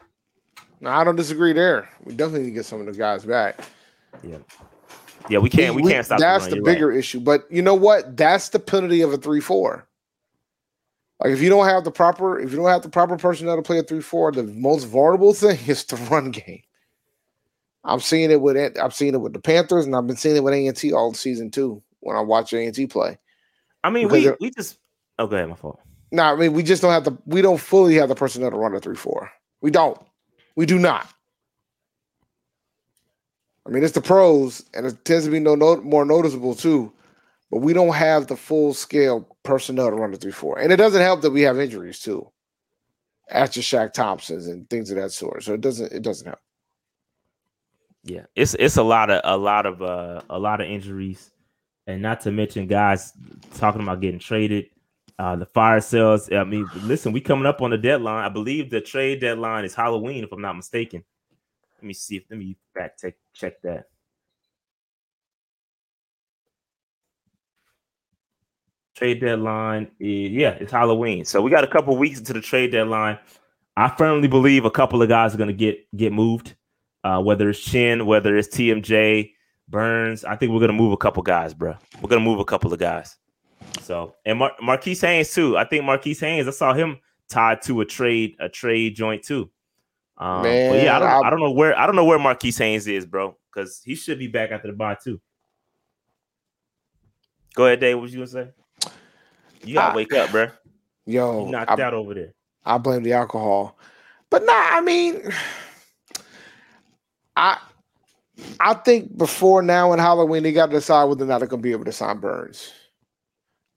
No, 0.81 0.91
I 0.91 1.03
don't 1.03 1.17
disagree 1.17 1.53
there. 1.53 1.89
We 2.05 2.15
definitely 2.15 2.41
need 2.41 2.51
to 2.51 2.55
get 2.55 2.67
some 2.67 2.81
of 2.81 2.87
the 2.87 2.93
guys 2.93 3.25
back. 3.25 3.61
Yeah. 4.23 4.39
Yeah, 5.31 5.39
we 5.39 5.49
can't. 5.49 5.75
We, 5.75 5.83
we 5.83 5.91
can't 5.91 6.05
stop. 6.05 6.21
That's 6.21 6.49
the, 6.49 6.57
the 6.57 6.63
bigger 6.63 6.89
right. 6.89 6.99
issue. 6.99 7.19
But 7.19 7.51
you 7.51 7.63
know 7.63 7.75
what? 7.75 8.17
That's 8.17 8.51
the 8.51 8.59
penalty 8.59 9.01
of 9.01 9.13
a 9.13 9.17
three-four. 9.17 9.89
Like 11.21 11.33
if 11.33 11.41
you 11.41 11.49
don't 11.49 11.67
have 11.67 11.85
the 11.85 11.91
proper, 11.91 12.39
if 12.39 12.51
you 12.51 12.57
don't 12.57 12.69
have 12.69 12.83
the 12.83 12.89
proper 12.89 13.17
personnel 13.17 13.57
to 13.57 13.63
play 13.63 13.79
a 13.79 13.83
three-four, 13.83 14.33
the 14.33 14.45
most 14.45 14.85
vulnerable 14.85 15.35
thing 15.35 15.59
is 15.67 15.85
the 15.85 15.97
run 15.97 16.31
game. 16.31 16.63
I'm 17.85 18.01
seeing 18.01 18.31
it 18.31 18.41
with 18.41 18.79
I'm 18.79 18.91
seeing 18.91 19.15
it 19.15 19.21
with 19.21 19.35
the 19.35 19.41
Panthers, 19.41 19.87
and 19.87 19.95
I've 19.95 20.07
been 20.07 20.17
seeing 20.17 20.37
it 20.37 20.43
with 20.43 20.55
A&T 20.55 20.93
all 20.93 21.13
season 21.15 21.51
too. 21.51 21.83
When 22.01 22.17
I 22.17 22.21
watch 22.21 22.53
A&T 22.53 22.87
play, 22.89 23.19
I 23.83 23.91
mean, 23.91 24.09
we 24.09 24.31
we 24.41 24.51
just 24.51 24.79
oh, 25.19 25.27
go 25.27 25.37
ahead, 25.37 25.49
my 25.49 25.55
fault. 25.55 25.81
No, 26.11 26.23
nah, 26.23 26.33
I 26.33 26.37
mean 26.37 26.53
we 26.53 26.63
just 26.63 26.83
don't 26.83 26.93
have 26.93 27.05
the 27.05 27.17
we 27.27 27.43
don't 27.43 27.61
fully 27.61 27.95
have 27.97 28.09
the 28.09 28.15
personnel 28.15 28.51
to 28.51 28.57
run 28.57 28.75
a 28.75 28.81
three-four. 28.81 29.31
We 29.61 29.71
don't. 29.71 29.99
We 30.57 30.67
do 30.67 30.79
not. 30.79 31.09
I 33.67 33.71
mean, 33.71 33.83
it's 33.83 33.95
the 33.95 34.03
pros, 34.03 34.65
and 34.75 34.87
it 34.87 35.05
tends 35.05 35.25
to 35.25 35.31
be 35.31 35.41
no, 35.41 35.55
no 35.55 35.81
more 35.81 36.05
noticeable 36.05 36.55
too. 36.55 36.93
But 37.51 37.59
we 37.59 37.73
don't 37.73 37.95
have 37.95 38.27
the 38.27 38.37
full 38.37 38.75
scale 38.75 39.34
personnel 39.45 39.91
to 39.91 39.97
run 39.97 40.11
the 40.11 40.17
three 40.17 40.33
four, 40.33 40.59
and 40.59 40.73
it 40.73 40.77
doesn't 40.77 41.03
help 41.03 41.21
that 41.23 41.31
we 41.31 41.43
have 41.43 41.61
injuries 41.61 42.01
too, 42.01 42.29
after 43.31 43.61
Shaq 43.61 43.93
Thompsons 43.93 44.49
and 44.49 44.69
things 44.69 44.91
of 44.91 44.97
that 44.97 45.13
sort. 45.13 45.45
So 45.45 45.55
it 45.55 45.61
doesn't 45.61 45.93
it 45.93 46.03
doesn't 46.03 46.27
help. 46.27 46.41
Yeah, 48.03 48.25
it's 48.35 48.55
it's 48.59 48.77
a 48.77 48.83
lot 48.83 49.11
of 49.11 49.21
a 49.25 49.37
lot 49.37 49.67
of 49.67 49.81
uh, 49.83 50.23
a 50.29 50.39
lot 50.39 50.61
of 50.61 50.67
injuries, 50.67 51.31
and 51.87 52.03
not 52.03 52.21
to 52.23 52.33
mention 52.33 52.67
guys 52.67 53.13
talking 53.55 53.83
about 53.83 54.01
getting 54.01 54.21
traded. 54.21 54.67
Uh, 55.17 55.37
the 55.37 55.47
fire 55.47 55.81
sales. 55.81 56.31
I 56.33 56.43
mean, 56.43 56.69
listen, 56.83 57.13
we 57.13 57.21
coming 57.21 57.47
up 57.47 57.63
on 57.63 57.71
the 57.71 57.79
deadline. 57.79 58.25
I 58.25 58.29
believe 58.29 58.69
the 58.69 58.81
trade 58.81 59.21
deadline 59.21 59.65
is 59.65 59.73
Halloween, 59.73 60.25
if 60.25 60.33
I'm 60.33 60.43
not 60.43 60.57
mistaken. 60.57 61.05
Let 61.77 61.85
me 61.85 61.95
see 61.95 62.17
if 62.17 62.25
let 62.31 62.39
me 62.39 62.57
back 62.75 62.99
check 62.99 63.15
check 63.33 63.63
that. 63.63 63.87
Trade 68.95 69.21
deadline 69.21 69.91
is 69.99 70.31
yeah, 70.31 70.51
it's 70.51 70.71
Halloween. 70.71 71.25
So 71.25 71.43
we 71.43 71.51
got 71.51 71.65
a 71.65 71.69
couple 71.69 71.97
weeks 71.97 72.19
into 72.19 72.33
the 72.33 72.41
trade 72.41 72.71
deadline. 72.71 73.19
I 73.77 73.89
firmly 73.89 74.29
believe 74.29 74.65
a 74.65 74.71
couple 74.71 75.03
of 75.03 75.09
guys 75.09 75.35
are 75.35 75.39
gonna 75.39 75.53
get 75.53 75.79
get 75.97 76.13
moved. 76.13 76.55
Uh, 77.03 77.21
whether 77.21 77.51
it's 77.51 77.61
Chinn, 77.61 78.07
whether 78.07 78.37
it's 78.37 78.49
TMJ, 78.49 79.33
Burns. 79.69 80.25
I 80.25 80.37
think 80.37 80.53
we're 80.53 80.61
gonna 80.61 80.73
move 80.73 80.93
a 80.93 80.97
couple 80.97 81.23
guys, 81.23 81.53
bro. 81.53 81.75
We're 82.01 82.09
gonna 82.09 82.21
move 82.21 82.39
a 82.39 82.45
couple 82.45 82.73
of 82.73 82.79
guys. 82.79 83.17
So 83.83 84.15
and 84.25 84.39
Mar- 84.39 84.55
Marquis 84.63 84.95
Haynes 84.95 85.33
too. 85.33 85.57
I 85.57 85.65
think 85.65 85.85
Marquis 85.85 86.15
Haynes. 86.15 86.47
I 86.47 86.53
saw 86.53 86.73
him 86.73 86.99
tied 87.29 87.63
to 87.63 87.81
a 87.81 87.85
trade 87.85 88.37
a 88.39 88.49
trade 88.49 88.95
joint 88.95 89.25
too. 89.25 89.51
Um, 90.17 90.43
Man, 90.43 90.85
yeah, 90.85 90.97
I 90.97 90.99
don't, 91.01 91.09
I, 91.09 91.27
I 91.27 91.31
don't 91.31 91.41
know 91.41 91.51
where 91.51 91.77
I 91.79 91.87
don't 91.87 91.97
know 91.97 92.05
where 92.05 92.19
Marquis 92.19 92.53
Haynes 92.53 92.87
is, 92.87 93.05
bro, 93.05 93.37
because 93.53 93.83
he 93.85 93.97
should 93.97 94.19
be 94.19 94.29
back 94.29 94.53
after 94.53 94.69
the 94.69 94.75
bye 94.75 94.97
too. 95.03 95.21
Go 97.55 97.67
ahead, 97.67 97.81
Dave. 97.81 97.99
What 97.99 98.11
you 98.11 98.19
gonna 98.19 98.27
say? 98.29 98.51
You 99.65 99.75
gotta 99.75 99.93
I, 99.93 99.97
wake 99.97 100.13
up, 100.13 100.31
bro. 100.31 100.49
Yo, 101.07 101.47
you 101.47 101.53
knocked 101.53 101.71
I, 101.71 101.83
out 101.83 101.95
over 101.95 102.15
there. 102.15 102.35
I 102.65 102.79
blame 102.79 103.03
the 103.03 103.13
alcohol, 103.13 103.79
but 104.31 104.45
nah. 104.45 104.53
I 104.53 104.81
mean, 104.81 105.23
I 107.37 107.59
I 108.61 108.75
think 108.75 109.17
before 109.17 109.63
now 109.63 109.93
and 109.93 110.01
Halloween 110.01 110.43
they 110.43 110.53
got 110.53 110.67
to 110.67 110.73
decide 110.73 111.05
whether 111.05 111.25
or 111.25 111.29
not 111.29 111.39
they're 111.39 111.49
gonna 111.49 111.63
be 111.63 111.73
able 111.73 111.85
to 111.85 111.93
sign 111.93 112.19
Burns. 112.19 112.73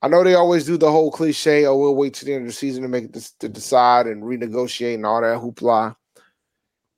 I 0.00 0.08
know 0.08 0.22
they 0.22 0.34
always 0.34 0.64
do 0.64 0.76
the 0.76 0.90
whole 0.90 1.10
cliche, 1.10 1.66
oh, 1.66 1.76
we'll 1.76 1.96
wait 1.96 2.14
to 2.14 2.24
the 2.24 2.32
end 2.32 2.42
of 2.42 2.48
the 2.48 2.52
season 2.52 2.82
to 2.82 2.88
make 2.88 3.12
this 3.12 3.32
to 3.32 3.48
decide 3.48 4.06
and 4.06 4.22
renegotiate 4.22 4.94
and 4.94 5.06
all 5.06 5.20
that 5.20 5.38
hoopla. 5.38 5.96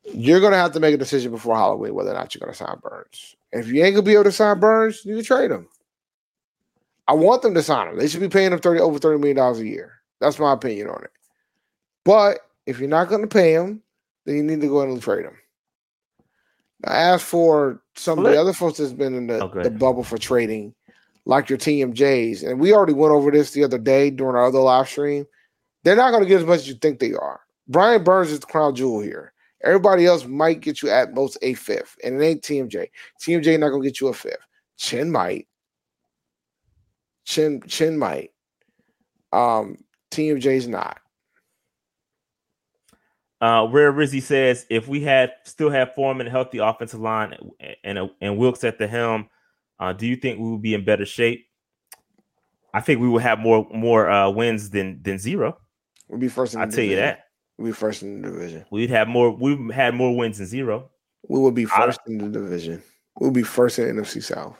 You're 0.04 0.40
gonna 0.40 0.56
have 0.56 0.72
to 0.72 0.80
make 0.80 0.94
a 0.94 0.98
decision 0.98 1.30
before 1.30 1.56
Halloween 1.56 1.94
whether 1.94 2.10
or 2.10 2.14
not 2.14 2.34
you're 2.34 2.40
gonna 2.40 2.54
sign 2.54 2.76
Burns. 2.82 3.36
If 3.52 3.68
you 3.68 3.82
ain't 3.82 3.94
gonna 3.94 4.04
be 4.04 4.14
able 4.14 4.24
to 4.24 4.32
sign 4.32 4.60
Burns, 4.60 5.04
you 5.04 5.16
can 5.16 5.24
trade 5.24 5.50
him. 5.50 5.68
I 7.10 7.12
want 7.12 7.42
them 7.42 7.54
to 7.54 7.62
sign 7.62 7.88
him. 7.88 7.98
They 7.98 8.06
should 8.06 8.20
be 8.20 8.28
paying 8.28 8.52
him 8.52 8.60
30 8.60 8.78
over 8.78 9.00
$30 9.00 9.18
million 9.18 9.38
a 9.38 9.68
year. 9.68 9.94
That's 10.20 10.38
my 10.38 10.52
opinion 10.52 10.86
on 10.90 11.02
it. 11.02 11.10
But 12.04 12.38
if 12.66 12.78
you're 12.78 12.88
not 12.88 13.08
gonna 13.08 13.26
pay 13.26 13.52
him, 13.52 13.82
then 14.24 14.36
you 14.36 14.44
need 14.44 14.60
to 14.60 14.68
go 14.68 14.78
ahead 14.78 14.90
and 14.90 15.02
trade 15.02 15.24
him. 15.24 15.36
Now, 16.84 16.92
as 16.92 17.20
for 17.20 17.82
some 17.96 18.20
of 18.20 18.26
the 18.26 18.40
other 18.40 18.52
folks 18.52 18.78
that's 18.78 18.92
been 18.92 19.16
in 19.16 19.26
the, 19.26 19.40
oh, 19.40 19.46
okay. 19.46 19.64
the 19.64 19.72
bubble 19.72 20.04
for 20.04 20.18
trading, 20.18 20.72
like 21.24 21.48
your 21.48 21.58
TMJs, 21.58 22.48
and 22.48 22.60
we 22.60 22.72
already 22.72 22.92
went 22.92 23.12
over 23.12 23.32
this 23.32 23.50
the 23.50 23.64
other 23.64 23.78
day 23.78 24.10
during 24.10 24.36
our 24.36 24.46
other 24.46 24.60
live 24.60 24.88
stream. 24.88 25.26
They're 25.82 25.96
not 25.96 26.12
going 26.12 26.22
to 26.22 26.28
get 26.28 26.40
as 26.40 26.46
much 26.46 26.60
as 26.60 26.68
you 26.68 26.74
think 26.74 27.00
they 27.00 27.14
are. 27.14 27.40
Brian 27.66 28.04
Burns 28.04 28.30
is 28.30 28.38
the 28.38 28.46
crown 28.46 28.76
jewel 28.76 29.00
here. 29.00 29.32
Everybody 29.64 30.06
else 30.06 30.26
might 30.26 30.60
get 30.60 30.80
you 30.80 30.90
at 30.90 31.12
most 31.12 31.38
a 31.42 31.54
fifth, 31.54 31.96
and 32.04 32.22
it 32.22 32.24
ain't 32.24 32.42
TMJ. 32.42 32.88
TMJ 33.20 33.58
not 33.58 33.70
going 33.70 33.82
to 33.82 33.88
get 33.88 34.00
you 34.00 34.08
a 34.08 34.14
fifth. 34.14 34.46
Chinn 34.76 35.10
might. 35.10 35.48
Chinn 37.30 37.62
Chinn 37.68 37.96
might. 37.96 38.30
Um, 39.32 39.76
TMJ's 40.10 40.66
not. 40.66 40.98
Uh, 43.40 43.66
where 43.68 43.92
Rizzy 43.92 44.20
says 44.20 44.66
if 44.68 44.88
we 44.88 45.00
had 45.00 45.32
still 45.44 45.70
have 45.70 45.94
Foreman 45.94 46.26
a 46.26 46.30
healthy 46.30 46.58
offensive 46.58 47.00
line 47.00 47.36
and 47.84 48.10
and 48.20 48.36
Wilks 48.36 48.64
at 48.64 48.78
the 48.78 48.88
helm, 48.88 49.28
uh, 49.78 49.92
do 49.92 50.08
you 50.08 50.16
think 50.16 50.40
we 50.40 50.50
would 50.50 50.60
be 50.60 50.74
in 50.74 50.84
better 50.84 51.06
shape? 51.06 51.46
I 52.74 52.80
think 52.80 53.00
we 53.00 53.08
would 53.08 53.22
have 53.22 53.38
more 53.38 53.66
more 53.72 54.10
uh, 54.10 54.28
wins 54.30 54.70
than 54.70 55.00
than 55.00 55.20
zero. 55.20 55.56
We'd 56.08 56.20
be 56.20 56.28
first. 56.28 56.56
I'll 56.56 56.68
tell 56.68 56.84
you 56.84 56.96
that. 56.96 57.26
We'd 57.58 57.70
be 57.70 57.72
first 57.72 58.02
in 58.02 58.22
the 58.22 58.30
division. 58.30 58.64
We'd 58.72 58.90
have 58.90 59.06
more. 59.06 59.30
We 59.30 59.72
had 59.72 59.94
more 59.94 60.16
wins 60.16 60.38
than 60.38 60.48
zero. 60.48 60.90
We 61.28 61.38
would 61.38 61.54
be 61.54 61.64
first 61.64 62.00
in 62.08 62.18
the 62.18 62.28
division. 62.28 62.82
We'll 63.20 63.30
be 63.30 63.44
first 63.44 63.78
in 63.78 63.96
NFC 63.96 64.20
South. 64.20 64.56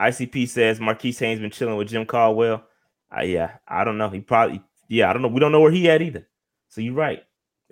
ICP 0.00 0.48
says 0.48 0.80
Marquis 0.80 1.12
Haynes 1.12 1.40
been 1.40 1.50
chilling 1.50 1.76
with 1.76 1.88
Jim 1.88 2.04
Caldwell. 2.06 2.64
Uh, 3.16 3.22
yeah, 3.22 3.56
I 3.66 3.84
don't 3.84 3.98
know. 3.98 4.10
He 4.10 4.20
probably 4.20 4.62
yeah, 4.88 5.10
I 5.10 5.12
don't 5.12 5.22
know. 5.22 5.28
We 5.28 5.40
don't 5.40 5.52
know 5.52 5.60
where 5.60 5.70
he 5.70 5.88
at 5.88 6.02
either. 6.02 6.26
So 6.68 6.80
you're 6.80 6.94
right. 6.94 7.22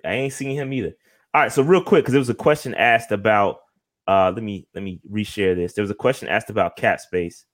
I 0.03 0.13
ain't 0.13 0.33
seen 0.33 0.55
him 0.55 0.73
either. 0.73 0.93
All 1.33 1.41
right, 1.41 1.51
so 1.51 1.61
real 1.61 1.83
quick, 1.83 2.03
because 2.03 2.13
there 2.13 2.19
was 2.19 2.29
a 2.29 2.35
question 2.35 2.73
asked 2.75 3.11
about 3.11 3.59
uh, 4.07 4.31
let 4.33 4.43
me 4.43 4.67
let 4.73 4.83
me 4.83 5.01
reshare 5.11 5.55
this. 5.55 5.73
There 5.73 5.83
was 5.83 5.91
a 5.91 5.95
question 5.95 6.27
asked 6.27 6.49
about 6.49 6.75
cap 6.75 6.99
space 6.99 7.45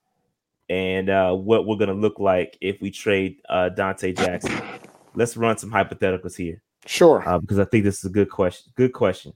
and 0.69 1.09
uh, 1.09 1.33
what 1.33 1.65
we're 1.65 1.77
gonna 1.77 1.93
look 1.93 2.19
like 2.19 2.57
if 2.61 2.81
we 2.81 2.91
trade 2.91 3.37
uh, 3.49 3.69
Donte 3.75 4.15
Jackson. 4.17 4.61
Let's 5.15 5.35
run 5.35 5.57
some 5.57 5.71
hypotheticals 5.71 6.35
here. 6.35 6.61
Sure. 6.85 7.27
Uh, 7.27 7.39
because 7.39 7.59
I 7.59 7.65
think 7.65 7.83
this 7.83 7.99
is 7.99 8.05
a 8.05 8.09
good 8.09 8.29
question. 8.29 8.71
Good 8.75 8.93
question. 8.93 9.33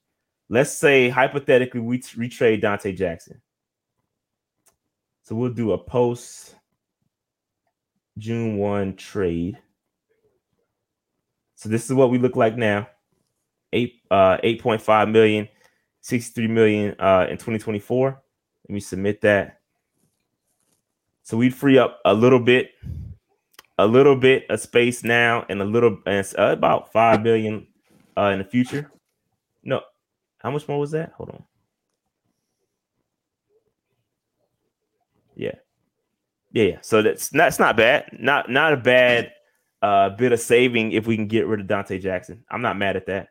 Let's 0.49 0.71
say 0.71 1.09
hypothetically 1.09 1.79
we 1.81 1.99
t- 1.99 2.17
retrade 2.17 2.61
Donte 2.61 2.95
Jackson. 2.95 3.41
So 5.25 5.35
we'll 5.35 5.51
do 5.51 5.73
a 5.73 5.77
post 5.77 6.55
June 8.17 8.57
1 8.57 8.95
trade. 8.95 9.57
So 11.55 11.67
this 11.67 11.85
is 11.85 11.93
what 11.93 12.11
we 12.11 12.17
look 12.17 12.37
like 12.37 12.55
now. 12.55 12.87
Eight 13.73 14.01
uh 14.09 14.37
8.5 14.41 15.11
million 15.11 15.49
63 16.05 16.47
million 16.47 16.95
uh, 16.99 17.25
in 17.27 17.35
2024. 17.35 18.09
Let 18.69 18.73
me 18.73 18.79
submit 18.79 19.21
that. 19.21 19.59
So 21.23 21.35
we'd 21.35 21.55
free 21.55 21.79
up 21.79 21.99
a 22.05 22.13
little 22.13 22.39
bit, 22.39 22.73
a 23.79 23.87
little 23.87 24.15
bit 24.15 24.45
of 24.51 24.59
space 24.59 25.03
now, 25.03 25.47
and 25.49 25.59
a 25.63 25.65
little 25.65 25.97
and 26.05 26.23
uh, 26.37 26.51
about 26.51 26.91
five 26.91 27.23
billion 27.23 27.65
uh, 28.15 28.25
in 28.25 28.37
the 28.37 28.45
future. 28.45 28.91
No, 29.63 29.81
how 30.37 30.51
much 30.51 30.67
more 30.67 30.79
was 30.79 30.91
that? 30.91 31.13
Hold 31.17 31.31
on. 31.31 31.43
Yeah, 35.35 35.55
yeah, 36.55 36.63
yeah. 36.63 36.77
So 36.81 37.01
that's 37.01 37.33
not 37.33 37.43
that's 37.43 37.59
not 37.59 37.77
bad. 37.77 38.09
Not 38.17 38.49
not 38.49 38.71
a 38.71 38.77
bad 38.77 39.33
uh, 39.81 40.09
bit 40.11 40.31
of 40.31 40.39
saving 40.39 40.93
if 40.93 41.05
we 41.05 41.17
can 41.17 41.27
get 41.27 41.47
rid 41.47 41.59
of 41.59 41.67
Donte 41.67 42.01
Jackson. 42.01 42.45
I'm 42.49 42.61
not 42.61 42.77
mad 42.77 42.95
at 42.95 43.05
that. 43.07 43.27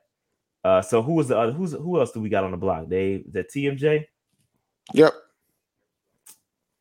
Uh, 0.63 0.83
so 0.83 1.03
who 1.03 1.15
was 1.15 1.29
the 1.29 1.39
other? 1.39 1.53
Who's 1.53 1.73
who 1.73 1.99
else 1.99 2.13
do 2.13 2.21
we 2.21 2.29
got 2.29 2.45
on 2.45 2.51
the 2.51 2.59
block? 2.59 2.89
Dave, 2.89 3.33
the 3.33 3.43
TMJ. 3.43 4.05
Yep. 4.93 5.15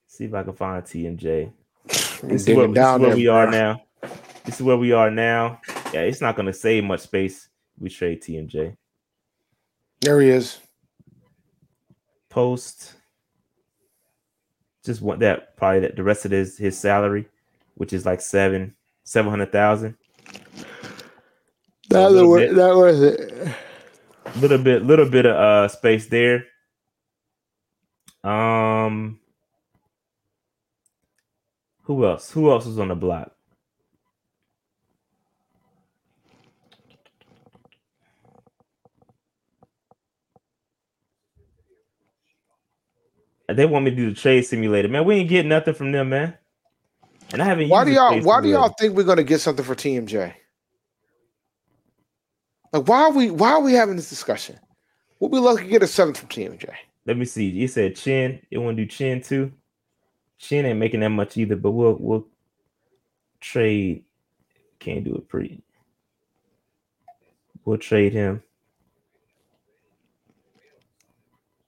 See 0.08 0.26
if 0.26 0.34
I 0.34 0.44
can 0.44 0.54
find 0.54 0.84
TMJ. 0.84 1.52
This 1.88 2.48
is 2.48 2.56
where, 2.56 2.68
this 2.68 2.78
is 2.78 3.00
where 3.00 3.16
we 3.16 3.28
are 3.28 3.50
now. 3.50 3.82
This 4.44 4.56
is 4.56 4.62
where 4.62 4.78
we 4.78 4.92
are 4.92 5.10
now. 5.10 5.62
Yeah, 5.94 6.02
it's 6.02 6.20
not 6.20 6.36
going 6.36 6.48
to 6.48 6.54
save 6.54 6.84
much 6.84 7.00
space 7.00 7.48
we 7.80 7.90
trade 7.90 8.22
TMJ. 8.22 8.76
There 10.02 10.20
he 10.20 10.30
is. 10.30 10.60
Post 12.30 12.96
just 14.84 15.02
want 15.02 15.20
that 15.22 15.56
probably 15.58 15.82
that 15.82 15.96
the 15.96 16.04
rest 16.04 16.26
of 16.26 16.32
his 16.32 16.58
his 16.58 16.78
salary, 16.78 17.28
which 17.76 17.94
is 17.94 18.06
like 18.06 18.22
seven 18.22 18.76
seven 19.04 19.30
hundred 19.30 19.52
thousand. 19.52 19.96
That 21.90 22.12
little 22.12 22.30
was 22.30 22.42
bit. 22.42 22.56
that 22.56 22.76
was 22.76 23.02
it. 23.02 23.56
Little 24.40 24.58
bit, 24.58 24.84
little 24.84 25.10
bit 25.10 25.26
of 25.26 25.36
uh 25.36 25.68
space 25.68 26.08
there. 26.08 26.46
Um, 28.24 29.20
who 31.84 32.06
else? 32.06 32.32
Who 32.32 32.50
else 32.50 32.66
was 32.66 32.80
on 32.80 32.88
the 32.88 32.96
block? 32.96 33.36
They 43.50 43.66
want 43.66 43.86
me 43.86 43.92
to 43.92 43.98
do 43.98 44.10
the 44.10 44.16
trade 44.16 44.44
simulator, 44.44 44.88
man. 44.88 45.06
We 45.06 45.16
ain't 45.16 45.30
getting 45.30 45.50
nothing 45.50 45.74
from 45.74 45.92
them, 45.92 46.10
man. 46.10 46.38
And 47.34 47.42
I 47.42 47.46
haven't. 47.46 47.70
Why 47.70 47.84
do 47.84 47.92
y'all 47.92 48.22
why 48.22 48.42
do 48.42 48.48
y'all 48.48 48.74
think 48.80 48.96
we're 48.96 49.04
gonna 49.04 49.24
get 49.24 49.42
something 49.42 49.66
for 49.66 49.76
TMJ? 49.76 50.34
Like 52.72 52.88
why 52.88 53.04
are 53.04 53.12
we 53.12 53.32
why 53.32 53.52
are 53.52 53.62
we 53.62 53.74
having 53.74 53.96
this 53.96 54.10
discussion? 54.10 54.60
We'll 55.20 55.30
be 55.30 55.40
lucky 55.40 55.64
to 55.64 55.70
get 55.70 55.84
a 55.84 55.88
seventh 55.88 56.20
from 56.20 56.30
TMJ. 56.30 56.70
Let 57.06 57.18
me 57.18 57.26
see. 57.26 57.46
You 57.46 57.68
said 57.68 57.96
Chinn. 57.96 58.40
You 58.50 58.62
want 58.62 58.78
to 58.78 58.84
do 58.84 58.90
Chinn 58.90 59.22
too? 59.22 59.52
Chinn 60.38 60.66
ain't 60.66 60.80
making 60.80 61.02
that 61.02 61.10
much 61.10 61.38
either, 61.38 61.56
but 61.56 61.72
we'll 61.72 61.98
we'll 62.00 62.28
trade. 63.40 64.06
Can't 64.80 65.04
do 65.04 65.16
it 65.16 65.28
pretty. 65.28 65.62
We'll 67.66 67.78
trade 67.78 68.14
him. 68.14 68.44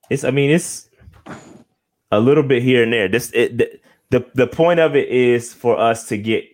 It's. 0.09 0.23
I 0.23 0.31
mean, 0.31 0.51
it's 0.51 0.89
a 2.15 2.19
little 2.19 2.43
bit 2.43 2.63
here 2.63 2.83
and 2.83 2.93
there. 2.93 3.07
This 3.07 3.31
it, 3.33 3.57
the, 3.57 3.79
the 4.09 4.25
the 4.35 4.47
point 4.47 4.79
of 4.79 4.95
it 4.95 5.09
is 5.09 5.53
for 5.53 5.77
us 5.77 6.07
to 6.07 6.17
get 6.17 6.45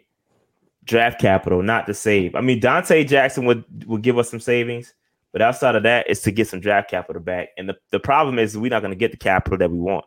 draft 0.83 1.21
capital, 1.21 1.61
not 1.61 1.85
to 1.87 1.93
save. 1.93 2.35
I 2.35 2.41
mean, 2.41 2.59
Donte 2.59 3.07
Jackson 3.07 3.45
would 3.45 3.63
would 3.87 4.01
give 4.01 4.17
us 4.17 4.29
some 4.29 4.39
savings, 4.39 4.93
but 5.31 5.41
outside 5.41 5.75
of 5.75 5.83
that, 5.83 6.09
it's 6.09 6.21
to 6.21 6.31
get 6.31 6.47
some 6.47 6.59
draft 6.59 6.89
capital 6.89 7.21
back. 7.21 7.49
And 7.57 7.69
the, 7.69 7.77
the 7.91 7.99
problem 7.99 8.39
is 8.39 8.57
we're 8.57 8.69
not 8.71 8.81
going 8.81 8.91
to 8.91 8.97
get 8.97 9.11
the 9.11 9.17
capital 9.17 9.57
that 9.57 9.71
we 9.71 9.77
want. 9.77 10.05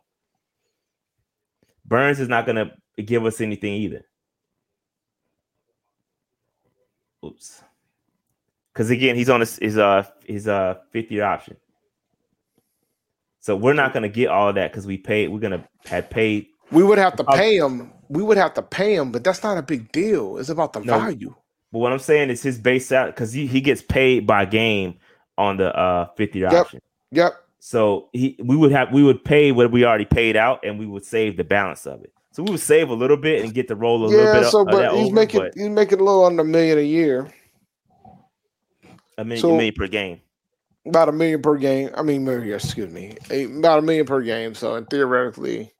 Burns 1.84 2.18
is 2.18 2.28
not 2.28 2.46
going 2.46 2.56
to 2.96 3.02
give 3.02 3.24
us 3.24 3.40
anything 3.40 3.74
either. 3.74 4.04
Oops. 7.24 7.62
Because 8.72 8.90
again, 8.90 9.14
he's 9.16 9.30
on 9.30 9.40
his 9.40 9.56
his 9.58 9.78
uh 9.78 10.04
his 10.26 10.48
uh 10.48 10.76
fifth 10.90 11.10
year 11.10 11.24
option. 11.24 11.56
So 13.44 13.54
we're 13.54 13.74
not 13.74 13.92
going 13.92 14.04
to 14.04 14.08
get 14.08 14.28
all 14.28 14.48
of 14.48 14.54
that 14.54 14.70
because 14.72 14.86
we 14.86 14.96
paid. 14.96 15.28
We're 15.28 15.38
going 15.38 15.52
to 15.60 15.68
have 15.90 16.08
paid. 16.08 16.46
We 16.70 16.82
would 16.82 16.96
have 16.96 17.14
to 17.16 17.24
pay 17.24 17.58
him. 17.58 17.92
We 18.08 18.22
would 18.22 18.38
have 18.38 18.54
to 18.54 18.62
pay 18.62 18.94
him, 18.94 19.12
but 19.12 19.22
that's 19.22 19.42
not 19.42 19.58
a 19.58 19.62
big 19.62 19.92
deal. 19.92 20.38
It's 20.38 20.48
about 20.48 20.72
the 20.72 20.80
No. 20.80 20.98
value. 20.98 21.34
But 21.70 21.80
what 21.80 21.92
I'm 21.92 21.98
saying 21.98 22.30
is 22.30 22.42
his 22.42 22.58
base 22.58 22.90
out 22.90 23.08
because 23.08 23.34
he, 23.34 23.46
he 23.46 23.60
gets 23.60 23.82
paid 23.82 24.26
by 24.26 24.46
game 24.46 24.94
on 25.36 25.58
the 25.58 25.76
uh 25.78 26.06
fifth 26.16 26.34
year 26.34 26.48
Yep. 26.50 26.54
option. 26.54 26.80
Yep. 27.10 27.34
So 27.58 28.08
he 28.14 28.34
we 28.42 28.56
would 28.56 28.72
have 28.72 28.90
we 28.94 29.02
would 29.02 29.22
pay 29.22 29.52
what 29.52 29.70
we 29.70 29.84
already 29.84 30.06
paid 30.06 30.36
out 30.38 30.60
and 30.64 30.78
we 30.78 30.86
would 30.86 31.04
save 31.04 31.36
the 31.36 31.44
balance 31.44 31.84
of 31.86 32.02
it. 32.02 32.14
So 32.32 32.44
we 32.44 32.50
would 32.52 32.60
save 32.60 32.88
a 32.88 32.94
little 32.94 33.18
bit 33.18 33.44
and 33.44 33.52
get 33.52 33.68
to 33.68 33.76
roll 33.76 34.04
a 34.04 34.06
little 34.06 34.24
bit. 34.32 34.42
Yeah, 34.44 34.48
so 34.48 34.64
but 34.64 34.90
he's 34.94 35.06
over, 35.08 35.14
making 35.14 35.40
but 35.42 35.52
he's 35.54 35.68
making 35.68 36.00
a 36.00 36.02
little 36.02 36.24
under 36.24 36.40
a 36.40 36.46
million 36.46 36.78
a 36.78 36.80
year. 36.80 37.28
a 39.18 39.24
million, 39.24 39.42
so- 39.42 39.50
a 39.50 39.56
million 39.56 39.74
per 39.76 39.86
game. 39.86 40.20
About 40.86 41.08
a 41.08 41.12
million 41.12 41.40
per 41.40 41.56
game. 41.56 41.90
I 41.96 42.02
mean, 42.02 42.24
million, 42.24 42.54
excuse 42.54 42.92
me, 42.92 43.16
about 43.30 43.78
a 43.78 43.82
million 43.82 44.04
per 44.04 44.20
game. 44.20 44.54
So, 44.54 44.74
and 44.74 44.88
theoretically, 44.90 45.72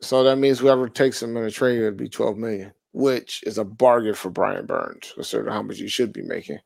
so, 0.00 0.24
that 0.24 0.36
means 0.36 0.58
whoever 0.58 0.88
takes 0.88 1.22
him 1.22 1.36
in 1.36 1.44
a 1.44 1.50
trade 1.50 1.80
would 1.80 1.96
be 1.96 2.08
twelve 2.08 2.36
million, 2.36 2.72
which 2.92 3.42
is 3.46 3.56
a 3.56 3.64
bargain 3.64 4.14
for 4.14 4.30
Brian 4.30 4.66
Burns, 4.66 5.12
considering 5.14 5.52
how 5.52 5.62
much 5.62 5.78
he 5.78 5.88
should 5.88 6.12
be 6.12 6.22
making. 6.22 6.58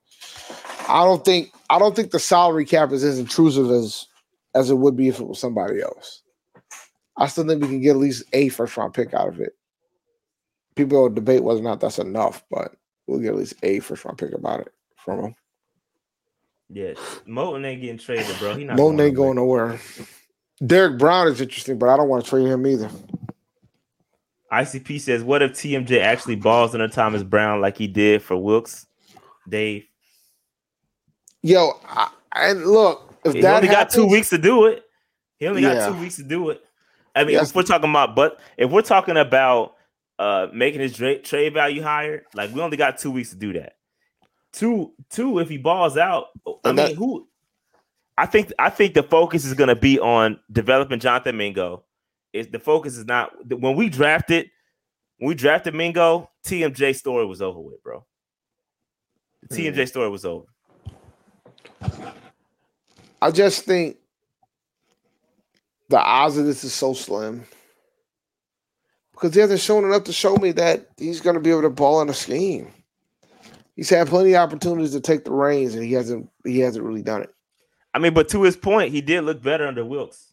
I 0.88 1.04
don't 1.04 1.24
think 1.24 1.50
I 1.70 1.78
don't 1.78 1.94
think 1.94 2.10
the 2.10 2.18
salary 2.18 2.64
cap 2.64 2.92
is 2.92 3.04
as 3.04 3.18
intrusive 3.18 3.70
as 3.70 4.06
as 4.54 4.70
it 4.70 4.76
would 4.76 4.96
be 4.96 5.08
if 5.08 5.20
it 5.20 5.26
was 5.26 5.38
somebody 5.38 5.80
else. 5.80 6.22
I 7.16 7.26
still 7.28 7.46
think 7.46 7.62
we 7.62 7.68
can 7.68 7.80
get 7.80 7.90
at 7.90 7.96
least 7.96 8.24
a 8.32 8.48
first 8.48 8.76
round 8.76 8.94
pick 8.94 9.14
out 9.14 9.28
of 9.28 9.40
it. 9.40 9.52
People 10.74 11.02
will 11.02 11.10
debate 11.10 11.44
whether 11.44 11.60
or 11.60 11.62
not 11.62 11.80
that's 11.80 11.98
enough, 11.98 12.44
but 12.50 12.74
we'll 13.06 13.20
get 13.20 13.28
at 13.28 13.36
least 13.36 13.54
a 13.62 13.78
first 13.80 14.04
round 14.04 14.18
pick 14.18 14.32
about 14.32 14.60
it 14.60 14.72
from 14.96 15.20
him. 15.20 15.34
Yeah, 16.74 16.94
Moton 17.28 17.64
ain't 17.64 17.80
getting 17.80 17.98
traded, 17.98 18.36
bro. 18.40 18.56
He 18.56 18.64
not 18.64 18.76
Moton 18.76 19.00
ain't 19.00 19.14
going 19.14 19.36
nowhere. 19.36 19.78
Derrick 20.66 20.98
Brown 20.98 21.28
is 21.28 21.40
interesting, 21.40 21.78
but 21.78 21.88
I 21.88 21.96
don't 21.96 22.08
want 22.08 22.24
to 22.24 22.28
trade 22.30 22.48
him 22.48 22.66
either. 22.66 22.90
ICP 24.52 25.00
says, 25.00 25.22
"What 25.22 25.40
if 25.40 25.52
TMJ 25.52 26.00
actually 26.00 26.34
balls 26.34 26.74
under 26.74 26.88
Thomas 26.88 27.22
Brown 27.22 27.60
like 27.60 27.78
he 27.78 27.86
did 27.86 28.22
for 28.22 28.36
Wilks, 28.36 28.86
Dave? 29.48 29.84
Yo, 31.42 31.78
I, 31.86 32.10
and 32.34 32.66
look, 32.66 33.14
if 33.24 33.34
He 33.34 33.40
that 33.42 33.54
only 33.54 33.68
got 33.68 33.90
two 33.90 34.06
weeks 34.06 34.30
to 34.30 34.38
do 34.38 34.66
it. 34.66 34.82
He 35.38 35.46
only 35.46 35.62
Yeah. 35.62 35.74
got 35.74 35.92
two 35.94 36.00
weeks 36.00 36.16
to 36.16 36.24
do 36.24 36.50
it. 36.50 36.60
I 37.14 37.22
mean, 37.22 37.34
Yes. 37.34 37.50
if 37.50 37.56
we're 37.56 37.62
talking 37.62 37.90
about, 37.90 38.16
but 38.16 38.40
if 38.56 38.68
we're 38.70 38.82
talking 38.82 39.16
about 39.16 39.74
uh 40.18 40.48
making 40.52 40.80
his 40.80 40.96
trade 40.96 41.54
value 41.54 41.82
higher, 41.82 42.24
like 42.34 42.52
we 42.52 42.60
only 42.60 42.76
got 42.76 42.98
two 42.98 43.12
weeks 43.12 43.30
to 43.30 43.36
do 43.36 43.52
that. 43.52 43.76
Two, 44.54 44.92
two. 45.10 45.38
If 45.40 45.48
he 45.48 45.58
balls 45.58 45.96
out, 45.96 46.26
I 46.46 46.52
And 46.64 46.76
mean, 46.76 46.86
that- 46.88 46.96
who? 46.96 47.28
I 48.16 48.26
think 48.26 48.52
I 48.60 48.70
think 48.70 48.94
the 48.94 49.02
focus 49.02 49.44
is 49.44 49.54
going 49.54 49.68
to 49.68 49.74
be 49.76 49.98
on 49.98 50.38
developing 50.52 51.00
Jonathan 51.00 51.36
Mingo. 51.36 51.84
Is 52.32 52.46
the 52.48 52.60
focus 52.60 52.96
is 52.96 53.04
not 53.04 53.32
when 53.48 53.74
we 53.76 53.88
drafted 53.88 54.50
when 55.18 55.28
we 55.28 55.34
drafted 55.34 55.74
Mingo, 55.74 56.30
TMJ 56.46 56.94
story 56.94 57.26
was 57.26 57.42
over 57.42 57.58
with, 57.58 57.82
bro. 57.82 58.04
Hmm. 59.50 59.54
The. 59.56 59.70
TMJ 59.70 59.88
story 59.88 60.08
was 60.08 60.24
over. 60.24 60.46
I 63.20 63.30
just 63.32 63.64
think 63.64 63.96
the 65.88 65.98
odds 65.98 66.36
of 66.36 66.46
this 66.46 66.62
is 66.62 66.72
so 66.72 66.92
slim 66.94 67.44
because 69.12 69.34
he 69.34 69.40
hasn't 69.40 69.60
shown 69.60 69.84
enough 69.84 70.04
to 70.04 70.12
show 70.12 70.36
me 70.36 70.52
that 70.52 70.88
he's 70.98 71.20
going 71.20 71.34
to 71.34 71.40
be 71.40 71.50
able 71.50 71.62
to 71.62 71.70
ball 71.70 72.00
in 72.02 72.08
a 72.08 72.14
scheme. 72.14 72.72
He's 73.76 73.90
had 73.90 74.06
plenty 74.08 74.34
of 74.34 74.42
opportunities 74.42 74.92
to 74.92 75.00
take 75.00 75.24
the 75.24 75.32
reins, 75.32 75.74
and 75.74 75.84
he 75.84 75.92
hasn't. 75.92 76.28
He 76.44 76.60
hasn't 76.60 76.84
really 76.84 77.02
done 77.02 77.22
it. 77.22 77.34
I 77.92 77.98
mean, 77.98 78.14
but 78.14 78.28
to 78.30 78.42
his 78.42 78.56
point, 78.56 78.92
he 78.92 79.00
did 79.00 79.22
look 79.22 79.42
better 79.42 79.66
under 79.66 79.84
Wilks. 79.84 80.32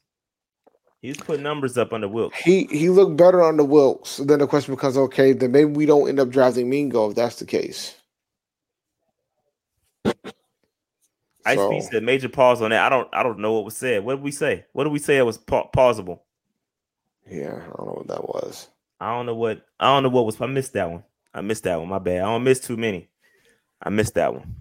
He's 1.02 1.18
put 1.18 1.40
numbers 1.40 1.78
up 1.78 1.94
under 1.94 2.08
Wilks. 2.08 2.38
He 2.40 2.66
he 2.66 2.90
looked 2.90 3.18
better 3.18 3.42
under 3.42 3.64
Wilks. 3.64 4.18
Then 4.18 4.40
the 4.40 4.48
question 4.48 4.76
becomes, 4.76 4.98
okay, 4.98 5.34
then 5.34 5.52
maybe 5.52 5.72
we 5.72 5.88
don't 5.88 6.08
end 6.08 6.20
up 6.20 6.30
drafting 6.30 6.70
Mingo 6.70 7.10
if 7.10 7.16
that's 7.16 7.38
the 7.38 7.46
case. 7.46 7.96
ICP 11.46 11.82
So- 11.82 11.90
said 11.92 12.04
major 12.04 12.30
pause 12.30 12.62
on 12.62 12.70
that. 12.70 12.86
I 12.86 12.90
don't 12.90 13.08
I 13.14 13.24
don't 13.24 13.40
know 13.40 13.54
what 13.54 13.66
was 13.66 13.76
said. 13.76 14.04
What 14.04 14.16
did 14.16 14.24
we 14.24 14.32
say? 14.32 14.66
What 14.74 14.84
did 14.84 14.94
we 14.94 15.00
say 15.00 15.18
it 15.18 15.24
was 15.26 15.40
pa- 15.40 15.70
pausable? 15.72 16.20
Yeah, 17.30 17.56
I 17.56 17.78
don't 17.78 17.88
know 17.88 17.94
what 17.98 18.08
that 18.08 18.28
was. 18.28 18.68
I 19.00 19.12
don't 19.16 19.26
know 19.26 19.36
what 19.36 19.66
I 19.80 19.88
don't 19.88 20.04
know 20.04 20.10
what 20.10 20.26
was 20.28 20.40
I 20.40 20.46
missed 20.46 20.74
that 20.74 20.90
one. 20.92 21.04
I 21.34 21.42
missed 21.42 21.64
that 21.64 21.80
one. 21.80 21.90
My 21.90 21.98
bad. 22.00 22.22
I 22.22 22.26
don't 22.26 22.44
miss 22.44 22.60
too 22.60 22.78
many. 22.78 23.10
I 23.84 23.90
missed 23.90 24.16
that 24.16 24.34
one. 24.34 24.56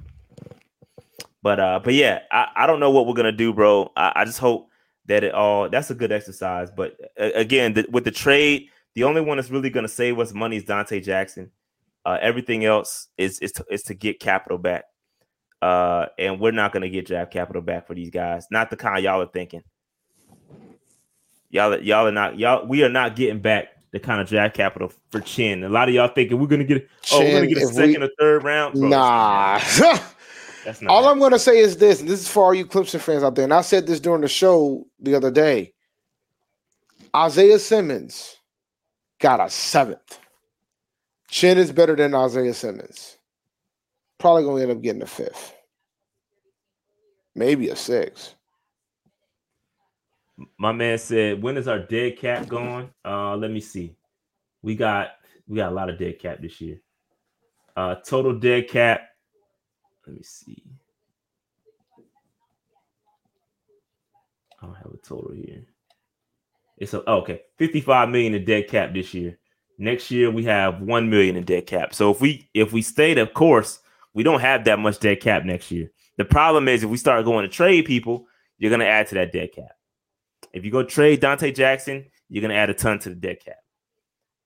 But 1.43 1.59
uh 1.59 1.81
but 1.83 1.95
yeah, 1.95 2.21
I, 2.31 2.49
I 2.55 2.67
don't 2.67 2.81
know 2.81 2.91
what 2.91 3.07
we're 3.07 3.15
gonna 3.15 3.33
do, 3.33 3.53
bro. 3.53 3.91
I, 3.97 4.13
I 4.17 4.25
just 4.25 4.39
hope 4.39 4.69
that 5.07 5.25
it 5.25 5.35
all 5.35 5.69
that's 5.69 5.91
a 5.91 5.95
good 5.95 6.13
exercise. 6.13 6.71
But 6.71 6.97
uh, 7.19 7.31
again, 7.35 7.75
the, 7.75 7.87
with 7.91 8.05
the 8.05 8.11
trade, 8.11 8.69
the 8.95 9.05
only 9.05 9.21
one 9.21 9.39
that's 9.39 9.51
really 9.51 9.71
gonna 9.71 9.89
save 9.89 10.19
us 10.19 10.35
money 10.35 10.57
is 10.57 10.65
Donte 10.65 11.03
Jackson. 11.03 11.51
Uh, 12.05 12.19
everything 12.21 12.65
else 12.65 13.09
is 13.17 13.39
is 13.41 13.53
to, 13.53 13.65
is 13.71 13.83
to 13.85 13.95
get 13.95 14.21
capital 14.21 14.59
back. 14.59 14.85
Uh, 15.63 16.07
and 16.19 16.41
we're 16.41 16.53
not 16.53 16.73
gonna 16.73 16.89
get 16.89 17.07
draft 17.07 17.33
capital 17.33 17.63
back 17.63 17.87
for 17.87 17.95
these 17.95 18.11
guys. 18.11 18.47
Not 18.51 18.71
the 18.71 18.77
kind 18.77 19.03
y'all 19.03 19.23
are 19.23 19.27
thinking. 19.27 19.63
Y'all, 21.51 21.79
y'all 21.81 22.07
are 22.07 22.13
not 22.13 22.39
y'all. 22.39 22.67
We 22.67 22.85
are 22.85 22.89
not 22.89 23.17
getting 23.17 23.41
back 23.41 23.69
the 23.93 24.01
kind 24.01 24.21
of 24.21 24.29
draft 24.29 24.55
capital 24.55 24.93
for 25.11 25.21
Chinn. 25.21 25.65
A 25.65 25.69
lot 25.69 25.89
of 25.89 25.95
y'all 25.95 26.09
thinking 26.15 26.39
we're 26.39 26.47
gonna 26.47 26.65
get. 26.65 26.89
oh, 27.13 27.21
we're 27.21 27.33
gonna 27.33 27.47
get 27.47 27.59
a 27.59 27.63
if 27.63 27.69
we- 27.69 27.75
second 27.75 28.03
or 28.03 28.11
third 28.19 28.45
round. 28.45 28.75
Bro, 28.75 28.89
nah. 28.89 29.59
that's 30.65 30.81
not. 30.81 30.91
All 30.91 31.09
I'm 31.09 31.19
going 31.19 31.33
to 31.33 31.39
say 31.39 31.59
is 31.59 31.77
this, 31.79 32.01
and 32.01 32.09
this 32.09 32.21
is 32.21 32.29
for 32.29 32.45
all 32.45 32.55
you 32.55 32.67
Clemson 32.67 33.01
fans 33.01 33.23
out 33.23 33.35
there, 33.35 33.45
and 33.45 33.55
I 33.55 33.63
said 33.63 33.87
this 33.87 34.01
during 34.01 34.21
the 34.23 34.29
show 34.29 34.87
the 35.01 35.15
other 35.15 35.31
day. 35.31 35.73
Isaiah 37.15 37.59
Simmons 37.59 38.37
got 39.19 39.41
a 39.41 39.51
seventh. 39.51 40.19
Chinn 41.29 41.59
is 41.59 41.73
better 41.73 41.97
than 41.97 42.15
Isaiah 42.15 42.55
Simmons. 42.55 43.17
Probably 44.19 44.45
going 44.45 44.57
to 44.59 44.63
end 44.63 44.79
up 44.79 44.83
getting 44.83 45.03
a 45.03 45.07
fifth. 45.07 45.55
Maybe 47.35 47.69
a 47.69 47.77
six. 47.77 48.35
My 50.59 50.73
man 50.73 50.99
said, 50.99 51.43
"When 51.43 51.57
is 51.57 51.69
our 51.69 51.79
dead 51.79 52.19
cat 52.19 52.49
gone?" 52.49 52.91
Uh, 53.05 53.37
let 53.37 53.51
me 53.51 53.61
see. 53.61 53.97
We 54.63 54.75
got 54.75 55.13
we 55.49 55.57
got 55.57 55.73
a 55.73 55.75
lot 55.75 55.91
of 55.91 55.99
dead 55.99 56.19
cap 56.19 56.39
this 56.41 56.61
year. 56.61 56.81
Uh, 57.77 57.97
total 57.97 58.39
dead 58.39 58.69
cap. 58.69 59.03
Let 60.07 60.17
me 60.17 60.23
see. 60.23 60.63
I 64.61 64.67
don't 64.67 64.77
have 64.77 64.93
a 64.93 64.97
total 64.99 65.33
here. 65.33 65.65
It's 66.77 66.95
a, 66.95 67.03
oh, 67.07 67.19
okay, 67.19 67.43
55 67.59 68.09
million 68.09 68.35
in 68.35 68.45
dead 68.45 68.69
cap 68.69 68.93
this 68.95 69.13
year. 69.15 69.39
Next 69.79 70.11
year 70.11 70.31
we 70.31 70.45
have 70.45 70.81
1 70.81 71.11
million 71.11 71.37
in 71.37 71.45
dead 71.45 71.67
cap. 71.67 71.95
So 71.95 72.11
if 72.11 72.21
we 72.21 72.49
if 72.55 72.73
we 72.73 72.83
stayed 72.83 73.19
of 73.19 73.33
course, 73.35 73.81
we 74.15 74.23
don't 74.23 74.41
have 74.41 74.65
that 74.65 74.79
much 74.79 74.99
dead 75.01 75.21
cap 75.21 75.45
next 75.45 75.71
year. 75.71 75.91
The 76.17 76.25
problem 76.25 76.69
is 76.69 76.83
if 76.83 76.91
we 76.91 76.97
start 76.97 77.25
going 77.25 77.45
to 77.45 77.49
trade 77.49 77.87
people, 77.87 78.27
you're 78.59 78.71
going 78.71 78.81
to 78.81 78.87
add 78.87 79.07
to 79.09 79.15
that 79.17 79.33
dead 79.33 79.53
cap. 79.53 79.71
If 80.53 80.65
you 80.65 80.71
go 80.71 80.83
trade 80.83 81.21
Donte 81.21 81.55
Jackson, 81.55 82.07
you're 82.29 82.41
going 82.41 82.51
to 82.51 82.57
add 82.57 82.71
a 82.71 82.75
ton 82.75 82.99
to 83.01 83.09
the 83.11 83.15
dead 83.15 83.45
cap. 83.45 83.57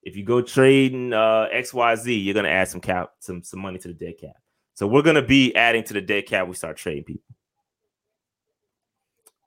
If 0.02 0.16
you 0.16 0.24
go 0.24 0.42
trading 0.42 1.12
uh, 1.12 1.48
XYZ, 1.52 2.24
you're 2.24 2.34
going 2.34 2.44
to 2.44 2.50
add 2.50 2.68
some 2.68 2.80
cap 2.80 3.12
some 3.20 3.42
some 3.42 3.60
money 3.60 3.78
to 3.78 3.88
the 3.88 3.94
dead 3.94 4.18
cap. 4.20 4.36
So 4.74 4.86
we're 4.86 5.02
going 5.02 5.16
to 5.16 5.22
be 5.22 5.54
adding 5.54 5.84
to 5.84 5.94
the 5.94 6.00
dead 6.00 6.26
cap 6.26 6.46
we 6.46 6.54
start 6.54 6.76
trading 6.76 7.04
people. 7.04 7.34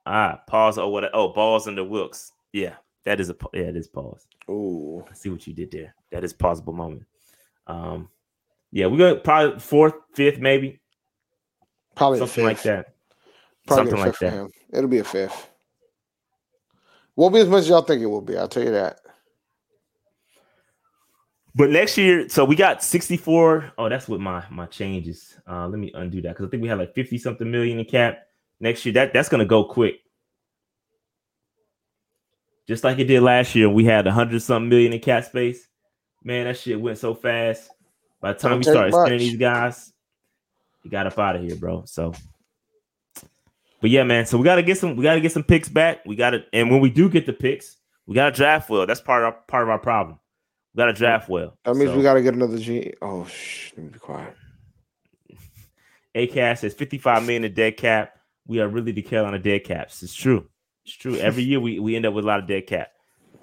Ah, 0.04 0.40
pause. 0.46 0.78
Oh, 0.78 0.88
what? 0.88 1.10
Oh, 1.12 1.28
balls 1.28 1.68
under 1.68 1.84
Wilks. 1.84 2.32
Yeah, 2.52 2.74
that 3.04 3.20
is 3.20 3.30
a 3.30 3.36
yeah, 3.52 3.62
it 3.62 3.76
is 3.76 3.86
pause. 3.86 4.26
Oh, 4.48 5.06
see 5.12 5.28
what 5.28 5.46
you 5.46 5.52
did 5.52 5.70
there. 5.70 5.94
That 6.10 6.24
is 6.24 6.32
possible 6.32 6.72
moment. 6.72 7.04
Um, 7.66 8.08
yeah, 8.72 8.86
we're 8.86 8.98
gonna 8.98 9.16
probably 9.16 9.60
fourth, 9.60 9.94
fifth, 10.14 10.38
maybe 10.38 10.80
Probably 11.98 12.20
something 12.20 12.44
like 12.44 12.62
that. 12.62 12.94
Probably 13.66 13.90
something 13.90 14.06
like 14.06 14.18
that. 14.20 14.48
It'll 14.72 14.88
be 14.88 15.00
a 15.00 15.04
fifth. 15.04 15.47
Won't 17.18 17.34
be 17.34 17.40
as 17.40 17.48
much 17.48 17.62
as 17.62 17.68
y'all 17.68 17.82
think 17.82 18.00
it 18.00 18.06
will 18.06 18.20
be. 18.20 18.36
I'll 18.36 18.46
tell 18.46 18.62
you 18.62 18.70
that. 18.70 19.00
But 21.52 21.70
next 21.70 21.98
year, 21.98 22.28
so 22.28 22.44
we 22.44 22.54
got 22.54 22.80
64. 22.80 23.72
Oh, 23.76 23.88
that's 23.88 24.06
what 24.06 24.20
my 24.20 24.44
my 24.50 24.66
changes. 24.66 25.36
Uh, 25.44 25.66
let 25.66 25.80
me 25.80 25.90
undo 25.94 26.22
that 26.22 26.28
because 26.28 26.46
I 26.46 26.48
think 26.48 26.62
we 26.62 26.68
had 26.68 26.78
like 26.78 26.94
50 26.94 27.18
something 27.18 27.50
million 27.50 27.80
in 27.80 27.86
cap 27.86 28.20
next 28.60 28.86
year. 28.86 28.92
That 28.92 29.12
that's 29.12 29.28
gonna 29.28 29.46
go 29.46 29.64
quick. 29.64 29.96
Just 32.68 32.84
like 32.84 33.00
it 33.00 33.06
did 33.06 33.20
last 33.20 33.52
year, 33.56 33.68
we 33.68 33.84
had 33.84 34.04
100 34.04 34.40
something 34.40 34.68
million 34.68 34.92
in 34.92 35.00
cap 35.00 35.24
space. 35.24 35.66
Man, 36.22 36.44
that 36.44 36.56
shit 36.56 36.80
went 36.80 36.98
so 36.98 37.16
fast. 37.16 37.68
By 38.20 38.32
the 38.32 38.38
time 38.38 38.50
Don't 38.52 38.58
we 38.58 38.62
started 38.62 38.94
spending 38.94 39.18
these 39.18 39.36
guys, 39.38 39.92
you 40.84 40.90
got 40.92 41.08
up 41.08 41.18
out 41.18 41.34
of 41.34 41.42
here, 41.42 41.56
bro. 41.56 41.82
So, 41.84 42.14
but 43.80 43.90
yeah, 43.90 44.04
man. 44.04 44.26
So 44.26 44.38
we 44.38 44.44
gotta 44.44 44.62
get 44.62 44.78
some. 44.78 44.96
We 44.96 45.02
gotta 45.02 45.20
get 45.20 45.32
some 45.32 45.44
picks 45.44 45.68
back. 45.68 46.04
We 46.06 46.16
gotta, 46.16 46.44
and 46.52 46.70
when 46.70 46.80
we 46.80 46.90
do 46.90 47.08
get 47.08 47.26
the 47.26 47.32
picks, 47.32 47.76
we 48.06 48.14
gotta 48.14 48.34
draft 48.34 48.70
well. 48.70 48.86
That's 48.86 49.00
part 49.00 49.22
of 49.22 49.34
our, 49.34 49.40
part 49.48 49.62
of 49.64 49.68
our 49.68 49.78
problem. 49.78 50.18
We 50.74 50.78
gotta 50.80 50.92
draft 50.92 51.28
well. 51.28 51.56
That 51.64 51.74
means 51.76 51.90
So- 51.90 51.96
we 51.96 52.02
got 52.02 52.14
to 52.14 52.22
get 52.22 52.34
another 52.34 52.58
G. 52.58 52.92
Oh, 53.02 53.24
shh. 53.26 53.72
Let 53.76 53.84
me 53.84 53.90
be 53.90 53.98
quiet. 53.98 54.34
ACAS 56.14 56.58
says 56.58 56.74
55 56.74 57.22
million 57.22 57.44
a 57.44 57.48
dead 57.48 57.76
cap. 57.76 58.18
We 58.46 58.60
are 58.60 58.68
really 58.68 58.92
the 58.92 59.02
Carolina 59.02 59.38
dead 59.38 59.64
caps. 59.64 60.02
It's 60.02 60.14
true. 60.14 60.48
It's 60.84 60.94
true. 60.96 61.16
Every 61.16 61.42
year 61.42 61.60
we, 61.60 61.78
we 61.78 61.96
end 61.96 62.06
up 62.06 62.14
with 62.14 62.24
a 62.24 62.28
lot 62.28 62.40
of 62.40 62.46
dead 62.46 62.66
cap. 62.66 62.88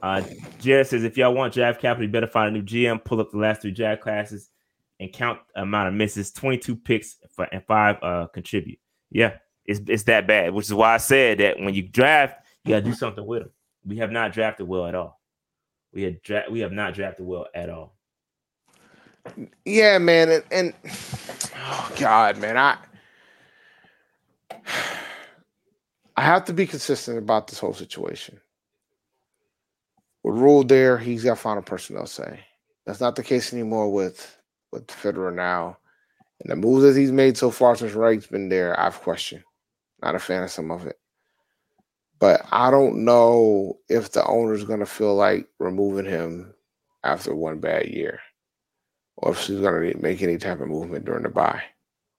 Uh, 0.02 0.22
Jared 0.60 0.88
says 0.88 1.04
if 1.04 1.18
y'all 1.18 1.34
want 1.34 1.54
draft 1.54 1.80
capital, 1.80 2.06
you 2.06 2.12
better 2.12 2.28
find 2.28 2.50
a 2.56 2.60
new 2.60 2.66
GM, 2.66 3.04
pull 3.04 3.22
up 3.22 3.32
the 3.32 3.38
last 3.38 3.62
three 3.62 3.72
draft 3.72 4.02
classes, 4.02 4.50
and 5.00 5.14
count 5.14 5.40
the 5.54 5.62
amount 5.62 5.88
of 5.90 5.94
misses. 5.94 6.32
22 6.32 6.76
picks 6.76 7.16
for, 7.36 7.46
and 7.46 7.64
five 7.66 7.98
uh, 8.02 8.28
contribute. 8.28 8.80
Yeah, 9.12 9.34
it's, 9.66 9.82
it's 9.88 10.04
that 10.04 10.28
bad, 10.28 10.54
which 10.54 10.68
is 10.68 10.74
why 10.74 10.94
I 10.94 10.98
said 10.98 11.40
that 11.40 11.60
when 11.60 11.74
you 11.74 11.84
draft, 11.84 12.40
you 12.64 12.70
got 12.70 12.78
to 12.78 12.82
do 12.82 12.90
mm-hmm. 12.90 12.98
something 12.98 13.26
with 13.26 13.44
them. 13.44 13.52
We 13.86 13.98
have 13.98 14.12
not 14.12 14.34
drafted 14.34 14.68
well 14.68 14.86
at 14.86 14.96
all. 14.96 15.20
We 15.94 16.04
had 16.04 16.22
dra- 16.22 16.46
we 16.50 16.60
have 16.60 16.72
not 16.72 16.94
drafted 16.94 17.26
well 17.26 17.48
at 17.54 17.70
all. 17.70 17.96
Yeah, 19.64 19.98
man, 19.98 20.30
and, 20.30 20.44
and 20.52 20.74
oh 21.56 21.92
god, 21.98 22.38
man, 22.38 22.58
I 22.58 22.78
I 26.16 26.22
have 26.22 26.46
to 26.46 26.54
be 26.54 26.68
consistent 26.68 27.18
about 27.18 27.48
this 27.48 27.60
whole 27.60 27.74
situation. 27.74 28.40
With 30.24 30.36
Rhule 30.36 30.64
there, 30.64 30.98
he's 30.98 31.24
got 31.24 31.40
final 31.40 31.64
personnel 31.64 32.08
say. 32.08 32.40
That's 32.86 33.00
not 33.00 33.16
the 33.16 33.24
case 33.24 33.54
anymore 33.54 33.92
with 33.92 34.38
with 34.72 34.88
Fitterer 34.88 35.34
now. 35.34 35.78
And 36.42 36.52
the 36.52 36.56
moves 36.56 36.84
that 36.84 37.00
he's 37.00 37.12
made 37.12 37.38
so 37.38 37.50
far 37.50 37.76
since 37.76 37.94
Wright's 37.94 38.28
been 38.28 38.50
there, 38.50 38.78
I've 38.80 39.00
questioned. 39.02 39.44
Not 40.06 40.16
a 40.16 40.20
fan 40.20 40.44
of 40.44 40.52
some 40.52 40.72
of 40.72 40.88
it. 40.88 40.98
But 42.20 42.46
I 42.52 42.72
don't 42.72 43.04
know 43.04 43.78
if 43.90 44.14
the 44.14 44.26
owner's 44.26 44.64
gonna 44.64 44.86
feel 44.86 45.16
like 45.16 45.50
removing 45.60 46.06
him 46.06 46.54
after 47.04 47.36
one 47.36 47.60
bad 47.60 47.88
year 47.88 48.22
or 49.18 49.32
if 49.32 49.40
she's 49.40 49.60
going 49.60 49.94
to 49.94 49.98
make 50.00 50.22
any 50.22 50.38
type 50.38 50.60
of 50.60 50.68
movement 50.68 51.06
during 51.06 51.24
the 51.24 51.30
bye. 51.30 51.62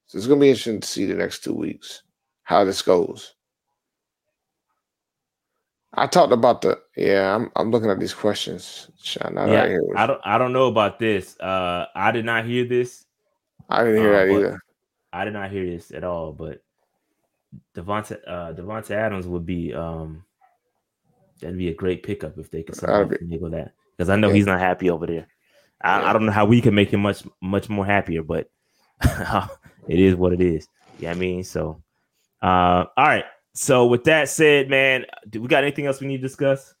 So 0.07 0.17
it's 0.17 0.27
going 0.27 0.39
to 0.39 0.43
be 0.43 0.49
interesting 0.49 0.79
to 0.79 0.87
see 0.87 1.05
the 1.05 1.13
next 1.13 1.43
two 1.43 1.53
weeks 1.53 2.03
how 2.43 2.63
this 2.63 2.81
goes. 2.81 3.33
I 5.93 6.05
talked 6.05 6.33
about 6.33 6.61
the 6.61 6.79
yeah. 6.95 7.33
I'm 7.33 7.49
I'm 7.55 7.71
looking 7.71 7.89
at 7.89 7.99
these 7.99 8.13
questions. 8.13 8.91
Sean, 9.01 9.33
now 9.33 9.43
I, 9.43 9.67
Yeah, 9.69 9.77
I 9.95 10.05
don't 10.05 10.21
I 10.23 10.37
don't 10.37 10.53
know 10.53 10.67
about 10.67 10.99
this. 10.99 11.39
Uh, 11.39 11.85
I 11.95 12.11
did 12.11 12.23
not 12.23 12.45
hear 12.45 12.65
this. 12.65 13.05
I 13.69 13.83
didn't 13.83 14.01
hear 14.01 14.13
uh, 14.13 14.25
that 14.25 14.31
either. 14.31 14.59
I 15.11 15.25
did 15.25 15.33
not 15.33 15.49
hear 15.49 15.65
this 15.65 15.91
at 15.91 16.03
all, 16.03 16.33
but 16.33 16.61
Davante 17.75 18.17
uh 18.27 18.53
Davante 18.53 18.91
Adams 18.91 19.27
would 19.27 19.45
be 19.45 19.73
um 19.73 20.23
that'd 21.41 21.57
be 21.57 21.69
a 21.69 21.73
great 21.73 22.03
pickup 22.03 22.37
if 22.37 22.49
they 22.51 22.63
could 22.63 22.75
somehow 22.75 23.03
be- 23.05 23.17
finagle 23.17 23.51
that. 23.51 23.73
Because 23.95 24.09
I 24.09 24.15
know 24.15 24.27
Yeah. 24.29 24.33
he's 24.35 24.45
not 24.45 24.59
happy 24.59 24.89
over 24.89 25.05
there. 25.07 25.27
I, 25.81 25.99
Yeah. 25.99 26.09
I 26.09 26.13
don't 26.13 26.25
know 26.25 26.31
how 26.31 26.45
we 26.45 26.61
can 26.61 26.73
make 26.75 26.91
him 26.91 27.01
much 27.01 27.23
much 27.41 27.69
more 27.69 27.85
happier, 27.85 28.23
but 28.23 28.49
it 29.87 29.99
is 29.99 30.15
what 30.15 30.33
it 30.33 30.41
is. 30.41 30.67
Yeah, 30.99 31.11
I 31.11 31.13
mean, 31.15 31.43
so 31.43 31.81
uh 32.41 32.85
all 32.97 33.05
right. 33.05 33.25
So 33.53 33.87
with 33.87 34.03
that 34.05 34.29
said, 34.29 34.69
man, 34.69 35.05
do 35.29 35.41
we 35.41 35.47
got 35.47 35.63
anything 35.63 35.85
else 35.87 35.99
we 35.99 36.07
need 36.07 36.17
to 36.17 36.27
discuss? 36.27 36.73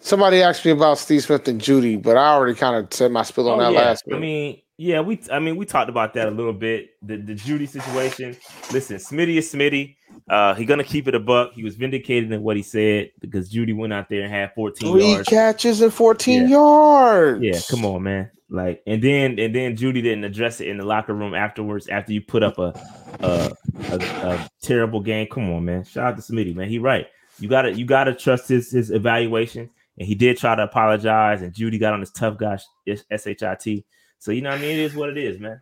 Somebody 0.00 0.42
asked 0.42 0.64
me 0.64 0.70
about 0.70 0.98
Steve 0.98 1.22
Smith 1.22 1.48
and 1.48 1.60
Jeudy, 1.60 1.96
but 2.02 2.16
I 2.16 2.34
already 2.34 2.54
kind 2.54 2.76
of 2.76 2.92
said 2.92 3.10
my 3.10 3.22
spill 3.22 3.48
on 3.50 3.58
Oh, 3.58 3.62
that 3.64 3.72
yeah. 3.72 3.78
last 3.86 4.04
I 4.06 4.14
week. 4.14 4.20
mean, 4.20 4.62
yeah, 4.76 5.00
we 5.00 5.20
I 5.30 5.38
mean 5.38 5.56
we 5.56 5.64
talked 5.66 5.88
about 5.88 6.14
that 6.14 6.28
a 6.28 6.30
little 6.30 6.52
bit. 6.52 6.90
The 7.02 7.16
the 7.16 7.34
Jeudy 7.34 7.68
situation. 7.68 8.36
Listen, 8.72 8.96
Smitty 8.96 9.36
is 9.36 9.52
Smitty. 9.52 9.96
Uh 10.28 10.54
he 10.54 10.64
gonna 10.64 10.84
keep 10.84 11.06
it 11.08 11.14
a 11.14 11.20
buck. 11.20 11.52
He 11.54 11.62
was 11.64 11.76
vindicated 11.76 12.30
in 12.32 12.42
what 12.42 12.56
he 12.56 12.62
said 12.62 13.10
because 13.20 13.52
Jeudy 13.52 13.76
went 13.76 13.92
out 13.92 14.08
there 14.08 14.22
and 14.22 14.32
had 14.32 14.54
14 14.54 14.92
Three 14.92 15.12
yards. 15.12 15.28
catches 15.28 15.80
and 15.80 15.92
14 15.92 16.42
Yeah. 16.42 16.48
yards. 16.48 17.42
Yeah, 17.42 17.60
come 17.70 17.84
on, 17.84 18.02
man. 18.02 18.30
Like, 18.50 18.82
and 18.86 19.02
then 19.02 19.38
and 19.38 19.54
then 19.54 19.76
Jeudy 19.76 20.02
didn't 20.02 20.24
address 20.24 20.60
it 20.60 20.68
in 20.68 20.76
the 20.78 20.84
locker 20.84 21.14
room 21.14 21.34
afterwards 21.34 21.88
after 21.88 22.12
you 22.12 22.20
put 22.20 22.42
up 22.42 22.58
a 22.58 22.72
a, 23.20 23.50
a, 23.90 23.96
a 23.96 24.50
terrible 24.62 25.00
game. 25.00 25.26
Come 25.30 25.50
on, 25.50 25.64
man. 25.64 25.84
Shout 25.84 26.12
out 26.12 26.16
to 26.16 26.22
Smitty, 26.32 26.54
man. 26.54 26.68
He 26.68 26.78
right. 26.78 27.06
You 27.40 27.48
gotta 27.48 27.72
you 27.72 27.84
gotta 27.84 28.14
trust 28.14 28.48
his 28.48 28.70
his 28.70 28.90
evaluation. 28.90 29.70
And 29.98 30.08
he 30.08 30.14
did 30.16 30.36
try 30.38 30.56
to 30.56 30.62
apologize, 30.64 31.40
and 31.42 31.52
Jeudy 31.52 31.78
got 31.78 31.92
on 31.94 32.00
his 32.00 32.10
tough 32.10 32.36
guy 32.36 32.56
sh- 32.56 32.62
shit. 32.88 33.84
So 34.24 34.32
you 34.32 34.40
know, 34.40 34.48
what 34.48 34.58
I 34.58 34.62
mean, 34.62 34.70
it 34.70 34.78
is 34.78 34.94
what 34.94 35.10
it 35.10 35.18
is, 35.18 35.38
man. 35.38 35.60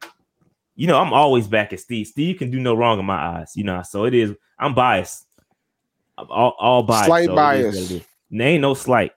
You 0.76 0.86
know, 0.86 1.00
I'm 1.00 1.12
always 1.12 1.48
back 1.48 1.72
at 1.72 1.80
Steve. 1.80 2.06
Steve 2.06 2.38
can 2.38 2.52
do 2.52 2.60
no 2.60 2.74
wrong 2.74 3.00
in 3.00 3.04
my 3.04 3.16
eyes, 3.16 3.50
you 3.56 3.64
know. 3.64 3.82
So 3.82 4.04
it 4.04 4.14
is. 4.14 4.32
I'm 4.56 4.72
biased. 4.72 5.26
I'm 6.16 6.28
all, 6.30 6.54
all 6.60 6.84
biased. 6.84 7.06
Slight 7.06 7.26
so 7.26 7.34
bias. 7.34 7.88
There 8.30 8.46
ain't 8.48 8.62
no 8.62 8.74
slight. 8.74 9.10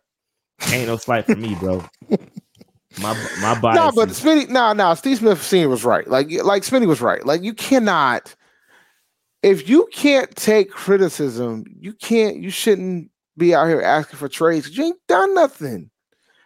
Ain't 0.71 0.87
no 0.87 0.97
slight 0.97 1.27
for 1.27 1.35
me, 1.35 1.53
bro. 1.59 1.85
My 3.01 3.13
my 3.39 3.59
bias. 3.59 3.75
No, 3.75 3.91
but 3.91 4.09
is- 4.09 4.19
Smitty, 4.19 4.49
no, 4.49 4.73
no, 4.73 4.93
Steve 4.95 5.17
Smith 5.17 5.43
Senior 5.43 5.67
was 5.67 5.83
right. 5.83 6.07
Like, 6.07 6.31
like 6.43 6.63
Smitty 6.63 6.87
was 6.87 7.01
right. 7.01 7.25
Like, 7.25 7.43
you 7.43 7.53
cannot, 7.53 8.33
if 9.43 9.67
you 9.67 9.87
can't 9.91 10.33
take 10.37 10.71
criticism, 10.71 11.65
you 11.77 11.91
can't, 11.91 12.37
you 12.37 12.49
shouldn't 12.49 13.11
be 13.35 13.53
out 13.53 13.67
here 13.67 13.81
asking 13.81 14.17
for 14.17 14.29
trades. 14.29 14.77
You 14.77 14.85
ain't 14.85 15.07
done 15.07 15.35
nothing. 15.35 15.89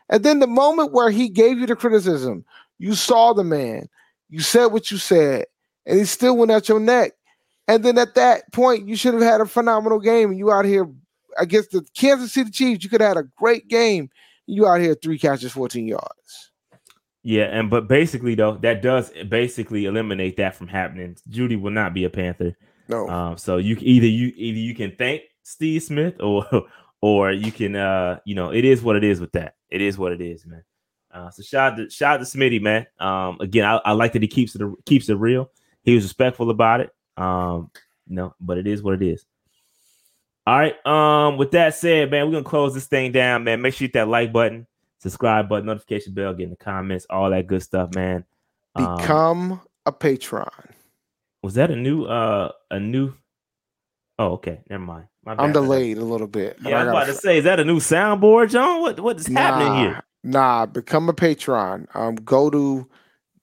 And 0.10 0.24
then 0.24 0.40
the 0.40 0.48
moment 0.48 0.92
where 0.92 1.12
he 1.12 1.30
gave 1.30 1.60
you 1.60 1.68
the 1.68 1.76
criticism, 1.76 2.44
you 2.80 2.96
saw 2.96 3.34
the 3.34 3.44
man, 3.44 3.88
you 4.30 4.40
said 4.40 4.68
what 4.68 4.90
you 4.90 4.98
said, 4.98 5.46
and 5.86 6.00
he 6.00 6.06
still 6.06 6.36
went 6.38 6.52
at 6.52 6.70
your 6.70 6.80
neck. 6.80 7.12
And 7.68 7.84
then 7.86 8.00
at 8.00 8.16
that 8.16 8.52
point, 8.52 8.88
you 8.88 8.96
should 8.96 9.14
have 9.14 9.22
had 9.22 9.42
a 9.42 9.46
phenomenal 9.46 10.00
game. 10.00 10.30
And 10.30 10.40
you 10.40 10.52
out 10.52 10.66
here 10.66 10.90
against 11.38 11.72
the 11.72 11.86
Kansas 11.96 12.34
City 12.34 12.50
Chiefs, 12.50 12.84
you 12.84 12.90
could 12.90 13.02
have 13.02 13.16
had 13.16 13.24
a 13.24 13.30
great 13.38 13.68
game. 13.68 14.10
You 14.48 14.66
out 14.66 14.82
here 14.82 14.96
three 14.96 15.20
catches, 15.20 15.52
14 15.52 15.88
yards. 15.88 16.52
yeah, 17.22 17.44
and 17.44 17.70
but 17.70 17.88
basically 17.88 18.34
though, 18.34 18.58
that 18.58 18.82
does 18.82 19.12
basically 19.28 19.86
eliminate 19.86 20.38
that 20.38 20.56
from 20.56 20.68
happening. 20.68 21.16
Jeudy 21.30 21.60
will 21.62 21.72
not 21.72 21.94
be 21.94 22.06
a 22.06 22.10
Panther. 22.10 22.56
No. 22.88 23.08
Um, 23.08 23.38
so 23.38 23.58
you 23.58 23.78
either 23.82 24.08
you 24.08 24.34
either 24.36 24.58
you 24.58 24.74
can 24.74 24.96
thank 24.98 25.22
Steve 25.44 25.84
Smith 25.84 26.16
or 26.20 26.46
or 27.02 27.32
you 27.32 27.52
can 27.52 27.76
uh 27.76 28.20
you 28.26 28.34
know 28.34 28.52
it 28.52 28.66
is 28.66 28.82
what 28.82 28.96
it 28.96 29.04
is 29.04 29.20
with 29.20 29.32
that. 29.34 29.56
It 29.70 29.82
is 29.82 29.98
what 29.98 30.12
it 30.12 30.22
is, 30.22 30.46
man. 30.48 30.64
Uh, 31.12 31.30
so 31.32 31.42
shout 31.42 31.74
out 31.74 31.78
to 31.78 31.90
shout 31.90 32.20
out 32.20 32.26
to 32.26 32.38
Smitty, 32.38 32.62
man. 32.62 32.86
Um, 33.00 33.38
again, 33.40 33.66
I, 33.66 33.78
I 33.84 33.92
like 33.94 34.14
that 34.14 34.22
he 34.22 34.28
keeps 34.28 34.56
it 34.56 34.62
keeps 34.86 35.10
it 35.10 35.16
real. 35.16 35.50
He 35.84 35.96
was 35.96 36.04
respectful 36.04 36.50
about 36.50 36.82
it. 36.82 36.92
Um, 37.18 37.72
you 38.08 38.16
know, 38.16 38.36
but 38.40 38.58
it 38.58 38.68
is 38.68 38.84
what 38.84 38.94
it 38.96 39.02
is. 39.02 39.26
All 40.46 40.58
right. 40.58 40.86
Um, 40.86 41.38
with 41.38 41.52
that 41.52 41.76
said, 41.76 42.12
man, 42.12 42.26
we're 42.26 42.34
gonna 42.34 42.44
close 42.44 42.74
this 42.74 42.88
thing 42.88 43.12
down, 43.12 43.44
man. 43.44 43.62
Make 43.62 43.74
sure 43.74 43.86
you 43.86 43.88
hit 43.88 43.94
that 43.94 44.08
like 44.08 44.32
button, 44.32 44.68
subscribe 45.00 45.50
button, 45.50 45.66
notification 45.66 46.14
bell, 46.14 46.34
get 46.34 46.46
in 46.46 46.50
the 46.52 46.56
comments, 46.56 47.06
all 47.10 47.30
that 47.30 47.48
good 47.48 47.64
stuff, 47.64 47.94
man. 47.94 48.24
Um, 48.76 48.98
Become 48.98 49.62
a 49.86 49.92
patron. 49.92 50.48
was 51.42 51.56
that 51.56 51.72
a 51.72 51.76
new 51.76 52.04
uh 52.06 52.52
a 52.70 52.80
new 52.80 53.14
oh 54.20 54.34
okay 54.34 54.60
never 54.70 54.84
mind 54.84 55.08
My 55.24 55.34
I'm 55.40 55.52
delayed 55.54 55.98
a 55.98 56.04
little 56.04 56.28
bit. 56.28 56.58
Yeah, 56.64 56.82
I 56.82 56.84
was 56.84 56.90
about 56.90 57.06
to 57.06 57.14
say, 57.16 57.38
is 57.40 57.46
that 57.46 57.60
a 57.60 57.66
new 57.66 57.80
soundboard, 57.80 58.52
John? 58.52 58.82
What 58.82 59.00
what 59.00 59.18
is 59.18 59.28
happening 59.28 59.74
here? 59.80 60.04
Nah, 60.24 60.66
become 60.66 61.10
a 61.10 61.14
patron. 61.14 61.88
Um, 61.94 62.16
go 62.16 62.50
to 62.50 62.88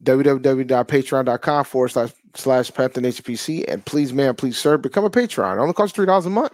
www.patreon.com 0.04 1.64
forward 1.64 1.88
slash 1.88 2.10
slash 2.34 2.72
Panther 2.72 3.00
Nation 3.00 3.24
PC 3.24 3.64
and 3.66 3.84
please, 3.84 4.12
man, 4.12 4.34
please, 4.34 4.58
sir, 4.58 4.76
become 4.76 5.04
a 5.04 5.10
patron. 5.10 5.58
It 5.58 5.62
only 5.62 5.72
costs 5.72 5.94
three 5.94 6.06
dollars 6.06 6.26
a 6.26 6.30
month. 6.30 6.52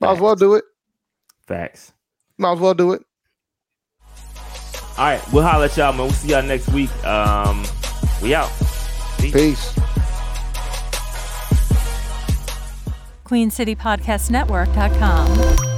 Might 0.00 0.12
as 0.12 0.20
well 0.20 0.36
do 0.36 0.54
it. 0.54 0.64
Facts. 1.46 1.92
Might 2.38 2.52
as 2.52 2.60
well 2.60 2.74
do 2.74 2.92
it. 2.92 3.02
All 4.96 5.04
right, 5.04 5.32
we'll 5.32 5.42
holler 5.42 5.64
at 5.64 5.76
y'all, 5.76 5.92
man. 5.92 6.02
We'll 6.02 6.12
see 6.12 6.28
y'all 6.28 6.42
next 6.42 6.68
week. 6.68 6.90
Um, 7.04 7.64
we 8.22 8.34
out. 8.34 8.50
Peace. 9.18 9.76
QueenCityPodcastNetwork.com. 13.24 15.73